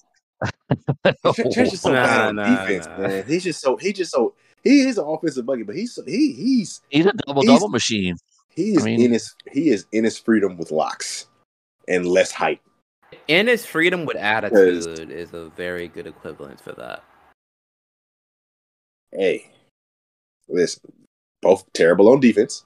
Tre- 1.33 1.51
Tre's 1.53 1.71
just 1.71 1.83
so 1.85 1.93
Nah, 1.93 2.03
bad 2.05 2.21
on 2.29 2.37
nah, 2.37 2.61
defense, 2.67 2.87
nah. 2.87 2.99
man. 2.99 3.25
He's 3.27 3.45
just 3.45 3.61
so 3.61 3.77
he 3.77 3.93
just 3.93 4.11
so 4.11 4.35
he 4.65 4.81
is 4.81 4.99
an 4.99 5.05
offensive 5.07 5.47
bucket, 5.47 5.67
but 5.67 5.77
he's 5.77 5.99
he 6.07 6.33
he's 6.33 6.81
He's 6.91 7.07
a 7.07 7.13
double 7.13 7.43
double 7.43 7.69
machine. 7.69 8.17
he 8.51 8.71
is 8.73 8.83
I 8.83 8.87
mean- 8.87 9.01
in 9.03 9.13
his 9.13 9.35
he 9.53 9.71
is 9.71 9.87
in 9.93 10.05
his 10.05 10.19
freedom 10.19 10.57
with 10.59 10.73
locks 10.73 11.27
and 11.87 12.07
less 12.07 12.33
height. 12.33 12.61
In 13.27 13.47
his 13.47 13.65
freedom 13.65 14.05
with 14.05 14.17
attitude 14.17 15.11
is 15.11 15.33
a 15.33 15.49
very 15.51 15.89
good 15.89 16.07
equivalent 16.07 16.61
for 16.61 16.73
that. 16.73 17.05
Hey, 19.13 19.51
listen, 20.49 20.93
both 21.41 21.65
terrible 21.73 22.09
on 22.09 22.21
defense. 22.21 22.65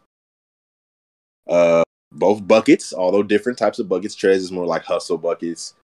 Uh, 1.48 1.82
both 2.12 2.46
buckets, 2.46 2.92
although 2.92 3.22
different 3.22 3.58
types 3.58 3.78
of 3.78 3.88
buckets. 3.88 4.14
Trez 4.14 4.36
is 4.36 4.52
more 4.52 4.66
like 4.66 4.84
hustle 4.84 5.18
buckets. 5.18 5.74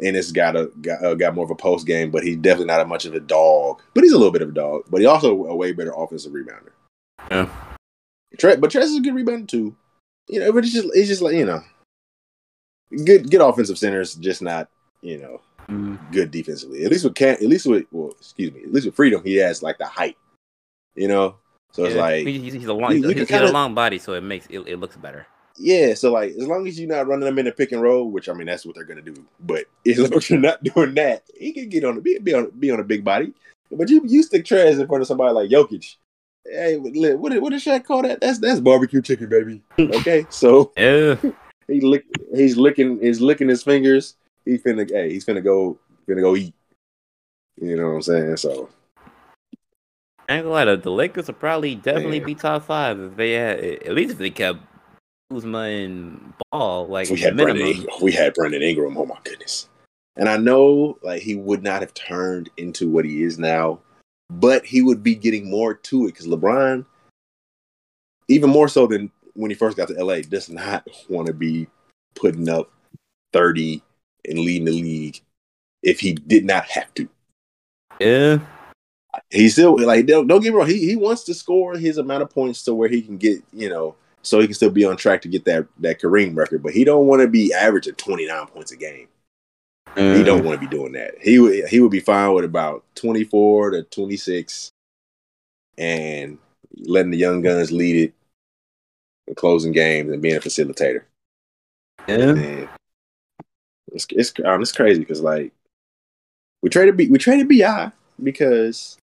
Enes 0.00 0.32
got 0.32 0.56
a 0.56 0.70
got, 0.82 1.02
uh, 1.04 1.14
got 1.14 1.34
more 1.34 1.44
of 1.44 1.50
a 1.50 1.54
post 1.54 1.86
game, 1.86 2.10
but 2.10 2.22
he's 2.22 2.36
definitely 2.36 2.66
not 2.66 2.80
a 2.80 2.84
much 2.84 3.06
of 3.06 3.14
a 3.14 3.20
dog. 3.20 3.82
But 3.94 4.04
he's 4.04 4.12
a 4.12 4.18
little 4.18 4.32
bit 4.32 4.42
of 4.42 4.50
a 4.50 4.52
dog. 4.52 4.82
But 4.90 5.00
he's 5.00 5.08
also 5.08 5.46
a 5.46 5.56
way 5.56 5.72
better 5.72 5.92
offensive 5.96 6.32
rebounder. 6.32 6.72
Yeah. 7.30 7.48
Tre- 8.38 8.56
but 8.56 8.70
Trez 8.70 8.84
is 8.84 8.96
a 8.96 9.00
good 9.00 9.14
rebounder 9.14 9.48
too. 9.48 9.74
You 10.28 10.40
know, 10.40 10.52
but 10.52 10.64
it's 10.64 10.72
just 10.72 10.88
it's 10.94 11.08
just 11.08 11.22
like 11.22 11.34
you 11.34 11.46
know, 11.46 11.62
good 13.04 13.30
good 13.30 13.40
offensive 13.40 13.78
centers, 13.78 14.14
just 14.14 14.42
not 14.42 14.68
you 15.02 15.18
know 15.18 15.40
mm-hmm. 15.68 15.96
good 16.12 16.30
defensively. 16.30 16.84
At 16.84 16.90
least 16.90 17.04
with 17.04 17.14
can 17.14 17.34
at 17.34 17.42
least 17.42 17.66
with 17.66 17.84
well, 17.90 18.10
excuse 18.10 18.52
me, 18.52 18.62
at 18.62 18.72
least 18.72 18.86
with 18.86 18.96
freedom, 18.96 19.22
he 19.24 19.36
has 19.36 19.62
like 19.62 19.78
the 19.78 19.86
height. 19.86 20.16
You 20.94 21.08
know, 21.08 21.36
so 21.72 21.84
it's 21.84 21.94
like 21.96 22.26
he's, 22.26 22.54
he's 22.54 22.64
a 22.66 22.72
long, 22.72 22.92
you- 22.92 22.96
he's, 22.96 23.04
you 23.04 23.14
he's 23.20 23.28
got 23.28 23.38
kinda- 23.40 23.50
a 23.50 23.52
long 23.52 23.74
body, 23.74 23.98
so 23.98 24.14
it 24.14 24.22
makes 24.22 24.46
it, 24.48 24.60
it 24.60 24.78
looks 24.78 24.96
better. 24.96 25.26
yeah. 25.56 25.92
So 25.94 26.10
like 26.12 26.30
as 26.30 26.46
long 26.46 26.66
as 26.66 26.80
you're 26.80 26.88
not 26.88 27.06
running 27.06 27.26
them 27.26 27.38
in 27.38 27.46
a 27.46 27.52
pick 27.52 27.72
and 27.72 27.82
roll, 27.82 28.10
which 28.10 28.28
I 28.28 28.32
mean 28.32 28.46
that's 28.46 28.64
what 28.64 28.74
they're 28.74 28.84
gonna 28.84 29.02
do. 29.02 29.14
But 29.40 29.66
as 29.86 29.98
long 29.98 30.14
as 30.14 30.30
you're 30.30 30.38
not 30.38 30.62
doing 30.62 30.94
that, 30.94 31.24
he 31.36 31.52
can 31.52 31.68
get 31.68 31.84
on 31.84 31.96
the 31.96 32.00
be, 32.00 32.18
be 32.18 32.32
on 32.34 32.50
be 32.58 32.70
on 32.70 32.80
a 32.80 32.84
big 32.84 33.04
body. 33.04 33.32
But 33.70 33.90
you 33.90 34.02
you 34.06 34.22
stick 34.22 34.44
Trez 34.44 34.80
in 34.80 34.86
front 34.86 35.02
of 35.02 35.08
somebody 35.08 35.34
like 35.34 35.50
Jokic. 35.50 35.96
Hey, 36.48 36.76
what 36.76 36.92
did 37.32 37.42
what 37.42 37.50
did 37.50 37.60
Shaq 37.60 37.84
call 37.84 38.02
that? 38.02 38.20
That's 38.20 38.38
that's 38.38 38.60
barbecue 38.60 39.02
chicken, 39.02 39.28
baby. 39.28 39.62
Okay, 39.98 40.24
so 40.30 40.72
Yeah. 40.76 41.16
He 41.68 41.80
lick 41.80 42.04
he's 42.34 42.56
licking 42.56 43.00
he's 43.00 43.20
licking 43.20 43.48
his 43.48 43.62
fingers. 43.62 44.16
He 44.44 44.58
finna 44.58 44.88
hey 44.88 45.12
he's 45.12 45.24
finna 45.24 45.42
go 45.42 45.78
finna 46.08 46.20
go 46.20 46.36
eat. 46.36 46.54
You 47.60 47.76
know 47.76 47.88
what 47.88 47.94
I'm 47.94 48.02
saying? 48.02 48.36
So 48.36 48.68
I 50.28 50.36
ain't 50.36 50.44
gonna 50.44 50.54
lie, 50.54 50.64
the, 50.64 50.76
the 50.76 50.90
Lakers 50.90 51.28
would 51.28 51.38
probably 51.38 51.76
definitely 51.76 52.20
Man. 52.20 52.26
be 52.26 52.34
top 52.34 52.64
five 52.64 52.98
if 52.98 53.16
they 53.16 53.32
had 53.32 53.60
at 53.60 53.94
least 53.94 54.12
if 54.12 54.18
they 54.18 54.30
kept 54.30 54.60
Kuzma 55.30 55.58
and 55.58 56.32
Ball 56.50 56.86
like 56.88 57.10
we 57.10 57.18
had 57.18 57.36
Brandon 57.36 57.58
minimum. 57.58 57.82
Ingram. 57.82 57.96
We 58.02 58.12
had 58.12 58.34
Brandon 58.34 58.62
Ingram. 58.62 58.96
Oh 58.96 59.06
my 59.06 59.18
goodness! 59.24 59.68
And 60.16 60.28
I 60.28 60.36
know 60.36 60.98
like 61.02 61.22
he 61.22 61.36
would 61.36 61.62
not 61.62 61.80
have 61.80 61.94
turned 61.94 62.50
into 62.56 62.88
what 62.88 63.04
he 63.04 63.22
is 63.22 63.38
now, 63.38 63.80
but 64.30 64.64
he 64.64 64.82
would 64.82 65.02
be 65.02 65.14
getting 65.14 65.50
more 65.50 65.74
to 65.74 66.06
it 66.06 66.12
because 66.12 66.26
LeBron, 66.26 66.84
even 68.28 68.50
more 68.50 68.68
so 68.68 68.86
than 68.86 69.10
when 69.36 69.50
he 69.50 69.54
first 69.54 69.76
got 69.76 69.88
to 69.88 70.04
LA, 70.04 70.20
does 70.20 70.48
not 70.48 70.86
want 71.08 71.26
to 71.26 71.34
be 71.34 71.68
putting 72.14 72.48
up 72.48 72.70
thirty 73.32 73.82
and 74.28 74.38
leading 74.38 74.66
the 74.66 74.72
league 74.72 75.20
if 75.82 76.00
he 76.00 76.14
did 76.14 76.44
not 76.44 76.64
have 76.66 76.92
to. 76.94 77.08
Yeah, 78.00 78.38
He 79.30 79.48
still 79.48 79.78
like 79.78 80.06
don't, 80.06 80.26
don't 80.26 80.42
get 80.42 80.52
me 80.52 80.58
wrong. 80.58 80.68
He 80.68 80.84
he 80.86 80.96
wants 80.96 81.24
to 81.24 81.34
score 81.34 81.76
his 81.76 81.98
amount 81.98 82.22
of 82.22 82.30
points 82.30 82.62
to 82.64 82.74
where 82.74 82.88
he 82.88 83.02
can 83.02 83.16
get 83.16 83.42
you 83.52 83.68
know 83.68 83.94
so 84.22 84.40
he 84.40 84.46
can 84.46 84.54
still 84.54 84.70
be 84.70 84.84
on 84.84 84.96
track 84.96 85.22
to 85.22 85.28
get 85.28 85.44
that 85.44 85.66
that 85.78 86.00
Kareem 86.00 86.36
record. 86.36 86.62
But 86.62 86.72
he 86.72 86.84
don't 86.84 87.06
want 87.06 87.22
to 87.22 87.28
be 87.28 87.54
averaging 87.54 87.94
twenty 87.94 88.26
nine 88.26 88.46
points 88.48 88.72
a 88.72 88.76
game. 88.76 89.08
He 89.94 90.22
don't 90.22 90.42
mm. 90.42 90.44
want 90.44 90.60
to 90.60 90.68
be 90.68 90.76
doing 90.76 90.92
that. 90.92 91.14
He 91.22 91.38
would 91.38 91.68
he 91.68 91.80
would 91.80 91.90
be 91.90 92.00
fine 92.00 92.34
with 92.34 92.44
about 92.44 92.84
twenty 92.94 93.24
four 93.24 93.70
to 93.70 93.82
twenty 93.84 94.18
six, 94.18 94.70
and 95.78 96.36
letting 96.76 97.12
the 97.12 97.16
young 97.16 97.40
guns 97.40 97.72
lead 97.72 97.96
it, 97.96 98.14
and 99.26 99.36
closing 99.36 99.72
games, 99.72 100.12
and 100.12 100.22
being 100.22 100.36
a 100.36 100.40
facilitator. 100.40 101.02
Yeah, 102.08 102.30
And 102.30 102.68
it's 103.92 104.06
it's 104.10 104.32
um, 104.44 104.62
it's 104.62 104.72
crazy 104.72 105.00
because 105.00 105.20
like 105.20 105.52
we 106.62 106.70
traded 106.70 106.96
B, 106.96 107.08
we 107.08 107.18
traded 107.18 107.48
Bi 107.48 107.90
because 108.22 108.98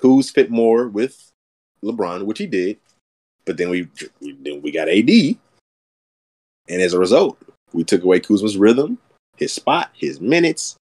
Kuz 0.00 0.32
fit 0.32 0.50
more 0.50 0.88
with 0.88 1.30
LeBron, 1.84 2.24
which 2.24 2.38
he 2.38 2.46
did, 2.46 2.78
but 3.44 3.56
then 3.56 3.70
we 3.70 3.88
then 4.20 4.62
we 4.62 4.70
got 4.70 4.88
AD, 4.88 5.08
and 6.68 6.82
as 6.82 6.92
a 6.92 6.98
result, 6.98 7.38
we 7.72 7.84
took 7.84 8.02
away 8.02 8.20
Kuzma's 8.20 8.56
rhythm, 8.56 8.98
his 9.36 9.52
spot, 9.52 9.90
his 9.94 10.20
minutes, 10.20 10.76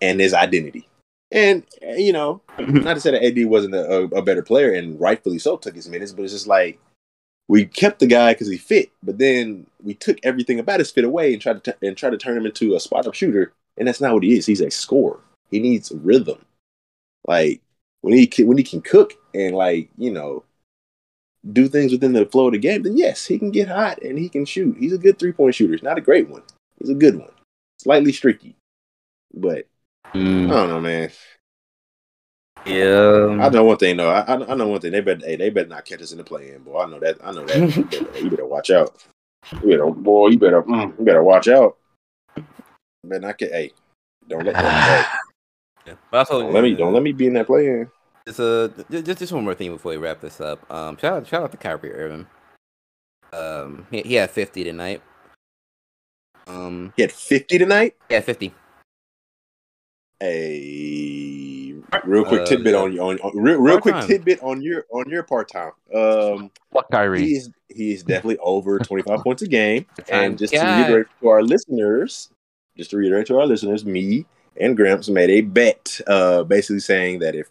and 0.00 0.20
his 0.20 0.34
identity. 0.34 0.88
And 1.30 1.64
you 1.82 2.12
know, 2.12 2.40
not 2.58 2.94
to 2.94 3.00
say 3.00 3.12
that 3.12 3.24
AD 3.24 3.46
wasn't 3.46 3.74
a, 3.74 3.90
a, 3.90 4.02
a 4.18 4.22
better 4.22 4.42
player, 4.42 4.72
and 4.72 5.00
rightfully 5.00 5.38
so, 5.38 5.56
took 5.56 5.74
his 5.74 5.88
minutes, 5.88 6.12
but 6.12 6.22
it's 6.22 6.32
just 6.32 6.46
like 6.46 6.78
we 7.48 7.66
kept 7.66 7.98
the 7.98 8.06
guy 8.06 8.32
because 8.32 8.48
he 8.48 8.56
fit, 8.56 8.90
but 9.02 9.18
then 9.18 9.66
we 9.82 9.94
took 9.94 10.18
everything 10.22 10.58
about 10.58 10.80
his 10.80 10.90
fit 10.90 11.04
away 11.04 11.32
and 11.32 11.42
tried 11.42 11.62
to 11.62 11.72
t- 11.72 11.86
and 11.86 11.96
tried 11.96 12.10
to 12.10 12.18
turn 12.18 12.36
him 12.36 12.46
into 12.46 12.74
a 12.74 12.80
spot 12.80 13.06
up 13.06 13.14
shooter, 13.14 13.52
and 13.76 13.86
that's 13.86 14.00
not 14.00 14.14
what 14.14 14.22
he 14.22 14.36
is. 14.36 14.46
He's 14.46 14.60
a 14.60 14.70
scorer. 14.70 15.20
He 15.50 15.60
needs 15.60 15.92
rhythm. 15.92 16.44
Like 17.26 17.60
when 18.00 18.14
he 18.14 18.26
can, 18.26 18.46
when 18.46 18.58
he 18.58 18.64
can 18.64 18.80
cook 18.80 19.14
and 19.34 19.54
like 19.54 19.88
you 19.98 20.10
know 20.10 20.44
do 21.52 21.68
things 21.68 21.92
within 21.92 22.14
the 22.14 22.24
flow 22.26 22.46
of 22.46 22.52
the 22.52 22.58
game, 22.58 22.82
then 22.82 22.96
yes, 22.96 23.26
he 23.26 23.38
can 23.38 23.50
get 23.50 23.68
hot 23.68 24.00
and 24.02 24.18
he 24.18 24.28
can 24.28 24.46
shoot. 24.46 24.76
He's 24.78 24.94
a 24.94 24.98
good 24.98 25.18
three 25.18 25.32
point 25.32 25.54
shooter. 25.54 25.72
He's 25.72 25.82
not 25.82 25.98
a 25.98 26.02
great 26.02 26.28
one. 26.28 26.42
He's 26.78 26.90
a 26.90 26.94
good 26.94 27.18
one. 27.18 27.30
Slightly 27.78 28.12
streaky, 28.12 28.56
but 29.34 29.66
I 30.14 30.18
Mm, 30.18 30.48
don't 30.48 30.68
know, 30.68 30.80
man. 30.80 31.10
Yeah. 32.66 33.38
I 33.40 33.48
know 33.48 33.64
one 33.64 33.76
thing 33.76 33.96
though. 33.96 34.10
I, 34.10 34.20
I 34.20 34.52
I 34.52 34.54
know 34.54 34.68
one 34.68 34.80
thing. 34.80 34.92
They 34.92 35.00
better 35.00 35.24
hey, 35.24 35.36
they 35.36 35.50
better 35.50 35.68
not 35.68 35.84
catch 35.84 36.02
us 36.02 36.12
in 36.12 36.18
the 36.18 36.24
play 36.24 36.52
in, 36.52 36.62
boy. 36.62 36.82
I 36.82 36.86
know 36.86 37.00
that. 37.00 37.18
I 37.22 37.32
know 37.32 37.44
that. 37.46 37.76
you, 37.76 37.84
better, 38.04 38.18
you 38.18 38.30
better 38.30 38.46
watch 38.46 38.70
out. 38.70 39.04
You 39.62 39.70
better, 39.70 39.90
boy. 39.90 40.28
You 40.28 40.38
better, 40.38 40.62
mm, 40.62 40.98
you 40.98 41.04
better 41.04 41.22
watch 41.22 41.48
out. 41.48 41.76
Better 43.04 43.20
not 43.20 43.38
get. 43.38 43.52
Hey, 43.52 43.72
don't 44.28 44.44
let 44.44 44.56
hey, 44.56 45.04
Yeah. 45.86 45.94
But 46.10 46.18
also, 46.18 46.40
don't 46.40 46.52
let 46.52 46.62
me 46.62 46.74
don't 46.74 46.92
let 46.94 47.02
me 47.02 47.12
be 47.12 47.26
in 47.26 47.34
that 47.34 47.46
play 47.46 47.66
in. 47.66 47.90
Just, 48.26 48.40
uh, 48.40 48.68
just 48.90 49.18
just 49.18 49.32
one 49.32 49.44
more 49.44 49.54
thing 49.54 49.70
before 49.72 49.90
we 49.90 49.98
wrap 49.98 50.20
this 50.20 50.40
up. 50.40 50.70
Um, 50.70 50.96
shout 50.96 51.12
out 51.12 51.26
shout 51.26 51.42
out 51.42 51.50
to 51.50 51.58
Kyrie 51.58 51.92
Irving. 51.92 52.26
Um, 53.34 53.86
he, 53.90 54.00
he 54.00 54.14
had 54.14 54.30
fifty 54.30 54.64
tonight. 54.64 55.02
Um, 56.46 56.92
He 56.96 57.02
had 57.02 57.12
fifty 57.12 57.58
tonight. 57.58 57.96
yeah, 58.08 58.20
fifty. 58.20 58.54
A 60.22 60.56
real 62.04 62.24
quick 62.24 62.42
Uh, 62.42 62.46
tidbit 62.46 62.74
yeah. 62.74 62.80
on, 62.80 62.98
on, 62.98 63.18
on 63.20 63.32
real, 63.36 63.58
real 63.60 63.80
quick 63.80 63.94
tidbit 64.06 64.42
on 64.42 64.60
your 64.62 64.84
on 64.92 65.08
your 65.08 65.22
part 65.22 65.48
time. 65.48 65.72
Um, 65.94 66.50
Fuck 66.72 66.90
Kyrie. 66.90 67.20
he 67.24 67.36
is 67.36 67.50
he 67.68 67.92
is 67.92 68.02
definitely 68.02 68.38
over 68.38 68.78
twenty 68.80 69.02
five 69.02 69.20
points 69.20 69.42
a 69.42 69.48
game. 69.48 69.86
And 70.10 70.38
just 70.38 70.52
guy. 70.52 70.60
to 70.60 70.82
reiterate 70.82 71.06
to 71.20 71.28
our 71.28 71.42
listeners, 71.42 72.30
just 72.76 72.90
to 72.90 72.96
reiterate 72.96 73.26
to 73.28 73.38
our 73.38 73.46
listeners, 73.46 73.84
me 73.84 74.26
and 74.56 74.76
Gramps 74.76 75.08
made 75.08 75.30
a 75.30 75.40
bet, 75.40 76.00
uh, 76.06 76.44
basically 76.44 76.80
saying 76.80 77.18
that 77.20 77.34
if 77.34 77.48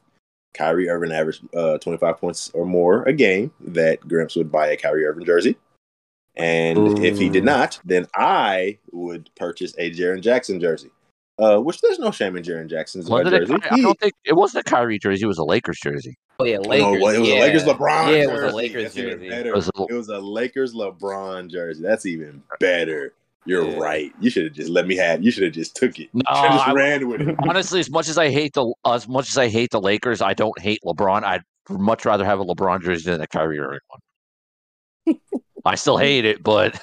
Kyrie 0.53 0.87
Irving 0.89 1.11
averaged 1.11 1.43
uh, 1.55 1.77
25 1.79 2.17
points 2.17 2.51
or 2.53 2.65
more 2.65 3.03
a 3.03 3.13
game, 3.13 3.51
that 3.59 4.07
Gramps 4.07 4.35
would 4.35 4.51
buy 4.51 4.67
a 4.67 4.77
Kyrie 4.77 5.05
Irving 5.05 5.25
jersey. 5.25 5.57
And 6.35 6.97
if 6.99 7.17
he 7.19 7.29
did 7.29 7.43
not, 7.43 7.79
then 7.85 8.07
I 8.15 8.79
would 8.91 9.29
purchase 9.35 9.75
a 9.77 9.91
Jaren 9.91 10.21
Jackson 10.21 10.59
jersey. 10.59 10.89
Uh, 11.39 11.57
which 11.57 11.81
there's 11.81 11.97
no 11.99 12.11
shame 12.11 12.35
in 12.37 12.43
Jaren 12.43 12.69
Jackson's 12.69 13.09
Wasn't 13.09 13.33
it, 13.33 13.39
jersey. 13.47 13.55
Ky- 13.59 13.67
I 13.71 13.81
don't 13.81 13.99
think 13.99 14.13
it 14.23 14.33
wasn't 14.35 14.67
a 14.67 14.69
Kyrie 14.69 14.99
jersey. 14.99 15.23
It 15.23 15.27
was 15.27 15.39
a 15.39 15.43
Lakers 15.43 15.79
jersey. 15.83 16.15
Oh 16.39 16.45
yeah, 16.45 16.57
no, 16.57 16.69
Lakers. 16.69 16.85
it 17.15 17.19
was 17.19 17.29
a. 17.29 17.39
Lakers 17.39 17.63
LeBron. 17.63 18.07
Yeah, 18.07 18.13
it 18.13 18.27
was 18.27 18.35
a 18.35 18.41
jersey. 18.43 18.55
Lakers 18.55 18.83
That's 18.83 18.95
jersey. 18.95 19.27
It 19.27 19.55
was 19.55 19.67
a- 19.75 19.83
It 19.89 19.93
was 19.93 20.09
a 20.09 20.19
Lakers 20.19 20.73
LeBron 20.75 21.49
jersey. 21.49 21.81
That's 21.81 22.05
even 22.05 22.43
better. 22.59 23.13
You're 23.45 23.67
Yeah. 23.67 23.77
right. 23.79 24.13
You 24.21 24.29
should 24.29 24.43
have 24.45 24.53
just 24.53 24.69
let 24.69 24.85
me 24.87 24.95
have. 24.95 25.23
You 25.23 25.31
should 25.31 25.43
have 25.43 25.53
just 25.53 25.75
took 25.75 25.99
it. 25.99 26.09
No, 26.13 26.21
You 26.29 26.35
shoulda 26.35 26.49
just 26.55 26.67
I- 26.67 26.73
ran 26.73 27.07
with 27.09 27.21
it. 27.21 27.35
Honestly, 27.39 27.79
as 27.79 27.89
much 27.89 28.07
as 28.09 28.17
I 28.17 28.29
hate 28.29 28.53
the 28.53 28.71
as 28.85 29.07
much 29.07 29.27
as 29.29 29.37
I 29.37 29.47
hate 29.49 29.71
the 29.71 29.81
Lakers, 29.81 30.21
I 30.21 30.33
don't 30.33 30.57
hate 30.61 30.79
LeBron. 30.85 31.23
I'd 31.23 31.41
much 31.69 32.05
rather 32.05 32.25
have 32.25 32.39
a 32.39 32.45
LeBron 32.45 32.83
jersey 32.83 33.09
than 33.11 33.21
a 33.21 33.27
Kyrie 33.27 33.57
Irving 33.59 33.79
one. 33.87 35.15
I 35.65 35.75
still 35.75 35.97
mm. 35.97 36.01
hate 36.01 36.25
it, 36.25 36.43
but 36.43 36.79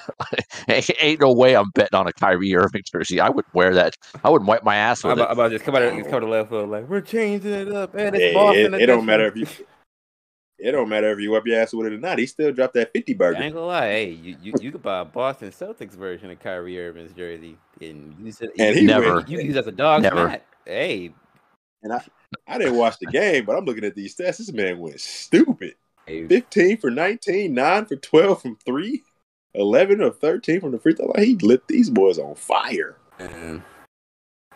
ain't 0.67 1.19
no 1.19 1.31
way 1.31 1.55
I'm 1.55 1.69
betting 1.71 1.97
on 1.97 2.07
a 2.07 2.13
Kyrie 2.13 2.55
Irving 2.55 2.83
jersey. 2.91 3.19
I 3.19 3.29
would 3.29 3.45
wear 3.53 3.73
that. 3.75 3.95
I 4.23 4.29
would 4.29 4.45
wipe 4.45 4.63
my 4.63 4.75
ass 4.75 5.03
I'm 5.03 5.09
with 5.09 5.19
about, 5.19 5.29
it. 5.29 5.33
about 5.33 5.51
just 5.51 5.65
come 5.65 5.75
out, 5.75 5.93
just 5.93 6.09
come 6.09 6.21
to 6.21 6.25
the 6.25 6.31
left 6.31 6.49
foot 6.49 6.67
like 6.67 6.89
we're 6.89 7.01
changing 7.01 7.51
it 7.51 7.71
up, 7.71 7.93
and 7.93 8.15
it's 8.15 8.23
Hey, 8.23 8.33
Boston. 8.33 8.73
it, 8.73 8.81
it 8.81 8.85
don't 8.87 9.05
matter 9.05 9.25
if 9.25 9.35
you. 9.35 9.47
It 10.63 10.73
don't 10.73 10.89
matter 10.89 11.11
if 11.11 11.19
you 11.19 11.31
wipe 11.31 11.47
your 11.47 11.59
ass 11.59 11.73
with 11.73 11.87
it 11.87 11.93
or 11.93 11.97
not. 11.97 12.19
He 12.19 12.27
still 12.27 12.51
dropped 12.51 12.75
that 12.75 12.93
fifty 12.93 13.13
I 13.13 13.17
burger. 13.17 13.41
ain't 13.41 13.55
gonna 13.55 13.65
lie, 13.65 13.87
hey, 13.87 14.09
you, 14.11 14.37
you, 14.43 14.53
you 14.61 14.71
could 14.71 14.83
buy 14.83 14.99
a 14.99 15.05
Boston 15.05 15.49
Celtics 15.49 15.93
version 15.93 16.29
of 16.29 16.39
Kyrie 16.39 16.79
Irving's 16.79 17.13
jersey 17.13 17.57
and 17.81 18.15
use 18.19 18.41
it. 18.41 18.51
And 18.59 18.75
you, 18.75 18.81
he 18.81 18.87
Never. 18.87 19.21
you 19.27 19.37
can 19.37 19.47
use 19.47 19.55
it 19.55 19.59
as 19.59 19.67
a 19.67 19.71
dog's 19.71 20.03
Never. 20.03 20.27
mat. 20.27 20.45
Hey, 20.63 21.13
and 21.83 21.93
I, 21.93 22.03
I 22.47 22.57
didn't 22.59 22.75
watch 22.75 22.99
the 22.99 23.07
game, 23.07 23.45
but 23.45 23.57
I'm 23.57 23.65
looking 23.65 23.83
at 23.83 23.95
these 23.95 24.15
stats. 24.15 24.37
This 24.37 24.51
man 24.51 24.77
went 24.77 24.99
stupid. 24.99 25.75
15 26.27 26.77
for 26.77 26.91
19, 26.91 27.53
9 27.53 27.85
for 27.85 27.95
12 27.95 28.41
from 28.41 28.57
3, 28.65 29.03
11 29.53 30.01
of 30.01 30.19
13 30.19 30.61
from 30.61 30.71
the 30.71 30.79
free 30.79 30.93
throw 30.93 31.07
line. 31.07 31.25
He 31.25 31.35
lit 31.35 31.67
these 31.67 31.89
boys 31.89 32.19
on 32.19 32.35
fire. 32.35 32.97
Um, 33.19 33.63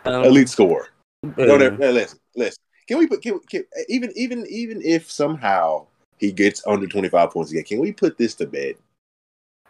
Elite 0.05 0.49
score. 0.49 0.89
No, 1.23 1.57
no, 1.57 1.69
no, 1.69 1.91
listen, 1.91 2.19
listen. 2.35 2.61
Can 2.87 2.99
we 2.99 3.07
put 3.07 3.21
can, 3.21 3.39
can, 3.49 3.63
even 3.89 4.11
even 4.15 4.45
even 4.47 4.81
if 4.83 5.09
somehow 5.09 5.87
he 6.17 6.31
gets 6.31 6.65
under 6.67 6.85
25 6.87 7.31
points 7.31 7.51
a 7.51 7.55
game, 7.55 7.63
can 7.63 7.79
we 7.79 7.91
put 7.91 8.17
this 8.17 8.35
to 8.35 8.45
bed? 8.45 8.75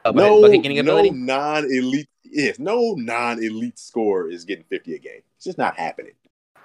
oh, 0.06 0.12
no, 0.12 0.42
but 0.42 0.52
he 0.52 0.60
getting 0.60 0.86
no 0.86 1.02
non-elite. 1.02 2.10
Yes, 2.24 2.60
no 2.60 2.96
non-elite 2.98 3.80
score 3.80 4.30
is 4.30 4.44
getting 4.46 4.66
50 4.66 4.96
a 4.96 5.00
game. 5.00 5.22
It's 5.38 5.46
just 5.46 5.58
not 5.58 5.78
happening. 5.78 6.14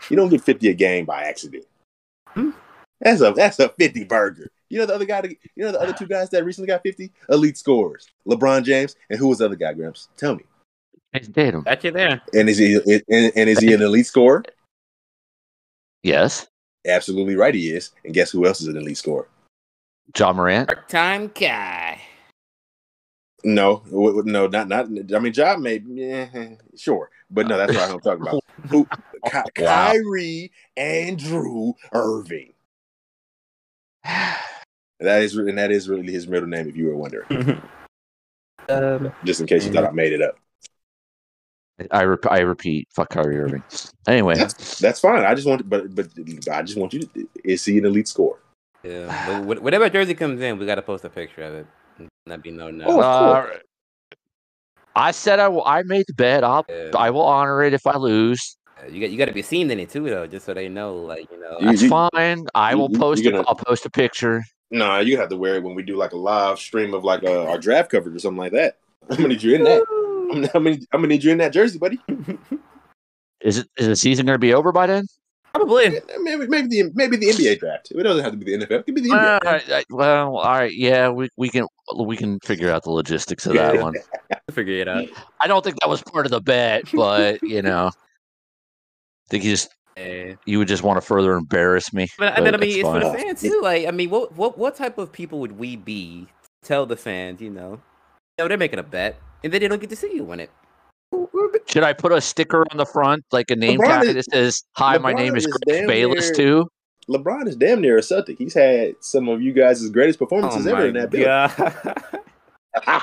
You 0.08 0.16
don't 0.16 0.28
get 0.28 0.42
50 0.42 0.68
a 0.68 0.74
game 0.74 1.04
by 1.04 1.24
accident. 1.24 1.66
Hmm. 2.28 2.50
That's 3.00 3.20
a 3.20 3.32
that's 3.32 3.58
a 3.60 3.68
50 3.68 4.04
burger. 4.04 4.50
You 4.70 4.78
know 4.78 4.86
the 4.86 4.94
other 4.94 5.04
guy. 5.04 5.20
that- 5.20 5.30
You 5.56 5.64
know 5.64 5.72
the 5.72 5.80
other 5.80 5.92
two 5.92 6.06
guys 6.06 6.30
that 6.30 6.44
recently 6.44 6.68
got 6.68 6.82
50 6.82 7.12
elite 7.28 7.58
scores. 7.58 8.06
LeBron 8.26 8.62
James 8.64 8.96
and 9.10 9.18
who 9.18 9.28
was 9.28 9.38
the 9.38 9.44
other 9.46 9.56
guy? 9.56 9.72
Gramps, 9.74 10.08
tell 10.16 10.36
me. 10.36 10.44
Jayson 11.14 11.32
Tatum. 11.34 11.62
Got 11.64 11.82
you 11.84 11.90
there. 11.90 12.22
And 12.32 12.48
is 12.48 12.56
he 12.58 12.74
and, 13.08 13.32
and 13.36 13.50
is 13.50 13.58
he 13.58 13.72
an 13.74 13.82
elite 13.82 14.06
scorer? 14.06 14.44
Yes. 16.02 16.46
Absolutely 16.86 17.36
right, 17.36 17.54
he 17.54 17.72
is. 17.72 17.90
And 18.04 18.14
guess 18.14 18.30
who 18.30 18.46
else 18.46 18.60
is 18.60 18.68
an 18.68 18.76
elite 18.76 18.96
scorer? 18.96 19.28
Ja 20.16 20.32
Morant. 20.32 20.68
Part-time 20.68 21.28
guy. 21.34 22.00
No, 23.42 23.78
w- 23.86 24.14
w- 24.16 24.30
no, 24.32 24.46
not 24.46 24.68
not. 24.68 24.86
I 24.86 25.18
mean, 25.18 25.32
job 25.32 25.60
may, 25.60 25.82
yeah, 25.86 26.28
sure, 26.76 27.10
but 27.30 27.46
no, 27.48 27.56
that's 27.56 27.72
not 27.72 27.88
what 27.88 27.94
I'm 27.94 28.00
talking 28.00 28.22
about. 28.22 28.44
Who? 28.70 28.84
Ky- 29.26 29.62
Wow. 29.64 29.92
Kyrie 29.92 30.52
Andrew 30.76 31.72
Irving. 31.92 32.52
That 35.00 35.22
is, 35.22 35.34
and 35.36 35.56
that 35.58 35.70
is 35.70 35.88
really 35.88 36.12
his 36.12 36.28
middle 36.28 36.48
name, 36.48 36.68
if 36.68 36.76
you 36.76 36.86
were 36.86 36.96
wondering. 36.96 37.60
um, 38.68 39.12
Just 39.24 39.40
in 39.40 39.46
case 39.46 39.64
you 39.66 39.72
thought 39.72 39.84
I 39.84 39.90
made 39.90 40.12
it 40.12 40.20
up. 40.22 40.36
I 41.90 42.04
rep- 42.04 42.30
I 42.30 42.40
repeat, 42.40 42.88
fuck 42.94 43.08
Kyrie 43.08 43.38
Irving. 43.40 43.64
Anyway, 44.06 44.34
That's 44.34 44.78
that's 44.78 45.00
fine. 45.00 45.24
I 45.24 45.34
just 45.34 45.46
want, 45.46 45.66
but 45.68 45.94
but 45.94 46.08
I 46.52 46.60
just 46.62 46.76
want 46.76 46.92
you 46.92 47.00
to. 47.00 47.28
Is 47.42 47.64
he 47.64 47.78
an 47.78 47.86
elite 47.86 48.06
scorer? 48.08 48.38
yeah. 48.82 49.42
But 49.46 49.62
whatever 49.62 49.88
jersey 49.88 50.12
comes 50.14 50.42
in, 50.42 50.58
we 50.58 50.66
got 50.66 50.74
to 50.74 50.82
post 50.82 51.04
a 51.06 51.08
picture 51.08 51.42
of 51.42 51.54
it. 51.54 51.66
That'd 52.26 52.42
be 52.42 52.50
no 52.50 52.70
no. 52.70 52.84
Oh, 52.86 52.98
of 52.98 53.04
uh, 53.04 53.42
course. 53.42 53.56
I 54.94 55.10
said 55.12 55.38
I 55.38 55.48
will. 55.48 55.64
I 55.64 55.82
made 55.84 56.04
the 56.06 56.12
bet. 56.12 56.44
I'll. 56.44 56.66
Yeah. 56.68 56.90
I 56.94 57.08
will 57.08 57.22
honor 57.22 57.62
it 57.62 57.72
if 57.72 57.86
I 57.86 57.96
lose. 57.96 58.58
You 58.90 59.00
got 59.00 59.10
you 59.10 59.16
got 59.16 59.26
to 59.26 59.32
be 59.32 59.40
seen 59.42 59.70
in 59.70 59.80
it 59.80 59.88
too, 59.88 60.04
though, 60.04 60.26
just 60.26 60.44
so 60.44 60.52
they 60.52 60.68
know, 60.68 60.96
like 60.96 61.30
you 61.32 61.40
know. 61.40 61.56
You- 61.60 61.66
That's 61.66 61.82
you- 61.82 61.88
fine. 61.88 62.44
I 62.54 62.72
you- 62.72 62.78
will 62.78 62.90
you- 62.90 62.98
post. 62.98 63.22
you're 63.22 63.32
gonna- 63.32 63.44
I'll 63.48 63.54
post 63.54 63.86
a 63.86 63.90
picture. 63.90 64.42
No, 64.70 65.00
you 65.00 65.16
have 65.18 65.28
to 65.30 65.36
wear 65.36 65.56
it 65.56 65.62
when 65.62 65.74
we 65.74 65.82
do 65.82 65.96
like 65.96 66.12
a 66.12 66.16
live 66.16 66.58
stream 66.58 66.94
of 66.94 67.02
like 67.04 67.24
uh, 67.24 67.44
our 67.46 67.58
draft 67.58 67.90
coverage 67.90 68.14
or 68.14 68.18
something 68.20 68.38
like 68.38 68.52
that. 68.52 68.78
I'm 69.10 69.16
gonna 69.16 69.28
need 69.28 69.42
you 69.42 69.54
in 69.56 69.64
that. 69.64 69.82
I'm, 70.32 70.44
I'm 70.54 70.64
gonna, 70.64 70.76
I'm 70.92 71.00
gonna 71.00 71.08
need 71.08 71.24
you 71.24 71.32
in 71.32 71.38
that 71.38 71.52
jersey, 71.52 71.78
buddy. 71.78 71.98
Is 73.40 73.58
it? 73.58 73.68
Is 73.78 73.86
the 73.86 73.96
season 73.96 74.26
going 74.26 74.34
to 74.34 74.38
be 74.38 74.52
over 74.52 74.70
by 74.70 74.86
then? 74.86 75.06
Probably. 75.54 75.98
Maybe 76.20 76.46
maybe 76.46 76.68
the 76.68 76.90
maybe 76.94 77.16
the 77.16 77.28
NBA 77.30 77.58
draft. 77.58 77.90
It 77.90 78.02
doesn't 78.02 78.22
have 78.22 78.32
to 78.32 78.38
be 78.38 78.44
the 78.56 78.64
NFL. 78.66 78.80
It 78.80 78.84
could 78.86 78.94
be 78.94 79.00
the 79.00 79.08
NBA. 79.08 79.36
Uh, 79.36 79.38
I- 79.72 79.76
I- 79.78 79.84
well, 79.90 80.36
all 80.36 80.44
right. 80.52 80.72
Yeah, 80.72 81.08
we 81.08 81.28
we 81.38 81.48
can 81.48 81.66
we 81.98 82.16
can 82.18 82.38
figure 82.40 82.70
out 82.70 82.84
the 82.84 82.90
logistics 82.90 83.46
of 83.46 83.54
that 83.54 83.80
one. 83.82 83.94
Figure 84.52 84.74
it 84.74 84.88
out. 84.88 85.06
I 85.40 85.46
don't 85.48 85.64
think 85.64 85.80
that 85.80 85.88
was 85.88 86.02
part 86.02 86.26
of 86.26 86.30
the 86.32 86.40
bet, 86.40 86.84
but 86.92 87.42
you 87.42 87.62
know, 87.62 87.86
I 87.88 89.28
think 89.30 89.42
you 89.44 89.50
just 89.52 89.70
Yeah. 89.70 89.79
You 89.96 90.58
would 90.58 90.68
just 90.68 90.82
want 90.82 90.96
to 90.96 91.00
further 91.06 91.32
embarrass 91.34 91.92
me. 91.92 92.06
But, 92.18 92.36
and 92.36 92.46
then 92.46 92.54
I 92.54 92.58
mean, 92.58 92.70
it's 92.70 92.78
it's 92.78 92.88
for 92.88 93.00
the 93.00 93.06
fine. 93.06 93.18
fans 93.18 93.40
too. 93.42 93.60
Like, 93.62 93.86
I 93.86 93.90
mean, 93.90 94.10
what 94.10 94.36
what 94.36 94.56
what 94.58 94.74
type 94.76 94.98
of 94.98 95.12
people 95.12 95.40
would 95.40 95.58
we 95.58 95.76
be? 95.76 96.26
to 96.62 96.68
Tell 96.68 96.86
the 96.86 96.96
fans, 96.96 97.40
you 97.40 97.50
know, 97.50 97.80
no, 98.38 98.48
they're 98.48 98.58
making 98.58 98.78
a 98.78 98.82
bet, 98.82 99.18
and 99.42 99.52
then 99.52 99.60
they 99.60 99.68
don't 99.68 99.80
get 99.80 99.90
to 99.90 99.96
see 99.96 100.12
you 100.14 100.24
win 100.24 100.40
it. 100.40 100.50
Should 101.66 101.82
I 101.82 101.92
put 101.92 102.12
a 102.12 102.20
sticker 102.20 102.64
on 102.70 102.76
the 102.76 102.86
front, 102.86 103.24
like 103.32 103.50
a 103.50 103.56
name 103.56 103.78
LeBron 103.80 103.86
tag 103.86 104.04
is- 104.08 104.14
that 104.14 104.24
says 104.32 104.62
"Hi, 104.76 104.98
my 104.98 105.12
name 105.12 105.36
is 105.36 105.46
is 105.46 105.52
Chris 105.66 105.86
Bayless" 105.86 106.26
near- 106.26 106.34
too? 106.64 106.68
LeBron 107.08 107.48
is 107.48 107.56
damn 107.56 107.80
near 107.80 107.96
a 107.98 108.02
Celtic. 108.02 108.38
He's 108.38 108.54
had 108.54 108.94
some 109.00 109.28
of 109.28 109.42
you 109.42 109.52
guys' 109.52 109.88
greatest 109.90 110.18
performances 110.18 110.66
Oh 110.66 110.70
ever 110.74 110.86
in 110.86 110.94
that 110.94 111.10
building. 111.10 111.26
god! 111.26 113.02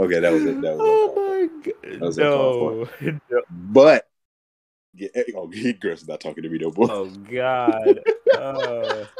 Okay, 0.00 0.20
that 0.20 0.32
was 0.32 0.44
it. 0.44 0.60
That 0.62 0.76
was 0.76 0.80
oh 0.82 1.12
it. 1.44 1.50
my 1.84 1.90
god! 1.90 2.00
was 2.00 2.18
uncalled 2.18 2.88
No. 3.30 3.42
But 3.50 4.08
yeah, 4.94 5.08
eh, 5.14 5.22
oh, 5.36 5.48
he 5.52 5.72
Chris 5.74 6.06
not 6.06 6.20
talking 6.20 6.42
to 6.42 6.48
me 6.48 6.58
no 6.58 6.72
more. 6.76 6.90
Oh 6.90 7.06
god! 7.08 8.00
Oh. 8.34 9.08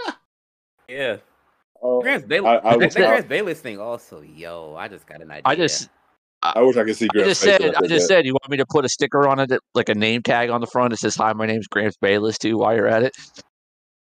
Yeah, 0.89 1.17
Oh, 1.83 2.01
Grant 2.01 2.25
I, 2.25 2.27
Bayless. 2.29 2.61
I, 2.65 2.71
that, 2.71 2.79
wish, 2.79 2.95
that 2.95 3.03
I, 3.03 3.07
Grant 3.09 3.29
Bayless 3.29 3.61
thing 3.61 3.81
also. 3.81 4.21
Yo, 4.23 4.77
I 4.79 4.87
just 4.89 5.07
got 5.07 5.21
an 5.21 5.31
idea. 5.31 5.43
I 5.45 5.57
just, 5.57 5.89
I 6.43 6.63
wish 6.63 6.77
I 6.77 6.85
could 6.85 6.97
see 6.97 7.09
I 7.13 7.19
just 7.25 7.43
face 7.43 7.51
said, 7.57 7.61
when 7.61 7.77
I 7.77 7.81
just 7.89 8.09
that. 8.09 8.15
said, 8.15 8.25
you 8.27 8.35
want 8.35 8.49
me 8.49 8.57
to 8.59 8.67
put 8.67 8.85
a 8.85 8.89
sticker 8.89 9.27
on 9.27 9.41
it, 9.41 9.49
that, 9.49 9.61
like 9.75 9.89
a 9.89 9.95
name 9.95 10.23
tag 10.23 10.51
on 10.51 10.61
the 10.61 10.67
front 10.69 10.91
that 10.91 10.99
says 10.99 11.17
"Hi, 11.17 11.33
my 11.33 11.47
name's 11.47 11.67
Grant 11.67 11.97
Bayless" 12.01 12.39
too? 12.39 12.59
While 12.59 12.77
you're 12.77 12.87
at 12.87 13.03
it, 13.03 13.17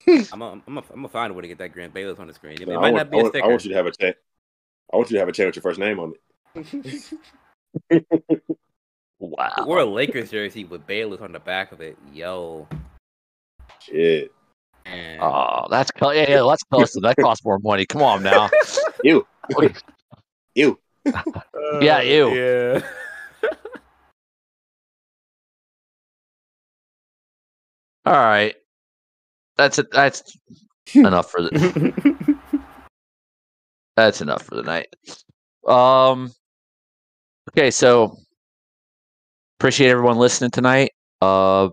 I'm 0.32 0.42
a, 0.42 0.62
I'm 0.66 0.78
a, 0.78 0.82
I'm 0.82 0.84
gonna 0.96 1.10
find 1.10 1.32
a 1.32 1.34
way 1.34 1.42
to 1.42 1.48
get 1.50 1.58
that 1.58 1.74
Grant 1.74 1.94
Bayless 1.94 2.18
on 2.18 2.28
the 2.28 2.34
screen. 2.34 2.62
It, 2.62 2.68
No, 2.68 2.76
it 2.76 2.78
I, 2.78 2.80
might 2.82 2.94
want, 2.94 2.96
not 2.96 3.12
be 3.12 3.18
I, 3.18 3.20
a 3.20 3.24
want, 3.24 3.34
sticker. 3.34 3.46
I 3.46 3.50
want 3.50 3.64
you 3.66 3.70
to 3.72 3.76
have 3.76 3.86
a 3.88 3.92
chat. 3.92 4.16
I 4.94 4.98
want 4.98 5.10
you 5.10 5.16
to 5.16 5.20
have 5.20 5.30
a 5.30 5.32
chat 5.34 5.46
with 5.48 5.56
your 5.58 5.64
first 5.64 5.80
name 5.80 6.00
on 6.00 6.14
it. 7.92 8.56
Wow. 9.20 9.66
or 9.66 9.80
a 9.80 9.86
Lakers 9.86 10.32
jersey 10.32 10.64
with 10.66 10.86
Bayless 10.88 11.22
on 11.22 11.32
the 11.32 11.40
back 11.40 11.72
of 11.72 11.82
it. 11.82 11.98
Yo, 12.14 12.68
Shit. 13.80 14.32
man. 14.86 15.20
Oh, 15.22 15.68
that's 15.70 15.92
co- 15.92 16.12
yeah, 16.12 16.30
yeah. 16.30 16.42
Let's 16.42 16.64
post 16.64 16.98
it. 16.98 17.02
That 17.02 17.18
costs 17.18 17.46
more 17.46 17.60
money. 17.60 17.86
Come 17.86 18.02
on 18.02 18.24
now. 18.24 18.50
you. 19.04 19.26
you. 20.56 20.80
Yeah, 21.82 22.02
ew. 22.02 22.34
Yeah. 22.34 22.82
All 28.06 28.14
right, 28.14 28.56
that's 29.58 29.80
it. 29.80 29.92
That's 29.92 30.38
enough 30.94 31.32
for 31.32 31.42
the. 31.42 32.36
That's 33.96 34.22
enough 34.22 34.44
for 34.44 34.56
the 34.56 34.64
night. 34.64 34.96
Um. 35.68 36.32
Okay, 37.52 37.72
so 37.72 38.18
appreciate 39.60 39.90
everyone 39.90 40.18
listening 40.18 40.52
tonight. 40.52 40.92
Uh, 41.22 41.70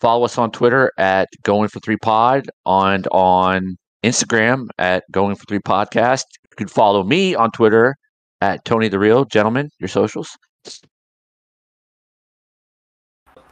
follow 0.00 0.24
us 0.24 0.38
on 0.38 0.50
Twitter 0.50 0.92
at 0.98 1.28
Going 1.42 1.68
for 1.68 1.80
Three 1.80 1.96
Pod 1.96 2.48
and 2.66 3.06
on 3.12 3.76
Instagram 4.04 4.68
at 4.78 5.04
Going 5.10 5.36
for 5.36 5.44
Three 5.46 5.58
Podcast. 5.58 6.24
You 6.50 6.56
can 6.56 6.68
follow 6.68 7.02
me 7.02 7.34
on 7.34 7.50
Twitter 7.50 7.96
at 8.40 8.64
Tony 8.64 8.88
the 8.88 8.98
Real 8.98 9.24
Gentleman. 9.24 9.70
Your 9.78 9.88
socials. 9.88 10.36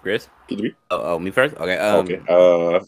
Chris. 0.03 0.29
Could 0.49 0.61
you 0.61 0.71
be- 0.71 0.77
Oh, 0.91 1.15
oh, 1.15 1.19
me 1.19 1.31
first. 1.31 1.57
Okay. 1.57 1.77
Um, 1.77 2.05
okay. 2.07 2.21
Uh, 2.29 2.81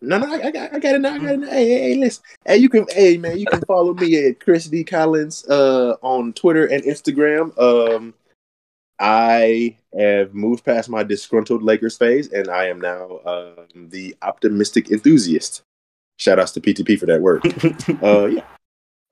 no, 0.00 0.18
no, 0.18 0.32
I, 0.32 0.46
I 0.46 0.50
got, 0.50 0.74
I 0.74 0.78
got 0.78 0.94
it 0.94 1.00
now. 1.00 1.14
I 1.14 1.18
got 1.18 1.32
it 1.34 1.40
now. 1.40 1.50
Hey, 1.50 1.68
hey, 1.68 1.80
hey, 1.90 1.94
listen. 1.96 2.24
Hey, 2.46 2.56
you 2.56 2.68
can, 2.68 2.86
hey, 2.90 3.16
man, 3.18 3.38
you 3.38 3.46
can 3.46 3.60
follow 3.62 3.94
me 3.94 4.26
at 4.26 4.40
Chris 4.40 4.66
D 4.66 4.82
Collins 4.84 5.44
uh 5.48 5.96
on 6.02 6.32
Twitter 6.32 6.66
and 6.66 6.82
Instagram. 6.84 7.56
Um, 7.58 8.14
I 9.02 9.76
have 9.98 10.32
moved 10.32 10.64
past 10.64 10.88
my 10.88 11.02
disgruntled 11.02 11.62
Lakers 11.62 11.98
phase, 11.98 12.32
and 12.32 12.48
I 12.48 12.68
am 12.68 12.80
now 12.80 13.18
um 13.26 13.88
the 13.90 14.16
optimistic 14.22 14.90
enthusiast. 14.92 15.62
Shout 16.18 16.38
outs 16.38 16.52
to 16.52 16.60
PTP 16.60 16.98
for 16.98 17.06
that 17.06 17.20
word. 17.20 17.44
uh, 18.02 18.26
yeah. 18.26 18.42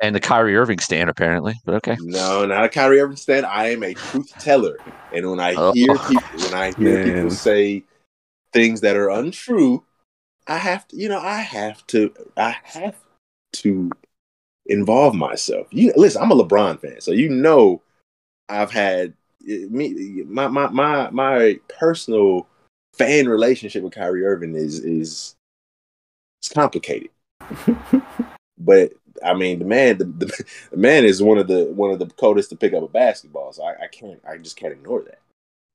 And 0.01 0.15
the 0.15 0.21
Kyrie 0.21 0.57
Irving 0.57 0.79
stand, 0.79 1.11
apparently. 1.11 1.55
But 1.65 1.75
okay. 1.77 1.97
No, 2.01 2.47
not 2.47 2.65
a 2.65 2.69
Kyrie 2.69 3.01
Irving 3.01 3.17
stand. 3.17 3.45
I 3.45 3.71
am 3.71 3.83
a 3.83 3.93
truth 3.93 4.33
teller, 4.39 4.79
and 5.12 5.29
when 5.29 5.41
I 5.41 5.57
Oh. 5.57 5.73
hear 5.73 5.99
people, 6.09 6.45
when 6.45 6.55
I 6.55 6.71
hear 6.71 6.95
Man. 6.95 7.15
people 7.15 7.31
say 7.31 7.83
things 8.53 8.81
that 8.83 8.97
are 8.97 9.11
untrue, 9.11 9.83
I 10.47 10.59
have 10.59 10.87
to, 10.89 10.97
you 10.97 11.09
know, 11.09 11.19
I 11.21 11.41
have 11.41 11.85
to, 11.89 12.15
I 12.37 12.57
have 12.62 12.97
to 13.55 13.91
involve 14.67 15.17
myself. 15.17 15.67
You 15.73 15.93
listen, 15.97 16.23
I'm 16.23 16.31
a 16.31 16.37
LeBron 16.37 16.81
fan, 16.81 17.01
so 17.01 17.11
you 17.11 17.29
know, 17.29 17.83
I've 18.49 18.71
had 18.71 19.15
me, 19.43 20.25
my 20.27 20.49
my 20.49 20.69
my 20.69 21.11
my 21.11 21.61
personal 21.79 22.47
fan 22.95 23.29
relationship 23.29 23.83
with 23.83 23.95
Kyrie 23.95 24.25
Irving 24.25 24.55
is 24.55 24.81
is 24.81 25.37
it's 26.41 26.49
complicated, 26.49 27.11
but 28.59 28.93
I 29.25 29.35
mean, 29.35 29.59
the 29.59 29.65
man, 29.65 29.99
the, 29.99 30.05
the, 30.05 30.45
the 30.71 30.77
man 30.77 31.05
is 31.05 31.23
one 31.23 31.39
of 31.39 31.47
the 31.49 31.65
one 31.67 31.91
of 31.91 31.99
the 31.99 32.07
coldest 32.07 32.51
to 32.51 32.57
pick 32.57 32.73
up 32.73 32.83
a 32.83 32.89
basketball. 32.89 33.53
So 33.53 33.65
I, 33.65 33.85
I 33.85 33.87
can't, 33.89 34.21
I 34.29 34.39
just 34.39 34.57
can't 34.57 34.73
ignore 34.73 35.03
that. 35.03 35.21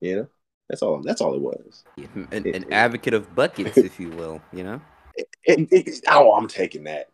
You 0.01 0.15
know, 0.15 0.27
that's 0.69 0.81
all. 0.81 1.01
That's 1.01 1.21
all 1.21 1.35
it 1.35 1.41
was. 1.41 1.83
an, 2.31 2.47
an 2.47 2.71
advocate 2.71 3.13
of 3.13 3.33
buckets, 3.35 3.77
if 3.77 3.99
you 3.99 4.09
will. 4.09 4.41
You 4.51 4.63
know. 4.63 4.81
It, 5.15 5.67
it, 5.71 6.03
oh, 6.09 6.33
I'm 6.33 6.47
taking 6.47 6.83
that. 6.85 7.09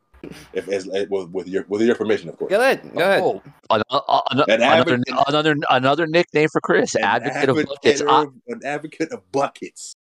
If 0.54 0.68
as, 0.68 0.86
with, 1.10 1.30
with 1.30 1.48
your 1.48 1.66
with 1.68 1.82
your 1.82 1.96
permission, 1.96 2.30
of 2.30 2.38
course. 2.38 2.50
Go 2.50 2.60
ahead. 2.60 2.82
Go 2.94 3.00
ahead. 3.00 3.22
Oh, 3.24 3.42
an- 3.70 3.82
uh, 3.90 4.02
uh, 4.08 4.22
an- 4.32 4.40
An 4.42 4.62
another, 4.62 4.64
advocate- 4.94 5.26
another 5.28 5.56
another 5.70 6.08
nickname 6.08 6.50
for 6.52 6.62
Chris. 6.62 6.96
An 6.96 7.04
Advocate 7.04 7.50
of 7.50 7.66
buckets. 7.66 8.02
of, 8.02 8.08
I, 8.08 8.26
an 8.48 8.62
advocate 8.66 9.12
of 9.12 9.32
buckets. 9.32 9.96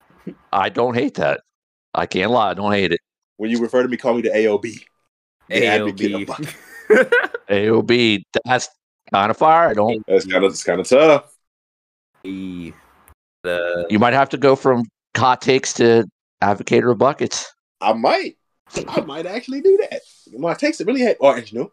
I 0.53 0.69
don't 0.69 0.95
hate 0.95 1.15
that. 1.15 1.41
I 1.95 2.07
can't 2.07 2.31
lie. 2.31 2.51
I 2.51 2.55
don't 2.55 2.73
hate 2.73 2.93
it. 2.93 3.01
When 3.39 3.51
you 3.51 3.59
refer 3.61 3.83
to 3.83 3.89
me, 3.89 3.97
call 3.97 4.15
me 4.15 4.23
the 4.23 4.29
AOB. 4.31 4.81
The 5.49 5.67
advocate 5.67 6.13
of 6.13 6.27
bucket. 6.27 6.55
AOB, 7.49 8.23
that's 8.45 8.69
kind 9.13 9.31
of 9.31 9.37
fire. 9.37 9.69
I 9.71 9.75
don't. 9.75 10.05
That's 10.07 10.27
kind 10.27 10.45
of 10.45 10.51
it's 10.53 10.65
kind 10.65 10.81
of 10.81 10.89
tough. 10.89 11.35
the 12.23 12.73
the 13.43 13.87
You 13.89 13.99
might 13.99 14.13
have 14.13 14.29
to 14.31 14.37
go 14.37 14.55
from 14.57 14.85
hot 15.17 15.41
takes 15.41 15.73
to 15.75 16.05
advocate 16.43 16.85
of 16.85 16.99
buckets. 16.99 17.51
I 17.81 17.93
might. 17.95 18.37
I 18.89 19.01
might 19.01 19.27
actually 19.27 19.61
do 19.61 19.79
that. 19.91 20.01
My 20.39 20.55
takes 20.55 20.81
it 20.81 20.87
really 20.87 21.01
had. 21.01 21.17
Oh, 21.21 21.35
and 21.35 21.51
you 21.51 21.59
know, 21.59 21.73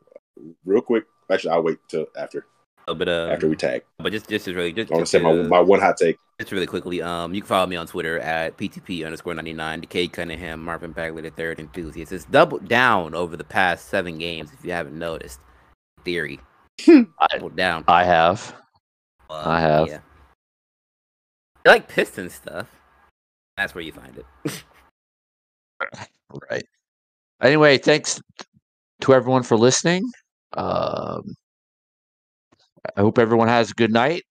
real 0.66 0.82
quick. 0.82 1.06
Actually, 1.30 1.52
I'll 1.52 1.64
wait 1.64 1.78
till 1.90 2.08
after 2.18 2.46
little 2.92 2.98
bit 2.98 3.10
of 3.10 3.30
after 3.30 3.48
we 3.48 3.56
tag. 3.56 3.84
but 4.00 4.12
just 4.12 4.30
just 4.30 4.48
really 4.48 4.72
just, 4.72 4.92
I 4.92 4.96
want 4.96 5.08
to 5.08 5.10
say 5.10 5.20
my, 5.20 5.34
my 5.34 5.60
one 5.60 5.80
hot 5.80 5.98
take. 5.98 6.18
just 6.40 6.52
really 6.52 6.66
quickly 6.66 7.02
um 7.02 7.34
you 7.34 7.42
can 7.42 7.48
follow 7.48 7.68
me 7.68 7.76
on 7.76 7.88
Twitter 7.88 8.20
at 8.20 8.58
PTP 8.58 9.06
underscore 9.06 9.34
ninety 9.34 9.54
nine 9.54 9.82
the 9.82 9.88
Cade 9.88 10.14
Cunningham 10.14 10.64
Marvin 10.64 10.92
Bagley 10.92 11.22
the 11.22 11.30
third 11.32 11.60
enthusiast. 11.60 12.12
It's 12.12 12.26
doubled 12.26 12.68
down 12.68 13.14
over 13.14 13.36
the 13.36 13.44
past 13.44 13.90
seven 13.90 14.18
games 14.18 14.52
if 14.58 14.64
you 14.64 14.72
haven't 14.72 14.98
noticed. 14.98 15.40
Theory 16.06 16.40
I, 16.88 17.06
doubled 17.34 17.56
down. 17.56 17.84
I 17.88 18.04
have. 18.06 18.56
Um, 19.30 19.42
I 19.46 19.60
have. 19.60 19.88
Yeah. 19.88 20.00
You 21.66 21.72
like 21.72 21.90
piston 21.90 22.30
stuff. 22.30 22.68
That's 23.58 23.76
where 23.76 23.84
you 23.84 23.92
find 23.92 24.18
it. 24.18 24.64
Right. 26.50 26.66
Anyway, 27.42 27.78
thanks 27.78 28.20
to 29.02 29.14
everyone 29.14 29.44
for 29.44 29.58
listening. 29.58 30.04
Um, 30.54 31.36
I 32.96 33.02
hope 33.02 33.20
everyone 33.20 33.48
has 33.48 33.72
a 33.72 33.74
good 33.74 33.92
night. 33.92 34.24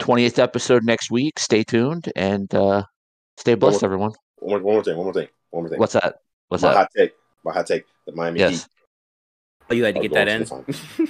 20th 0.00 0.38
episode 0.38 0.84
next 0.84 1.10
week. 1.10 1.38
Stay 1.38 1.64
tuned 1.64 2.12
and 2.14 2.52
uh, 2.54 2.84
stay 3.36 3.54
blessed, 3.54 3.82
more- 3.82 3.86
everyone. 3.88 4.12
One 4.36 4.50
more, 4.50 4.60
one 4.60 4.74
more 4.74 4.84
thing. 4.84 4.96
One 4.96 5.04
more 5.06 5.14
thing. 5.14 5.28
One 5.50 5.62
more 5.64 5.70
thing. 5.70 5.78
What's 5.80 5.94
that? 5.94 6.20
What's 6.48 6.62
my 6.62 6.68
that? 6.70 6.76
hot 6.76 6.88
take? 6.96 7.12
My 7.44 7.52
hot 7.52 7.66
take. 7.66 7.84
The 8.06 8.12
Miami 8.12 8.40
Heat. 8.50 8.66
Oh, 9.70 9.74
you 9.74 9.84
had 9.84 9.96
to 9.96 10.00
get 10.00 10.12
that 10.12 10.28
in. 10.28 10.44
going 10.44 10.64
to 10.64 10.72
the 10.72 11.08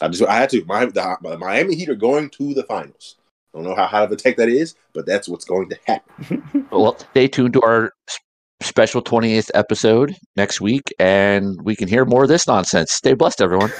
I 0.00 0.08
just 0.08 0.22
I 0.22 0.36
had 0.36 0.50
to. 0.50 0.64
My 0.64 0.84
the, 0.86 1.16
the 1.22 1.38
Miami 1.38 1.74
Heat 1.74 1.88
are 1.88 1.94
going 1.96 2.30
to 2.30 2.54
the 2.54 2.62
finals. 2.62 3.16
I 3.52 3.58
don't 3.58 3.66
know 3.66 3.74
how 3.74 3.86
hot 3.86 4.04
of 4.04 4.12
a 4.12 4.16
take 4.16 4.36
that 4.36 4.48
is, 4.48 4.76
but 4.94 5.04
that's 5.06 5.28
what's 5.28 5.44
going 5.44 5.68
to 5.70 5.78
happen. 5.86 6.66
Well, 6.70 6.96
stay 6.98 7.26
tuned 7.28 7.52
to 7.54 7.62
our 7.62 7.92
s- 8.08 8.18
special 8.62 9.02
20th 9.02 9.50
episode 9.54 10.14
next 10.36 10.60
week, 10.60 10.92
and 10.98 11.58
we 11.62 11.76
can 11.76 11.88
hear 11.88 12.04
more 12.04 12.22
of 12.22 12.28
this 12.28 12.46
nonsense. 12.46 12.92
Stay 12.92 13.14
blessed, 13.14 13.42
everyone. 13.42 13.72